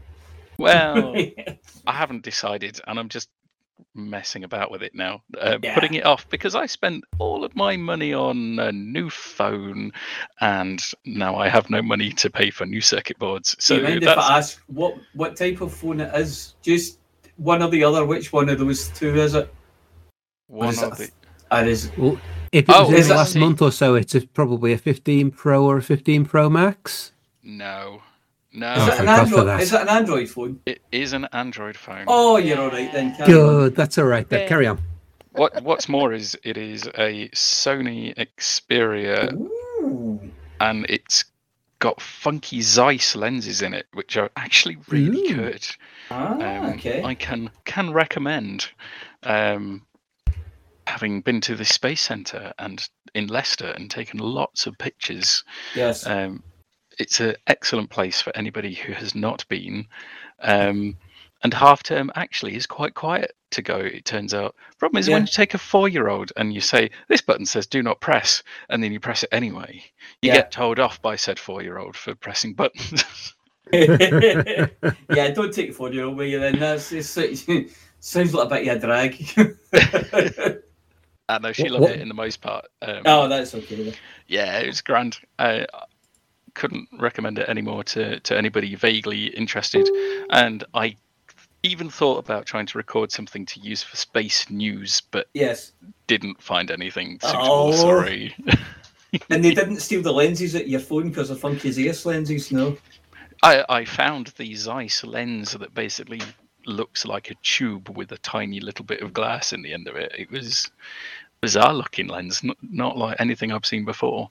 Well, 0.57 1.15
I 1.87 1.93
haven't 1.93 2.23
decided, 2.23 2.81
and 2.85 2.99
I'm 2.99 3.07
just 3.07 3.29
messing 3.95 4.43
about 4.43 4.72
with 4.72 4.81
it 4.84 4.93
now, 4.95 5.22
uh, 5.39 5.57
Yeah. 5.61 5.73
putting 5.76 5.93
it 5.95 6.06
off 6.06 6.27
because 6.30 6.56
I 6.56 6.65
spent 6.65 7.03
all 7.18 7.43
of 7.43 7.56
my 7.56 7.76
money 7.77 8.14
on 8.14 8.60
a 8.60 8.72
new 8.72 9.10
phone, 9.10 9.91
and 10.41 10.81
now 11.06 11.35
I 11.35 11.49
have 11.49 11.69
no 11.69 11.81
money 11.81 12.11
to 12.14 12.30
pay 12.30 12.49
for 12.51 12.65
new 12.65 12.81
circuit 12.81 13.18
boards. 13.19 13.56
So 13.60 13.76
Do 13.76 13.81
you 13.81 13.88
mind 13.88 14.03
if 14.03 14.10
I 14.18 14.38
ask 14.38 14.61
what 14.68 14.95
what 15.14 15.35
type 15.35 15.61
of 15.61 15.73
phone 15.73 15.99
it 16.01 16.14
is? 16.15 16.56
Just 16.61 16.99
one 17.38 17.61
or 17.64 17.69
the 17.69 17.84
other. 17.84 18.06
Which 18.06 18.31
one 18.34 18.49
of 18.49 18.60
those 18.60 18.89
two 18.89 19.15
is 19.15 19.34
it? 19.35 19.53
Or 20.49 20.57
one 20.60 20.69
is 20.69 20.84
of 20.84 20.99
it- 20.99 21.11
the. 21.51 21.57
Or 21.57 21.64
is 21.65 21.91
Well, 21.97 22.19
if 22.51 22.69
it 22.69 22.76
Oh, 22.76 22.81
was 22.88 22.89
in 22.89 22.95
the 23.01 23.07
that- 23.10 23.15
last 23.15 23.35
month 23.35 23.61
or 23.61 23.72
so, 23.72 23.95
it's 23.95 24.14
a, 24.14 24.22
probably 24.27 24.72
a 24.73 24.77
15 24.77 25.31
Pro 25.31 25.65
or 25.65 25.77
a 25.77 25.81
15 25.81 26.26
Pro 26.26 26.49
Max. 26.49 27.11
No, 27.41 28.03
no, 28.53 28.73
is, 28.73 28.80
Oh, 28.81 28.88
it 28.93 28.99
an 28.99 29.07
Android? 29.09 29.47
that. 29.47 29.61
Is 29.61 29.73
it 29.73 29.81
an 29.81 29.89
Android 29.89 30.30
phone? 30.30 30.59
it 30.65 30.81
is 30.91 31.13
an 31.13 31.27
Android 31.34 31.77
phone. 31.77 32.05
Oh, 32.07 32.38
you're 32.38 32.59
all 32.59 32.69
right 32.71 32.91
then. 32.91 33.15
carry 33.15 33.34
on. 33.34 33.39
Good. 33.39 33.76
That's 33.76 33.97
all 33.97 34.05
right. 34.05 34.27
Then 34.27 34.47
carry 34.47 34.67
on. 34.67 34.80
What 35.34 35.61
What's 35.63 35.88
more 35.88 36.11
is 36.13 36.38
it 36.43 36.57
is 36.57 36.88
a 36.97 37.30
Sony 37.35 38.15
Xperia, 38.15 39.31
Ooh. 39.34 40.19
and 40.59 40.85
it's 40.89 41.26
got 41.77 42.01
funky 42.01 42.61
Zeiss 42.61 43.15
lenses 43.15 43.61
in 43.61 43.73
it, 43.73 43.85
which 43.93 44.17
are 44.17 44.30
actually 44.35 44.77
really 44.89 45.31
Ooh. 45.31 45.35
good. 45.35 45.67
Ah, 46.11 46.34
Um, 46.34 46.65
okay. 46.73 47.03
I 47.03 47.13
can 47.13 47.51
can 47.65 47.93
recommend. 47.93 48.67
Um, 49.23 49.85
having 50.88 51.21
been 51.21 51.39
to 51.41 51.55
the 51.55 51.65
space 51.65 52.01
center 52.01 52.51
and 52.57 52.89
in 53.13 53.27
Leicester 53.27 53.67
and 53.67 53.91
taken 53.91 54.17
lots 54.19 54.65
of 54.65 54.76
pictures, 54.80 55.43
Yes. 55.76 56.05
um, 56.07 56.41
it's 56.99 57.19
an 57.19 57.35
excellent 57.47 57.89
place 57.89 58.21
for 58.21 58.35
anybody 58.35 58.73
who 58.76 58.93
has 58.93 59.15
not 59.15 59.45
been. 59.49 59.88
Um, 60.41 60.95
and 61.41 61.53
half 61.53 61.81
term 61.84 62.11
actually 62.15 62.55
is 62.55 62.67
quite 62.67 62.93
quiet 62.95 63.34
to 63.51 63.61
go. 63.61 63.77
It 63.77 64.03
turns 64.05 64.34
out. 64.34 64.55
Problem 64.77 64.99
is 64.99 65.07
when 65.09 65.21
you 65.21 65.27
take 65.27 65.53
a 65.53 65.57
four-year-old 65.57 66.34
and 66.35 66.53
you 66.53 66.59
say 66.59 66.89
this 67.07 67.21
button 67.21 67.45
says 67.45 67.65
"Do 67.65 67.81
not 67.81 68.01
press," 68.01 68.43
and 68.69 68.84
then 68.84 68.91
you 68.91 68.99
press 68.99 69.23
it 69.23 69.30
anyway, 69.31 69.81
you 70.21 70.27
Yeah. 70.30 70.35
get 70.35 70.51
told 70.51 70.80
off 70.80 71.01
by 71.01 71.15
said 71.15 71.39
four-year-old 71.39 71.95
for 71.95 72.13
pressing 72.13 72.53
buttons. 72.53 73.34
yeah, 73.71 74.67
don't 75.34 75.53
take 75.53 75.69
it 75.69 75.76
for 75.76 75.91
you 75.93 76.39
then. 76.39 76.59
That's 76.59 76.91
it's, 76.91 77.17
it 77.17 77.69
sounds 78.01 78.34
like 78.34 78.47
a 78.47 78.49
bit 78.49 78.67
of 78.67 78.84
a 78.84 78.85
drag. 78.85 80.59
I 81.30 81.38
know 81.38 81.51
she 81.53 81.63
What- 81.63 81.71
loved 81.73 81.81
what- 81.84 81.91
it 81.91 82.01
in 82.01 82.07
the 82.07 82.13
most 82.15 82.41
part. 82.41 82.65
Um, 82.81 83.03
oh, 83.05 83.27
that's 83.27 83.53
okay. 83.55 83.93
Yeah, 84.27 84.59
it 84.59 84.67
was 84.67 84.81
grand. 84.81 85.19
I 85.38 85.67
couldn't 86.60 86.90
recommend 86.99 87.40
it 87.40 87.48
anymore 87.48 87.86
to, 87.86 88.19
to 88.19 88.38
anybody 88.38 88.76
vaguely 88.76 89.27
interested. 89.27 89.90
And 90.30 90.64
I 90.73 90.98
even 91.64 91.90
thought 91.90 92.18
about 92.18 92.45
trying 92.45 92.65
to 92.68 92.77
record 92.77 93.11
something 93.11 93.45
to 93.45 93.61
use 93.61 93.81
for 93.81 93.95
space 93.95 94.49
news, 94.49 95.02
but 95.11 95.27
Yes. 95.34 95.72
didn't 96.07 96.41
find 96.41 96.69
anything 96.69 97.18
oh. 97.23 97.27
suitable. 97.27 97.49
Oh. 97.49 97.72
Sorry. 97.72 98.36
And 99.31 99.44
they 99.44 99.56
didn't 99.56 99.77
steal 99.77 100.03
the 100.03 100.14
lenses 100.14 100.53
at 100.53 100.68
your 100.68 100.80
phone 100.80 101.10
because 101.10 101.31
of 101.31 101.40
Funky 101.40 101.72
Zeiss 101.72 102.06
lenses, 102.06 102.52
no? 102.52 102.77
I, 103.41 103.65
I 103.68 103.84
found 103.84 104.27
the 104.38 104.53
Zeiss 104.53 105.03
lens 105.03 105.53
that 105.53 105.73
basically 105.73 106.22
looks 106.68 107.06
like 107.06 107.31
a 107.31 107.36
tube 107.41 107.90
with 107.98 108.11
a 108.11 108.19
tiny 108.19 108.60
little 108.60 108.86
bit 108.86 109.02
of 109.02 109.11
glass 109.11 109.52
in 109.52 109.64
the 109.64 109.73
end 109.73 109.88
of 109.88 109.95
it. 109.95 110.14
It 110.15 110.30
was 110.30 110.69
bizarre 111.41 111.73
looking 111.73 112.06
lens, 112.06 112.44
not, 112.44 112.57
not 112.61 112.98
like 112.99 113.19
anything 113.19 113.52
I've 113.52 113.65
seen 113.65 113.84
before. 113.84 114.30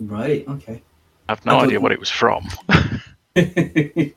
Right, 0.00 0.44
okay. 0.48 0.82
I 1.28 1.32
have 1.32 1.44
no 1.46 1.58
I 1.58 1.64
idea 1.64 1.80
what 1.80 1.92
it 1.92 2.00
was 2.00 2.10
from. 2.10 2.48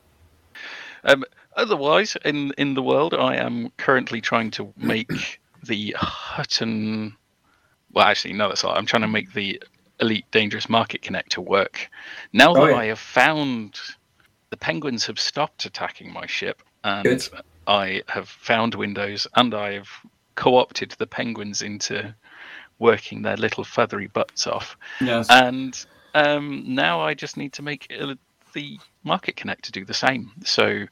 Um, 1.04 1.26
otherwise, 1.56 2.16
in 2.24 2.52
in 2.60 2.76
the 2.76 2.82
world, 2.84 3.16
I 3.16 3.36
am 3.36 3.72
currently 3.78 4.22
trying 4.22 4.52
to 4.52 4.72
make 4.78 5.40
the 5.64 5.96
Hutton 5.98 7.18
well, 7.94 8.06
actually, 8.06 8.34
no, 8.34 8.48
that's 8.48 8.64
all. 8.64 8.76
I'm 8.76 8.86
trying 8.86 9.02
to 9.02 9.08
make 9.08 9.34
the 9.34 9.62
Elite 10.00 10.26
Dangerous 10.32 10.70
Market 10.70 11.02
Connector 11.02 11.40
work. 11.40 11.90
Now 12.34 12.52
Oh, 12.52 12.66
that 12.66 12.72
yeah. 12.72 12.78
I 12.78 12.86
have 12.86 13.00
found 13.00 13.80
the 14.50 14.58
penguins 14.58 15.06
have 15.06 15.20
stopped 15.20 15.66
attacking 15.66 16.12
my 16.12 16.26
ship, 16.26 16.62
and 16.84 17.04
Good. 17.04 17.28
I 17.68 18.02
have 18.08 18.28
found 18.30 18.76
windows, 18.76 19.28
and 19.36 19.54
I've 19.54 19.90
co-opted 20.36 20.92
the 20.92 21.08
penguins 21.08 21.62
into 21.62 22.14
working 22.80 23.22
their 23.22 23.38
little 23.38 23.64
feathery 23.64 24.08
butts 24.08 24.48
off. 24.48 24.78
Yes. 25.00 25.30
And 25.30 25.86
um, 26.14 26.64
now 26.68 27.02
I 27.02 27.14
just 27.14 27.38
need 27.38 27.54
to 27.54 27.62
make 27.62 27.92
uh, 28.00 28.16
the 28.54 28.80
Market 29.04 29.36
Connector 29.36 29.72
do 29.72 29.86
the 29.86 29.94
same. 29.94 30.32
So. 30.44 30.86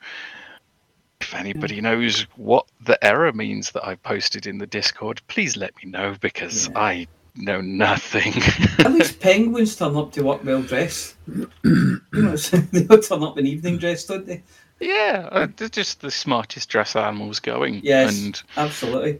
If 1.22 1.36
anybody 1.36 1.82
knows 1.82 2.22
what 2.38 2.66
the 2.80 3.04
error 3.04 3.34
means 3.34 3.72
that 3.72 3.86
I 3.86 3.96
posted 3.96 4.48
in 4.48 4.58
the 4.58 4.66
Discord, 4.66 5.22
please 5.28 5.58
let 5.58 5.76
me 5.76 5.92
know 5.92 6.16
because 6.22 6.70
I 6.78 7.08
know 7.36 7.60
nothing. 7.60 8.34
At 8.80 8.94
least 8.94 9.20
penguins 9.20 9.76
turn 9.76 9.98
up 9.98 10.14
to 10.14 10.24
work 10.24 10.46
well 10.46 10.62
dressed. 10.62 11.16
you 11.64 12.02
know, 12.14 12.36
they 12.72 12.86
turn 12.86 13.24
up 13.24 13.38
in 13.38 13.48
evening 13.48 13.80
dress, 13.80 14.06
don't 14.06 14.26
they? 14.26 14.44
yeah, 14.80 15.28
uh, 15.32 15.48
they're 15.58 15.70
just 15.70 16.02
the 16.02 16.12
smartest 16.12 16.70
dress 16.70 16.96
animals 16.96 17.40
going. 17.40 17.82
Yes, 17.84 18.18
And 18.18 18.42
absolutely. 18.58 19.20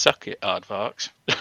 Suck 0.00 0.26
it, 0.28 0.40
Aardvarks. 0.40 1.10
I 1.28 1.34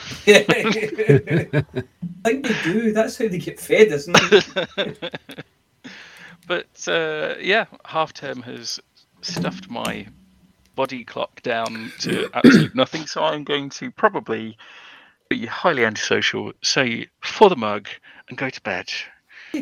think 2.25 2.45
they 2.47 2.73
do. 2.73 2.91
That's 2.91 3.17
how 3.17 3.27
they 3.27 3.37
get 3.37 3.59
fed, 3.59 3.87
isn't 3.87 4.15
it? 4.17 5.15
But 6.47 6.87
uh, 6.87 7.35
yeah, 7.39 7.65
half 7.85 8.11
term 8.11 8.41
has 8.41 8.79
stuffed 9.21 9.69
my 9.69 10.07
body 10.75 11.03
clock 11.03 11.41
down 11.43 11.91
to 11.99 12.27
absolute 12.33 12.73
nothing. 12.73 13.05
So 13.05 13.23
I'm 13.23 13.43
going 13.43 13.69
to 13.71 13.91
probably 13.91 14.57
be 15.29 15.45
highly 15.45 15.85
antisocial, 15.85 16.51
say 16.63 17.07
for 17.21 17.49
the 17.49 17.55
mug, 17.55 17.87
and 18.29 18.37
go 18.37 18.49
to 18.49 18.61
bed. 18.61 18.91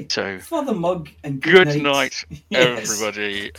So 0.09 0.39
For 0.39 0.63
the 0.63 0.73
mug 0.73 1.09
and 1.25 1.41
good, 1.41 1.67
good, 1.67 1.83
night, 1.83 2.23
Yes. 2.49 2.89
everybody. 2.89 3.51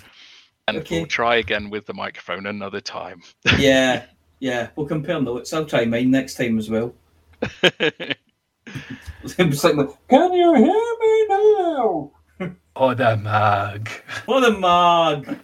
And 0.66 0.78
Okay. 0.78 0.98
we'll 0.98 1.06
try 1.06 1.36
again 1.36 1.68
with 1.70 1.84
the 1.86 1.94
microphone 1.94 2.46
another 2.46 2.80
time. 2.80 3.22
Yeah, 3.58 4.06
yeah. 4.40 4.68
We'll 4.76 4.86
compare 4.86 5.20
notes. 5.20 5.52
I'll 5.52 5.66
try 5.66 5.84
mine 5.84 6.10
next 6.10 6.34
time 6.34 6.58
as 6.58 6.70
well. 6.70 6.94
it's 7.62 9.64
like, 9.64 9.76
can 10.08 10.32
you 10.32 10.54
hear 10.54 10.96
me 11.00 11.26
now? 11.28 12.12
Or 12.76 12.94
the 12.94 13.16
mug. 13.16 13.88
For 14.24 14.40
the 14.40 14.52
mug. 14.52 15.36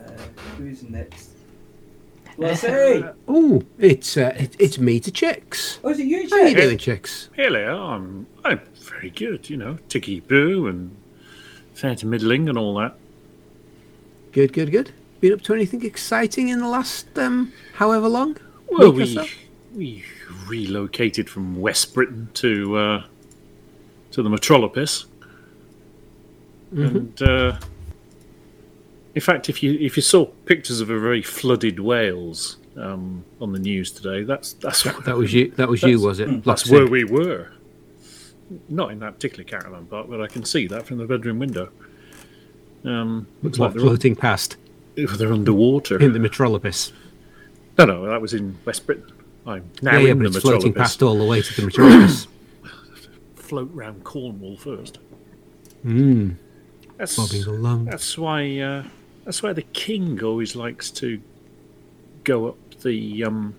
Uh, 0.00 0.10
who's 0.58 0.82
next? 0.82 1.30
Let's 2.36 2.62
say. 2.62 3.04
Oh, 3.28 3.62
it's 3.78 4.16
uh, 4.16 4.34
it, 4.36 4.56
it's 4.58 4.78
me 4.78 4.98
to 4.98 5.12
chicks. 5.12 5.78
Oh, 5.84 5.90
is 5.90 6.00
it 6.00 6.06
you, 6.06 6.28
How 6.28 6.38
you 6.38 6.56
doing, 6.56 6.78
chicks? 6.78 7.30
Hello, 7.36 7.84
I'm 7.84 8.26
I'm 8.44 8.58
very 8.74 9.10
good. 9.10 9.48
You 9.48 9.56
know, 9.56 9.78
ticky 9.88 10.18
boo 10.18 10.66
and 10.66 10.96
fair 11.74 11.94
to 11.94 12.06
middling 12.06 12.48
and 12.48 12.58
all 12.58 12.74
that. 12.74 12.96
Good, 14.32 14.52
good, 14.52 14.72
good. 14.72 14.90
Been 15.24 15.32
up 15.32 15.40
to 15.44 15.54
anything 15.54 15.82
exciting 15.86 16.50
in 16.50 16.58
the 16.58 16.68
last 16.68 17.18
um, 17.18 17.50
however 17.76 18.08
long? 18.10 18.36
Well, 18.68 18.92
we 18.92 19.06
so? 19.06 19.24
we 19.74 20.04
relocated 20.46 21.30
from 21.30 21.58
West 21.62 21.94
Britain 21.94 22.28
to 22.34 22.76
uh, 22.76 23.04
to 24.10 24.22
the 24.22 24.28
Metropolis, 24.28 25.06
Mhm. 26.74 26.94
and 26.94 27.22
uh, 27.22 27.58
in 29.14 29.22
fact, 29.22 29.48
if 29.48 29.62
you 29.62 29.78
if 29.80 29.96
you 29.96 30.02
saw 30.02 30.26
pictures 30.26 30.82
of 30.82 30.90
a 30.90 31.00
very 31.00 31.22
flooded 31.22 31.80
Wales 31.80 32.58
um, 32.76 33.24
on 33.40 33.54
the 33.54 33.58
news 33.58 33.90
today, 33.92 34.24
that's 34.24 34.52
that's 34.52 34.82
That, 34.82 35.06
that 35.06 35.16
was 35.16 35.32
you. 35.32 35.52
That 35.52 35.70
was 35.70 35.82
you, 35.82 36.02
was 36.02 36.20
it? 36.20 36.26
That's 36.44 36.46
Lost 36.46 36.70
where 36.70 36.86
we 36.86 37.04
were. 37.04 37.50
Not 38.68 38.90
in 38.92 38.98
that 38.98 39.14
particular 39.14 39.44
caravan 39.44 39.86
park, 39.86 40.06
but 40.10 40.20
I 40.20 40.26
can 40.26 40.44
see 40.44 40.66
that 40.66 40.84
from 40.86 40.98
the 40.98 41.06
bedroom 41.06 41.38
window. 41.38 41.70
Um, 42.84 43.26
looks 43.42 43.58
What, 43.58 43.72
like 43.74 43.80
floating 43.80 44.16
past 44.16 44.58
they're 44.96 45.32
underwater. 45.32 45.98
in 46.00 46.12
the 46.12 46.18
Metropolis. 46.18 46.92
No, 47.78 47.84
no, 47.84 48.06
that 48.06 48.20
was 48.20 48.34
in 48.34 48.56
West 48.64 48.86
Britain. 48.86 49.10
I'm 49.46 49.70
now 49.82 49.92
yeah, 49.92 49.98
yeah, 49.98 50.10
in 50.12 50.18
but 50.18 50.32
the 50.32 50.38
it's 50.38 50.46
floating 50.46 50.72
past 50.72 51.02
all 51.02 51.18
the 51.18 51.24
way 51.24 51.42
to 51.42 51.54
the 51.54 51.62
Metropolis. 51.62 52.26
Float 53.34 53.70
round 53.74 54.04
Cornwall 54.04 54.56
first. 54.56 54.98
mm. 55.84 56.34
That's 56.96 57.16
Bobbing 57.16 57.44
along. 57.44 57.84
That's 57.86 58.16
why. 58.16 58.58
Uh, 58.58 58.84
that's 59.24 59.42
why 59.42 59.52
the 59.52 59.62
king 59.62 60.22
always 60.22 60.54
likes 60.54 60.90
to 60.92 61.20
go 62.24 62.48
up 62.48 62.56
the 62.82 63.24
um, 63.24 63.54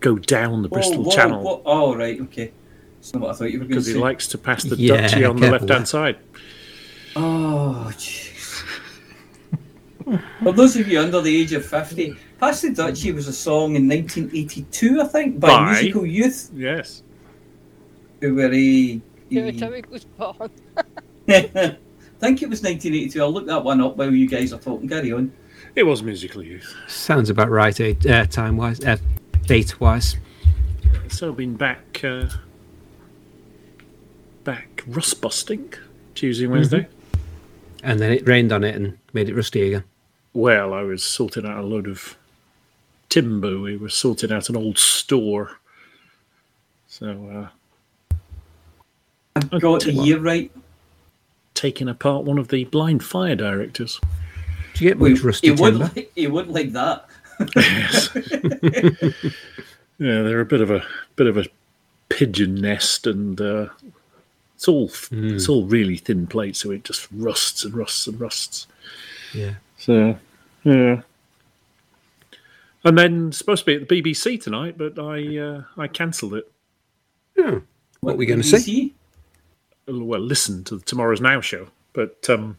go 0.00 0.16
down 0.18 0.62
the 0.62 0.68
Bristol 0.68 1.04
whoa, 1.04 1.10
Channel 1.10 1.42
whoa. 1.42 1.62
Oh, 1.64 1.96
right, 1.96 2.20
okay. 2.22 2.52
That's 2.96 3.14
not 3.14 3.22
what 3.22 3.30
I 3.30 3.34
thought 3.34 3.50
you 3.50 3.60
were 3.60 3.64
going 3.64 3.68
to 3.70 3.74
because 3.76 3.86
he 3.86 3.94
likes 3.94 4.28
to 4.28 4.38
pass 4.38 4.64
the 4.64 4.76
Yeah, 4.78 5.08
duchy 5.08 5.24
on 5.24 5.36
the 5.36 5.50
left 5.50 5.68
hand 5.68 5.88
side. 5.88 6.18
Oh, 7.16 7.86
jeez. 7.92 8.27
For 10.42 10.52
those 10.52 10.76
of 10.76 10.88
you 10.88 11.00
under 11.00 11.20
the 11.20 11.40
age 11.40 11.52
of 11.52 11.64
50, 11.64 12.16
Pass 12.40 12.62
the 12.62 12.70
Duchy 12.70 13.12
was 13.12 13.28
a 13.28 13.32
song 13.32 13.76
in 13.76 13.88
1982, 13.88 15.00
I 15.00 15.06
think, 15.06 15.40
by, 15.40 15.48
By? 15.48 15.72
Musical 15.72 16.06
Youth, 16.06 16.50
Yes. 16.54 17.02
who 18.20 18.34
were 18.34 18.52
a. 18.52 19.00
Yeah, 19.28 19.50
Derek 19.50 19.90
was 19.90 20.04
born. 20.04 20.50
I 21.28 21.76
think 22.20 22.42
it 22.42 22.48
was 22.48 22.62
1982. 22.62 23.20
I'll 23.20 23.30
look 23.32 23.46
that 23.46 23.62
one 23.62 23.80
up 23.80 23.96
while 23.96 24.12
you 24.12 24.26
guys 24.28 24.52
are 24.52 24.58
talking. 24.58 24.88
Carry 24.88 25.12
on. 25.12 25.32
It 25.74 25.82
was 25.84 26.02
musical 26.02 26.42
youth. 26.42 26.74
Sounds 26.88 27.30
about 27.30 27.50
right, 27.50 27.78
eh, 27.78 27.94
uh, 28.08 28.24
time 28.24 28.56
wise, 28.56 28.80
uh, 28.84 28.96
date 29.46 29.80
wise. 29.80 30.16
So 31.08 31.28
I've 31.28 31.36
been 31.36 31.54
back, 31.54 32.00
uh, 32.02 32.26
back 34.44 34.82
rust 34.86 35.20
busting 35.20 35.74
Tuesday, 36.14 36.44
and 36.44 36.52
Wednesday. 36.54 36.88
And 37.82 38.00
then 38.00 38.10
it 38.12 38.26
rained 38.26 38.50
on 38.52 38.64
it 38.64 38.74
and 38.74 38.98
made 39.12 39.28
it 39.28 39.36
rusty 39.36 39.62
again. 39.68 39.84
Well, 40.32 40.72
I 40.74 40.82
was 40.82 41.02
sorting 41.02 41.46
out 41.46 41.58
a 41.58 41.62
load 41.62 41.88
of 41.88 42.16
timber. 43.08 43.58
We 43.58 43.76
were 43.76 43.88
sorting 43.88 44.32
out 44.32 44.48
an 44.48 44.56
old 44.56 44.78
store. 44.78 45.58
So, 46.86 47.50
uh, 48.12 48.18
I 49.52 49.58
got 49.58 49.82
the 49.82 49.92
year 49.92 50.18
right. 50.18 50.50
taking 51.54 51.88
apart 51.88 52.24
one 52.24 52.38
of 52.38 52.48
the 52.48 52.64
blind 52.64 53.04
fire 53.04 53.36
directors. 53.36 54.00
Did 54.72 54.80
you 54.80 54.88
get 54.90 54.98
much 54.98 55.20
rusty 55.20 55.48
He 55.48 55.50
would, 55.52 55.70
timber? 55.70 55.90
like, 55.96 56.12
he 56.14 56.26
would 56.26 56.48
like 56.48 56.72
that. 56.72 57.06
yes. 57.54 58.10
Yeah, 59.98 60.22
they're 60.22 60.40
a 60.40 60.46
bit 60.46 60.60
of 60.60 60.70
a 60.70 60.84
bit 61.16 61.26
of 61.26 61.36
a 61.36 61.46
pigeon 62.08 62.54
nest, 62.54 63.06
and 63.06 63.40
uh, 63.40 63.68
it's 64.54 64.68
all 64.68 64.90
it's 65.10 65.48
all 65.48 65.64
really 65.64 65.96
thin 65.96 66.28
plate, 66.28 66.54
so 66.54 66.70
it 66.70 66.84
just 66.84 67.08
rusts 67.12 67.64
and 67.64 67.74
rusts 67.74 68.06
and 68.06 68.20
rusts. 68.20 68.68
Yeah. 69.34 69.54
So, 69.78 70.18
yeah. 70.64 71.02
And 72.84 72.98
then 72.98 73.32
supposed 73.32 73.64
to 73.64 73.66
be 73.66 73.82
at 73.82 73.88
the 73.88 74.02
BBC 74.02 74.42
tonight, 74.42 74.76
but 74.76 74.98
I 74.98 75.38
uh, 75.38 75.62
I 75.76 75.88
cancelled 75.88 76.34
it. 76.34 76.50
Yeah. 77.36 77.60
What 78.00 78.14
are 78.14 78.16
we 78.16 78.26
going 78.26 78.42
to 78.42 78.46
see? 78.46 78.58
see? 78.58 78.94
Well, 79.86 80.20
listen 80.20 80.64
to 80.64 80.76
the 80.76 80.84
Tomorrow's 80.84 81.20
Now 81.20 81.40
show, 81.40 81.68
but 81.92 82.28
um, 82.28 82.58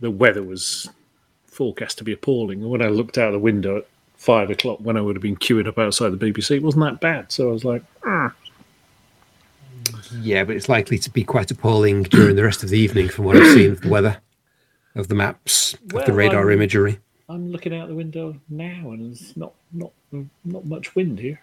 the 0.00 0.10
weather 0.10 0.42
was 0.42 0.88
forecast 1.46 1.98
to 1.98 2.04
be 2.04 2.12
appalling. 2.12 2.62
And 2.62 2.70
when 2.70 2.82
I 2.82 2.88
looked 2.88 3.18
out 3.18 3.32
the 3.32 3.38
window 3.38 3.78
at 3.78 3.86
five 4.16 4.50
o'clock, 4.50 4.78
when 4.80 4.96
I 4.96 5.00
would 5.00 5.16
have 5.16 5.22
been 5.22 5.36
queuing 5.36 5.66
up 5.66 5.78
outside 5.78 6.10
the 6.10 6.32
BBC, 6.32 6.56
it 6.56 6.62
wasn't 6.62 6.84
that 6.84 7.00
bad. 7.00 7.32
So 7.32 7.48
I 7.48 7.52
was 7.52 7.64
like, 7.64 7.82
"Ah." 8.04 8.32
Yeah, 10.20 10.44
but 10.44 10.56
it's 10.56 10.68
likely 10.68 10.98
to 10.98 11.10
be 11.10 11.24
quite 11.24 11.50
appalling 11.50 12.04
during 12.04 12.36
the 12.36 12.42
rest 12.44 12.62
of 12.62 12.70
the 12.70 12.78
evening 12.78 13.08
from 13.08 13.24
what 13.24 13.36
I've 13.36 13.52
seen 13.52 13.72
of 13.72 13.80
the 13.80 13.88
weather, 13.88 14.18
of 14.96 15.08
the 15.08 15.14
maps, 15.14 15.74
of 15.94 16.04
the 16.06 16.12
radar 16.12 16.48
I'm- 16.50 16.52
imagery. 16.52 16.98
I'm 17.28 17.50
looking 17.50 17.74
out 17.74 17.88
the 17.88 17.94
window 17.94 18.36
now, 18.48 18.90
and 18.92 19.06
there's 19.06 19.36
not 19.36 19.52
not 19.72 19.90
not 20.44 20.64
much 20.64 20.94
wind 20.94 21.18
here. 21.18 21.40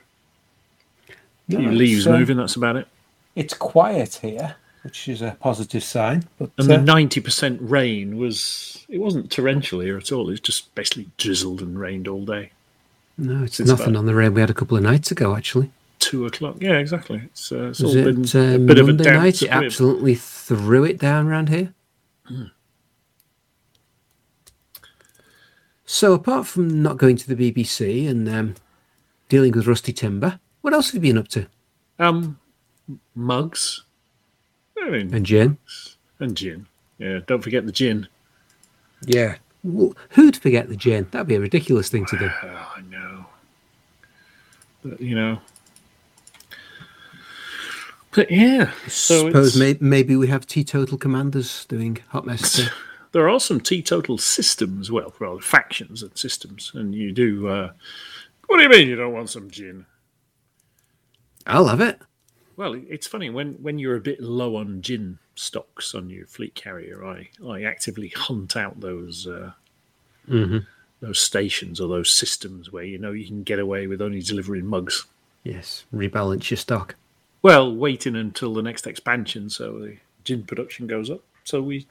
No, 1.50 1.60
few 1.60 1.72
leaves 1.72 2.06
it's, 2.06 2.08
uh, 2.08 2.18
moving. 2.18 2.38
That's 2.38 2.56
about 2.56 2.78
it. 2.78 2.88
It's 3.36 3.54
quiet 3.54 4.20
here, 4.22 4.56
which 4.84 5.10
is 5.10 5.22
a 5.22 5.36
positive 5.42 5.84
sign. 5.84 6.24
But 6.40 6.52
And 6.58 6.70
the 6.70 6.76
uh, 6.80 6.82
ninety 6.82 7.20
percent 7.20 7.60
rain 7.62 8.18
was 8.18 8.86
it 8.88 9.00
wasn't 9.00 9.30
torrential 9.30 9.82
here 9.82 9.98
at 9.98 10.12
all. 10.14 10.30
It 10.30 10.42
just 10.42 10.74
basically 10.74 11.08
drizzled 11.18 11.62
and 11.62 11.78
rained 11.78 12.08
all 12.08 12.24
day. 12.24 12.52
No, 13.18 13.44
it's 13.44 13.58
Since 13.58 13.68
nothing 13.70 13.98
on 13.98 14.06
the 14.06 14.16
rain 14.16 14.34
we 14.34 14.40
had 14.42 14.50
a 14.50 14.54
couple 14.54 14.78
of 14.78 14.84
nights 14.84 15.12
ago, 15.12 15.36
actually. 15.36 15.70
two 16.00 16.26
o'clock. 16.26 16.56
Yeah, 16.62 16.78
exactly. 16.78 17.22
It's, 17.26 17.52
uh, 17.52 17.70
it's 17.72 17.84
all 17.84 17.96
it 17.96 18.04
been 18.06 18.24
uh, 18.24 18.56
a 18.56 18.58
bit 18.60 18.80
of 18.80 18.86
a 18.86 18.94
Monday 18.94 19.04
damp 19.04 19.24
night? 19.24 19.42
It 19.42 19.50
absolutely 19.50 20.16
threw 20.16 20.86
it 20.86 20.98
down 20.98 21.28
around 21.28 21.50
here. 21.50 21.74
Hmm. 22.26 22.46
So, 25.86 26.14
apart 26.14 26.48
from 26.48 26.82
not 26.82 26.98
going 26.98 27.18
to 27.18 27.34
the 27.34 27.52
BBC 27.52 28.08
and 28.10 28.28
um, 28.30 28.56
dealing 29.30 29.52
with 29.52 29.68
rusty 29.68 29.92
timber, 29.94 30.40
what 30.62 30.74
else 30.74 30.92
have 30.92 30.96
you 31.04 31.12
been 31.14 31.18
up 31.20 31.28
to? 31.30 31.48
Um, 32.00 32.40
mugs. 33.16 33.84
I 34.82 34.90
mean, 34.90 35.14
And 35.14 35.26
gin? 35.26 35.58
and 36.20 36.36
gin. 36.38 36.68
Yeah, 37.00 37.20
don't 37.28 37.42
forget 37.42 37.66
the 37.66 37.72
gin. 37.72 38.08
Yeah. 39.06 39.36
Well, 39.64 39.96
who'd 40.12 40.38
forget 40.38 40.70
the 40.70 40.76
gin? 40.78 41.08
That'd 41.12 41.28
be 41.28 41.36
a 41.36 41.40
ridiculous 41.40 41.90
thing 41.90 42.06
to 42.08 42.18
do. 42.18 42.30
Oh, 42.44 42.74
I 42.78 42.82
know. 42.90 43.26
But, 44.84 45.02
you 45.02 45.16
know. 45.16 45.40
But 48.12 48.30
yeah, 48.30 48.72
so 48.88 49.28
Suppose 49.28 49.58
may- 49.58 49.78
maybe 49.80 50.16
we 50.16 50.28
have 50.28 50.46
teetotal 50.46 50.98
commanders 50.98 51.66
doing 51.66 51.98
hot 52.10 52.26
mess. 52.26 52.62
there 53.14 53.30
are 53.30 53.40
some 53.40 53.60
teetotal 53.62 54.18
systems, 54.18 54.92
well, 54.92 55.14
rather 55.20 55.40
factions 55.42 56.04
and 56.04 56.16
systems, 56.18 56.72
and 56.76 56.94
you 56.94 57.12
do. 57.14 57.48
Uh, 57.48 57.72
what 58.48 58.58
do 58.58 58.64
you 58.64 58.70
mean 58.70 58.88
you 58.90 58.96
don't 58.96 59.14
want 59.14 59.30
some 59.30 59.50
gin? 59.50 59.86
I 61.48 61.60
love 61.60 61.82
it. 61.82 62.00
Well, 62.56 62.74
it's 62.90 63.08
funny 63.08 63.30
when 63.30 63.54
when 63.64 63.80
you're 63.80 63.96
a 63.96 64.02
bit 64.02 64.22
low 64.22 64.56
on 64.58 64.82
gin 64.82 65.18
stocks 65.36 65.96
on 65.96 66.10
your 66.10 66.26
fleet 66.28 66.54
carrier. 66.56 67.04
I 67.06 67.30
I 67.48 67.64
actively 67.64 68.10
hunt 68.10 68.56
out 68.56 68.80
those 68.80 69.26
uh, 69.28 69.54
Mhm. 70.30 70.66
those 71.00 71.20
stations 71.20 71.82
or 71.82 71.88
those 71.88 72.12
systems 72.12 72.72
where 72.72 72.84
you 72.84 72.98
know 73.00 73.12
you 73.12 73.26
can 73.26 73.44
get 73.44 73.60
away 73.60 73.88
with 73.88 74.02
only 74.02 74.22
delivering 74.22 74.68
mugs. 74.68 75.06
Yes, 75.44 75.86
rebalance 75.94 76.50
your 76.52 76.58
stock. 76.58 76.96
Well, 77.42 77.76
waiting 77.76 78.16
until 78.16 78.54
the 78.54 78.62
next 78.62 78.88
expansion 78.88 79.50
so 79.50 79.80
the 79.80 79.98
gin 80.24 80.44
production 80.44 80.88
goes 80.88 81.10
up. 81.10 81.22
So 81.44 81.62
we 81.62 81.86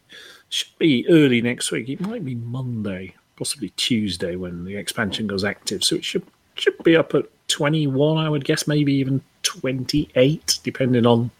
should 0.48 0.76
be 0.78 1.06
early 1.08 1.40
next 1.42 1.70
week. 1.70 1.88
It 1.88 2.00
might 2.00 2.24
be 2.24 2.34
Monday, 2.34 3.14
possibly 3.36 3.70
Tuesday 3.76 4.36
when 4.36 4.64
the 4.64 4.76
expansion 4.76 5.26
goes 5.26 5.44
active. 5.44 5.84
So 5.84 5.96
it 5.96 6.04
should 6.04 6.22
should 6.54 6.76
be 6.84 6.96
up 6.96 7.14
at 7.14 7.24
21, 7.48 8.18
I 8.18 8.28
would 8.28 8.44
guess, 8.44 8.66
maybe 8.68 8.92
even 8.94 9.22
28, 9.42 10.58
depending 10.62 11.06
on 11.06 11.30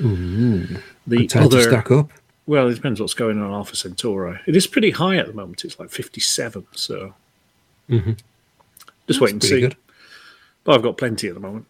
Ooh, 0.00 0.66
the 1.06 1.26
time 1.28 1.44
other. 1.44 1.62
stack 1.62 1.90
up. 1.92 2.10
Well, 2.46 2.68
it 2.68 2.74
depends 2.74 3.00
what's 3.00 3.14
going 3.14 3.40
on 3.40 3.52
Alpha 3.52 3.74
Centauri. 3.76 4.38
It 4.46 4.56
is 4.56 4.66
pretty 4.66 4.90
high 4.90 5.16
at 5.16 5.26
the 5.26 5.32
moment. 5.32 5.64
It's 5.64 5.78
like 5.78 5.90
57. 5.90 6.66
So 6.72 7.14
Mm-hmm. 7.88 8.12
just 9.06 9.20
wait 9.20 9.32
and 9.32 9.42
see. 9.42 9.60
good. 9.60 9.76
But 10.64 10.74
I've 10.74 10.82
got 10.82 10.96
plenty 10.98 11.28
at 11.28 11.34
the 11.34 11.40
moment. 11.40 11.66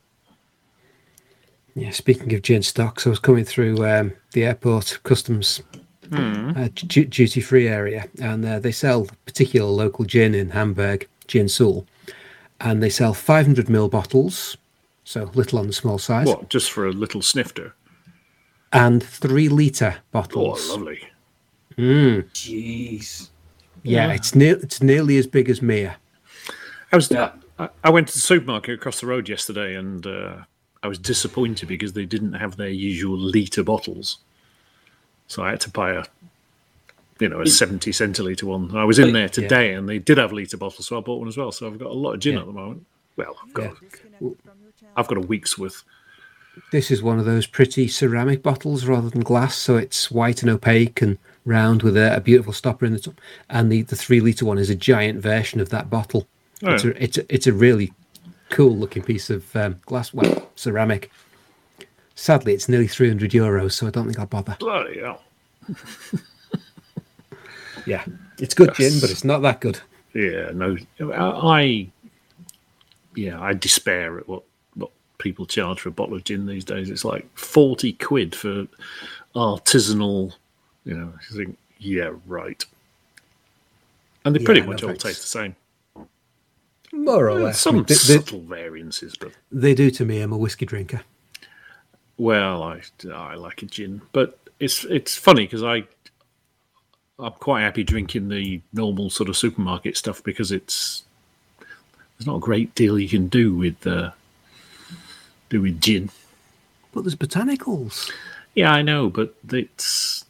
Yeah, 1.74 1.90
speaking 1.90 2.32
of 2.34 2.40
gin 2.40 2.62
stocks, 2.62 3.06
I 3.06 3.10
was 3.10 3.18
coming 3.18 3.44
through 3.44 3.86
um, 3.86 4.12
the 4.32 4.44
airport 4.46 4.98
customs 5.02 5.62
Hmm. 6.10 6.50
uh, 6.56 6.68
du- 6.74 7.04
duty 7.06 7.40
free 7.40 7.68
area, 7.68 8.06
and 8.20 8.44
uh, 8.44 8.58
they 8.58 8.72
sell 8.72 9.06
particular 9.24 9.68
local 9.70 10.04
gin 10.04 10.34
in 10.34 10.50
Hamburg, 10.50 11.08
Gin 11.26 11.48
Sul, 11.48 11.86
and 12.60 12.82
they 12.82 12.90
sell 12.90 13.12
500 13.14 13.66
ml 13.66 13.90
bottles, 13.90 14.56
so 15.04 15.30
little 15.34 15.58
on 15.58 15.66
the 15.66 15.72
small 15.72 15.98
size, 15.98 16.26
What? 16.26 16.48
Just 16.50 16.70
for 16.70 16.86
a 16.86 16.92
little 16.92 17.22
snifter? 17.22 17.74
and 18.72 19.02
three 19.02 19.48
litre 19.48 19.96
bottles. 20.12 20.68
Oh, 20.70 20.74
lovely. 20.74 21.00
Mm. 21.78 22.24
Jeez. 22.32 23.30
Yeah, 23.82 24.08
Yeah. 24.08 24.14
it's 24.14 24.34
near, 24.34 24.56
it's 24.56 24.82
nearly 24.82 25.16
as 25.18 25.26
big 25.26 25.48
as 25.48 25.62
Mia. 25.62 25.96
I 26.92 26.96
was. 26.96 27.10
I, 27.12 27.68
I 27.84 27.90
went 27.90 28.08
to 28.08 28.14
the 28.14 28.20
supermarket 28.20 28.74
across 28.74 29.00
the 29.00 29.06
road 29.06 29.28
yesterday, 29.28 29.76
and 29.76 30.06
uh, 30.06 30.36
I 30.82 30.88
was 30.88 30.98
disappointed 30.98 31.68
because 31.68 31.92
they 31.94 32.04
didn't 32.04 32.34
have 32.34 32.56
their 32.56 32.68
usual 32.68 33.16
liter 33.18 33.62
bottles. 33.62 34.18
So 35.28 35.42
I 35.42 35.50
had 35.50 35.60
to 35.62 35.70
buy 35.70 35.92
a, 35.92 36.04
you 37.18 37.28
know, 37.28 37.40
a 37.40 37.46
seventy 37.46 37.90
centiliter 37.90 38.44
one. 38.44 38.76
I 38.76 38.84
was 38.84 38.98
in 38.98 39.12
there 39.12 39.28
today, 39.28 39.74
and 39.74 39.88
they 39.88 39.98
did 39.98 40.18
have 40.18 40.32
liter 40.32 40.56
bottles, 40.56 40.86
so 40.86 40.98
I 40.98 41.00
bought 41.00 41.18
one 41.18 41.28
as 41.28 41.36
well. 41.36 41.52
So 41.52 41.66
I've 41.66 41.78
got 41.78 41.90
a 41.90 41.94
lot 41.94 42.12
of 42.12 42.20
gin 42.20 42.34
Yeah. 42.34 42.40
at 42.40 42.46
the 42.46 42.52
moment. 42.52 42.86
Well, 43.16 43.36
I've 43.42 43.54
got, 43.54 43.76
I've 44.96 45.08
got 45.08 45.18
a 45.18 45.22
week's 45.22 45.56
worth. 45.58 45.82
This 46.72 46.90
is 46.90 47.02
one 47.02 47.18
of 47.18 47.24
those 47.24 47.46
pretty 47.46 47.86
ceramic 47.88 48.42
bottles 48.42 48.86
rather 48.86 49.10
than 49.10 49.22
glass, 49.22 49.56
so 49.56 49.76
it's 49.76 50.10
white 50.10 50.42
and 50.42 50.50
opaque 50.50 51.02
and 51.02 51.18
round 51.44 51.82
with 51.82 51.96
a, 51.96 52.16
a 52.16 52.20
beautiful 52.20 52.52
stopper 52.52 52.86
in 52.86 52.92
the 52.92 52.98
top. 52.98 53.20
And 53.50 53.70
the, 53.70 53.82
the 53.82 53.96
three 53.96 54.20
litre 54.20 54.46
one 54.46 54.58
is 54.58 54.70
a 54.70 54.74
giant 54.74 55.20
version 55.20 55.60
of 55.60 55.68
that 55.70 55.90
bottle. 55.90 56.26
Oh, 56.62 56.74
it's, 56.74 56.84
yeah. 56.84 56.90
a, 56.90 56.94
it's, 56.98 57.18
a, 57.18 57.34
it's 57.34 57.46
a 57.46 57.52
really 57.52 57.92
cool 58.48 58.76
looking 58.76 59.02
piece 59.02 59.28
of 59.28 59.54
um, 59.54 59.80
glass, 59.84 60.14
well, 60.14 60.50
ceramic. 60.56 61.10
Sadly, 62.18 62.54
it's 62.54 62.68
nearly 62.68 62.88
300 62.88 63.30
euros, 63.30 63.72
so 63.72 63.86
I 63.86 63.90
don't 63.90 64.06
think 64.06 64.18
I'll 64.18 64.26
bother. 64.26 64.56
Bloody 64.58 65.00
hell! 65.00 65.22
Yeah, 67.86 68.04
it's 68.40 68.52
good 68.52 68.74
gin, 68.74 68.98
but 69.00 69.10
it's 69.10 69.22
not 69.22 69.42
that 69.42 69.60
good. 69.60 69.78
Yeah, 70.12 70.50
no, 70.52 70.76
I, 71.00 71.86
yeah, 73.14 73.40
I 73.40 73.52
despair 73.52 74.18
at 74.18 74.26
what 74.28 74.42
what 74.74 74.90
people 75.18 75.46
charge 75.46 75.78
for 75.80 75.90
a 75.90 75.92
bottle 75.92 76.16
of 76.16 76.24
gin 76.24 76.46
these 76.46 76.64
days. 76.64 76.90
It's 76.90 77.04
like 77.04 77.28
forty 77.38 77.92
quid 77.92 78.34
for 78.34 78.66
artisanal. 79.36 80.32
You 80.84 80.94
know, 80.94 81.12
I 81.16 81.34
think, 81.36 81.56
yeah, 81.78 82.10
right. 82.26 82.64
And 84.24 84.34
they 84.34 84.40
pretty 84.44 84.60
Yeah, 84.62 84.66
no 84.66 84.72
much 84.72 84.82
all 84.82 84.88
thanks. 84.88 85.02
taste 85.04 85.22
the 85.22 85.28
same. 85.28 85.56
More 86.92 87.28
or 87.30 87.38
less. 87.40 87.60
Some 87.60 87.76
They- 87.84 87.94
they- 87.94 87.94
subtle 87.94 88.40
variances, 88.40 89.14
but 89.16 89.30
They 89.52 89.74
do 89.74 89.92
to 89.92 90.04
me. 90.04 90.20
I'm 90.22 90.32
a 90.32 90.38
whiskey 90.38 90.66
drinker. 90.66 91.02
Well, 92.18 92.62
I 92.62 92.82
I 93.12 93.34
like 93.34 93.62
a 93.62 93.66
gin, 93.66 94.02
but 94.12 94.38
it's 94.58 94.84
it's 94.84 95.16
funny 95.16 95.44
because 95.44 95.62
I 95.62 95.84
I'm 97.18 97.32
quite 97.32 97.62
happy 97.62 97.84
drinking 97.84 98.28
the 98.28 98.60
normal 98.72 99.10
sort 99.10 99.28
of 99.28 99.36
supermarket 99.36 99.96
stuff 99.96 100.22
because 100.22 100.52
it's 100.52 101.04
there's 102.18 102.26
not 102.26 102.36
a 102.36 102.40
great 102.40 102.74
deal 102.74 102.98
you 102.98 103.08
can 103.08 103.28
do 103.28 103.54
with 103.54 103.86
uh, 103.86 104.10
do 105.48 105.62
with 105.62 105.80
gin. 105.80 106.10
But 106.92 107.04
there's 107.04 107.16
botanicals. 107.16 108.10
Yeah, 108.54 108.72
I 108.72 108.82
know, 108.82 109.10
but 109.10 109.34
it's 109.52 110.24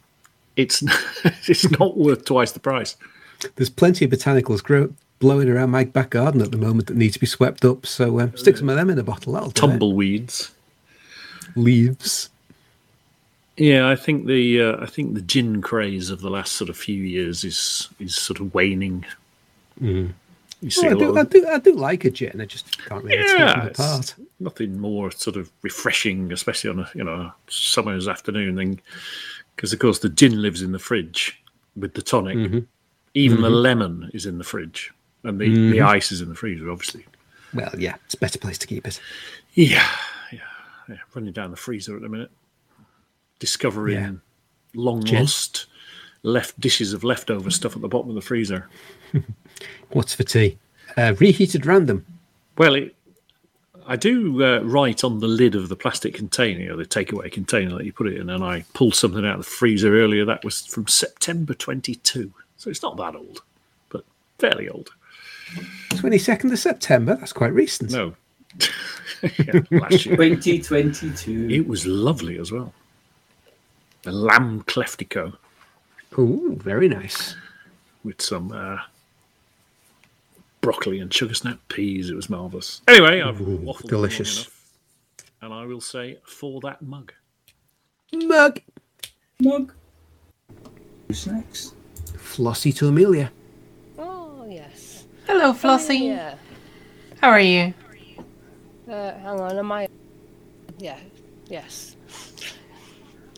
it's 0.55 0.83
it's 1.47 1.69
not 1.79 1.97
worth 1.97 2.25
twice 2.25 2.51
the 2.51 2.59
price. 2.59 2.95
There's 3.55 3.69
plenty 3.69 4.05
of 4.05 4.11
botanicals 4.11 4.63
grow, 4.63 4.93
blowing 5.19 5.47
around 5.49 5.69
my 5.69 5.85
back 5.85 6.09
garden 6.09 6.41
at 6.41 6.51
the 6.51 6.57
moment 6.57 6.87
that 6.87 6.97
need 6.97 7.13
to 7.13 7.19
be 7.19 7.27
swept 7.27 7.63
up. 7.63 7.85
So 7.85 8.19
um, 8.19 8.35
stick 8.35 8.57
some 8.57 8.69
of 8.69 8.75
them 8.75 8.89
in 8.89 8.99
a 8.99 9.03
bottle. 9.03 9.33
That'll. 9.33 9.51
Tumbleweeds. 9.51 10.51
Leaves. 11.55 12.29
Yeah, 13.57 13.89
I 13.89 13.95
think 13.95 14.27
the 14.27 14.61
uh, 14.61 14.77
I 14.83 14.85
think 14.85 15.15
the 15.15 15.21
gin 15.21 15.61
craze 15.61 16.09
of 16.11 16.21
the 16.21 16.29
last 16.29 16.53
sort 16.53 16.69
of 16.69 16.77
few 16.77 17.01
years 17.03 17.43
is 17.43 17.89
is 17.99 18.15
sort 18.15 18.39
of 18.39 18.53
waning. 18.53 19.05
Mm. 19.81 20.13
You 20.61 20.69
see 20.71 20.87
Oh, 20.87 20.91
I, 20.91 20.93
do, 20.95 21.09
of- 21.09 21.17
I 21.17 21.23
do. 21.23 21.47
I 21.47 21.59
do 21.59 21.73
like 21.75 22.05
a 22.05 22.11
gin. 22.11 22.39
I 22.41 22.45
just 22.45 22.77
can't 22.87 23.03
really 23.03 23.17
yeah, 23.17 23.65
it's 23.65 23.79
apart. 23.79 24.15
nothing 24.39 24.79
more 24.79 25.11
sort 25.11 25.37
of 25.37 25.51
refreshing, 25.61 26.31
especially 26.31 26.69
on 26.71 26.79
a 26.79 26.89
you 26.93 27.03
know 27.03 27.31
summer's 27.47 28.07
afternoon. 28.07 28.55
Then, 28.55 28.79
because 29.55 29.73
of 29.73 29.79
course 29.79 29.99
the 29.99 30.09
gin 30.09 30.41
lives 30.41 30.61
in 30.61 30.71
the 30.71 30.79
fridge 30.79 31.41
with 31.75 31.93
the 31.93 32.01
tonic. 32.01 32.37
Mhm. 32.37 32.65
Even 33.13 33.41
the 33.41 33.49
Mhm. 33.49 33.61
lemon 33.63 34.11
is 34.13 34.27
in 34.27 34.37
the 34.37 34.43
fridge, 34.43 34.91
and 35.23 35.39
the, 35.39 35.49
the 35.49 35.77
Mhm. 35.77 35.87
ice 35.87 36.11
is 36.11 36.21
in 36.21 36.29
the 36.29 36.35
freezer, 36.35 36.69
obviously. 36.69 37.05
Well, 37.53 37.73
yeah, 37.77 37.95
it's 38.05 38.13
a 38.13 38.17
better 38.19 38.37
place 38.37 38.59
to 38.59 38.67
keep 38.67 38.85
it. 38.85 38.99
Yeah, 39.55 39.87
yeah. 40.89 40.95
Running 41.13 41.33
down 41.33 41.51
the 41.51 41.57
freezer 41.57 41.95
at 41.95 42.01
the 42.01 42.09
minute, 42.09 42.31
discovering 43.39 43.95
Yeah. 43.95 44.11
long 44.73 45.03
Gin. 45.03 45.19
lost 45.21 45.65
left 46.23 46.59
dishes 46.59 46.93
of 46.93 47.03
leftover 47.03 47.49
stuff 47.51 47.75
at 47.75 47.81
the 47.81 47.87
bottom 47.87 48.09
of 48.09 48.15
the 48.15 48.21
freezer. 48.21 48.67
What's 49.91 50.13
for 50.13 50.23
tea? 50.23 50.57
Uh, 50.97 51.13
reheated 51.19 51.65
random. 51.65 52.05
Well, 52.57 52.75
it, 52.75 52.95
I 53.85 53.95
do 53.95 54.43
uh, 54.43 54.59
write 54.61 55.03
on 55.03 55.19
the 55.19 55.27
lid 55.27 55.55
of 55.55 55.69
the 55.69 55.75
plastic 55.75 56.13
container, 56.13 56.75
the 56.75 56.85
takeaway 56.85 57.31
container 57.31 57.75
that 57.77 57.85
you 57.85 57.93
put 57.93 58.07
it 58.07 58.17
in, 58.17 58.29
and 58.29 58.43
I 58.43 58.65
pulled 58.73 58.95
something 58.95 59.25
out 59.25 59.39
of 59.39 59.45
the 59.45 59.49
freezer 59.49 59.97
earlier. 60.01 60.25
That 60.25 60.43
was 60.43 60.65
from 60.65 60.87
September 60.87 61.53
22, 61.53 62.33
so 62.57 62.69
it's 62.69 62.81
not 62.81 62.97
that 62.97 63.15
old, 63.15 63.43
but 63.89 64.03
fairly 64.39 64.67
old. 64.67 64.89
Twenty 65.91 66.17
second 66.17 66.51
of 66.51 66.59
September. 66.59 67.15
That's 67.15 67.31
quite 67.31 67.53
recent. 67.53 67.91
No, 67.91 68.13
yeah, 69.37 69.61
last 69.71 70.05
year. 70.05 70.15
2022. 70.15 71.47
It 71.49 71.67
was 71.67 71.85
lovely 71.85 72.37
as 72.39 72.51
well. 72.51 72.73
The 74.03 74.11
lamb 74.11 74.63
kleftiko 74.63 75.35
Ooh, 76.17 76.57
very 76.61 76.87
nice. 76.87 77.35
with 78.03 78.21
some 78.21 78.51
uh, 78.51 78.77
broccoli 80.61 80.99
and 80.99 81.13
sugar 81.13 81.33
snap 81.33 81.59
peas. 81.67 82.09
It 82.09 82.15
was 82.15 82.29
marvelous. 82.29 82.81
Anyway, 82.87 83.21
I've 83.21 83.41
Ooh, 83.41 83.57
waffled 83.59 83.89
delicious. 83.89 84.37
enough, 84.41 84.63
and 85.41 85.53
I 85.53 85.65
will 85.65 85.81
say 85.81 86.19
for 86.23 86.59
that 86.61 86.81
mug. 86.81 87.13
Mug. 88.13 88.61
Mug. 89.39 89.73
Who's 91.07 91.27
next? 91.27 91.73
Flossie 92.17 92.75
to 92.77 92.87
Amelia. 92.87 93.31
Oh, 93.97 94.45
yes. 94.49 95.05
Hello, 95.25 95.53
Flossie. 95.53 96.07
Yeah. 96.07 96.35
How 97.21 97.29
are 97.29 97.39
you? 97.39 97.73
Uh, 98.89 99.11
hang 99.19 99.39
on, 99.39 99.57
am 99.57 99.71
I? 99.71 99.87
Yeah, 100.77 100.97
yes. 101.49 101.95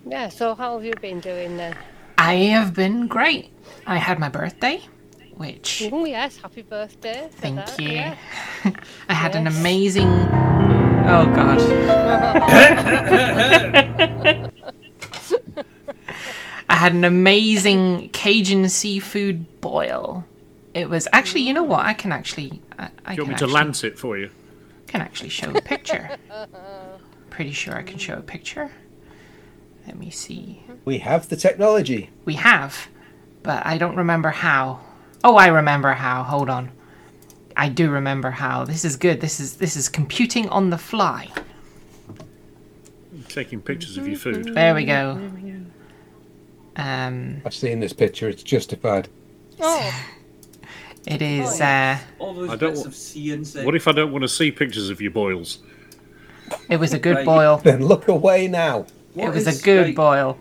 Yeah, 0.06 0.30
so 0.30 0.56
how 0.56 0.76
have 0.76 0.86
you 0.86 0.94
been 1.02 1.20
doing 1.20 1.58
then? 1.58 1.76
I 2.18 2.36
have 2.36 2.74
been 2.74 3.08
great. 3.08 3.52
I 3.88 3.98
had 3.98 4.20
my 4.20 4.30
birthday, 4.30 4.82
which 5.36 5.88
Oh, 5.92 6.06
yes, 6.06 6.38
happy 6.38 6.62
birthday. 6.62 7.28
Thank 7.32 7.56
that, 7.58 7.80
you. 7.80 7.90
yeah. 7.92 8.16
I 9.10 9.14
had 9.14 9.36
an 9.36 9.48
amazing. 9.48 10.08
Oh 10.08 11.32
God. 11.34 11.60
I 16.72 16.76
had 16.76 16.94
an 16.94 17.04
amazing 17.04 18.10
Cajun 18.10 18.70
seafood 18.70 19.60
boil. 19.62 20.24
It 20.76 20.88
was 20.90 21.08
actually, 21.12 21.42
you 21.42 21.54
know 21.54 21.64
what? 21.64 21.86
I 21.86 21.94
can 21.94 22.12
actually. 22.12 22.62
I, 22.78 22.90
I 23.06 23.16
Do 23.16 23.16
you 23.16 23.16
can 23.16 23.16
want 23.16 23.18
me 23.18 23.26
to 23.26 23.34
actually- 23.46 23.54
lance 23.54 23.84
it 23.84 23.98
for 23.98 24.18
you? 24.18 24.30
Can 24.90 25.02
actually 25.02 25.30
show 25.30 25.52
a 25.52 25.62
picture. 25.62 26.18
Pretty 27.30 27.52
sure 27.52 27.76
I 27.76 27.84
can 27.84 27.98
show 27.98 28.16
a 28.16 28.22
picture. 28.22 28.72
Let 29.88 29.98
me 29.98 30.10
see. 30.10 30.64
We 30.84 30.98
have 31.00 31.30
the 31.30 31.36
technology. 31.36 32.10
We 32.26 32.34
have, 32.36 32.90
but 33.44 33.66
I 33.66 33.78
don't 33.78 33.96
remember 33.96 34.30
how. 34.30 34.82
Oh, 35.24 35.36
I 35.36 35.48
remember 35.48 35.94
how. 35.94 36.24
Hold 36.24 36.50
on. 36.50 36.72
I 37.56 37.70
do 37.70 37.90
remember 37.90 38.32
how. 38.32 38.66
This 38.66 38.84
is 38.84 38.96
good. 38.96 39.22
This 39.22 39.40
is 39.40 39.58
this 39.58 39.76
is 39.76 39.90
computing 39.90 40.50
on 40.50 40.70
the 40.70 40.78
fly. 40.78 41.30
Taking 43.28 43.62
pictures 43.62 43.98
of 43.98 44.08
your 44.08 44.18
food. 44.18 44.56
There 44.56 44.74
we 44.74 44.86
go. 44.86 45.20
Um, 46.76 47.42
I've 47.46 47.54
seen 47.54 47.80
this 47.80 47.94
picture. 47.94 48.30
It's 48.30 48.44
justified. 48.44 49.08
Oh, 49.60 50.06
it 51.06 51.22
is. 51.22 51.60
Uh, 51.62 51.98
All 52.20 52.34
those 52.34 52.50
I 52.50 52.56
don't 52.56 52.72
bits 52.72 52.82
wa- 52.82 52.88
of 52.88 52.96
sea 52.96 53.32
insect. 53.34 53.66
What 53.66 53.76
if 53.76 53.88
I 53.88 53.92
don't 53.92 54.12
want 54.12 54.24
to 54.24 54.30
see 54.30 54.52
pictures 54.52 54.90
of 54.90 55.02
your 55.02 55.12
boils? 55.12 55.60
it 56.68 56.78
was 56.78 56.94
a 56.94 57.00
good 57.00 57.16
Right. 57.18 57.26
boil. 57.26 57.58
Then 57.58 57.86
look 57.86 58.08
away 58.08 58.48
now. 58.48 58.86
It 59.16 59.30
was 59.34 59.48
is, 59.48 59.60
a 59.60 59.64
good 59.64 59.88
like, 59.88 59.96
boil. 59.96 60.38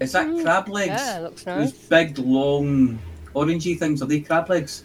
Is 0.00 0.12
that 0.12 0.26
crab 0.42 0.68
legs? 0.68 0.88
yeah, 0.90 1.20
looks 1.20 1.46
nice. 1.46 1.70
Those 1.70 1.72
big, 1.88 2.18
long, 2.18 2.98
orangey 3.34 3.78
things, 3.78 4.02
are 4.02 4.06
they 4.06 4.20
crab 4.20 4.48
legs? 4.50 4.84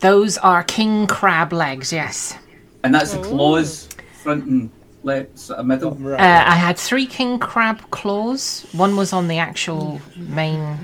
Those 0.00 0.36
are 0.38 0.62
king 0.64 1.06
crab 1.06 1.52
legs. 1.52 1.92
Yes. 1.92 2.36
And 2.84 2.94
that's 2.94 3.12
the 3.12 3.22
claws, 3.22 3.88
front 4.22 4.44
and 4.44 4.70
left, 5.02 5.38
sort 5.38 5.58
of 5.60 5.66
middle. 5.66 5.96
Uh, 6.12 6.16
I 6.18 6.54
had 6.54 6.76
three 6.78 7.06
king 7.06 7.38
crab 7.38 7.80
claws. 7.90 8.66
One 8.72 8.94
was 8.96 9.12
on 9.12 9.26
the 9.28 9.38
actual 9.38 10.00
main 10.16 10.78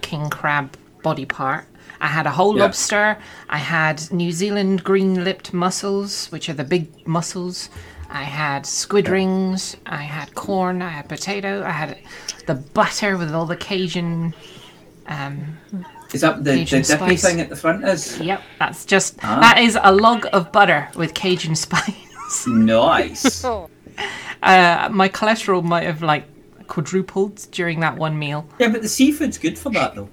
king 0.00 0.30
crab 0.30 0.76
body 1.02 1.26
part. 1.26 1.66
I 2.04 2.08
had 2.08 2.26
a 2.26 2.30
whole 2.38 2.54
Yeah. 2.56 2.64
lobster. 2.64 3.16
I 3.48 3.56
had 3.58 3.96
New 4.12 4.30
Zealand 4.30 4.84
green 4.84 5.24
lipped 5.24 5.52
mussels, 5.54 6.26
which 6.32 6.48
are 6.50 6.52
the 6.62 6.68
big 6.76 6.84
mussels. 7.06 7.70
I 8.10 8.24
had 8.24 8.66
squid 8.66 9.08
rings. 9.08 9.76
I 9.86 10.02
had 10.16 10.34
corn. 10.34 10.82
I 10.82 10.90
had 10.90 11.08
potato. 11.08 11.64
I 11.64 11.70
had 11.70 11.96
the 12.46 12.54
butter 12.56 13.16
with 13.16 13.32
all 13.34 13.46
the 13.46 13.56
Cajun. 13.56 14.34
Um, 15.06 15.56
Is 16.12 16.20
that 16.20 16.44
the, 16.44 16.52
the 16.52 16.64
dippy 16.64 16.82
spice. 16.84 17.22
thing 17.22 17.40
at 17.40 17.48
the 17.48 17.56
front 17.56 17.84
is? 17.84 18.20
yep, 18.20 18.42
that's 18.58 18.84
just 18.84 19.16
Ah. 19.22 19.40
that 19.40 19.58
is 19.58 19.78
a 19.82 19.90
log 19.92 20.26
of 20.32 20.52
butter 20.52 20.88
with 20.94 21.14
Cajun 21.14 21.54
spice. 21.66 22.46
Nice. 22.46 23.44
Uh, 24.42 24.88
my 24.92 25.08
cholesterol 25.08 25.62
might 25.62 25.84
have 25.84 26.02
like 26.02 26.24
quadrupled 26.66 27.46
during 27.52 27.80
that 27.80 27.96
one 27.96 28.18
meal. 28.18 28.46
yeah, 28.58 28.68
but 28.68 28.82
the 28.82 28.88
seafood's 28.88 29.38
good 29.38 29.56
for 29.58 29.70
that 29.70 29.94
though. 29.94 30.08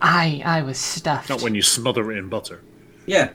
I 0.00 0.42
I 0.44 0.62
was 0.62 0.78
stuffed. 0.78 1.28
Not 1.28 1.42
when 1.42 1.54
you 1.54 1.62
smother 1.62 2.10
it 2.12 2.18
in 2.18 2.28
butter. 2.28 2.60
Yeah. 3.06 3.30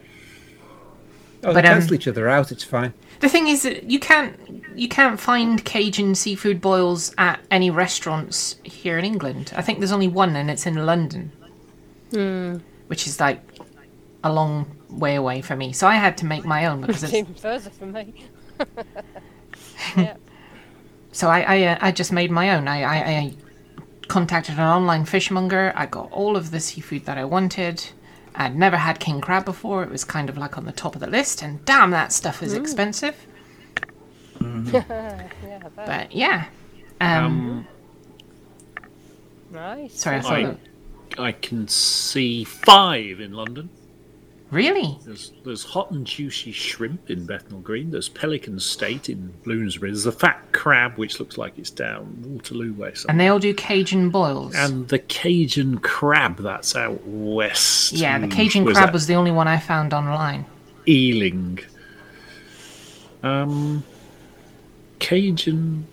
Oh, 1.44 1.54
But, 1.54 1.54
they 1.54 1.60
um, 1.60 1.80
cancel 1.80 1.94
each 1.96 2.08
other 2.08 2.28
out. 2.28 2.52
It's 2.52 2.64
fine. 2.64 2.94
The 3.22 3.30
thing 3.30 3.48
is, 3.48 3.64
that 3.64 3.84
you 3.90 4.00
can't 4.00 4.38
you 4.76 4.88
can't 4.88 5.20
find 5.20 5.64
Cajun 5.64 6.16
seafood 6.16 6.62
boils 6.62 7.14
at 7.18 7.40
any 7.52 7.70
restaurants 7.70 8.58
here 8.64 8.98
in 8.98 9.06
England. 9.06 9.54
I 9.56 9.62
think 9.62 9.80
there's 9.80 9.92
only 9.92 10.08
one, 10.08 10.36
and 10.36 10.50
it's 10.50 10.66
in 10.66 10.86
London, 10.86 11.32
which 12.88 13.08
is 13.08 13.20
like 13.20 13.42
a 14.24 14.32
long 14.32 14.76
way 14.90 15.16
away 15.16 15.42
for 15.42 15.56
me. 15.56 15.74
So 15.74 15.88
I 15.88 15.96
had 15.96 16.18
to 16.18 16.26
make 16.26 16.46
my 16.46 16.66
own 16.66 16.82
because 16.82 17.04
it's 17.04 17.14
it's. 17.14 17.20
even 17.22 17.34
further 17.36 17.70
from 17.70 17.92
me. 17.94 18.26
yeah. 19.98 20.16
So 21.12 21.30
I 21.30 21.42
I, 21.42 21.64
uh, 21.64 21.78
I 21.82 21.92
just 21.92 22.12
made 22.12 22.32
my 22.32 22.56
own. 22.56 22.68
I, 22.68 22.84
I 22.84 22.96
I 22.96 23.34
contacted 24.10 24.56
an 24.56 24.62
online 24.68 25.06
fishmonger. 25.06 25.72
I 25.76 25.86
got 25.86 26.12
all 26.12 26.36
of 26.36 26.52
the 26.52 26.60
seafood 26.60 27.06
that 27.06 27.18
I 27.18 27.24
wanted. 27.24 27.86
I'd 28.36 28.56
never 28.56 28.78
had 28.78 29.00
king 29.00 29.22
crab 29.22 29.46
before. 29.46 29.84
It 29.84 29.90
was 29.90 30.04
kind 30.04 30.30
of 30.30 30.38
like 30.38 30.58
on 30.58 30.66
the 30.66 30.72
top 30.72 30.96
of 30.96 31.02
the 31.02 31.08
list, 31.08 31.42
and 31.42 31.64
damn, 31.66 31.92
that 31.92 32.12
stuff 32.12 32.44
is 32.44 32.54
expensive. 32.54 33.16
yeah, 34.72 35.28
I 35.44 35.70
bet. 35.70 35.86
But 35.86 36.12
yeah. 36.16 36.46
Um, 37.02 37.26
Um, 37.26 37.68
nice. 39.52 39.94
sorry, 40.00 40.18
I. 40.18 40.20
I, 40.22 40.44
that- 40.44 40.60
I 41.18 41.32
can 41.32 41.68
see 41.68 42.44
five 42.44 43.20
in 43.20 43.34
London. 43.34 43.70
Really? 44.52 44.98
There's 45.06 45.32
there's 45.46 45.64
hot 45.64 45.92
and 45.92 46.08
juicy 46.08 46.52
shrimp 46.52 47.12
in 47.12 47.26
Bethnal 47.28 47.60
Green. 47.60 47.92
There's 47.92 48.10
Pelican 48.10 48.60
State 48.60 49.08
in 49.08 49.32
Bloomsbury. 49.44 49.92
There's 49.92 50.08
a 50.08 50.12
fat 50.12 50.42
crab 50.54 50.98
which 50.98 51.20
looks 51.20 51.38
like 51.38 51.60
it's 51.60 51.70
down 51.70 52.16
Waterloo 52.26 52.74
way. 52.74 52.94
somewhere. 52.96 53.12
And 53.12 53.20
they 53.20 53.28
all 53.28 53.38
do 53.38 53.54
Cajun 53.54 54.10
boils. 54.10 54.56
And 54.56 54.88
the 54.88 54.98
Cajun 54.98 55.78
crab 55.80 56.38
that's 56.38 56.76
out 56.76 57.00
west. 57.06 57.92
yeah, 57.94 58.18
the 58.18 58.26
Hmm, 58.26 58.32
Cajun 58.32 58.64
where's 58.66 58.78
crab 58.78 58.92
was 58.92 59.06
the 59.06 59.14
only 59.16 59.30
one 59.32 59.48
I 59.48 59.60
found 59.60 59.94
online. 59.94 60.46
Ealing. 60.88 61.60
Um, 63.22 63.84
Cajun. 64.98 65.86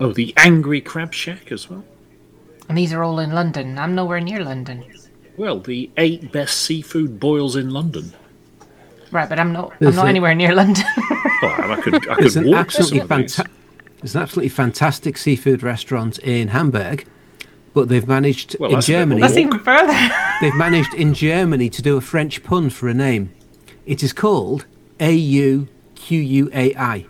Oh, 0.00 0.12
the 0.12 0.32
Angry 0.38 0.80
Crab 0.80 1.12
Shack 1.12 1.52
as 1.52 1.68
well. 1.68 1.84
And 2.68 2.78
these 2.78 2.94
are 2.94 3.02
all 3.04 3.18
in 3.18 3.32
London. 3.32 3.78
I'm 3.78 3.94
nowhere 3.94 4.20
near 4.20 4.42
London. 4.42 4.84
Well, 5.36 5.58
the 5.60 5.90
eight 5.96 6.30
best 6.32 6.62
seafood 6.62 7.18
boils 7.18 7.56
in 7.56 7.70
London. 7.70 8.12
Right, 9.10 9.28
but 9.28 9.38
I'm 9.38 9.52
not. 9.52 9.72
I'm 9.80 9.94
not 9.94 10.06
a- 10.06 10.08
anywhere 10.08 10.34
near 10.34 10.54
London. 10.54 10.84
Well, 11.42 11.72
I 11.72 11.80
could, 11.82 12.08
I 12.08 12.14
There's 12.20 12.34
could 12.34 12.46
an 12.46 12.50
walk 12.52 12.68
to 12.68 12.84
some 12.84 12.98
absolutely 12.98 13.00
of 13.00 13.08
these. 13.08 13.36
fanta- 13.36 13.50
There's 14.00 14.14
an 14.16 14.22
absolutely 14.22 14.48
fantastic 14.48 15.18
seafood 15.18 15.62
restaurant 15.62 16.18
in 16.20 16.48
Hamburg, 16.48 17.06
but 17.74 17.88
they've 17.90 18.06
managed 18.08 18.56
Well, 18.58 18.70
in 18.70 18.76
that's 18.76 18.88
a 18.88 18.92
bit 18.92 18.94
of 18.96 19.00
a 19.00 19.04
Germany. 19.04 19.20
That's 19.20 19.36
even 19.36 19.58
further. 19.58 20.10
They've 20.40 20.54
managed 20.54 20.94
in 20.94 21.12
Germany 21.12 21.68
to 21.68 21.82
do 21.82 21.96
a 21.98 22.00
French 22.00 22.42
pun 22.44 22.70
for 22.70 22.88
a 22.88 22.94
name. 22.94 23.30
It 23.84 24.02
is 24.02 24.14
called 24.14 24.64
A 25.00 25.12
U 25.12 25.68
Q 25.96 26.18
U 26.20 26.50
A 26.54 26.74
I. 26.76 27.06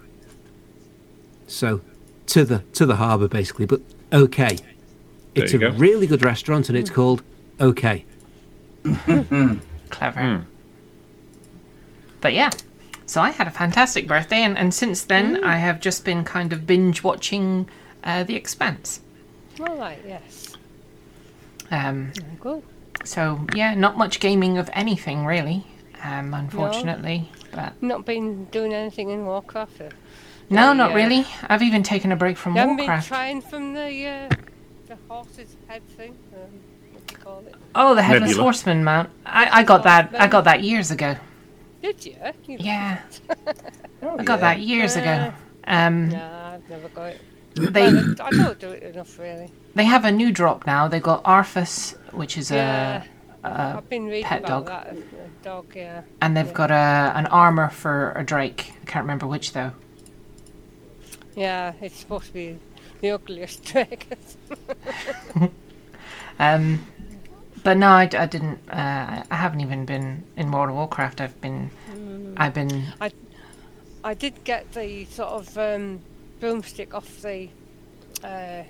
So, 1.46 1.82
to 2.26 2.44
the 2.44 2.60
to 2.72 2.86
the 2.86 2.96
harbour 2.96 3.28
basically, 3.28 3.66
but 3.66 3.82
okay. 4.12 4.56
There 5.34 5.44
It's 5.44 5.54
a 5.54 5.58
go. 5.58 5.70
really 5.70 6.06
good 6.08 6.24
restaurant, 6.24 6.68
and 6.68 6.76
it's 6.78 6.90
called 6.90 7.22
Okay. 7.60 8.04
Clever. 9.90 10.20
Hmm. 10.20 10.42
But 12.20 12.34
yeah. 12.34 12.50
So 13.06 13.20
I 13.20 13.30
had 13.30 13.46
a 13.46 13.50
fantastic 13.50 14.08
birthday, 14.08 14.42
and, 14.42 14.56
and 14.56 14.72
since 14.72 15.02
then 15.04 15.44
I 15.44 15.56
have 15.56 15.78
just 15.80 16.04
been 16.04 16.24
kind 16.24 16.52
of 16.52 16.66
binge 16.66 17.02
watching 17.02 17.68
uh, 18.02 18.24
The 18.24 18.34
Expanse. 18.34 19.00
All 19.60 19.76
right. 19.76 19.98
Yes. 20.06 20.56
Um, 21.70 22.12
Very 22.14 22.36
good. 22.40 22.62
so 23.04 23.46
yeah, 23.54 23.74
not 23.74 23.96
much 23.98 24.20
gaming 24.20 24.58
of 24.58 24.70
anything 24.72 25.26
really, 25.26 25.66
um, 26.02 26.32
unfortunately. 26.34 27.30
But 27.52 27.80
Not 27.82 28.04
been 28.04 28.46
doing 28.46 28.72
anything 28.74 29.10
in 29.10 29.26
Warcraft. 29.26 29.80
Or, 29.80 29.90
no, 30.50 30.72
not 30.72 30.90
yeah. 30.90 30.96
really. 30.96 31.26
I've 31.42 31.62
even 31.62 31.82
taken 31.82 32.10
a 32.10 32.16
break 32.16 32.36
from 32.36 32.54
you 32.54 32.60
haven't 32.60 32.76
Warcraft. 32.78 33.08
been 33.08 33.16
trying 33.16 33.40
from 33.42 33.74
the 33.74 34.06
uh, 34.06 34.28
the 34.88 34.96
horse's 35.08 35.56
head 35.68 35.82
thing. 35.96 36.16
Um, 36.34 36.60
what 36.92 37.06
do 37.06 37.14
you 37.14 37.20
call 37.20 37.44
it? 37.46 37.54
Oh, 37.74 37.94
the 37.94 38.02
headless 38.02 38.30
Nebula. 38.30 38.42
horseman 38.44 38.84
mount. 38.84 39.10
I, 39.26 39.60
I 39.60 39.62
got 39.64 39.82
that. 39.84 40.14
I 40.18 40.26
got 40.28 40.44
that 40.44 40.62
years 40.62 40.90
ago. 40.90 41.16
Did 41.82 42.04
you? 42.06 42.16
you 42.46 42.56
Yeah, 42.60 43.00
Oh, 44.02 44.16
I 44.18 44.24
got 44.24 44.40
that 44.40 44.60
years 44.60 44.96
ago. 44.96 45.32
Um, 45.66 46.08
Nah, 46.10 46.52
I've 46.54 46.70
never 46.70 46.88
got 46.90 47.12
it. 47.12 47.20
they 47.56 47.86
I 47.86 47.90
I 48.20 48.30
don't 48.30 48.58
do 48.58 48.70
it 48.70 48.82
enough, 48.82 49.18
really. 49.18 49.50
they 49.74 49.84
have 49.84 50.04
a 50.04 50.12
new 50.12 50.30
drop 50.32 50.66
now. 50.66 50.88
They've 50.88 51.02
got 51.02 51.24
Arthas, 51.24 51.96
which 52.12 52.38
is 52.38 52.50
Yeah. 52.50 53.04
a, 53.42 53.48
a 53.48 53.74
I've 53.78 53.88
been 53.88 54.06
reading 54.06 54.24
pet 54.24 54.40
about 54.44 54.66
dog. 54.66 54.66
that. 54.66 54.96
A 54.96 55.44
dog, 55.44 55.66
yeah. 55.74 56.02
and 56.22 56.36
they've 56.36 56.46
yeah. 56.46 56.52
got 56.52 56.70
a 56.70 57.12
an 57.18 57.26
armor 57.26 57.68
for 57.70 58.12
a 58.16 58.24
drake. 58.24 58.72
I 58.82 58.84
can't 58.86 59.02
remember 59.04 59.26
which 59.26 59.52
though. 59.52 59.72
Yeah, 61.36 61.72
it's 61.80 61.98
supposed 61.98 62.26
to 62.28 62.32
be 62.32 62.58
the 63.00 63.10
ugliest 63.10 63.64
dragon. 63.70 64.16
Um, 66.40 66.84
but 67.64 67.76
no, 67.76 67.88
I 67.90 68.06
didn't. 68.06 68.60
Uh, 68.70 69.24
I 69.30 69.34
haven't 69.36 69.60
even 69.60 69.84
been 69.84 70.22
in 70.36 70.52
World 70.52 70.68
of 70.70 70.76
Warcraft. 70.76 71.20
I've 71.20 71.40
been, 71.40 71.70
I've 72.36 72.54
been. 72.54 72.84
I, 73.00 73.10
I 74.04 74.14
did 74.14 74.44
get 74.44 74.70
the 74.72 75.06
sort 75.06 75.30
of 75.30 75.58
um, 75.58 76.00
broomstick 76.40 76.94
off 76.94 77.20
the, 77.22 77.48
uh, 78.22 78.62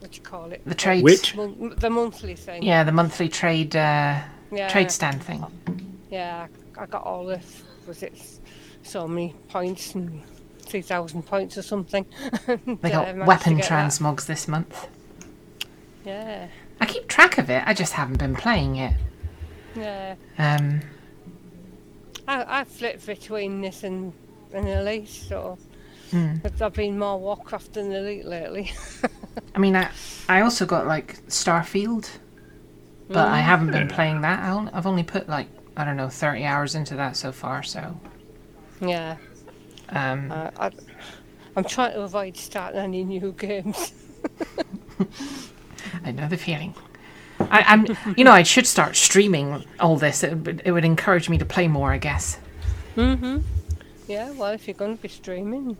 what 0.00 0.10
do 0.10 0.16
you 0.16 0.22
call 0.22 0.50
it? 0.52 0.62
The 0.66 0.74
trade. 0.74 1.04
Which? 1.04 1.34
Mon- 1.36 1.74
the 1.78 1.88
monthly 1.90 2.34
thing. 2.34 2.62
Yeah, 2.62 2.84
the 2.84 2.92
monthly 2.92 3.28
trade 3.28 3.74
uh, 3.76 4.20
Yeah. 4.50 4.68
trade 4.68 4.90
stand 4.90 5.22
thing. 5.22 5.46
Yeah, 6.10 6.48
I 6.76 6.86
got 6.86 7.04
all 7.04 7.24
the, 7.26 7.40
was 7.86 8.02
it 8.02 8.12
so 8.82 9.06
many 9.06 9.34
points 9.48 9.94
and 9.94 10.20
3,000 10.62 11.22
points 11.22 11.56
or 11.56 11.62
something. 11.62 12.04
They 12.46 12.54
And, 12.56 12.84
uh, 12.84 12.88
got 13.12 13.26
weapon 13.26 13.56
get 13.56 13.68
that. 13.68 13.88
transmogs 13.90 14.26
this 14.26 14.48
month. 14.48 14.88
Yeah, 16.04 16.48
I 16.82 16.86
keep 16.86 17.06
track 17.08 17.38
of 17.38 17.48
it. 17.48 17.62
I 17.64 17.74
just 17.74 17.92
haven't 17.92 18.18
been 18.18 18.34
playing 18.34 18.76
it. 18.76 18.92
yeah. 19.76 20.16
Um, 20.38 20.80
I, 22.26 22.60
I 22.60 22.64
flip 22.64 23.04
between 23.06 23.60
this 23.60 23.84
and, 23.84 24.12
and 24.52 24.68
Elite, 24.68 25.08
so. 25.08 25.58
But 26.42 26.60
I've 26.60 26.74
been 26.74 26.98
more 26.98 27.18
Warcraft 27.18 27.72
than 27.72 27.90
Elite 27.90 28.26
lately. 28.26 28.70
I 29.54 29.58
mean, 29.58 29.74
I 29.74 29.88
I 30.28 30.42
also 30.42 30.66
got 30.66 30.86
like 30.86 31.24
Starfield, 31.28 32.06
but 33.08 33.28
I 33.28 33.38
haven't 33.38 33.70
been 33.70 33.88
playing 33.88 34.20
that. 34.20 34.40
I 34.40 34.68
I've 34.74 34.86
only 34.86 35.04
put 35.04 35.26
like 35.28 35.48
I 35.74 35.84
don't 35.86 35.96
know, 35.96 36.10
30 36.10 36.44
hours 36.44 36.74
into 36.74 36.96
that 36.96 37.16
so 37.16 37.32
far, 37.32 37.62
so. 37.62 37.98
Yeah. 38.80 39.16
Um, 39.88 40.30
Uh, 40.30 40.50
I, 40.58 40.70
I'm 41.56 41.64
trying 41.64 41.92
to 41.92 42.02
avoid 42.02 42.36
starting 42.36 42.80
any 42.80 43.04
new 43.04 43.32
games. 43.38 43.94
I 46.04 46.10
know 46.12 46.28
the 46.28 46.36
feeling. 46.36 46.74
I, 47.40 47.62
I'm, 47.66 47.86
you 48.16 48.24
know, 48.24 48.30
I 48.32 48.42
should 48.44 48.66
start 48.66 48.94
streaming 48.96 49.64
all 49.80 49.96
this. 49.96 50.22
It, 50.22 50.36
would- 50.36 50.62
it 50.64 50.70
would 50.72 50.84
encourage 50.84 51.28
me 51.28 51.38
to 51.38 51.44
play 51.44 51.66
more, 51.68 51.92
I 51.92 51.98
guess. 51.98 52.38
hmm 52.94 53.38
Yeah, 54.06 54.30
well, 54.32 54.52
if 54.52 54.68
you're 54.68 54.74
going 54.74 54.96
to 54.96 55.02
be 55.02 55.08
streaming, 55.08 55.76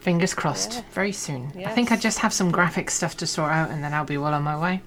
Fingers 0.00 0.34
crossed. 0.34 0.72
Yeah. 0.74 0.82
Very 0.92 1.12
soon. 1.12 1.52
I 1.64 1.70
think 1.72 1.90
I 1.92 1.94
Yes. 1.94 2.02
just 2.02 2.18
have 2.18 2.32
some 2.32 2.50
graphic 2.50 2.90
stuff 2.90 3.16
to 3.18 3.26
sort 3.26 3.52
out, 3.52 3.70
and 3.70 3.84
then 3.84 3.94
I'll 3.94 4.04
be 4.04 4.18
well 4.18 4.34
on 4.34 4.42
my 4.42 4.58
way. 4.60 4.80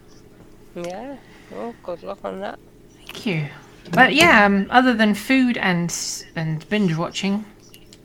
yeah. 0.75 1.15
Oh, 1.55 1.73
good 1.83 2.03
luck 2.03 2.19
on 2.25 2.41
that. 2.41 2.59
Thank 2.97 3.25
you. 3.25 3.47
But 3.93 4.13
yeah, 4.13 4.45
um, 4.45 4.67
other 4.71 4.93
than 4.93 5.13
food 5.13 5.57
and 5.57 5.95
and 6.35 6.67
binge 6.69 6.97
watching, 6.97 7.45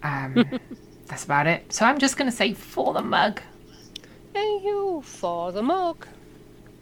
um, 0.05 0.44
that's 1.07 1.24
about 1.24 1.47
it. 1.48 1.73
So 1.73 1.85
I'm 1.85 1.98
just 1.98 2.16
gonna 2.16 2.31
say 2.31 2.52
for 2.55 2.93
the 2.93 3.02
mug. 3.02 3.40
Thank 4.32 4.65
you 4.65 5.02
for 5.05 5.52
the 5.52 5.62
mug. 5.62 6.07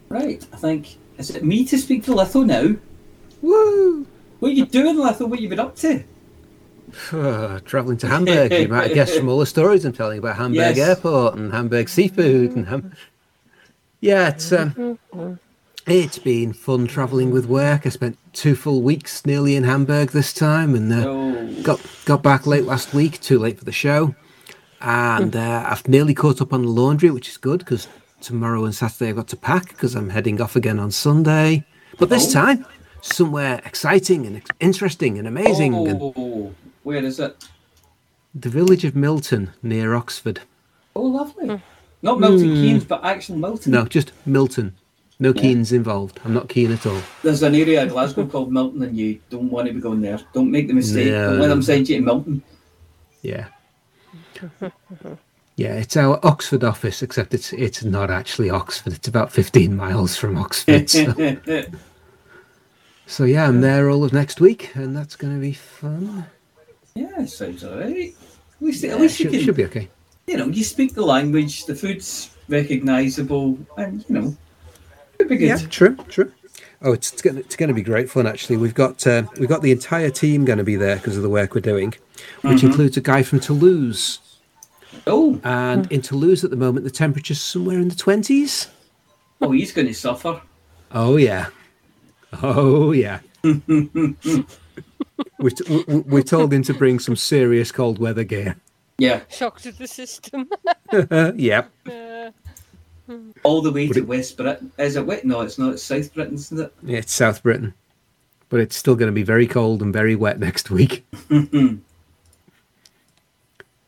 Right, 0.09 0.45
I 0.53 0.57
think 0.57 0.97
is 1.17 1.29
it 1.35 1.43
me 1.43 1.65
to 1.65 1.77
speak 1.77 2.03
to 2.05 2.11
Litho 2.13 2.45
now? 2.45 2.75
Woo! 3.41 4.05
What 4.39 4.49
are 4.49 4.53
you 4.55 4.65
doing, 4.65 4.95
Litho? 4.97 5.27
What 5.27 5.37
have 5.39 5.43
you 5.43 5.49
been 5.49 5.59
up 5.59 5.75
to? 5.77 6.03
Travelling 7.65 7.97
to 7.97 8.07
Hamburg, 8.07 8.51
you 8.51 8.67
might 8.67 8.85
have 8.87 8.93
guessed 8.93 9.15
from 9.17 9.29
all 9.29 9.39
the 9.39 9.45
stories 9.45 9.85
I'm 9.85 9.93
telling 9.93 10.17
about 10.19 10.37
Hamburg 10.37 10.75
Yes. 10.77 10.89
Airport 10.89 11.35
and 11.35 11.51
Hamburg 11.51 11.87
seafood 11.89 12.55
and 12.55 12.67
Ham. 12.67 12.93
Yeah, 14.01 14.29
it's 14.29 14.51
um, 14.51 14.97
it's 15.85 16.17
been 16.19 16.53
fun 16.53 16.87
travelling 16.87 17.31
with 17.31 17.45
work. 17.45 17.85
I 17.85 17.89
spent 17.89 18.17
two 18.33 18.55
full 18.55 18.81
weeks 18.81 19.25
nearly 19.25 19.55
in 19.55 19.65
Hamburg 19.65 20.11
this 20.11 20.33
time, 20.33 20.73
and 20.73 20.91
uh, 20.91 21.03
Oh. 21.07 21.61
got 21.61 21.81
got 22.05 22.23
back 22.23 22.47
late 22.47 22.63
last 22.63 22.93
week. 22.93 23.19
Too 23.19 23.37
late 23.37 23.59
for 23.59 23.65
the 23.65 23.71
show, 23.73 24.15
and 24.81 25.35
uh, 25.35 25.65
I've 25.67 25.87
nearly 25.87 26.13
caught 26.13 26.41
up 26.41 26.53
on 26.53 26.61
the 26.63 26.69
laundry, 26.69 27.09
which 27.11 27.29
is 27.29 27.37
good 27.37 27.59
because 27.59 27.87
tomorrow 28.21 28.65
and 28.65 28.73
Saturday 28.75 29.09
I've 29.09 29.15
got 29.17 29.27
to 29.29 29.37
pack 29.37 29.69
because 29.69 29.95
I'm 29.95 30.09
heading 30.09 30.41
off 30.41 30.55
again 30.55 30.79
on 30.79 30.91
Sunday. 30.91 31.65
But 31.97 32.09
this 32.09 32.29
Oh. 32.29 32.33
time, 32.41 32.65
somewhere 33.01 33.61
exciting 33.65 34.25
and 34.25 34.37
ex- 34.37 34.49
interesting 34.59 35.17
and 35.17 35.27
amazing. 35.27 35.73
and 35.75 35.99
Oh, 36.01 36.53
where 36.83 37.03
is 37.03 37.19
it? 37.19 37.35
the 38.35 38.49
village 38.49 38.85
of 38.85 38.95
Milton 38.95 39.51
near 39.63 39.95
Oxford. 39.95 40.41
Oh, 40.95 41.01
lovely. 41.03 41.61
Not 42.01 42.19
Milton 42.19 42.49
Hmm. 42.49 42.55
Keynes, 42.55 42.83
but 42.85 43.03
actual 43.03 43.37
Milton. 43.37 43.71
No, 43.71 43.85
just 43.85 44.11
Milton. 44.25 44.73
No 45.19 45.33
Yeah. 45.35 45.41
Keens 45.41 45.71
involved. 45.73 46.19
I'm 46.23 46.33
not 46.33 46.47
keen 46.47 46.71
at 46.71 46.85
all. 46.85 47.01
There's 47.23 47.43
an 47.43 47.53
area 47.55 47.83
of 47.83 47.89
Glasgow 47.89 48.25
called 48.31 48.53
Milton, 48.53 48.83
and 48.83 48.95
you 48.95 49.19
don't 49.29 49.49
want 49.49 49.67
to 49.67 49.73
be 49.73 49.81
going 49.81 49.99
there. 50.01 50.19
Don't 50.33 50.49
make 50.51 50.67
the 50.69 50.73
mistake. 50.73 51.07
Don't 51.11 51.39
let 51.39 51.47
No. 51.47 51.49
them 51.49 51.61
send 51.61 51.89
you 51.89 51.97
to 51.97 52.01
Milton. 52.03 52.41
Yeah. 53.21 53.47
Yeah, 55.55 55.73
it's 55.73 55.97
our 55.97 56.25
Oxford 56.25 56.63
office, 56.63 57.01
except 57.03 57.33
it's 57.33 57.51
it's 57.51 57.83
not 57.83 58.09
actually 58.09 58.49
Oxford. 58.49 58.93
It's 58.93 59.09
about 59.09 59.29
15 59.29 59.75
miles 59.75 60.15
from 60.15 60.37
Oxford. 60.37 60.89
So, 60.89 61.13
so 63.07 63.25
yeah, 63.25 63.45
I'm 63.45 63.59
there 63.59 63.89
all 63.89 64.05
of 64.05 64.13
next 64.13 64.39
week, 64.39 64.73
and 64.75 64.95
that's 64.95 65.17
going 65.17 65.33
to 65.33 65.39
be 65.41 65.51
fun. 65.51 66.25
yeah, 66.95 67.25
sounds 67.25 67.65
alright. 67.65 68.15
At 68.15 68.61
least, 68.61 68.83
Yeah, 68.83 68.91
at 68.93 69.01
least 69.01 69.19
you 69.19 69.25
should, 69.25 69.33
can, 69.33 69.43
should 69.43 69.55
be 69.57 69.65
okay. 69.65 69.89
you 70.27 70.37
know, 70.37 70.47
you 70.47 70.63
speak 70.63 70.93
the 70.93 71.05
language, 71.05 71.65
the 71.65 71.75
food's 71.75 72.29
recognisable, 72.47 73.57
and 73.75 74.05
you 74.07 74.15
know, 74.15 74.37
it'd 75.19 75.27
be 75.29 75.35
good. 75.35 75.47
Yeah, 75.47 75.57
true, 75.67 75.97
true. 76.07 76.31
Oh, 76.81 76.93
it's 76.93 77.11
it's 77.11 77.21
going 77.21 77.35
to, 77.35 77.41
it's 77.41 77.57
going 77.57 77.67
to 77.67 77.73
be 77.73 77.81
great 77.81 78.09
fun. 78.09 78.25
Actually, 78.27 78.55
we've 78.55 78.73
got 78.75 79.05
uh, 79.05 79.23
we've 79.37 79.49
got 79.49 79.61
the 79.61 79.73
entire 79.73 80.09
team 80.09 80.45
going 80.45 80.59
to 80.59 80.63
be 80.63 80.77
there 80.77 80.95
because 80.95 81.17
of 81.17 81.23
the 81.23 81.29
work 81.29 81.53
we're 81.53 81.59
doing, 81.59 81.95
which 82.43 82.59
Mhm. 82.61 82.63
includes 82.69 82.95
a 82.95 83.01
guy 83.01 83.23
from 83.23 83.41
Toulouse. 83.41 84.19
Oh, 85.07 85.39
and 85.43 85.91
in 85.91 86.01
Toulouse 86.01 86.43
at 86.43 86.49
the 86.49 86.55
moment, 86.55 86.83
the 86.83 86.91
temperature's 86.91 87.41
somewhere 87.41 87.79
in 87.79 87.89
the 87.89 87.95
twenties. 87.95 88.67
Oh, 89.41 89.51
he's 89.51 89.71
going 89.71 89.87
to 89.87 89.93
suffer. 89.93 90.41
Oh 90.91 91.17
yeah, 91.17 91.47
oh 92.41 92.91
yeah. 92.91 93.19
we, 93.43 93.59
t- 95.51 95.83
we, 95.87 95.99
we 95.99 96.23
told 96.23 96.51
him 96.51 96.63
to 96.63 96.73
bring 96.73 96.99
some 96.99 97.15
serious 97.15 97.71
cold 97.71 97.99
weather 97.99 98.23
gear. 98.23 98.57
Yeah, 98.97 99.21
Shock 99.29 99.61
to 99.61 99.71
the 99.71 99.87
system. 99.87 100.49
yep. 101.35 101.71
Uh, 101.89 102.31
all 103.43 103.61
the 103.61 103.71
way 103.71 103.87
to 103.87 104.01
West 104.01 104.37
Britain. 104.37 104.71
Is 104.77 104.95
it 104.95 105.05
wet? 105.05 105.25
No, 105.25 105.41
it's 105.41 105.57
not. 105.57 105.73
It's 105.73 105.83
South 105.83 106.13
Britain, 106.13 106.35
isn't 106.35 106.59
it? 106.59 106.73
Yeah, 106.83 106.97
it's 106.97 107.13
South 107.13 107.41
Britain, 107.41 107.73
but 108.49 108.59
it's 108.59 108.75
still 108.75 108.95
going 108.95 109.07
to 109.07 109.13
be 109.13 109.23
very 109.23 109.47
cold 109.47 109.81
and 109.81 109.93
very 109.93 110.15
wet 110.15 110.39
next 110.39 110.69
week. 110.69 111.05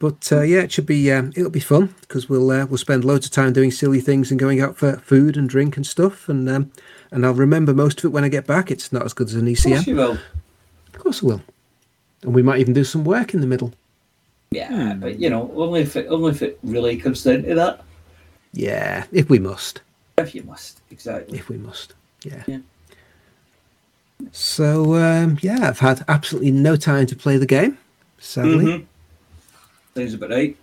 But 0.01 0.31
uh, 0.31 0.41
yeah, 0.41 0.61
it 0.61 0.71
should 0.71 0.87
be 0.87 1.11
um, 1.11 1.31
it'll 1.35 1.51
be 1.51 1.59
fun 1.59 1.93
because 2.01 2.27
we'll 2.27 2.49
uh, 2.49 2.65
we'll 2.65 2.79
spend 2.79 3.05
loads 3.05 3.27
of 3.27 3.31
time 3.31 3.53
doing 3.53 3.69
silly 3.69 4.01
things 4.01 4.31
and 4.31 4.39
going 4.39 4.59
out 4.59 4.75
for 4.75 4.97
food 4.97 5.37
and 5.37 5.47
drink 5.47 5.77
and 5.77 5.85
stuff, 5.85 6.27
and 6.27 6.49
um, 6.49 6.71
and 7.11 7.23
I'll 7.23 7.35
remember 7.35 7.71
most 7.71 7.99
of 7.99 8.05
it 8.05 8.07
when 8.07 8.23
I 8.23 8.27
get 8.29 8.47
back. 8.47 8.71
It's 8.71 8.91
not 8.91 9.03
as 9.05 9.13
good 9.13 9.27
as 9.27 9.35
an 9.35 9.47
Of 9.47 9.61
course 9.61 9.65
ECM, 9.83 9.85
you 9.87 9.95
will. 9.97 10.13
of 10.93 10.97
course 10.99 11.21
I 11.23 11.27
will, 11.27 11.41
and 12.23 12.33
we 12.33 12.41
might 12.41 12.59
even 12.59 12.73
do 12.73 12.83
some 12.83 13.03
work 13.03 13.35
in 13.35 13.41
the 13.41 13.47
middle. 13.47 13.73
Yeah, 14.49 14.95
but 14.95 15.19
you 15.19 15.29
know, 15.29 15.51
only 15.55 15.81
if 15.81 15.95
it 15.95 16.07
only 16.09 16.31
if 16.31 16.41
it 16.41 16.57
really 16.63 16.97
comes 16.97 17.23
down 17.23 17.43
to 17.43 17.53
that. 17.53 17.83
Yeah, 18.53 19.05
if 19.11 19.29
we 19.29 19.37
must, 19.37 19.81
If 20.17 20.33
you 20.33 20.41
must, 20.41 20.81
exactly. 20.89 21.37
if 21.37 21.47
we 21.47 21.57
must, 21.57 21.93
yeah. 22.23 22.41
Yeah. 22.47 22.57
So 24.31 24.95
um, 24.95 25.37
yeah, 25.41 25.67
I've 25.69 25.79
had 25.79 26.03
absolutely 26.07 26.49
no 26.51 26.75
time 26.75 27.05
to 27.05 27.15
play 27.15 27.37
the 27.37 27.45
game, 27.45 27.77
sadly. 28.17 28.65
Mhm. 28.65 28.85
Sounds 29.95 30.13
about 30.13 30.29
right. 30.29 30.55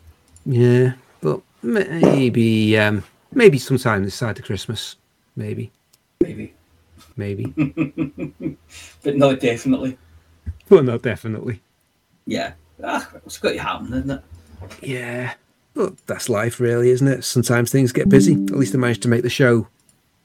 Yeah, 0.47 0.93
but 1.21 1.41
maybe 1.63 2.79
um, 2.79 3.05
maybe 3.33 3.59
sometime 3.59 4.05
this 4.05 4.15
side 4.15 4.39
of 4.39 4.45
Christmas, 4.45 4.97
maybe, 5.37 5.71
Maybe, 6.23 6.55
maybe, 7.17 7.45
but 9.03 9.17
no, 9.17 9.37
definitely. 9.37 9.99
but 10.69 10.85
not 10.85 11.03
definitely. 11.03 11.61
Yeah. 12.27 12.53
Ah, 12.83 13.11
it's 13.27 13.39
got 13.39 13.53
to 13.53 13.59
happen, 13.59 13.87
isn't 13.93 14.11
it? 14.11 14.23
Yeah, 14.83 15.35
but 15.75 15.97
that's 16.07 16.29
life, 16.29 16.61
really, 16.61 16.91
isn't 16.91 17.07
it? 17.09 17.25
Sometimes 17.25 17.71
things 17.71 17.93
get 17.93 18.09
busy. 18.09 18.35
At 18.35 18.51
least 18.57 18.75
I 18.75 18.79
managed 18.79 19.03
to 19.03 19.09
make 19.09 19.23
the 19.23 19.31
show 19.31 19.67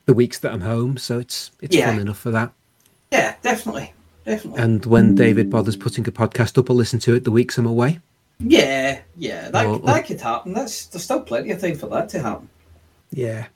the 0.06 0.14
weeks 0.14 0.40
that 0.40 0.54
I'm 0.54 0.62
home, 0.62 0.98
so 0.98 1.20
it's 1.20 1.52
it's 1.62 1.76
Yeah. 1.76 1.88
fun 1.92 2.00
enough 2.00 2.20
for 2.20 2.32
that. 2.32 2.52
Yeah, 3.12 3.36
definitely, 3.42 3.94
definitely. 4.26 4.62
And 4.62 4.86
when 4.86 5.16
David 5.16 5.50
bothers 5.50 5.76
putting 5.76 6.08
a 6.08 6.12
podcast 6.12 6.58
up, 6.58 6.70
I'll 6.70 6.76
listen 6.76 7.00
to 7.00 7.14
it 7.16 7.24
the 7.26 7.32
weeks 7.32 7.58
I'm 7.58 7.66
away. 7.66 8.00
Yeah, 8.40 9.02
yeah, 9.18 9.50
that 9.52 9.66
Or- 9.66 9.80
that 9.80 10.06
could 10.08 10.22
happen. 10.22 10.54
That's 10.54 10.86
there's 10.88 11.04
still 11.04 11.22
plenty 11.22 11.52
of 11.52 11.62
time 11.62 11.76
for 11.76 11.88
that 11.88 12.10
to 12.10 12.22
happen. 12.22 12.50
Yeah. 13.12 13.48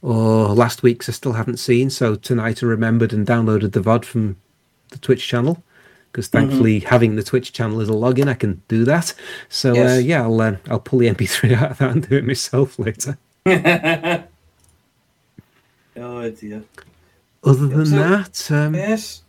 Or 0.00 0.48
last 0.48 0.82
week's 0.82 1.08
I 1.08 1.12
still 1.12 1.34
haven't 1.34 1.58
seen, 1.58 1.90
so 1.90 2.16
tonight 2.16 2.62
I 2.62 2.66
remembered 2.66 3.12
and 3.12 3.26
downloaded 3.26 3.72
the 3.72 3.80
VOD 3.80 4.04
from 4.04 4.36
the 4.90 4.98
Twitch 4.98 5.26
channel. 5.28 5.62
Because 6.10 6.28
thankfully, 6.28 6.80
having 6.80 7.16
the 7.16 7.22
Twitch 7.22 7.52
channel 7.54 7.80
as 7.80 7.88
a 7.88 7.92
login, 7.92 8.28
I 8.28 8.34
can 8.34 8.60
do 8.68 8.84
that. 8.84 9.14
So 9.48 9.70
uh, 9.70 9.96
yeah, 9.98 10.22
I'll 10.24 10.40
uh, 10.40 10.56
I'll 10.68 10.80
pull 10.80 10.98
the 10.98 11.06
MP3 11.08 11.52
out 11.56 11.70
of 11.70 11.78
that 11.78 11.90
and 11.90 12.06
do 12.08 12.16
it 12.16 12.26
myself 12.26 12.78
later. 12.78 13.16
oh 13.46 14.24
dear. 16.30 16.64
Other 17.44 17.66
than 17.66 17.90
that, 17.92 18.50
um, 18.52 18.74
Yes. 18.74 19.22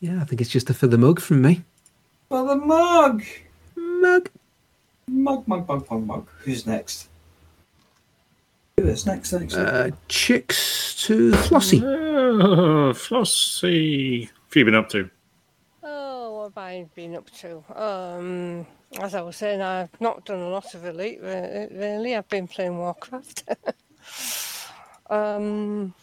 yeah, 0.00 0.20
I 0.20 0.24
think 0.24 0.40
it's 0.40 0.50
just 0.50 0.70
a 0.70 0.74
for 0.74 0.86
the 0.86 0.98
mug 0.98 1.20
from 1.20 1.42
me. 1.42 1.62
For 2.28 2.46
the. 2.46 2.56
Mug. 2.56 3.22
Mug, 5.06 5.46
mug, 5.46 5.68
mug, 5.68 5.86
mug, 5.90 6.06
mug. 6.06 6.28
Who's 6.40 6.66
next? 6.66 7.08
Who 8.76 8.88
is 8.88 9.06
next? 9.06 9.32
Next. 9.32 9.54
Uh, 9.54 9.90
chicks 10.08 10.94
to 11.06 11.30
Flossie. 11.32 11.80
Uh, 11.82 12.92
Flossie. 12.92 14.22
What 14.22 14.30
have 14.48 14.56
you 14.56 14.64
been 14.64 14.74
up 14.74 14.88
to? 14.90 15.10
oh, 16.24 16.32
what 16.32 16.44
have 16.44 16.58
I 16.58 16.86
been 16.94 17.14
up 17.14 17.30
to? 17.38 17.62
Um, 17.74 18.66
as 19.00 19.14
I 19.14 19.20
was 19.22 19.36
saying, 19.36 19.60
I've 19.60 20.00
not 20.00 20.24
done 20.24 20.40
a 20.40 20.48
lot 20.48 20.74
of 20.74 20.84
Elite, 20.84 21.20
really. 21.22 22.16
I've 22.16 22.28
been 22.28 22.48
playing 22.48 22.78
Warcraft. 22.78 23.48
um, 25.10 25.94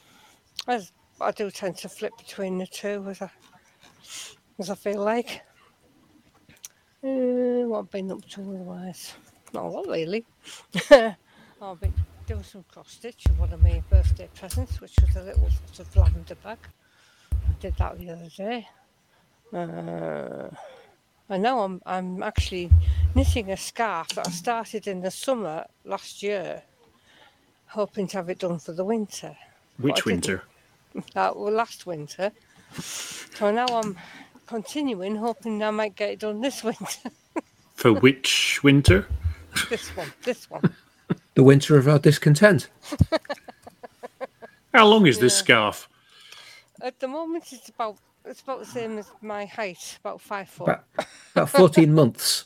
as 0.67 0.91
I 1.19 1.31
do 1.31 1.51
tend 1.51 1.77
to 1.77 1.89
flip 1.89 2.13
between 2.17 2.57
the 2.57 2.67
two 2.67 3.05
as 3.09 3.21
I, 3.21 3.31
as 4.59 4.69
I 4.69 4.75
feel 4.75 5.01
like. 5.01 5.41
Uh, 7.03 7.65
what 7.67 7.79
I've 7.79 7.91
been 7.91 8.11
up 8.11 8.23
to 8.29 8.41
otherwise? 8.41 9.13
Not 9.53 9.65
a 9.65 9.67
lot, 9.69 9.87
really. 9.87 10.23
I've 10.91 11.79
been 11.79 11.93
doing 12.27 12.43
some 12.43 12.63
cross 12.71 12.91
stitch 12.91 13.25
of 13.25 13.39
one 13.39 13.51
of 13.51 13.61
my 13.61 13.81
birthday 13.89 14.29
presents, 14.35 14.79
which 14.79 14.93
was 15.01 15.15
a 15.15 15.23
little 15.23 15.49
sort 15.71 15.87
of 15.87 15.95
lavender 15.95 16.35
bag. 16.35 16.59
I 17.33 17.53
did 17.59 17.75
that 17.77 17.97
the 17.97 18.11
other 18.11 18.29
day. 18.37 18.67
Uh, 19.51 20.49
I 21.29 21.37
know 21.37 21.61
I'm 21.61 21.81
I'm 21.85 22.21
actually 22.23 22.69
knitting 23.15 23.51
a 23.51 23.57
scarf 23.57 24.09
that 24.09 24.27
I 24.27 24.31
started 24.31 24.87
in 24.87 25.01
the 25.01 25.11
summer 25.11 25.65
last 25.83 26.21
year, 26.21 26.61
hoping 27.65 28.07
to 28.09 28.17
have 28.17 28.29
it 28.29 28.39
done 28.39 28.59
for 28.59 28.73
the 28.73 28.85
winter. 28.85 29.35
Which 29.77 30.05
winter? 30.05 30.43
Uh, 31.15 31.31
well, 31.33 31.53
last 31.53 31.85
winter, 31.85 32.33
So 32.77 33.49
now 33.49 33.65
I'm 33.67 33.97
continuing, 34.51 35.15
hoping 35.15 35.63
I 35.63 35.71
might 35.71 35.95
get 35.95 36.09
it 36.09 36.19
done 36.19 36.41
this 36.41 36.61
winter. 36.61 37.09
For 37.75 37.93
which 37.93 38.61
winter? 38.63 39.07
this 39.69 39.87
one, 39.95 40.11
this 40.23 40.49
one. 40.49 40.75
The 41.33 41.43
winter 41.43 41.77
of 41.77 41.87
our 41.87 41.97
discontent. 41.97 42.69
How 44.73 44.85
long 44.85 45.07
is 45.07 45.17
this 45.19 45.33
scarf? 45.35 45.87
At 46.81 46.99
the 46.99 47.07
moment, 47.07 47.45
it's 47.53 47.69
about 47.69 47.97
it's 48.25 48.41
about 48.41 48.59
the 48.59 48.65
same 48.65 48.97
as 48.97 49.09
my 49.21 49.45
height, 49.45 49.97
about 50.01 50.19
five 50.19 50.49
foot. 50.49 50.63
About, 50.63 51.07
about 51.33 51.49
14 51.49 51.93
months. 52.01 52.45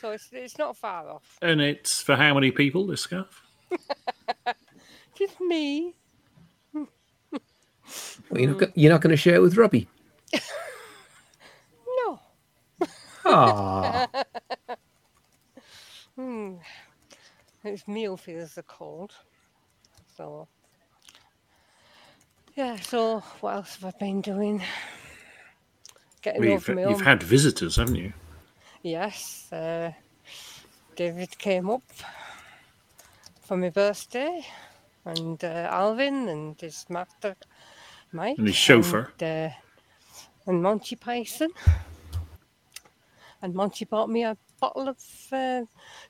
So 0.00 0.10
it's 0.10 0.28
it's 0.30 0.58
not 0.58 0.76
far 0.76 1.08
off. 1.08 1.38
And 1.40 1.62
it's 1.62 2.02
for 2.02 2.16
how 2.16 2.34
many 2.34 2.50
people, 2.50 2.86
this 2.86 3.00
scarf? 3.00 3.42
Just 5.14 5.40
me. 5.40 5.94
Well, 6.74 8.40
you're 8.40 8.50
not, 8.50 8.58
go- 8.58 8.72
you're 8.74 8.92
not 8.92 9.00
going 9.00 9.16
to 9.16 9.16
share 9.16 9.36
it 9.36 9.42
with 9.42 9.56
Robbie. 9.56 9.88
Ah. 13.28 14.08
hmm. 16.16 16.54
It's 17.64 17.86
meal 17.86 18.16
feels 18.16 18.54
the 18.54 18.62
cold. 18.62 19.12
So 20.16 20.48
yeah. 22.56 22.76
So 22.76 23.20
what 23.40 23.54
else 23.56 23.76
have 23.76 23.94
I 23.94 23.98
been 23.98 24.20
doing? 24.20 24.62
Getting 26.22 26.40
Well, 26.40 26.50
you've, 26.50 26.68
you've 26.68 27.00
had 27.02 27.22
visitors, 27.22 27.76
haven't 27.76 27.94
you? 27.96 28.12
Yes, 28.82 29.48
uh, 29.52 29.92
David 30.96 31.38
came 31.38 31.70
up 31.70 31.82
for 33.42 33.56
my 33.56 33.70
birthday, 33.70 34.44
and 35.04 35.42
uh, 35.44 35.68
Alvin 35.70 36.28
and 36.28 36.60
his 36.60 36.86
master 36.88 37.36
Mike, 38.12 38.38
And 38.38 38.46
his 38.46 38.56
chauffeur. 38.56 39.12
and, 39.20 39.52
uh, 39.52 39.54
and 40.46 40.62
Monty 40.62 40.96
Python. 40.96 41.50
And 43.42 43.54
Monty 43.54 43.84
bought 43.84 44.10
me 44.10 44.24
a 44.24 44.36
bottle 44.60 44.88
of 44.88 44.98
uh, 45.32 45.62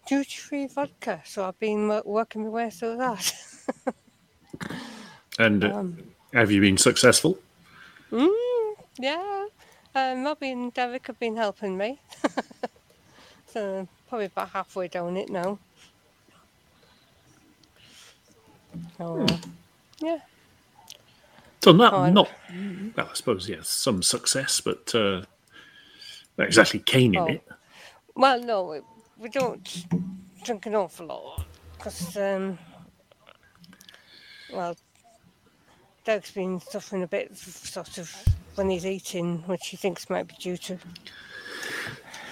duty-free 0.07 0.69
vodka, 0.69 1.21
so 1.25 1.45
I've 1.45 1.59
been 1.59 1.89
wo- 1.89 2.03
working 2.05 2.45
my 2.45 2.49
way 2.49 2.71
through 2.71 2.97
that. 2.99 3.33
And 5.39 5.63
uh, 5.63 5.73
Um, 5.73 5.97
have 6.33 6.51
you 6.51 6.61
been 6.61 6.79
successful? 6.79 7.39
Mm, 8.11 8.75
yeah. 8.99 9.47
Um, 9.95 10.25
Robbie 10.25 10.51
and 10.51 10.75
Derek 10.75 11.07
have 11.07 11.21
been 11.21 11.37
helping 11.37 11.77
me. 11.79 12.01
so 13.47 13.87
probably 14.09 14.27
about 14.27 14.49
halfway 14.51 14.89
down 14.89 15.17
it 15.17 15.31
now. 15.31 15.59
So, 18.97 19.21
uh, 19.23 19.37
yeah. 20.01 20.19
So 21.63 21.73
not, 21.73 21.93
Oh, 21.93 22.11
not 22.11 22.29
well, 22.97 23.09
I 23.11 23.15
suppose 23.15 23.49
yes, 23.49 23.69
some 23.69 24.03
success, 24.03 24.61
but 24.61 24.93
uh, 24.95 25.23
not 26.39 26.47
exactly 26.47 26.81
caning 26.81 27.21
Oh. 27.21 27.27
it. 27.27 27.43
Well, 28.15 28.41
no, 28.43 28.65
we, 28.65 28.81
we 29.19 29.29
don't 29.29 29.87
drink 30.45 30.67
an 30.67 30.75
awful 30.75 31.07
lot 31.07 31.45
because, 31.77 32.17
um, 32.17 32.59
well, 34.53 34.77
Doug's 36.05 36.31
been 36.31 36.61
suffering 36.61 37.03
a 37.03 37.07
bit, 37.07 37.37
sort 37.37 37.99
of, 37.99 38.15
when 38.55 38.71
he's 38.71 38.87
eating, 38.87 39.39
which 39.47 39.69
he 39.69 39.77
thinks 39.77 40.09
might 40.09 40.27
be 40.27 40.35
due 40.41 40.57
to. 40.57 40.79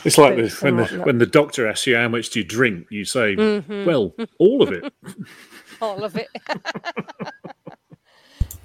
It's 0.05 0.19
like 0.19 0.37
the, 0.37 0.49
when 0.61 0.77
the 0.77 0.83
whatnot. 0.83 1.07
when 1.07 1.19
the 1.19 1.27
doctor 1.27 1.69
asks 1.69 1.87
you 1.87 1.97
how 1.97 2.09
much 2.09 2.31
do 2.31 2.39
you 2.41 2.45
drink, 2.45 2.87
you 2.91 3.05
say, 3.05 3.35
Mhm. 3.35 3.85
"Well, 3.85 4.15
all 4.39 4.63
of 4.63 4.71
it." 4.73 4.93
all 5.83 6.05
of 6.05 6.17
it. 6.17 6.29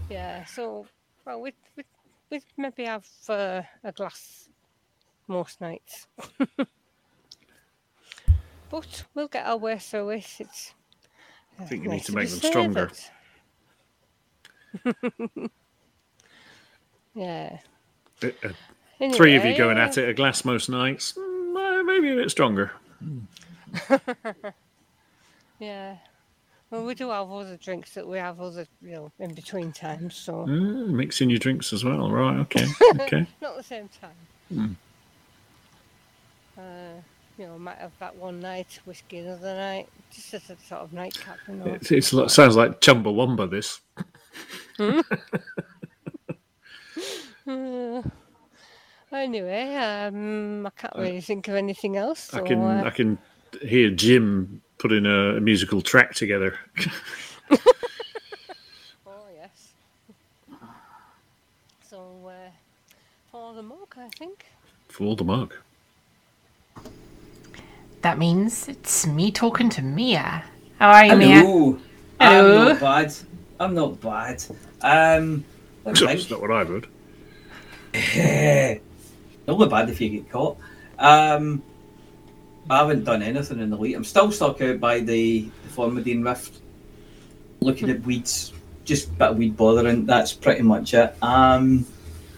yeah, 0.10 0.46
so 0.46 0.86
well, 1.26 1.42
we 1.42 1.54
we 1.76 1.84
we 2.30 2.42
maybe 2.58 2.86
have 2.86 3.08
uh, 3.28 3.64
a 3.84 3.92
glass 3.92 4.50
most 5.32 5.60
nights, 5.62 6.08
but 8.70 9.06
we'll 9.16 9.28
get 9.28 9.46
our 9.48 9.58
way 9.58 9.78
through 9.80 10.10
it. 10.12 10.28
It's. 10.40 10.74
I 11.60 11.66
think 11.66 11.84
you 11.84 11.90
need 11.90 12.04
to 12.06 12.14
make 12.14 12.30
them 12.30 12.40
stronger. 12.40 12.92
yeah. 17.16 17.58
Uh, 18.24 18.30
uh, 18.44 18.50
Three 19.14 19.36
of 19.36 19.44
you 19.46 19.58
going 19.58 19.78
uh, 19.78 19.82
at 19.82 19.98
it 19.98 20.08
a 20.10 20.14
glass 20.14 20.46
most 20.46 20.70
nights, 20.70 21.14
mm, 21.14 21.80
uh, 21.80 21.84
maybe 21.84 22.12
a 22.12 22.16
bit 22.16 22.30
stronger. 22.32 22.72
yeah. 25.60 25.98
Well, 26.70 26.86
we 26.86 26.96
do 26.96 27.10
have 27.10 27.30
other 27.30 27.58
drinks 27.58 27.94
that 27.96 28.08
we 28.08 28.18
have 28.18 28.40
other, 28.40 28.66
you 28.82 28.92
know, 28.92 29.12
in 29.20 29.34
between 29.34 29.74
times. 29.74 30.16
So 30.16 30.46
Mm, 30.46 30.92
mixing 30.92 31.30
your 31.30 31.40
drinks 31.40 31.74
as 31.74 31.84
well, 31.84 32.10
right? 32.10 32.40
Okay, 32.40 32.66
okay. 33.02 33.28
not 33.42 33.58
the 33.58 33.64
same 33.64 33.90
time. 34.00 34.16
Mm. 34.54 34.76
Uh, 36.62 37.02
you 37.38 37.48
know, 37.48 37.58
might 37.58 37.78
have 37.78 37.92
that 38.00 38.16
one 38.16 38.40
night, 38.40 38.80
whiskey 38.86 39.20
another 39.20 39.56
night, 39.56 39.90
just 40.14 40.34
as 40.34 40.50
a 40.50 40.58
sort 40.68 40.82
of 40.82 40.94
nightcap. 40.94 41.38
You 41.48 41.56
know. 41.56 41.66
It, 41.66 41.92
it's, 41.92 42.14
lo- 42.14 42.28
sounds 42.28 42.56
like 42.56 42.82
Chumbawamba. 42.82 43.50
This. 43.50 43.82
Hmm? 44.78 45.02
Uh, 47.48 48.04
anyway, 49.12 49.76
um, 49.76 50.66
I 50.66 50.70
can't 50.70 50.96
really 50.96 51.22
think 51.22 51.48
of 51.48 51.56
anything 51.56 51.98
else. 51.98 52.34
I 52.34 52.42
can 52.42 52.62
uh, 52.62 52.84
I 52.86 52.92
can 52.92 53.18
hear 53.62 53.90
Jim 53.90 54.62
putting 54.78 55.06
a, 55.06 55.38
a 55.38 55.42
musical 55.42 55.82
track 55.82 56.14
together. 56.14 56.58
Oh 59.06 59.26
yes. 59.36 59.74
So 61.90 61.98
uh, 62.28 62.52
for 63.32 63.54
the 63.54 63.64
mug, 63.64 63.94
I 63.98 64.08
think. 64.18 64.46
For 64.88 65.16
the 65.16 65.26
mug. 65.26 65.54
That 68.02 68.18
means 68.18 68.68
it's 68.68 69.06
me 69.06 69.32
talking 69.32 69.70
to 69.70 69.82
Mia. 69.84 70.44
How 70.80 70.90
are 70.90 71.06
you, 71.06 71.16
Mia? 71.16 71.44
Hello. 71.44 71.80
I'm 72.20 72.68
not 72.68 72.80
bad. 72.80 73.14
I'm 73.60 73.76
not 73.76 74.02
bad. 74.02 74.44
Um, 74.82 75.46
let 75.86 75.98
That's 75.98 76.30
not 76.32 76.42
what 76.42 76.52
I 76.52 76.64
would. 76.64 76.88
Only 79.48 79.68
bad 79.68 79.90
if 79.90 80.02
you 80.02 80.10
get 80.10 80.32
caught. 80.32 80.58
Um, 80.98 81.62
I 82.70 82.78
haven't 82.78 83.04
done 83.04 83.22
anything 83.22 83.60
in 83.60 83.70
the 83.70 83.78
week. 83.78 83.96
I'm 83.96 84.04
still 84.04 84.32
stuck 84.32 84.62
out 84.62 84.80
by 84.80 85.00
the, 85.00 85.42
the 85.64 85.70
Formidine 85.70 86.26
Rift, 86.26 86.60
looking 87.60 87.92
at 87.92 88.02
weeds, 88.02 88.54
just 88.84 89.10
a 89.10 89.12
bit 89.12 89.30
of 89.30 89.38
weed 89.38 89.56
bothering. 89.56 90.08
That's 90.08 90.34
pretty 90.34 90.64
much 90.64 90.96
it. 90.96 91.16
Um, 91.22 91.86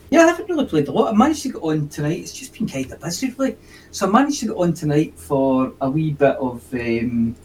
yeah, 0.10 0.24
I 0.24 0.28
haven't 0.28 0.50
really 0.50 0.66
played 0.66 0.90
a 0.90 0.92
lot. 0.92 1.14
I 1.14 1.18
managed 1.18 1.44
to 1.44 1.54
get 1.54 1.62
on 1.62 1.88
tonight. 1.88 2.20
It's 2.20 2.34
just 2.34 2.54
been 2.54 2.68
kind 2.68 2.92
of 2.92 3.00
busy, 3.00 3.34
really. 3.38 3.58
So 3.94 4.08
I 4.08 4.12
managed 4.12 4.40
to 4.40 4.48
get 4.48 4.56
on 4.58 4.74
tonight 4.74 5.14
for 5.16 5.72
a 5.80 5.88
wee 5.88 6.14
bit 6.14 6.36
of. 6.38 6.64
Um, 6.74 7.36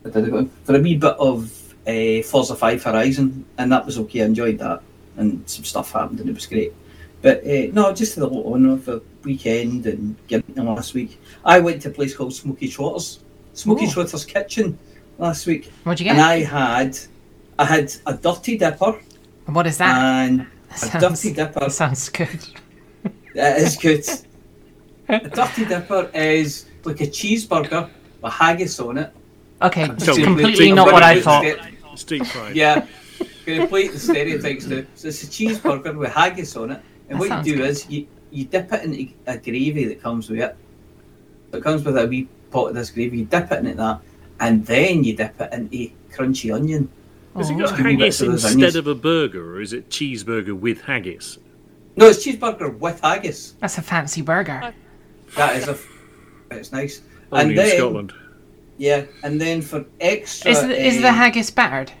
what 0.00 0.14
did 0.14 0.24
I 0.24 0.28
go? 0.30 0.48
For 0.64 0.76
a 0.76 0.80
wee 0.80 0.96
bit 0.96 1.12
of 1.18 1.74
uh, 1.86 2.22
Forza 2.22 2.56
5 2.56 2.82
Horizon, 2.82 3.44
and 3.58 3.70
that 3.70 3.84
was 3.84 3.98
okay. 3.98 4.22
I 4.22 4.24
enjoyed 4.24 4.58
that, 4.60 4.80
and 5.18 5.46
some 5.48 5.62
stuff 5.64 5.92
happened, 5.92 6.20
and 6.20 6.30
it 6.30 6.34
was 6.34 6.46
great. 6.46 6.72
But 7.20 7.44
uh, 7.44 7.66
no, 7.74 7.92
just 7.92 8.16
a 8.16 8.26
lot 8.26 8.46
on 8.50 8.78
for 8.78 9.02
weekend 9.24 9.84
and 9.84 10.16
getting 10.26 10.54
last 10.54 10.94
week. 10.94 11.20
I 11.44 11.60
went 11.60 11.82
to 11.82 11.90
a 11.90 11.92
place 11.92 12.16
called 12.16 12.32
Smoky 12.32 12.68
Trotters, 12.68 13.20
Smoky 13.52 13.84
Ooh. 13.84 13.90
Trotters 13.90 14.24
Kitchen 14.24 14.78
last 15.18 15.46
week. 15.46 15.70
What'd 15.84 16.00
you 16.00 16.04
get? 16.04 16.12
And 16.12 16.22
I 16.22 16.44
had, 16.44 16.96
I 17.58 17.66
had 17.66 17.94
a 18.06 18.14
dirty 18.14 18.56
dipper. 18.56 18.98
What 19.44 19.66
is 19.66 19.76
that? 19.76 19.98
And 19.98 20.46
a 20.70 20.78
Sounds- 20.78 21.20
dirty 21.22 21.34
dipper. 21.34 21.68
Sounds 21.68 22.08
good. 22.08 22.46
It 23.34 23.62
is 23.62 23.76
good. 23.76 24.06
a 25.08 25.28
dirty 25.28 25.64
dipper 25.64 26.10
is 26.14 26.66
like 26.84 27.00
a 27.00 27.06
cheeseburger 27.06 27.90
with 28.22 28.32
haggis 28.32 28.78
on 28.80 28.98
it. 28.98 29.12
Okay, 29.62 29.84
I'm 29.84 29.92
it's 29.92 30.06
gonna 30.06 30.24
completely 30.24 30.72
not 30.72 30.92
what 30.92 31.02
I 31.02 31.20
thought. 31.20 31.44
ste- 31.44 31.58
It's 31.92 32.04
deep 32.04 32.26
fried. 32.26 32.56
Yeah, 32.56 32.86
complete 33.44 33.92
the 33.92 33.98
stereotypes 33.98 34.64
too. 34.66 34.86
So 34.94 35.08
it's 35.08 35.22
a 35.22 35.26
cheeseburger 35.26 35.96
with 35.96 36.12
haggis 36.12 36.56
on 36.56 36.72
it, 36.72 36.80
and 37.08 37.20
That 37.20 37.28
what 37.30 37.46
you 37.46 37.52
do 37.56 37.58
good. 37.62 37.70
is 37.70 37.88
you, 37.88 38.06
you 38.30 38.44
dip 38.44 38.72
it 38.72 38.82
into 38.84 39.12
a 39.26 39.38
gravy 39.38 39.84
that 39.86 40.02
comes 40.02 40.28
with 40.28 40.40
it. 40.40 40.56
So 41.52 41.58
it 41.58 41.64
comes 41.64 41.84
with 41.84 41.96
a 41.96 42.06
wee 42.06 42.28
pot 42.50 42.68
of 42.70 42.74
this 42.74 42.90
gravy. 42.90 43.18
You 43.18 43.24
dip 43.26 43.50
it 43.52 43.58
into 43.60 43.74
that, 43.74 44.00
and 44.40 44.64
then 44.66 45.04
you 45.04 45.14
dip 45.16 45.40
it 45.40 45.52
into 45.52 45.90
crunchy 46.12 46.54
onion. 46.54 46.88
Has 47.36 47.50
it 47.50 47.54
Oh. 47.54 47.58
got 47.58 47.62
Just 47.68 47.76
give 47.76 47.86
me 47.86 47.96
bits 47.96 48.18
haggis 48.18 48.28
of 48.28 48.32
instead 48.34 48.52
onions. 48.52 48.74
of 48.76 48.86
a 48.86 48.94
burger, 48.94 49.54
or 49.56 49.60
is 49.60 49.72
it 49.72 49.88
cheeseburger 49.88 50.52
with 50.58 50.82
haggis? 50.82 51.38
No, 51.96 52.06
it's 52.08 52.24
cheeseburger 52.26 52.76
with 52.78 53.00
haggis. 53.00 53.54
That's 53.60 53.78
a 53.78 53.82
fancy 53.82 54.22
burger. 54.22 54.72
That 55.36 55.56
is 55.56 55.68
a. 55.68 55.72
f- 55.72 55.88
It's 56.50 56.72
nice. 56.72 57.02
Only 57.32 57.42
and 57.42 57.50
in 57.50 57.56
then, 57.56 57.76
Scotland. 57.76 58.12
Yeah, 58.78 59.04
and 59.22 59.40
then 59.40 59.62
for 59.62 59.84
extra. 60.00 60.50
Is 60.50 60.62
the, 60.62 60.86
is 60.86 61.00
the 61.02 61.12
haggis 61.12 61.50
battered? 61.50 61.92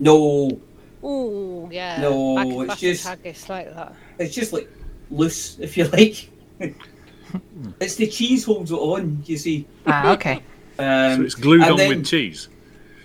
No, 0.00 0.60
Oh 1.02 1.68
yeah. 1.70 2.00
No, 2.00 2.38
I 2.38 2.64
it's 2.64 2.80
just- 2.80 3.06
haggis 3.06 3.48
like 3.48 3.74
that. 3.74 3.94
it's 4.18 4.34
just 4.34 4.52
like 4.52 4.68
loose, 5.10 5.58
if 5.60 5.76
you 5.76 5.84
like. 5.88 6.30
it's 7.80 7.96
the 7.96 8.06
cheese 8.06 8.44
holds 8.44 8.70
it 8.70 8.76
on. 8.76 9.22
You 9.26 9.36
see. 9.36 9.66
Ah, 9.86 10.12
okay. 10.12 10.42
Um, 10.76 11.18
so 11.18 11.22
it's 11.22 11.36
glued 11.36 11.62
on 11.62 11.76
then- 11.76 11.88
with 11.88 12.04
cheese. 12.06 12.48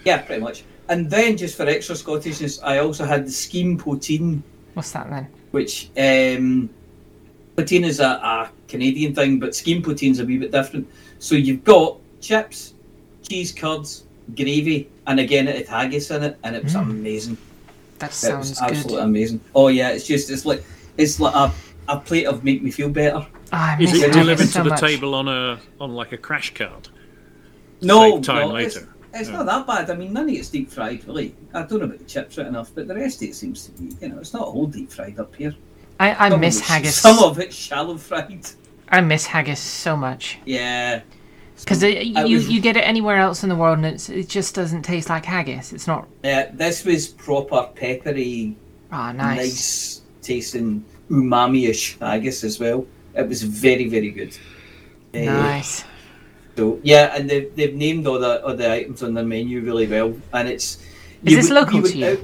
Yeah, 0.03 0.23
pretty 0.23 0.41
much. 0.41 0.63
And 0.87 1.07
then 1.07 1.37
just 1.37 1.55
for 1.55 1.67
extra 1.67 1.93
Scottishness, 1.93 2.59
I 2.63 2.79
also 2.79 3.05
had 3.05 3.27
the 3.27 3.31
scheme 3.31 3.77
poutine 3.77 4.41
What's 4.73 4.91
that 4.93 5.07
then? 5.07 5.27
which 5.51 5.91
um, 5.95 6.67
poutine 7.55 7.85
is 7.85 7.99
a, 7.99 8.05
a 8.07 8.49
Canadian 8.69 9.13
thing, 9.15 9.39
but 9.39 9.55
scheme 9.55 9.81
poutine's 9.81 10.19
a 10.19 10.25
wee 10.25 10.37
bit 10.37 10.51
different. 10.51 10.87
So 11.19 11.35
you've 11.35 11.63
got 11.65 11.97
chips, 12.21 12.73
cheese 13.27 13.51
curds, 13.51 14.03
gravy, 14.35 14.87
and 15.07 15.19
again 15.19 15.47
it 15.47 15.67
had 15.67 15.67
haggis 15.67 16.11
in 16.11 16.23
it, 16.23 16.37
and 16.43 16.55
it 16.55 16.63
was 16.63 16.75
Mm. 16.75 16.81
amazing. 16.91 17.37
That 17.97 18.11
It 18.11 18.13
sounds 18.13 18.49
was 18.51 18.59
good. 18.59 18.69
absolutely 18.71 19.03
amazing. 19.03 19.41
Oh 19.53 19.67
yeah, 19.67 19.89
it's 19.89 20.07
just 20.07 20.29
it's 20.29 20.45
like 20.45 20.63
it's 20.97 21.19
like 21.19 21.33
a, 21.35 21.51
a 21.89 21.99
plate 21.99 22.25
of 22.25 22.43
make 22.43 22.63
me 22.63 22.71
feel 22.71 22.89
better. 22.89 23.25
I 23.51 23.75
Is 23.81 23.91
miss 23.91 24.01
it 24.01 24.01
haggis 24.07 24.15
delivered 24.15 24.47
so 24.47 24.59
to 24.59 24.63
the 24.65 24.69
much. 24.69 24.79
table 24.79 25.15
on 25.15 25.27
a 25.27 25.59
on 25.81 25.93
like 25.93 26.11
a 26.13 26.17
crash 26.17 26.53
card? 26.53 26.87
No, 27.81 28.21
time 28.21 28.49
no, 28.49 28.53
later. 28.53 28.67
It's, 28.67 28.87
it's 29.21 29.29
Yeah. 29.29 29.37
not 29.37 29.45
that 29.47 29.67
bad. 29.67 29.89
I 29.89 29.95
mean, 29.95 30.13
none 30.13 30.29
of 30.29 30.35
it's 30.35 30.49
deep 30.49 30.69
fried, 30.71 31.05
really. 31.07 31.33
I 31.53 31.63
don't 31.63 31.79
know 31.79 31.85
about 31.85 31.97
the 31.99 32.05
chips 32.05 32.37
right 32.37 32.45
enough, 32.47 32.71
but 32.75 32.87
the 32.87 32.95
rest 32.95 33.21
of 33.21 33.29
it 33.29 33.35
seems 33.35 33.65
to 33.65 33.71
be, 33.71 33.95
you 34.01 34.09
know, 34.09 34.19
it's 34.19 34.33
not 34.33 34.43
all 34.47 34.67
deep 34.67 34.91
fried 34.91 35.17
up 35.19 35.33
here. 35.35 35.55
I, 35.99 36.27
I 36.27 36.37
miss 36.37 36.59
haggis. 36.61 36.95
Some 36.95 37.19
of 37.19 37.39
it's 37.39 37.55
shallow 37.55 37.97
fried. 37.97 38.45
I 38.89 39.01
miss 39.01 39.25
haggis 39.27 39.59
so 39.59 39.95
much. 39.95 40.39
Yeah. 40.45 41.01
Because 41.59 41.83
you, 41.83 42.13
was- 42.37 42.49
you 42.49 42.61
get 42.61 42.77
it 42.77 42.81
anywhere 42.81 43.17
else 43.17 43.43
in 43.43 43.49
the 43.49 43.55
world 43.55 43.77
and 43.79 43.85
it's, 43.85 44.09
it 44.09 44.29
just 44.29 44.55
doesn't 44.55 44.83
taste 44.83 45.09
like 45.09 45.25
haggis. 45.25 45.73
It's 45.73 45.87
not. 45.87 46.07
Yeah, 46.23 46.49
this 46.53 46.85
was 46.85 47.07
proper 47.09 47.69
peppery, 47.75 48.55
Ah, 48.91 49.11
nice. 49.11 49.37
nice 49.37 50.01
tasting 50.21 50.83
umami-ish 51.09 51.99
haggis 51.99 52.43
as 52.43 52.59
well. 52.59 52.87
It 53.15 53.27
was 53.27 53.43
very, 53.43 53.87
very 53.89 54.11
good. 54.11 54.37
Uh, 55.13 55.19
Nice. 55.25 55.83
So 56.55 56.79
yeah, 56.83 57.15
and 57.15 57.29
they've, 57.29 57.53
they've 57.55 57.73
named 57.73 58.05
all 58.05 58.19
the 58.19 58.45
all 58.45 58.53
the 58.53 58.69
items 58.69 59.01
on 59.01 59.13
the 59.13 59.23
menu 59.23 59.61
really 59.61 59.87
well, 59.87 60.13
and 60.33 60.47
it's. 60.49 60.77
Is 61.23 61.35
this 61.35 61.49
would- 61.49 61.55
local 61.55 61.81
we 61.81 61.91
to 61.91 61.97
you? 61.97 62.05
out- 62.07 62.19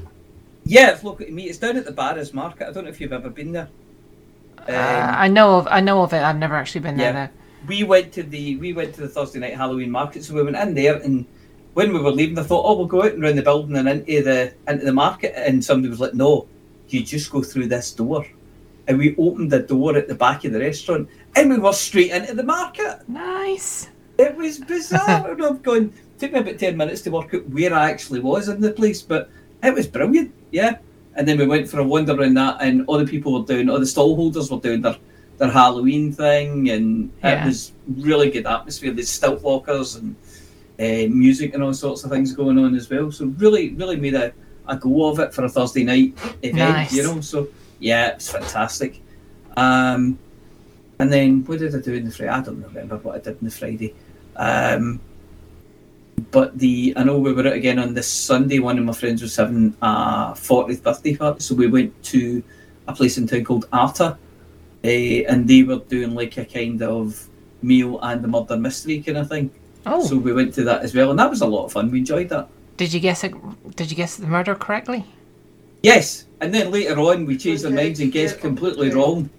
yeah, 0.65 0.91
it's 0.91 1.03
local 1.05 1.25
to 1.25 1.31
me. 1.31 1.43
It's 1.43 1.57
down 1.57 1.77
at 1.77 1.85
the 1.85 1.91
Barras 1.93 2.33
Market. 2.33 2.67
I 2.67 2.71
don't 2.73 2.83
know 2.83 2.89
if 2.89 2.99
you've 2.99 3.13
ever 3.13 3.29
been 3.29 3.53
there. 3.53 3.69
Uh, 4.67 5.15
I 5.17 5.27
know 5.27 5.57
of 5.57 5.67
I 5.69 5.79
know 5.79 6.01
of 6.03 6.13
it. 6.13 6.21
I've 6.21 6.37
never 6.37 6.55
actually 6.55 6.81
been 6.81 6.97
there. 6.97 7.13
yeah. 7.13 7.27
though. 7.27 7.33
We 7.67 7.83
went 7.83 8.11
to 8.13 8.23
the 8.23 8.57
we 8.57 8.73
went 8.73 8.93
to 8.95 9.01
the 9.01 9.07
Thursday 9.07 9.39
night 9.39 9.55
Halloween 9.55 9.91
market, 9.91 10.23
so 10.23 10.33
we 10.33 10.43
went 10.43 10.57
in 10.57 10.73
there, 10.73 10.95
and 10.97 11.25
when 11.73 11.93
we 11.93 11.99
were 11.99 12.11
leaving, 12.11 12.37
I 12.39 12.43
thought, 12.43 12.65
oh, 12.65 12.77
we'll 12.77 12.87
go 12.87 13.03
out 13.03 13.13
and 13.13 13.21
round 13.21 13.37
the 13.37 13.41
building 13.41 13.75
and 13.75 13.87
into 13.87 14.23
the 14.23 14.53
into 14.67 14.85
the 14.85 14.93
market, 14.93 15.33
and 15.35 15.63
somebody 15.63 15.89
was 15.89 15.99
like, 15.99 16.13
no, 16.13 16.47
you 16.89 17.03
just 17.03 17.31
go 17.31 17.43
through 17.43 17.67
this 17.67 17.91
door, 17.93 18.25
and 18.87 18.97
we 18.97 19.15
opened 19.17 19.51
the 19.51 19.59
door 19.59 19.95
at 19.97 20.07
the 20.07 20.15
back 20.15 20.45
of 20.45 20.53
the 20.53 20.59
restaurant, 20.59 21.09
and 21.35 21.49
we 21.49 21.57
were 21.57 21.73
straight 21.73 22.11
into 22.11 22.33
the 22.33 22.43
market. 22.43 23.07
Nice. 23.07 23.89
It 24.17 24.35
was 24.35 24.59
bizarre, 24.59 25.31
and 25.31 25.43
I'm 25.43 25.59
going. 25.59 25.93
Took 26.17 26.31
me 26.31 26.39
about 26.39 26.59
ten 26.59 26.77
minutes 26.77 27.01
to 27.01 27.11
work 27.11 27.33
out 27.33 27.45
where 27.49 27.73
I 27.73 27.91
actually 27.91 28.21
was 28.21 28.47
in 28.47 28.61
the 28.61 28.71
place, 28.71 29.01
but 29.01 29.29
it 29.61 29.73
was 29.73 29.85
brilliant. 29.85 30.33
Yeah. 30.51 30.77
And 31.15 31.27
then 31.27 31.37
we 31.37 31.45
went 31.47 31.69
for 31.69 31.79
a 31.79 31.83
wander 31.83 32.13
around 32.13 32.33
that, 32.35 32.57
and 32.61 32.83
all 32.87 32.97
the 32.97 33.05
people 33.05 33.39
were 33.39 33.45
doing, 33.45 33.69
all 33.69 33.79
the 33.79 33.85
stall 33.85 34.15
holders 34.15 34.51
were 34.51 34.59
doing 34.59 34.81
their, 34.81 34.97
their 35.37 35.49
Halloween 35.49 36.11
thing, 36.11 36.69
and 36.69 37.11
Yeah. 37.23 37.43
it 37.43 37.47
was 37.47 37.71
really 37.87 38.29
good 38.29 38.45
atmosphere. 38.45 38.91
There's 38.91 39.09
stilt 39.09 39.41
walkers 39.41 39.95
and 39.95 40.15
uh, 40.79 41.07
music 41.09 41.53
and 41.53 41.63
all 41.63 41.73
sorts 41.73 42.03
of 42.03 42.11
things 42.11 42.33
going 42.33 42.59
on 42.59 42.75
as 42.75 42.89
well. 42.89 43.11
So 43.11 43.27
really, 43.37 43.73
really 43.75 43.95
made 43.95 44.13
a, 44.15 44.33
a 44.67 44.75
go 44.75 45.07
of 45.09 45.19
it 45.19 45.33
for 45.33 45.45
a 45.45 45.49
Thursday 45.49 45.83
night 45.85 46.13
event, 46.41 46.55
Nice. 46.55 46.93
you 46.93 47.03
know. 47.03 47.21
So 47.21 47.47
yeah, 47.79 48.07
it's 48.09 48.29
fantastic. 48.29 49.01
Um, 49.55 50.19
and 50.99 51.11
then 51.11 51.45
what 51.45 51.59
did 51.59 51.73
I 51.75 51.79
do 51.79 51.93
in 51.93 52.05
the 52.05 52.11
Friday? 52.11 52.31
I 52.31 52.41
don't 52.41 52.61
remember 52.61 52.97
what 52.97 53.15
I 53.15 53.19
did 53.19 53.37
in 53.39 53.45
the 53.45 53.51
Friday. 53.51 53.93
Um, 54.35 54.99
but 56.31 56.57
the 56.57 56.93
I 56.95 57.03
know 57.03 57.17
we 57.17 57.33
were 57.33 57.47
out 57.47 57.53
again 57.53 57.79
on 57.79 57.93
this 57.93 58.07
Sunday. 58.07 58.59
One 58.59 58.77
of 58.77 58.85
my 58.85 58.93
friends 58.93 59.21
was 59.21 59.35
having 59.35 59.75
a 59.81 60.33
40th 60.33 60.83
birthday 60.83 61.15
party, 61.15 61.41
so 61.41 61.55
we 61.55 61.67
went 61.67 62.03
to 62.05 62.43
a 62.87 62.93
place 62.93 63.17
in 63.17 63.27
town 63.27 63.43
called 63.43 63.67
Arta, 63.71 64.17
uh, 64.83 64.87
and 64.87 65.47
they 65.47 65.63
were 65.63 65.79
doing 65.79 66.15
like 66.15 66.37
a 66.37 66.45
kind 66.45 66.81
of 66.81 67.27
meal 67.61 67.99
and 68.01 68.23
a 68.23 68.27
murder 68.27 68.57
mystery 68.57 69.01
kind 69.01 69.17
of 69.17 69.29
thing. 69.29 69.49
Oh. 69.85 70.05
So 70.05 70.17
we 70.17 70.33
went 70.33 70.53
to 70.55 70.63
that 70.63 70.81
as 70.81 70.95
well, 70.95 71.09
and 71.11 71.19
that 71.19 71.29
was 71.29 71.41
a 71.41 71.45
lot 71.45 71.65
of 71.65 71.73
fun. 71.73 71.91
We 71.91 71.99
enjoyed 71.99 72.29
that. 72.29 72.49
Did 72.77 72.93
you 72.93 72.99
guess 72.99 73.23
it? 73.23 73.33
Did 73.75 73.89
you 73.89 73.97
guess 73.97 74.17
the 74.17 74.27
murder 74.27 74.55
correctly? 74.55 75.05
Yes, 75.83 76.25
and 76.41 76.53
then 76.53 76.71
later 76.71 76.99
on 76.99 77.25
we 77.25 77.37
changed 77.37 77.63
our 77.65 77.71
minds 77.71 77.99
and 77.99 78.11
guessed 78.11 78.39
completely 78.39 78.89
wrong. 78.89 79.29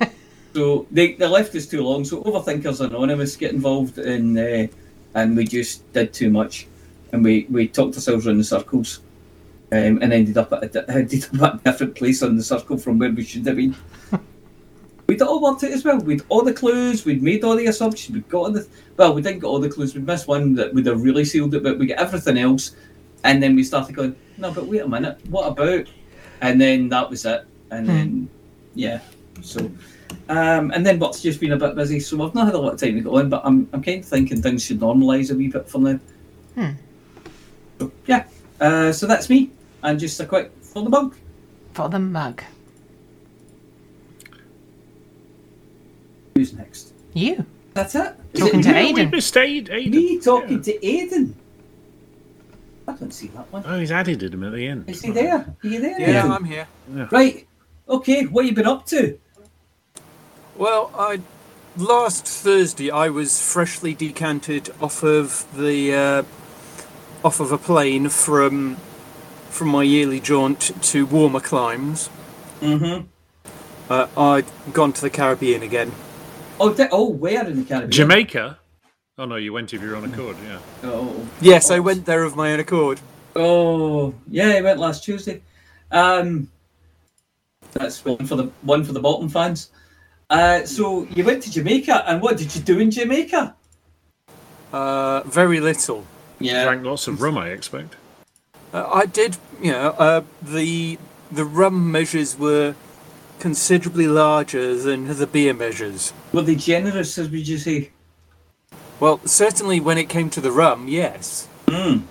so 0.54 0.86
they, 0.90 1.12
they 1.12 1.26
left 1.26 1.54
us 1.54 1.66
too 1.66 1.82
long. 1.82 2.04
So 2.04 2.22
Overthinkers 2.22 2.80
Anonymous 2.80 3.36
get 3.36 3.52
involved 3.52 3.98
in, 3.98 4.38
uh, 4.38 4.66
and 5.14 5.36
we 5.36 5.44
just 5.44 5.90
did 5.92 6.12
too 6.12 6.30
much, 6.30 6.66
and 7.12 7.24
we, 7.24 7.46
we 7.50 7.68
talked 7.68 7.94
ourselves 7.94 8.26
around 8.26 8.36
in 8.36 8.44
circles, 8.44 9.00
um, 9.72 9.98
and 10.02 10.12
ended 10.12 10.38
up 10.38 10.52
at 10.52 10.74
a, 10.74 10.90
ended 10.90 11.24
up 11.40 11.54
at 11.54 11.54
a 11.54 11.58
different 11.64 11.94
place 11.94 12.22
on 12.22 12.36
the 12.36 12.42
circle 12.42 12.76
from 12.76 12.98
where 12.98 13.10
we 13.10 13.24
should 13.24 13.46
have 13.46 13.56
been. 13.56 13.74
We'd 15.06 15.20
all 15.20 15.42
worked 15.42 15.62
it 15.62 15.72
as 15.72 15.84
well. 15.84 15.98
We'd 15.98 16.22
all 16.30 16.42
the 16.42 16.52
clues. 16.52 17.04
We'd 17.04 17.22
made 17.22 17.44
all 17.44 17.56
the 17.56 17.66
assumptions. 17.66 18.14
We'd 18.14 18.28
got 18.28 18.38
all 18.38 18.50
the 18.50 18.66
well. 18.96 19.14
We 19.14 19.20
didn't 19.20 19.40
get 19.40 19.46
all 19.46 19.58
the 19.58 19.68
clues. 19.68 19.94
We'd 19.94 20.06
missed 20.06 20.26
one 20.26 20.54
that 20.54 20.72
would 20.72 20.86
have 20.86 21.02
really 21.02 21.26
sealed 21.26 21.54
it, 21.54 21.62
but 21.62 21.78
we 21.78 21.86
got 21.86 21.98
everything 21.98 22.38
else. 22.38 22.74
And 23.24 23.42
then 23.42 23.54
we 23.56 23.62
started 23.64 23.94
going, 23.96 24.16
no, 24.36 24.52
but 24.52 24.66
wait 24.66 24.82
a 24.82 24.88
minute, 24.88 25.18
what 25.28 25.46
about? 25.48 25.86
And 26.42 26.60
then 26.60 26.88
that 26.90 27.08
was 27.08 27.24
it. 27.24 27.46
And 27.70 27.88
then, 27.88 28.28
yeah. 28.74 29.00
So, 29.40 29.70
um, 30.28 30.70
and 30.72 30.84
then 30.84 30.98
work's 30.98 31.20
just 31.20 31.40
been 31.40 31.52
a 31.52 31.56
bit 31.56 31.74
busy, 31.74 32.00
so 32.00 32.22
I've 32.24 32.34
not 32.34 32.46
had 32.46 32.54
a 32.54 32.58
lot 32.58 32.74
of 32.74 32.80
time 32.80 32.94
to 32.94 33.00
go 33.00 33.18
in, 33.18 33.28
but 33.28 33.42
I'm, 33.44 33.68
I'm 33.72 33.82
kind 33.82 34.00
of 34.00 34.08
thinking 34.08 34.42
things 34.42 34.64
should 34.64 34.80
normalise 34.80 35.30
a 35.30 35.34
wee 35.34 35.48
bit 35.48 35.68
for 35.68 35.78
now. 35.78 35.98
Hmm. 36.54 36.70
So, 37.78 37.92
yeah. 38.06 38.26
Uh, 38.60 38.92
so 38.92 39.06
that's 39.06 39.28
me. 39.28 39.50
And 39.82 39.98
just 39.98 40.18
a 40.20 40.26
quick 40.26 40.50
for 40.62 40.82
the 40.82 40.90
mug. 40.90 41.16
For 41.72 41.88
the 41.88 41.98
mug. 41.98 42.42
Who's 46.34 46.52
next? 46.54 46.92
You. 47.12 47.44
That's 47.74 47.94
it. 47.94 48.14
Is 48.32 48.40
Talking 48.40 48.60
it 48.60 48.62
to 48.62 48.72
me? 48.72 48.78
Aidan. 48.78 49.10
Missed 49.10 49.36
Aid, 49.36 49.70
Aidan. 49.70 49.90
Me 49.90 50.20
talking 50.20 50.62
to 50.62 50.86
Aidan. 50.86 51.36
I 52.86 52.92
don't 52.92 53.12
see 53.12 53.28
that 53.28 53.50
one. 53.52 53.62
Oh, 53.66 53.78
he's 53.78 53.92
added 53.92 54.22
him 54.22 54.44
at 54.44 54.52
the 54.52 54.66
end. 54.66 54.88
Is 54.88 55.02
he 55.02 55.10
there? 55.10 55.38
Are 55.38 55.56
you 55.66 55.80
there? 55.80 56.00
Yeah, 56.00 56.20
Aidan? 56.20 56.30
I'm 56.30 56.44
here. 56.44 56.68
Right. 57.10 57.46
Okay, 57.88 58.24
what 58.26 58.44
you 58.44 58.54
been 58.54 58.66
up 58.66 58.86
to? 58.86 59.18
Well, 60.56 60.90
I 60.96 61.20
last 61.76 62.26
Thursday 62.26 62.90
I 62.90 63.08
was 63.08 63.40
freshly 63.40 63.94
decanted 63.94 64.70
off 64.80 65.02
of 65.02 65.46
the 65.56 65.94
uh, 65.94 66.22
off 67.24 67.40
of 67.40 67.50
a 67.50 67.58
plane 67.58 68.08
from 68.08 68.76
from 69.50 69.68
my 69.68 69.82
yearly 69.82 70.20
jaunt 70.20 70.70
to 70.82 71.06
warmer 71.06 71.40
climes. 71.40 72.08
Mm-hmm. 72.60 73.06
Uh, 73.90 74.06
I'd 74.16 74.46
gone 74.72 74.92
to 74.92 75.00
the 75.00 75.10
Caribbean 75.10 75.62
again. 75.62 75.92
Oh, 76.60 76.72
di- 76.72 76.88
oh, 76.90 77.08
where 77.08 77.46
in 77.46 77.56
the 77.56 77.64
Caribbean? 77.64 77.90
Jamaica? 77.90 78.58
Oh 79.18 79.24
no, 79.24 79.36
you 79.36 79.52
went 79.52 79.72
of 79.72 79.82
your 79.82 79.96
own 79.96 80.12
accord, 80.12 80.36
yeah. 80.44 80.58
Oh. 80.84 81.26
Yes, 81.40 81.70
I 81.70 81.80
went 81.80 82.06
there 82.06 82.22
of 82.22 82.36
my 82.36 82.52
own 82.52 82.60
accord. 82.60 83.00
Oh, 83.36 84.14
yeah, 84.28 84.50
I 84.50 84.60
went 84.60 84.78
last 84.78 85.04
Tuesday. 85.04 85.42
Um, 85.90 86.48
that's 87.72 88.04
one 88.04 88.24
for 88.26 88.36
the 88.36 88.50
one 88.62 88.84
for 88.84 88.92
the 88.92 89.00
bottom 89.00 89.28
fans. 89.28 89.70
Uh, 90.30 90.64
so 90.64 91.04
you 91.14 91.24
went 91.24 91.42
to 91.42 91.50
Jamaica, 91.50 92.04
and 92.08 92.22
what 92.22 92.36
did 92.36 92.54
you 92.54 92.60
do 92.60 92.78
in 92.78 92.90
Jamaica? 92.90 93.54
Uh, 94.72 95.22
very 95.22 95.60
little. 95.60 96.06
Yeah. 96.40 96.64
Drank 96.64 96.84
lots 96.84 97.06
of 97.06 97.20
rum, 97.20 97.38
I 97.38 97.50
expect. 97.50 97.96
Uh, 98.72 98.88
I 98.92 99.06
did, 99.06 99.36
you 99.62 99.72
know, 99.72 99.90
uh, 99.90 100.22
the 100.42 100.98
the 101.30 101.44
rum 101.44 101.90
measures 101.92 102.38
were 102.38 102.74
considerably 103.38 104.06
larger 104.06 104.76
than 104.76 105.06
the 105.16 105.26
beer 105.26 105.54
measures. 105.54 106.12
Were 106.32 106.42
they 106.42 106.54
generous, 106.54 107.16
as 107.18 107.28
would 107.28 107.46
you 107.46 107.58
say? 107.58 107.90
Well, 109.00 109.20
certainly 109.24 109.80
when 109.80 109.98
it 109.98 110.08
came 110.08 110.30
to 110.30 110.40
the 110.40 110.50
rum, 110.50 110.88
yes. 110.88 111.48
Mm. 111.66 112.04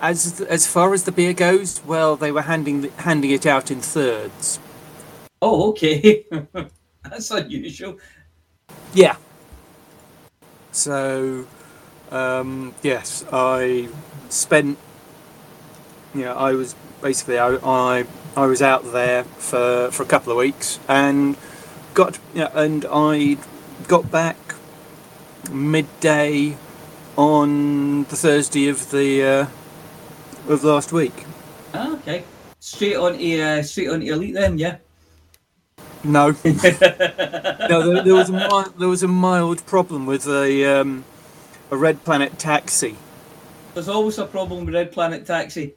As 0.00 0.40
as 0.40 0.66
far 0.66 0.94
as 0.94 1.04
the 1.04 1.12
beer 1.12 1.32
goes, 1.32 1.80
well, 1.84 2.16
they 2.16 2.32
were 2.32 2.42
handing 2.42 2.90
handing 2.98 3.30
it 3.30 3.46
out 3.46 3.70
in 3.70 3.80
thirds. 3.80 4.58
Oh, 5.40 5.70
okay. 5.70 6.24
That's 7.10 7.30
unusual. 7.30 7.98
Yeah. 8.94 9.16
So, 10.72 11.46
um, 12.10 12.74
yes, 12.82 13.24
I 13.32 13.88
spent. 14.28 14.78
You 16.14 16.22
know, 16.22 16.34
I 16.34 16.52
was 16.52 16.74
basically 17.02 17.38
I, 17.38 17.56
I 17.56 18.06
I 18.36 18.46
was 18.46 18.62
out 18.62 18.92
there 18.92 19.24
for 19.24 19.90
for 19.90 20.02
a 20.02 20.06
couple 20.06 20.32
of 20.32 20.38
weeks 20.38 20.78
and 20.88 21.36
got 21.92 22.18
yeah, 22.34 22.50
and 22.54 22.86
I 22.90 23.36
got 23.88 24.10
back 24.10 24.36
midday 25.50 26.56
on 27.16 28.04
the 28.04 28.16
Thursday 28.16 28.68
of 28.68 28.90
the 28.90 29.22
uh, 29.22 29.46
of 30.48 30.64
last 30.64 30.92
week. 30.92 31.24
Ah, 31.74 31.92
okay. 31.94 32.24
Straight 32.60 32.96
on 32.96 33.18
to 33.18 33.40
uh, 33.40 33.62
straight 33.62 33.90
on 33.90 34.00
to 34.00 34.06
elite 34.06 34.34
then, 34.34 34.58
yeah. 34.58 34.76
No, 36.04 36.28
no, 36.44 37.92
there, 37.92 38.02
there 38.02 38.14
was 38.14 38.28
a 38.28 38.32
mild, 38.32 38.78
there 38.78 38.88
was 38.88 39.02
a 39.02 39.08
mild 39.08 39.64
problem 39.66 40.04
with 40.06 40.26
a 40.26 40.80
um, 40.80 41.04
a 41.70 41.76
Red 41.76 42.04
Planet 42.04 42.38
taxi. 42.38 42.96
There's 43.72 43.88
always 43.88 44.18
a 44.18 44.26
problem 44.26 44.66
with 44.66 44.74
Red 44.74 44.92
Planet 44.92 45.26
Taxi. 45.26 45.74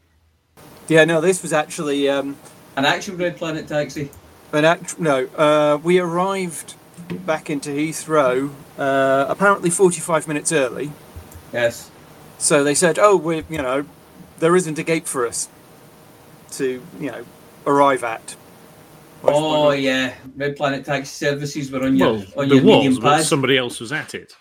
Yeah, 0.88 1.06
no, 1.06 1.20
this 1.20 1.42
was 1.42 1.52
actually 1.52 2.08
um, 2.08 2.38
An 2.76 2.86
actual 2.86 3.16
Red 3.16 3.38
Planet 3.38 3.68
taxi. 3.68 4.12
An 4.54 4.66
act- 4.66 5.00
no, 5.00 5.26
uh, 5.36 5.80
we 5.84 5.98
arrived 6.00 6.76
back 7.26 7.50
into 7.50 7.70
Heathrow 7.70 8.52
uh, 8.78 9.26
apparently 9.28 9.70
45 9.70 10.28
minutes 10.28 10.52
early. 10.52 10.92
Yes. 11.52 11.90
So 12.38 12.64
they 12.64 12.76
said, 12.76 13.00
"Oh, 13.00 13.16
we, 13.16 13.44
you 13.50 13.62
know, 13.62 13.86
there 14.40 14.56
isn't 14.56 14.78
a 14.78 14.84
gate 14.84 15.08
for 15.08 15.26
us 15.26 15.50
to, 16.52 16.84
you 17.00 17.12
know, 17.12 17.26
arrive 17.66 18.04
at." 18.04 18.36
Oh 19.24 19.72
yeah, 19.72 20.14
Red 20.36 20.56
Planet 20.56 20.86
taxi 20.86 21.10
services 21.26 21.72
were 21.72 21.84
on 21.84 21.96
your 21.98 22.14
Well, 22.14 22.26
on 22.38 22.48
your 22.48 22.58
was, 22.58 22.66
medium 22.66 22.96
but 22.96 23.18
pad. 23.18 23.26
somebody 23.26 23.58
else 23.58 23.80
was 23.80 23.92
at 23.92 24.14
it. 24.16 24.34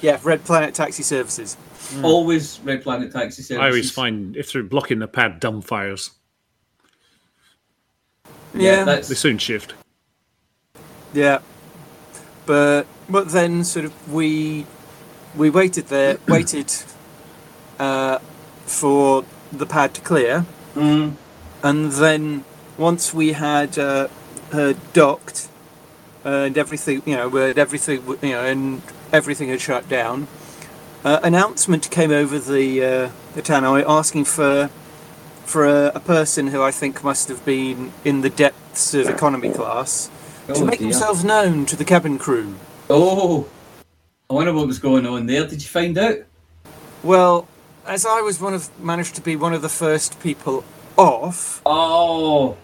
Yeah, 0.00 0.18
Red 0.24 0.44
Planet 0.44 0.74
Taxi 0.74 1.02
Services. 1.04 1.56
Always 2.02 2.58
Red 2.64 2.82
Planet 2.82 3.12
taxi 3.12 3.42
services. 3.42 3.58
I 3.62 3.66
always 3.66 3.90
find 3.90 4.36
if 4.36 4.52
they're 4.52 4.62
blocking 4.64 4.98
the 4.98 5.06
pad, 5.08 5.38
dumb 5.40 5.62
dumbfires. 5.62 6.10
Yeah, 8.54 8.84
that's 8.84 9.08
They 9.08 9.14
soon 9.14 9.38
shift. 9.38 9.74
Yeah, 11.14 11.38
but 12.46 12.86
but 13.08 13.30
then 13.30 13.64
sort 13.64 13.84
of 13.84 14.12
we 14.12 14.66
we 15.36 15.50
waited 15.50 15.86
there, 15.88 16.18
waited 16.28 16.72
uh, 17.78 18.18
for 18.66 19.24
the 19.52 19.66
pad 19.66 19.94
to 19.94 20.00
clear, 20.00 20.46
Mm. 20.74 21.14
and 21.62 21.92
then 21.92 22.44
once 22.78 23.12
we 23.14 23.32
had 23.32 23.78
uh, 23.78 24.08
uh, 24.52 24.74
docked 24.92 25.48
and 26.24 26.56
everything, 26.56 27.02
you 27.04 27.16
know, 27.16 27.34
everything, 27.36 28.02
you 28.22 28.30
know, 28.30 28.44
and 28.44 28.82
everything 29.12 29.48
had 29.48 29.60
shut 29.60 29.88
down. 29.88 30.28
Uh, 31.04 31.18
announcement 31.24 31.90
came 31.90 32.12
over 32.12 32.38
the 32.38 32.82
uh, 32.84 33.10
the 33.34 33.42
tannoy 33.42 33.84
asking 33.88 34.24
for 34.24 34.70
for 35.44 35.66
a, 35.66 35.92
a 35.94 36.00
person 36.00 36.46
who 36.48 36.62
I 36.62 36.70
think 36.70 37.02
must 37.02 37.28
have 37.28 37.44
been 37.44 37.92
in 38.04 38.20
the 38.20 38.30
depths 38.30 38.94
of 38.94 39.08
economy 39.08 39.50
class 39.50 40.08
to 40.46 40.54
Oh, 40.54 40.64
make 40.64 40.78
dear. 40.78 40.88
themselves 40.90 41.24
known 41.24 41.66
to 41.66 41.76
the 41.76 41.84
cabin 41.84 42.18
crew. 42.18 42.54
Oh, 42.88 43.48
I 44.30 44.34
wonder 44.34 44.52
what 44.52 44.66
was 44.68 44.78
going 44.78 45.04
on 45.06 45.26
there. 45.26 45.44
Did 45.46 45.60
you 45.62 45.68
find 45.68 45.98
out? 45.98 46.18
Well, 47.02 47.48
as 47.84 48.06
I 48.06 48.20
was 48.20 48.40
one 48.40 48.54
of 48.54 48.70
managed 48.80 49.16
to 49.16 49.20
be 49.20 49.34
one 49.34 49.52
of 49.52 49.62
the 49.62 49.68
first 49.68 50.20
people 50.20 50.62
off. 50.96 51.62
Oh. 51.66 52.56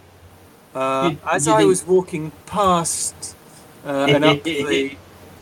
Uh, 0.75 1.11
You- 1.13 1.19
as 1.31 1.47
you 1.47 1.53
I 1.53 1.57
didn't- 1.59 1.69
was 1.69 1.87
walking 1.87 2.33
past 2.47 3.35
uh, 3.87 4.07
and 4.09 4.25
up 4.25 4.43
the 4.45 4.97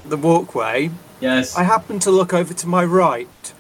the 0.05 0.17
walkway, 0.17 0.91
yes, 1.21 1.57
I 1.57 1.65
happened 1.65 2.01
to 2.03 2.11
look 2.13 2.33
over 2.33 2.55
to 2.55 2.67
my 2.69 2.85
right, 2.85 3.53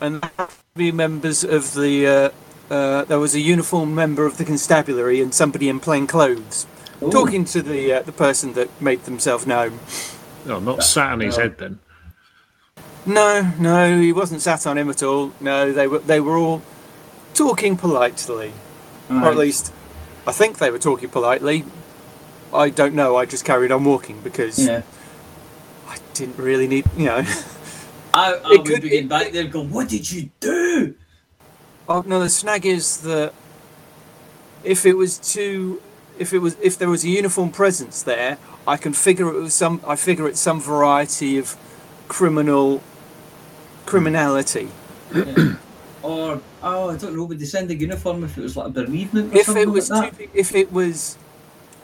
and 0.00 0.20
there 0.20 0.30
happened 0.36 0.58
to 0.74 0.78
be 0.78 0.92
members 0.92 1.42
of 1.42 1.74
the. 1.74 2.06
Uh, 2.06 2.30
uh, 2.72 3.04
there 3.06 3.18
was 3.18 3.34
a 3.34 3.40
uniformed 3.40 3.96
member 3.96 4.26
of 4.26 4.36
the 4.36 4.44
constabulary 4.44 5.20
and 5.20 5.34
somebody 5.34 5.68
in 5.68 5.80
plain 5.80 6.06
clothes, 6.06 6.66
Ooh. 7.02 7.10
talking 7.10 7.44
to 7.46 7.62
the 7.62 7.92
uh, 7.94 8.02
the 8.02 8.12
person 8.12 8.52
that 8.52 8.68
made 8.80 9.04
themselves 9.04 9.46
known. 9.46 9.80
Oh, 10.46 10.60
not 10.60 10.82
sat 10.84 11.12
on 11.12 11.20
his 11.20 11.36
no. 11.36 11.42
head 11.42 11.58
then. 11.58 11.78
No, 13.06 13.50
no, 13.58 13.98
he 13.98 14.12
wasn't 14.12 14.42
sat 14.42 14.66
on 14.66 14.76
him 14.76 14.90
at 14.90 15.02
all. 15.02 15.32
No, 15.40 15.72
they 15.72 15.86
were 15.88 15.98
they 16.00 16.20
were 16.20 16.36
all 16.36 16.62
talking 17.34 17.76
politely, 17.76 18.52
or 19.08 19.24
at 19.26 19.36
least 19.36 19.72
I 20.26 20.32
think 20.32 20.58
they 20.58 20.70
were 20.70 20.78
talking 20.78 21.08
politely. 21.08 21.64
I 22.52 22.70
don't 22.70 22.94
know. 22.94 23.16
I 23.16 23.26
just 23.26 23.44
carried 23.44 23.70
on 23.72 23.84
walking 23.84 24.20
because 24.20 24.58
Yeah. 24.58 24.82
I 25.88 25.98
didn't 26.14 26.36
really 26.38 26.66
need, 26.66 26.84
you 26.96 27.06
know. 27.06 27.24
I, 28.14 28.34
I 28.34 28.34
It 28.34 28.58
would 28.58 28.66
could- 28.66 28.82
be 28.82 28.88
getting 28.88 29.08
back 29.08 29.32
there 29.32 29.42
and 29.44 29.52
go, 29.52 29.62
what 29.62 29.88
did 29.88 30.10
you 30.10 30.30
do? 30.40 30.94
Oh 31.88 32.02
no, 32.06 32.20
the 32.20 32.28
snag 32.28 32.66
is 32.66 32.98
that 33.02 33.32
if 34.62 34.84
it 34.86 34.94
was 34.96 35.18
too, 35.18 35.80
if 36.18 36.32
it 36.32 36.38
was, 36.38 36.56
if 36.60 36.76
there 36.78 36.88
was 36.88 37.02
a 37.04 37.08
uniform 37.08 37.50
presence 37.50 38.02
there, 38.02 38.38
I 38.66 38.76
can 38.76 38.92
figure 38.92 39.28
it 39.28 39.40
was 39.40 39.54
some. 39.54 39.80
I 39.86 39.96
figure 39.96 40.28
it's 40.28 40.38
some 40.38 40.60
variety 40.60 41.38
of 41.38 41.56
criminal 42.08 42.82
criminality. 43.86 44.68
Or, 46.02 46.40
oh, 46.62 46.90
I 46.90 46.96
don't 46.96 47.16
know, 47.16 47.24
would 47.24 47.38
they 47.38 47.44
send 47.44 47.70
a 47.70 47.74
uniform 47.74 48.24
if 48.24 48.36
it 48.38 48.42
was 48.42 48.56
like 48.56 48.66
a 48.66 48.70
bereavement 48.70 49.32
or 49.34 49.38
If 49.38 49.46
something 49.46 49.62
it 49.62 49.68
was 49.70 49.90
like 49.90 50.12
two, 50.12 50.24
that? 50.26 50.32
pe- 50.32 50.38
if 50.38 50.54
it 50.54 50.72
was 50.72 51.16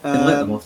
They'd 0.03 0.11
let 0.13 0.43
um, 0.43 0.61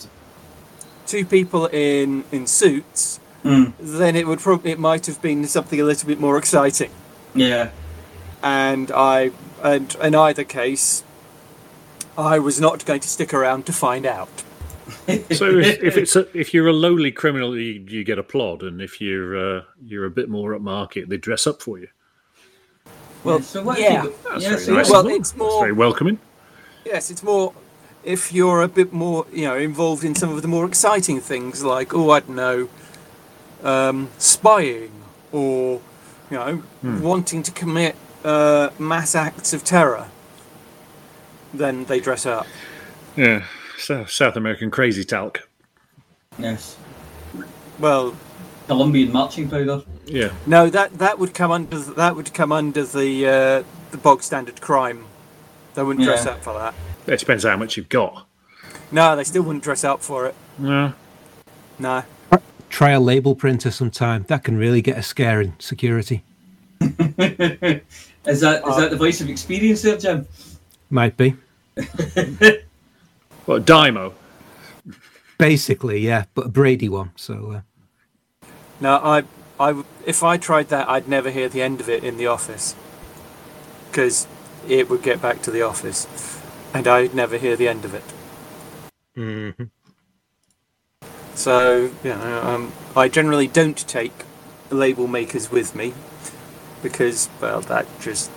two 1.07 1.25
people 1.25 1.67
in 1.67 2.23
in 2.31 2.47
suits, 2.47 3.19
Mm. 3.43 3.73
then 3.79 4.15
it 4.15 4.27
would 4.27 4.39
probably 4.39 4.71
it 4.71 4.77
might 4.77 5.07
have 5.07 5.19
been 5.19 5.47
something 5.47 5.81
a 5.81 5.83
little 5.83 6.07
bit 6.07 6.19
more 6.19 6.37
exciting. 6.37 6.91
Yeah. 7.33 7.71
And 8.43 8.91
I 8.91 9.31
and 9.63 9.95
in 10.01 10.13
either 10.13 10.43
case, 10.43 11.03
I 12.17 12.37
was 12.37 12.61
not 12.61 12.85
going 12.85 12.99
to 12.99 13.07
stick 13.09 13.33
around 13.33 13.65
to 13.65 13.73
find 13.73 14.05
out. 14.05 14.29
So 15.31 15.57
if, 15.57 15.81
if 15.81 15.97
it's 15.97 16.15
a, 16.15 16.27
if 16.37 16.53
you're 16.53 16.67
a 16.67 16.73
lowly 16.73 17.11
criminal, 17.11 17.57
you, 17.57 17.83
you 17.87 18.03
get 18.03 18.19
a 18.19 18.23
plod, 18.23 18.61
and 18.61 18.81
if 18.81 19.01
you're 19.01 19.57
uh, 19.57 19.61
you're 19.83 20.05
a 20.05 20.09
bit 20.11 20.29
more 20.29 20.53
upmarket, 20.57 21.07
they 21.07 21.17
dress 21.17 21.47
up 21.47 21.61
for 21.61 21.79
you. 21.79 21.87
Well, 23.23 23.41
so 23.41 23.61
what 23.63 23.79
yeah. 23.79 24.05
if 24.05 24.23
That's 24.23 24.43
yeah, 24.43 24.49
very 24.49 24.61
so 24.61 24.73
nice 24.73 24.89
well, 24.89 24.99
of 25.01 25.05
them. 25.05 25.13
it's 25.15 25.31
That's 25.31 25.39
more- 25.39 25.59
very 25.61 25.73
welcoming. 25.73 26.19
Yes, 26.85 27.11
it's 27.11 27.21
more 27.23 27.53
if 28.03 28.33
you're 28.33 28.63
a 28.63 28.67
bit 28.67 28.91
more, 28.91 29.27
you 29.31 29.45
know, 29.45 29.55
involved 29.55 30.03
in 30.03 30.15
some 30.15 30.31
of 30.31 30.41
the 30.41 30.47
more 30.47 30.65
exciting 30.65 31.19
things 31.21 31.63
like, 31.63 31.93
oh, 31.93 32.09
I 32.09 32.21
don't 32.21 32.35
know, 32.35 32.69
um, 33.63 34.09
spying 34.17 34.91
or, 35.31 35.79
you 36.31 36.37
know, 36.37 36.55
Hmm. 36.81 37.01
wanting 37.01 37.43
to 37.43 37.51
commit 37.51 37.95
uh, 38.25 38.69
mass 38.79 39.13
acts 39.15 39.53
of 39.53 39.63
terror. 39.63 40.07
Then 41.53 41.85
they 41.85 41.99
dress 41.99 42.25
up. 42.25 42.47
Yeah, 43.15 43.43
so, 43.77 44.05
South 44.05 44.35
American 44.35 44.71
crazy 44.71 45.03
talc. 45.03 45.47
Yes. 46.39 46.77
Well, 47.79 48.15
Colombian 48.67 49.11
marching 49.11 49.49
powder. 49.49 49.83
Yeah, 50.11 50.33
no, 50.45 50.69
that 50.69 50.97
that 50.99 51.19
would 51.19 51.33
come 51.33 51.51
under 51.51 51.77
that 51.79 52.15
would 52.15 52.33
come 52.33 52.51
under 52.51 52.83
the 52.83 53.25
uh, 53.25 53.63
the 53.91 53.97
bog 53.97 54.21
standard 54.23 54.59
crime. 54.61 55.05
They 55.73 55.83
wouldn't 55.83 56.03
dress 56.05 56.25
Yeah. 56.25 56.33
up 56.33 56.43
for 56.43 56.53
that. 56.53 56.73
it 57.07 57.19
depends 57.19 57.43
how 57.45 57.55
much 57.55 57.77
you've 57.77 57.89
got. 57.89 58.27
No, 58.91 59.15
they 59.15 59.23
still 59.23 59.43
wouldn't 59.43 59.63
dress 59.63 59.83
up 59.85 60.01
for 60.01 60.25
it. 60.27 60.35
No, 60.57 60.93
No. 61.79 62.03
Try 62.69 62.91
a 62.91 62.99
label 62.99 63.35
printer 63.35 63.71
sometime. 63.71 64.23
That 64.27 64.43
can 64.43 64.57
really 64.57 64.81
get 64.81 64.97
a 64.97 65.03
scare 65.03 65.41
in 65.41 65.53
security. 65.59 66.23
Is 66.81 68.39
that 68.41 68.61
is 68.67 68.75
that 68.77 68.89
the 68.91 68.97
voice 68.97 69.19
of 69.21 69.29
experience 69.29 69.81
there, 69.81 69.97
Jim? 69.97 70.27
Might 70.89 71.17
be. 71.17 71.35
what 73.45 73.65
Dymo? 73.65 74.13
Basically, 75.37 75.99
yeah, 75.99 76.25
but 76.35 76.45
a 76.45 76.49
Brady 76.49 76.87
one. 76.87 77.11
So 77.15 77.63
uh, 78.43 78.47
No, 78.79 78.95
I, 78.97 79.23
I, 79.61 79.67
w- 79.67 79.85
if 80.07 80.23
I 80.23 80.37
tried 80.37 80.69
that, 80.69 80.89
I'd 80.89 81.07
never 81.07 81.29
hear 81.29 81.47
the 81.47 81.61
end 81.61 81.79
of 81.79 81.87
it 81.87 82.03
in 82.03 82.17
the 82.17 82.25
office, 82.25 82.75
because 83.89 84.27
it 84.67 84.89
would 84.89 85.03
get 85.03 85.21
back 85.21 85.43
to 85.43 85.51
the 85.51 85.61
office, 85.61 86.07
and 86.73 86.87
I'd 86.87 87.13
never 87.13 87.37
hear 87.37 87.55
the 87.55 87.67
end 87.67 87.85
of 87.85 87.93
it. 87.93 88.03
Mm-hmm. 89.15 89.65
So, 91.35 91.91
you 92.03 92.09
know, 92.09 92.41
um, 92.41 92.73
I 92.95 93.07
generally 93.07 93.47
don't 93.47 93.77
take 93.87 94.13
label 94.71 95.07
makers 95.07 95.51
with 95.51 95.75
me, 95.75 95.93
because 96.81 97.29
well, 97.39 97.61
that 97.61 97.85
just 97.99 98.31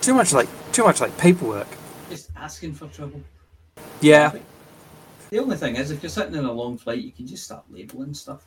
too 0.00 0.14
much 0.14 0.32
like 0.32 0.48
too 0.72 0.84
much 0.84 1.00
like 1.00 1.16
paperwork. 1.18 1.68
Just 2.08 2.30
asking 2.36 2.72
for 2.72 2.86
trouble. 2.88 3.20
Yeah, 4.00 4.32
The 5.28 5.38
only 5.38 5.56
thing 5.56 5.76
is, 5.76 5.90
if 5.90 6.02
you're 6.02 6.10
sitting 6.10 6.34
in 6.34 6.44
a 6.46 6.52
long 6.52 6.78
flight, 6.78 7.02
you 7.02 7.12
can 7.12 7.26
just 7.26 7.44
start 7.44 7.64
labelling 7.70 8.14
stuff. 8.14 8.46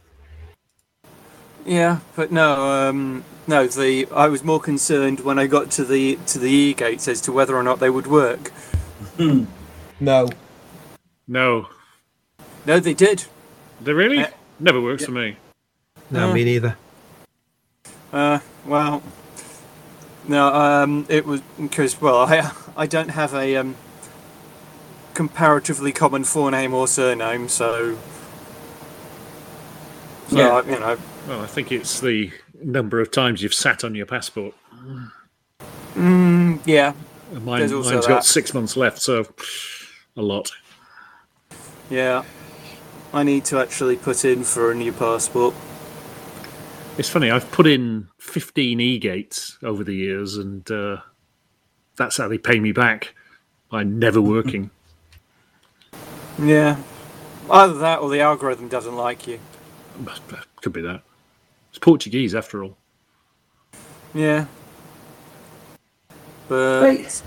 Yeah, 1.66 2.00
but 2.16 2.32
no, 2.32 2.90
um, 2.90 3.24
no. 3.48 3.68
The 3.68 4.08
I 4.14 4.28
was 4.28 4.44
more 4.44 4.60
concerned 4.60 5.22
when 5.22 5.40
I 5.40 5.48
got 5.48 5.72
to 5.72 5.86
the 5.86 6.18
to 6.28 6.40
the 6.40 6.50
e 6.52 6.74
gates 6.74 7.08
as 7.08 7.22
to 7.22 7.32
whether 7.32 7.56
or 7.56 7.64
not 7.64 7.80
they 7.80 7.90
would 7.90 8.08
work. 8.08 8.52
no, 10.00 10.28
No, 11.28 11.68
No, 12.66 12.80
they 12.80 12.94
did. 12.94 13.26
they 13.82 13.94
really 13.94 14.20
Uh, 14.20 14.28
never 14.60 14.82
works 14.82 15.06
for 15.06 15.12
me. 15.12 15.38
no, 16.12 16.30
Uh, 16.30 16.34
me 16.34 16.44
neither. 16.44 16.78
Uh, 18.12 18.40
well, 18.66 19.02
no. 20.28 20.48
Um, 20.54 21.06
it 21.10 21.26
was 21.26 21.42
because 21.60 22.00
well, 22.02 22.18
I 22.18 22.52
I 22.78 22.88
don't 22.88 23.10
have 23.12 23.34
a 23.34 23.56
um 23.56 23.76
comparatively 25.14 25.92
common 25.94 26.24
forename 26.24 26.74
or 26.74 26.88
surname, 26.88 27.48
so. 27.48 27.98
So 30.30 30.38
Yeah. 30.38 30.50
I- 30.50 30.62
you 30.72 30.80
know, 30.80 30.98
Well, 31.28 31.42
I 31.42 31.48
think 31.48 31.72
it's 31.72 32.00
the 32.02 32.32
number 32.62 33.00
of 33.00 33.12
times 33.12 33.42
you've 33.42 33.54
sat 33.54 33.84
on 33.84 33.96
your 33.96 34.06
passport. 34.06 34.54
mm, 35.96 36.60
yeah, 36.66 36.94
And 37.32 37.46
Mine, 37.46 37.60
There's 37.60 37.72
also 37.72 37.92
mine's 37.94 38.06
that. 38.06 38.10
got 38.14 38.26
six 38.26 38.54
months 38.54 38.76
left, 38.76 39.02
so 39.02 39.26
a 40.18 40.22
lot. 40.22 40.52
yeah. 41.90 42.24
I 43.14 43.22
need 43.24 43.46
to 43.46 43.60
actually 43.60 43.96
put 43.96 44.26
in 44.26 44.44
for 44.44 44.72
a 44.72 44.76
new 44.76 44.92
passport. 44.92 45.54
It's 46.98 47.10
funny. 47.10 47.30
I've 47.30 47.50
put 47.52 47.68
in 47.68 48.08
fifteen 48.18 48.80
e 48.80 48.98
gates 48.98 49.58
over 49.64 49.84
the 49.84 49.94
years, 49.94 50.36
and 50.38 50.70
uh, 50.72 50.98
that's 51.96 52.18
how 52.18 52.28
they 52.28 52.40
pay 52.40 52.60
me 52.60 52.72
back. 52.72 53.14
I'm 53.72 53.98
never 54.00 54.22
working. 54.22 54.70
Yeah. 56.42 56.78
Either 57.52 57.76
that 57.76 58.00
or 58.00 58.10
the 58.10 58.20
algorithm 58.22 58.68
doesn't 58.68 58.96
like 58.96 59.28
you. 59.28 59.40
Could 60.64 60.74
be 60.74 60.82
that. 60.82 61.04
It's 61.74 61.80
Portuguese 61.80 62.36
after 62.36 62.64
all. 62.64 62.78
Yeah. 64.14 64.46
But 66.48 66.84
Right. 66.84 67.22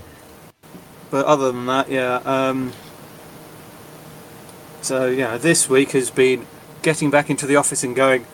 but 1.10 1.26
other 1.26 1.50
than 1.50 1.66
that, 1.66 1.90
yeah. 1.90 2.20
Um, 2.24 2.72
so 4.82 5.08
yeah, 5.08 5.36
this 5.36 5.68
week 5.68 5.90
has 5.92 6.12
been 6.12 6.46
getting 6.82 7.10
back 7.10 7.28
into 7.28 7.44
the 7.44 7.56
office 7.56 7.82
and 7.82 7.96
going, 7.96 8.24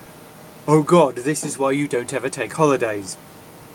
"Oh 0.69 0.83
God, 0.83 1.15
this 1.15 1.45
is 1.45 1.57
why 1.59 1.71
you 1.71 1.89
don't 1.89 2.13
ever 2.13 2.29
take 2.29 2.53
holidays." 2.53 3.17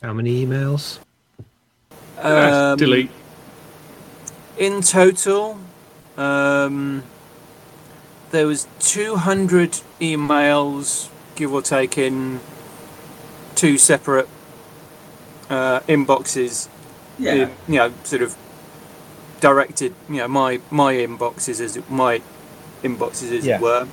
How 0.00 0.14
many 0.14 0.46
emails? 0.46 1.00
Um, 2.16 2.78
delete. 2.78 3.10
In 4.56 4.80
total, 4.80 5.58
um, 6.16 7.02
there 8.30 8.46
was 8.46 8.66
200 8.80 9.80
emails, 10.00 11.08
give 11.34 11.52
or 11.52 11.62
take, 11.62 11.96
in 11.98 12.40
two 13.54 13.78
separate 13.78 14.28
uh, 15.50 15.80
inboxes. 15.80 16.68
Yeah. 17.18 17.32
in, 17.34 17.50
you 17.66 17.74
know, 17.78 17.92
sort 18.04 18.22
of 18.22 18.36
directed. 19.40 19.94
You 20.08 20.16
know, 20.18 20.28
my 20.28 20.60
my 20.70 20.94
inboxes 20.94 21.60
as 21.60 21.76
it, 21.76 21.90
my 21.90 22.22
inboxes 22.82 23.32
as 23.36 23.44
Yeah. 23.46 23.56
it 23.56 23.62
were. 23.62 23.88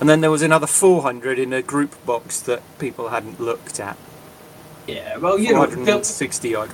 And 0.00 0.08
then 0.08 0.22
there 0.22 0.30
was 0.30 0.42
another 0.42 0.66
400 0.66 1.38
in 1.38 1.52
a 1.52 1.62
group 1.62 1.94
box 2.06 2.40
that 2.40 2.62
people 2.78 3.10
hadn't 3.10 3.38
looked 3.38 3.78
at. 3.80 3.96
Yeah, 4.86 5.16
well, 5.18 5.38
you 5.38 5.52
know, 5.52 5.66
del- 5.66 5.76
460 6.02 6.54
odd. 6.54 6.70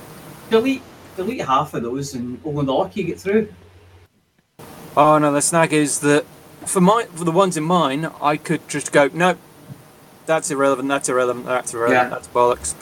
delete 0.49 0.81
delete 1.17 1.41
half 1.41 1.73
of 1.73 1.83
those 1.83 2.13
and 2.13 2.39
only 2.45 2.65
the 2.65 2.73
lucky 2.73 3.03
get 3.03 3.19
through. 3.19 3.49
Oh 4.95 5.17
no, 5.17 5.31
the 5.31 5.41
snag 5.41 5.73
is 5.73 5.99
that 5.99 6.25
for 6.65 6.81
my 6.81 7.05
for 7.15 7.23
the 7.23 7.31
ones 7.31 7.57
in 7.57 7.63
mine, 7.63 8.09
I 8.21 8.37
could 8.37 8.67
just 8.67 8.91
go, 8.91 9.09
no, 9.13 9.35
that's 10.25 10.51
irrelevant, 10.51 10.87
that's 10.89 11.09
irrelevant, 11.09 11.45
that's 11.45 11.73
irrelevant, 11.73 12.03
Yeah. 12.05 12.09
that's 12.09 12.27
bollocks. 12.27 12.73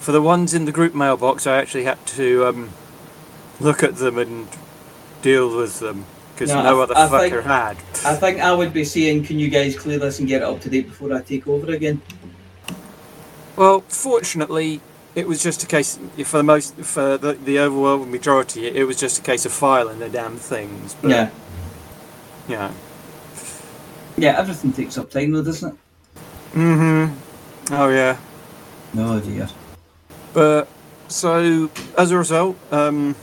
For 0.00 0.12
the 0.12 0.22
ones 0.22 0.54
in 0.54 0.64
the 0.64 0.72
group 0.72 0.94
mailbox, 0.94 1.46
I 1.46 1.56
actually 1.58 1.84
had 1.84 2.04
to 2.08 2.46
um, 2.46 2.70
look 3.60 3.82
at 3.82 3.96
them 3.96 4.18
and 4.18 4.48
deal 5.22 5.54
with 5.56 5.80
them 5.80 6.04
because 6.34 6.50
No, 6.50 6.62
no 6.62 6.80
I- 6.80 6.82
other 6.84 6.96
I 6.96 7.08
fucker 7.08 7.30
think- 7.30 7.44
had. 7.44 7.76
I 8.04 8.14
think 8.14 8.40
I 8.40 8.52
would 8.54 8.72
be 8.72 8.84
saying, 8.84 9.24
can 9.24 9.38
you 9.38 9.48
guys 9.50 9.76
clear 9.76 9.98
this 9.98 10.18
and 10.20 10.28
get 10.28 10.42
it 10.42 10.44
up 10.44 10.60
to 10.60 10.70
date 10.70 10.88
before 10.88 11.12
I 11.12 11.20
take 11.22 11.46
over 11.48 11.72
again? 11.72 12.00
Well, 13.56 13.80
fortunately, 13.88 14.80
it 15.16 15.26
was 15.26 15.42
just 15.42 15.64
a 15.64 15.66
case 15.66 15.98
for 16.24 16.36
the 16.36 16.44
most 16.44 16.76
for 16.76 17.18
the, 17.18 17.32
the 17.32 17.58
overwhelming 17.58 18.12
majority. 18.12 18.68
It 18.68 18.84
was 18.84 18.96
just 19.00 19.18
a 19.18 19.22
case 19.22 19.44
of 19.44 19.50
filing 19.52 19.98
the 19.98 20.08
damn 20.08 20.36
things. 20.36 20.94
But, 21.02 21.10
Yeah. 21.10 21.30
Yeah. 22.48 22.72
Yeah, 24.16 24.38
everything 24.38 24.72
takes 24.72 24.98
up 24.98 25.10
time 25.10 25.32
though, 25.32 25.42
doesn't 25.44 25.72
it? 25.74 25.78
Mm-hmm. 26.54 27.74
Oh 27.74 27.88
yeah. 27.88 28.16
Oh 28.96 29.20
dear. 29.20 29.48
But 30.32 30.66
so 31.08 31.70
as 31.96 32.10
a 32.10 32.16
result, 32.18 32.56
um, 32.72 33.14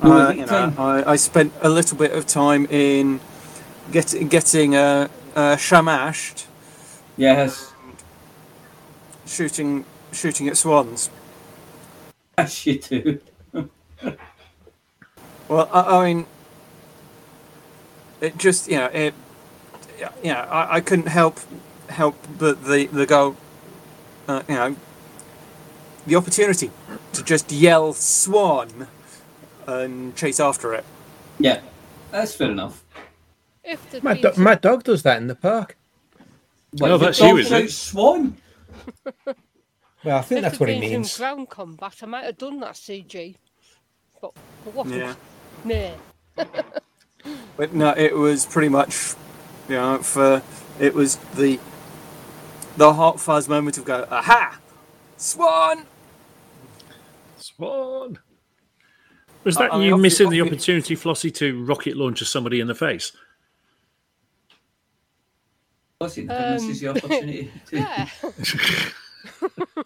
What 0.00 0.10
uh, 0.10 0.32
you 0.32 0.46
know. 0.46 0.72
I, 0.78 1.12
I 1.12 1.16
spent 1.16 1.52
a 1.60 1.68
little 1.68 1.96
bit 1.96 2.12
of 2.12 2.26
time 2.26 2.66
in 2.70 3.20
get, 3.92 4.14
getting 4.28 4.74
uh, 4.74 5.08
uh, 5.34 5.56
shamashed, 5.56 6.46
Yes. 7.16 7.72
shooting 9.26 9.84
shooting 10.12 10.48
at 10.48 10.56
swans. 10.56 11.10
Yes, 12.38 12.66
you 12.66 12.78
do. 12.78 13.20
Well, 15.48 15.70
I, 15.72 15.80
I 15.98 16.04
mean, 16.12 16.26
it 18.20 18.36
just 18.38 18.68
you 18.68 18.76
know 18.76 18.86
it. 18.86 19.14
You 20.22 20.32
know, 20.32 20.40
I, 20.40 20.76
I 20.76 20.80
couldn't 20.80 21.08
help 21.08 21.40
help 21.88 22.16
but 22.38 22.64
the 22.64 22.86
the 22.86 23.06
go. 23.06 23.36
Uh, 24.28 24.42
you 24.48 24.54
know, 24.54 24.76
the 26.06 26.16
opportunity 26.16 26.70
to 27.12 27.22
just 27.22 27.52
yell 27.52 27.92
"swan" 27.92 28.88
and 29.66 30.14
chase 30.16 30.40
after 30.40 30.74
it. 30.74 30.84
Yeah, 31.38 31.60
that's 32.10 32.34
fair 32.34 32.50
enough. 32.50 32.82
If 33.64 33.90
the 33.90 34.00
My, 34.02 34.14
do- 34.14 34.32
my 34.36 34.54
dog 34.54 34.84
does 34.84 35.02
that 35.02 35.18
in 35.18 35.26
the 35.26 35.34
park. 35.34 35.76
What, 36.72 36.90
Oh, 36.90 36.98
your 36.98 36.98
that's 36.98 37.20
you, 37.20 37.28
dog 37.28 37.38
is 37.40 37.52
it? 37.52 37.70
Swan. 37.70 38.36
Well, 40.04 40.18
I 40.18 40.22
think 40.22 40.38
if 40.38 40.42
that's 40.42 40.58
there'd 40.58 40.60
what 40.60 40.68
he 40.68 40.74
been 40.76 40.90
means. 40.92 41.18
In 41.18 41.22
ground 41.24 41.48
combat, 41.50 41.94
I 42.02 42.06
might 42.06 42.24
have 42.24 42.38
done 42.38 42.60
that 42.60 42.74
CG. 42.74 43.36
But 44.20 44.32
there 44.64 44.72
wasn't. 44.72 44.96
Yeah. 44.96 45.14
Nah. 45.64 45.96
But 47.56 47.72
no, 47.74 47.94
it 47.96 48.14
was 48.14 48.44
pretty 48.46 48.68
much, 48.68 49.14
you 49.68 49.76
know, 49.76 49.98
for 49.98 50.42
it 50.78 50.94
was 50.94 51.16
the 51.34 51.58
the 52.76 52.92
hot 52.92 53.18
fuzz 53.18 53.48
moment 53.48 53.78
of 53.78 53.84
go, 53.84 54.06
aha, 54.10 54.58
swan. 55.16 55.86
Swan. 57.38 58.18
Was 59.44 59.56
I- 59.56 59.62
that 59.68 59.74
I 59.74 59.78
mean, 59.78 59.86
you 59.86 59.96
missing 59.98 60.28
the 60.30 60.42
opportunity, 60.42 60.94
Flossie, 60.96 61.32
to 61.36 61.64
rocket 61.64 61.96
launch 61.96 62.22
somebody 62.24 62.60
in 62.60 62.66
the 62.66 62.74
face? 62.74 63.12
Listen, 66.00 66.30
Um, 66.30 66.36
this 66.52 66.64
is 66.64 66.80
the 66.80 66.88
opportunity. 66.90 67.50
Yeah. 67.72 68.08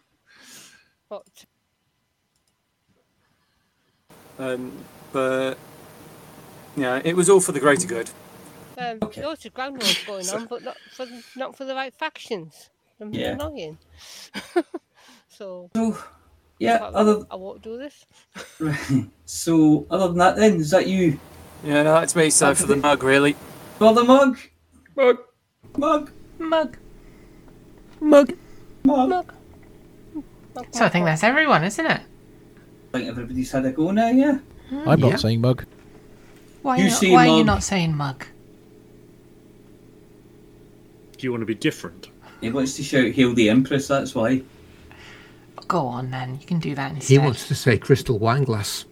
But 1.08 1.26
Um, 4.38 4.72
but 5.12 5.58
yeah, 6.76 7.00
it 7.04 7.16
was 7.16 7.28
all 7.30 7.40
for 7.40 7.52
the 7.52 7.60
greater 7.60 7.86
good. 7.86 8.10
um, 8.78 8.98
Okay. 9.02 9.22
loads 9.24 9.44
of 9.46 9.52
ground 9.54 9.76
wars 9.82 9.98
going 10.06 10.28
on, 10.30 10.46
but 10.46 10.62
not 10.64 10.76
for 10.96 11.04
the, 11.06 11.22
not 11.36 11.56
for 11.56 11.64
the 11.64 11.74
right 11.74 11.92
factions. 11.94 12.70
I'm 13.00 13.12
Yeah. 13.14 13.32
annoying. 13.32 13.78
so 15.28 15.70
So, 15.74 15.98
yeah, 16.58 16.76
I, 16.76 16.86
other 16.88 17.24
I 17.30 17.36
won't 17.36 17.62
do 17.62 17.78
this. 17.78 18.04
Right. 18.58 19.06
So 19.24 19.86
other 19.90 20.08
than 20.08 20.18
that, 20.18 20.36
then 20.36 20.54
is 20.56 20.70
that 20.70 20.86
you? 20.86 21.18
Yeah, 21.64 21.82
no, 21.82 21.94
that's 21.94 22.14
me. 22.16 22.30
So 22.30 22.54
for 22.54 22.66
the 22.66 22.76
mug, 22.76 23.02
really. 23.02 23.36
Well, 23.78 23.94
the 23.94 24.04
mug, 24.04 24.38
Mug. 24.96 25.18
mug, 25.76 26.10
Mug. 26.38 26.78
Mug. 28.00 28.32
mug. 28.84 29.32
So 30.72 30.84
I 30.84 30.88
think 30.88 31.06
that's 31.06 31.22
everyone, 31.22 31.64
isn't 31.64 31.84
it? 31.86 32.00
I 32.92 32.98
think 32.98 33.08
everybody's 33.08 33.50
had 33.52 33.64
a 33.66 33.72
go 33.72 33.90
now, 33.92 34.08
yeah. 34.08 34.38
I'm 34.70 34.98
Yeah. 35.00 35.10
not 35.10 35.20
saying 35.20 35.40
mug. 35.40 35.64
Why, 36.62 36.76
You 36.76 36.84
you 36.84 36.90
not, 36.90 36.98
say 37.00 37.10
why 37.12 37.28
are 37.28 37.38
you 37.38 37.44
not 37.44 37.62
saying 37.62 37.96
mug? 37.96 38.24
Do 41.16 41.26
you 41.26 41.30
want 41.30 41.42
to 41.42 41.46
be 41.46 41.54
different? 41.54 42.08
He 42.40 42.50
wants 42.50 42.76
to 42.76 42.82
shout 42.82 43.10
"Hail 43.12 43.34
the 43.34 43.48
Empress." 43.50 43.88
That's 43.88 44.14
why. 44.14 44.42
Go 45.68 45.86
on 45.86 46.10
then, 46.10 46.38
you 46.40 46.46
can 46.46 46.58
do 46.58 46.74
that 46.74 46.92
instead. 46.92 47.12
He 47.12 47.18
wants 47.18 47.46
to 47.48 47.54
say 47.54 47.78
crystal 47.78 48.18
wine 48.18 48.44
glass. 48.44 48.84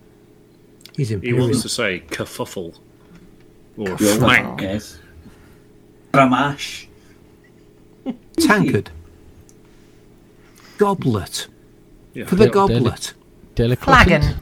He's 0.97 1.09
He 1.09 1.33
wants 1.33 1.63
to 1.63 1.69
say 1.69 2.01
kerfuffle. 2.09 2.77
Or 3.77 3.87
Kerfuffle. 3.87 4.19
flank. 4.19 4.61
Yes. 4.63 4.99
Bramash. 6.13 6.87
Tankard. 8.37 8.91
Goblet. 10.79 11.47
Yeah. 12.15 12.27
For 12.27 12.35
the 12.37 12.49
Del- 12.49 12.69
deli- 12.69 12.81
goblet. 12.85 13.15
Delicate. 13.55 13.85
Flagon. 13.85 14.35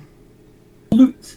Loot. 0.92 1.35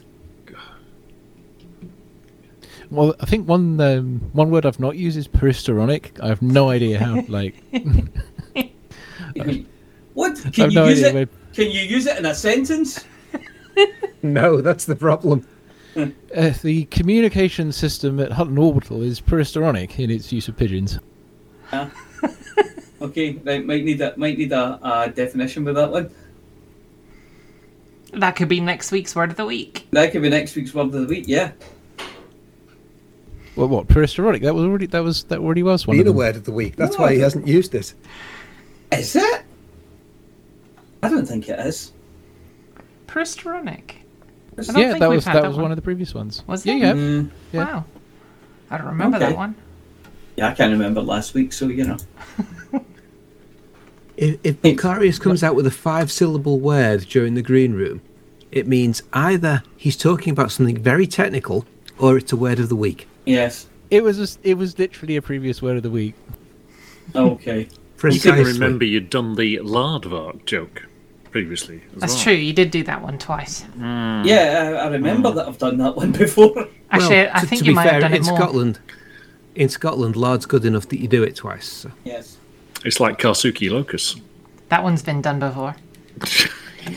Well, 2.92 3.14
I 3.20 3.26
think 3.26 3.48
one 3.48 3.80
um, 3.82 4.20
one 4.34 4.50
word 4.50 4.66
I've 4.66 4.80
not 4.80 4.96
used 4.96 5.18
is 5.18 5.28
peristeronic. 5.28 6.20
I 6.22 6.28
have 6.28 6.42
no 6.42 6.70
idea 6.70 7.00
how. 7.00 7.22
Like, 7.28 7.56
What? 10.14 10.36
Can 10.54 10.72
you 10.72 10.76
no 10.76 10.88
use 10.88 11.02
it? 11.02 11.14
where- 11.14 11.30
Can 11.54 11.72
you 11.72 11.82
use 11.82 12.06
it 12.08 12.18
in 12.18 12.26
a 12.26 12.34
sentence? 12.36 13.06
No, 14.22 14.60
that's 14.60 14.86
the 14.86 14.96
problem. 14.96 15.48
uh, 15.96 16.10
the 16.64 16.86
communication 16.86 17.72
system 17.72 18.20
at 18.20 18.32
Hutton 18.32 18.58
Orbital 18.58 19.02
is 19.02 19.22
peristeronic 19.22 19.98
in 20.00 20.10
its 20.12 20.32
use 20.34 20.48
of 20.48 20.58
pigeons. 20.58 21.00
Okay, 23.02 23.34
right, 23.46 23.66
might 23.66 23.86
need 23.86 24.02
a 24.02 24.14
might 24.18 24.38
need 24.38 24.52
a, 24.52 24.78
a 24.84 25.10
definition 25.10 25.64
with 25.64 25.76
that 25.76 25.90
one. 25.92 26.10
That 28.14 28.36
could 28.36 28.50
be 28.50 28.60
next 28.60 28.92
week's 28.92 29.16
word 29.16 29.30
of 29.30 29.38
the 29.38 29.46
week. 29.46 29.88
That 29.92 30.12
could 30.12 30.22
be 30.22 30.30
next 30.30 30.56
week's 30.56 30.74
word 30.74 30.88
of 30.88 30.92
the 30.94 31.06
week. 31.06 31.26
Yeah. 31.28 31.52
Well, 33.60 33.68
what 33.68 33.88
peristeronic? 33.90 34.42
That 34.44 34.56
was 34.56 34.64
already 34.64 34.86
that 34.86 35.04
was 35.04 35.26
that 35.26 35.40
already 35.40 35.64
was 35.64 35.86
one 35.86 35.98
Been 35.98 36.08
of 36.08 36.16
a 36.16 36.18
word 36.18 36.38
of 36.38 36.46
the 36.46 36.52
week. 36.54 36.78
That's 36.78 36.98
No, 36.98 37.04
why 37.04 37.14
he 37.16 37.20
hasn't 37.20 37.46
used 37.46 37.76
it. 37.76 37.94
Is 38.94 39.18
it? 39.18 39.44
I 41.04 41.10
don't 41.10 41.26
think 41.26 41.50
it 41.50 41.60
is. 41.60 41.92
Peristeronic. 43.08 43.96
Yeah, 44.76 44.98
that 44.98 45.10
was 45.10 45.26
that 45.26 45.34
that 45.34 45.44
was 45.46 45.56
one. 45.58 45.64
one 45.64 45.72
of 45.72 45.76
the 45.76 45.82
previous 45.82 46.14
ones. 46.14 46.42
Was 46.48 46.66
yeah, 46.66 46.74
it? 46.76 46.80
yeah. 46.80 46.94
Mm, 46.94 47.30
Yeah. 47.52 47.66
Wow. 47.66 47.86
I 48.72 48.78
don't 48.78 48.88
remember 48.88 49.18
Okay. 49.18 49.28
that 49.28 49.36
one. 49.36 49.56
yeah, 50.38 50.48
I 50.48 50.54
can't 50.54 50.72
remember 50.72 51.02
last 51.02 51.34
week, 51.34 51.52
so 51.52 51.68
you 51.68 51.84
know. 51.86 51.98
If, 54.18 54.38
if 54.44 54.62
Macarius 54.62 55.18
comes 55.18 55.44
out 55.46 55.56
with 55.56 55.66
a 55.66 55.72
five 55.72 56.12
syllable 56.12 56.60
word 56.60 57.06
during 57.08 57.36
the 57.36 57.42
green 57.42 57.72
room, 57.72 58.02
it 58.52 58.68
means 58.68 59.02
either 59.14 59.64
he's 59.78 59.96
talking 59.96 60.32
about 60.34 60.52
something 60.52 60.76
very 60.76 61.08
technical 61.08 61.66
or 61.98 62.18
it's 62.18 62.34
a 62.34 62.36
word 62.36 62.60
of 62.60 62.68
the 62.68 62.76
week. 62.76 63.08
Yes. 63.26 63.68
It 63.92 64.04
was 64.04 64.20
a, 64.38 64.40
it 64.48 64.54
was 64.56 64.78
literally 64.78 65.16
a 65.16 65.22
previous 65.22 65.62
word 65.62 65.78
of 65.78 65.84
the 65.84 65.90
week. 65.92 66.16
Okay. 67.16 67.68
You 68.02 68.12
didn't 68.18 68.46
remember 68.46 68.86
you'd 68.86 69.10
done 69.10 69.36
the 69.36 69.58
Lardvark 69.58 70.46
joke 70.46 70.84
previously. 71.32 71.82
as 71.96 72.00
That's 72.00 72.14
well. 72.16 72.24
true. 72.24 72.34
You 72.34 72.54
did 72.54 72.72
do 72.72 72.82
that 72.84 73.02
one 73.02 73.18
twice. 73.18 73.66
Yeah, 73.78 74.78
I, 74.82 74.86
I 74.86 74.88
remember 74.88 75.32
that 75.32 75.46
I've 75.50 75.58
done 75.58 75.76
that 75.80 75.98
one 75.98 76.12
before. 76.14 76.70
Actually, 76.92 77.16
Well, 77.18 77.32
I 77.34 77.40
to- 77.42 77.46
think 77.48 77.60
to 77.64 77.66
you 77.68 77.74
might 77.74 77.84
fair, 77.90 77.94
have 77.96 78.02
done 78.04 78.14
in 78.14 78.22
it 78.22 78.26
more. 78.26 78.38
Scotland. 78.38 78.80
In 79.56 79.68
Scotland, 79.68 80.16
lard's 80.16 80.46
good 80.46 80.64
enough 80.64 80.88
that 80.88 81.02
you 81.02 81.10
do 81.10 81.22
it 81.24 81.36
twice. 81.36 81.68
So. 81.68 81.92
Yes. 82.06 82.38
It's 82.86 83.02
like 83.02 83.20
Karsuki 83.20 83.70
Locus. 83.70 84.16
That 84.70 84.82
one's 84.82 85.02
been 85.04 85.22
done 85.22 85.40
before. 85.40 85.76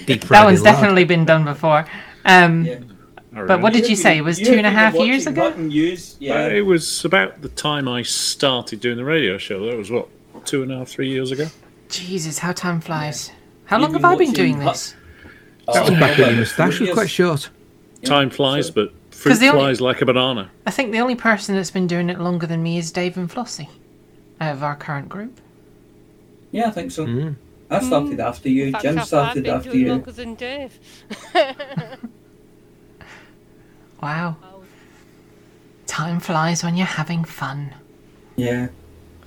That 0.07 0.45
one's 0.45 0.63
lard. 0.63 0.77
definitely 0.77 1.03
been 1.03 1.25
done 1.25 1.45
before. 1.45 1.85
Um, 2.25 2.92
But 3.35 3.63
what 3.63 3.73
did 3.73 3.89
you 3.89 3.97
say? 3.97 4.19
It 4.19 4.23
was 4.23 4.39
You 4.39 4.47
two 4.47 4.53
and 4.55 4.67
a 4.67 4.71
have 4.71 4.79
half 4.79 4.93
been 4.93 5.07
years 5.07 5.27
ago? 5.27 5.55
News, 5.55 6.17
yeah. 6.21 6.45
Uh, 6.45 6.49
it 6.51 6.61
was 6.67 7.05
about 7.05 7.41
the 7.41 7.49
time 7.49 7.89
I 7.89 8.03
started 8.03 8.81
doing 8.81 8.97
the 8.99 9.05
radio 9.05 9.39
show. 9.39 9.65
That 9.67 9.77
was 9.77 9.91
what 9.91 10.09
two 10.45 10.63
and 10.63 10.71
a 10.71 10.79
half, 10.79 10.89
three 10.89 11.09
years 11.09 11.31
ago. 11.31 11.47
Jesus, 11.89 12.39
how 12.39 12.53
time 12.53 12.81
flies. 12.81 13.31
How 13.65 13.79
You've 13.79 13.85
long 13.93 13.95
have 14.03 14.05
I 14.05 14.17
been 14.17 14.33
doing 14.33 14.61
Hut- 14.61 14.75
this? 14.75 14.95
That 15.73 15.83
was 15.83 15.91
back 15.93 16.01
when 16.01 16.13
about 16.15 16.29
your 16.31 16.37
moustache 16.41 16.77
three 16.77 16.87
was 16.89 16.95
quite 16.95 17.03
years. 17.03 17.11
short. 17.43 17.51
Time 18.05 18.29
flies, 18.31 18.71
but 18.71 18.93
fruit 19.13 19.39
the 19.39 19.49
only- 19.49 19.61
flies 19.61 19.81
like 19.81 20.03
a 20.03 20.07
banana. 20.07 20.51
I 20.67 20.71
think 20.71 20.93
the 20.93 20.99
only 20.99 21.15
person 21.15 21.55
that's 21.55 21.71
been 21.71 21.87
doing 21.87 22.11
it 22.11 22.19
longer 22.21 22.47
than 22.47 22.63
me 22.63 22.77
is 22.77 22.91
Dave 22.93 23.17
and 23.17 23.31
Flossie 23.31 23.69
out 24.41 24.53
of 24.55 24.63
our 24.63 24.75
current 24.77 25.09
group. 25.09 25.41
Yeah, 26.51 26.67
I 26.67 26.71
think 26.71 26.91
so. 26.91 27.07
Mm. 27.07 27.37
I 27.71 27.81
started 27.81 28.21
after 28.21 28.49
you. 28.51 28.67
In 28.67 28.73
Jim 28.83 28.91
I've- 28.91 28.99
I've 29.01 29.07
started 29.07 29.47
after 29.47 29.75
you. 29.77 29.89
longer 29.89 30.13
than 30.13 30.35
Dave. 30.35 30.79
Wow. 34.03 34.37
Time 35.87 36.21
flies 36.21 36.65
when 36.65 36.77
you're 36.77 36.87
having 36.87 37.25
fun. 37.25 37.75
Yeah. 38.37 38.69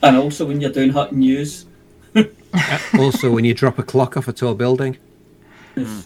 And 0.03 0.17
also 0.17 0.45
when 0.45 0.59
you're 0.59 0.71
doing 0.71 0.91
hot 0.91 1.13
News. 1.13 1.65
Uh, 2.57 2.79
also, 2.99 3.29
when 3.29 3.43
you 3.43 3.53
drop 3.53 3.77
a 3.79 3.83
clock 3.83 4.15
off 4.15 4.29
a 4.29 4.31
tall 4.31 4.53
building. 4.53 4.97
Mm. 5.75 6.05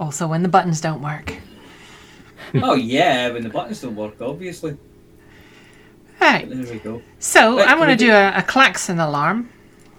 Also, 0.00 0.26
when 0.26 0.42
the 0.42 0.48
buttons 0.48 0.80
don't 0.80 1.02
work. 1.02 1.36
oh, 2.54 2.76
yeah, 2.76 3.28
when 3.28 3.42
the 3.42 3.50
buttons 3.50 3.82
don't 3.82 3.94
work, 3.94 4.18
obviously. 4.22 4.78
Right. 6.18 6.48
There 6.48 6.72
we 6.72 6.78
go. 6.78 7.02
So, 7.18 7.58
Right, 7.58 7.68
I'm 7.68 7.76
going 7.76 7.94
to 7.94 8.02
we 8.02 8.08
do 8.08 8.10
a, 8.10 8.38
a 8.38 8.42
klaxon 8.42 9.00
alarm. 9.00 9.50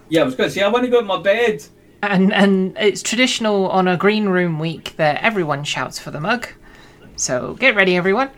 Yeah, 0.10 0.22
I 0.22 0.24
was 0.24 0.34
going 0.34 0.50
to 0.50 0.56
say, 0.56 0.64
I 0.64 0.68
want 0.68 0.84
to 0.86 0.90
go 0.90 1.00
to 1.00 1.06
my 1.06 1.22
bed. 1.22 1.64
And, 2.02 2.34
and 2.34 2.76
it's 2.80 3.04
traditional 3.04 3.70
on 3.70 3.88
a 3.88 3.96
green 3.96 4.30
room 4.30 4.58
week 4.58 4.96
that 4.98 5.22
everyone 5.24 5.64
shouts 5.64 6.00
for 6.00 6.10
the 6.10 6.20
mug. 6.20 6.48
So, 7.16 7.54
get 7.54 7.76
ready, 7.76 7.96
everyone. 7.96 8.30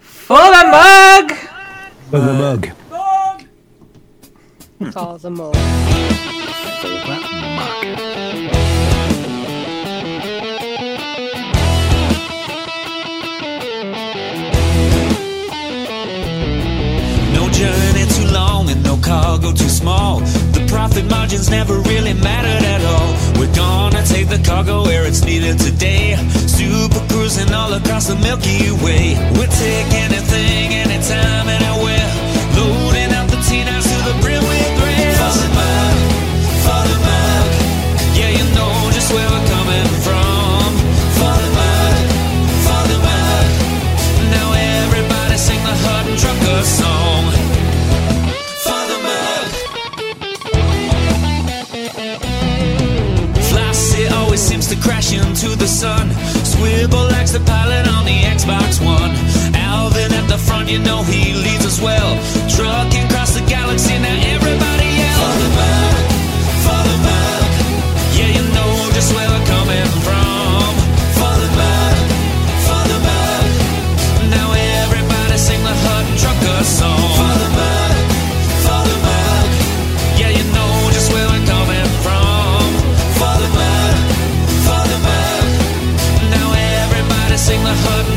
For 0.00 0.36
the 0.36 0.64
mug! 0.70 1.32
For 2.10 2.20
the 2.20 2.32
mug. 2.34 2.70
For 4.92 5.18
the 5.18 5.30
more. 5.30 5.52
Long 18.66 18.74
and 18.74 18.84
no 18.84 18.96
cargo 18.96 19.52
too 19.52 19.68
small. 19.68 20.20
The 20.52 20.64
profit 20.68 21.08
margins 21.10 21.50
never 21.50 21.78
really 21.80 22.14
mattered 22.14 22.64
at 22.64 22.82
all. 22.84 23.12
We're 23.38 23.54
gonna 23.54 24.02
take 24.04 24.28
the 24.28 24.38
cargo 24.38 24.82
where 24.84 25.04
it's 25.06 25.24
needed 25.24 25.58
today. 25.58 26.16
Super 26.46 27.00
cruising 27.08 27.52
all 27.52 27.72
across 27.72 28.06
the 28.06 28.16
Milky 28.16 28.70
Way. 28.84 29.14
We'll 29.34 29.50
take 29.50 29.88
anything, 30.06 30.74
anytime, 30.74 31.48
anywhere. 31.48 32.08
Loading 32.56 33.12
up 33.14 33.28
the 33.28 33.40
T-9s 33.48 33.86
to 33.90 33.98
the 34.08 34.14
brim 34.22 34.55
seems 55.06 55.40
to 55.40 55.54
the 55.54 55.68
sun. 55.68 56.10
Swivel 56.44 57.04
likes 57.14 57.30
the 57.30 57.40
pilot 57.40 57.86
on 57.86 58.04
the 58.04 58.18
Xbox 58.36 58.84
One. 58.84 59.12
Alvin 59.54 60.12
at 60.12 60.26
the 60.28 60.36
front, 60.36 60.68
you 60.68 60.80
know 60.80 61.04
he 61.04 61.32
leads 61.32 61.64
us 61.64 61.80
well. 61.80 62.10
Trucking 62.48 63.04
across 63.06 63.32
the 63.38 63.44
galaxy, 63.46 63.96
now 63.98 64.34
everybody 64.34 64.88
yell. 64.98 65.75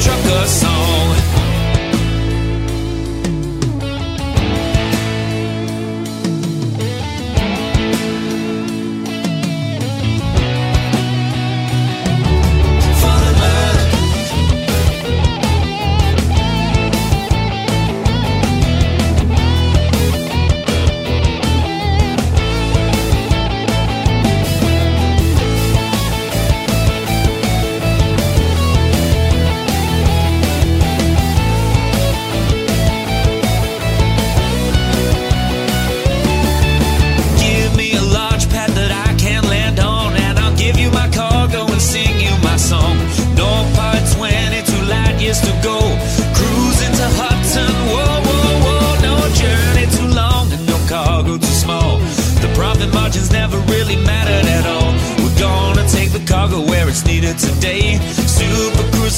Trucker 0.09 0.38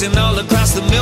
Super 0.02 0.18
all 0.18 0.36
across 0.36 0.74
the 0.74 0.82
Milky 0.90 1.01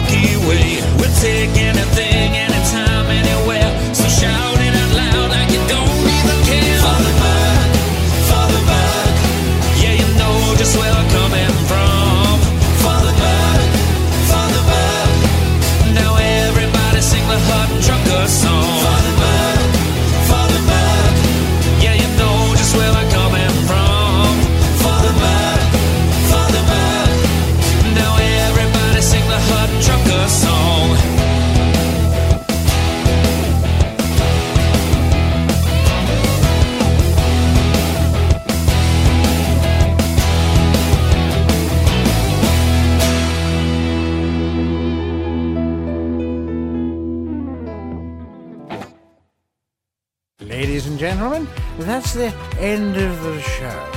end 52.60 52.96
of 52.96 53.22
the 53.22 53.40
show. 53.40 53.90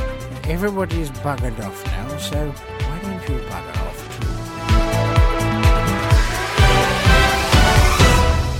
Everybody's 0.45 1.09
buggered 1.11 1.59
off 1.65 1.85
now, 1.85 2.17
so 2.17 2.37
why 2.47 2.99
don't 3.03 3.29
you 3.29 3.37
bugger 3.49 3.77
off 3.87 3.99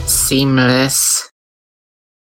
too? 0.01 0.07
Seamless. 0.07 1.02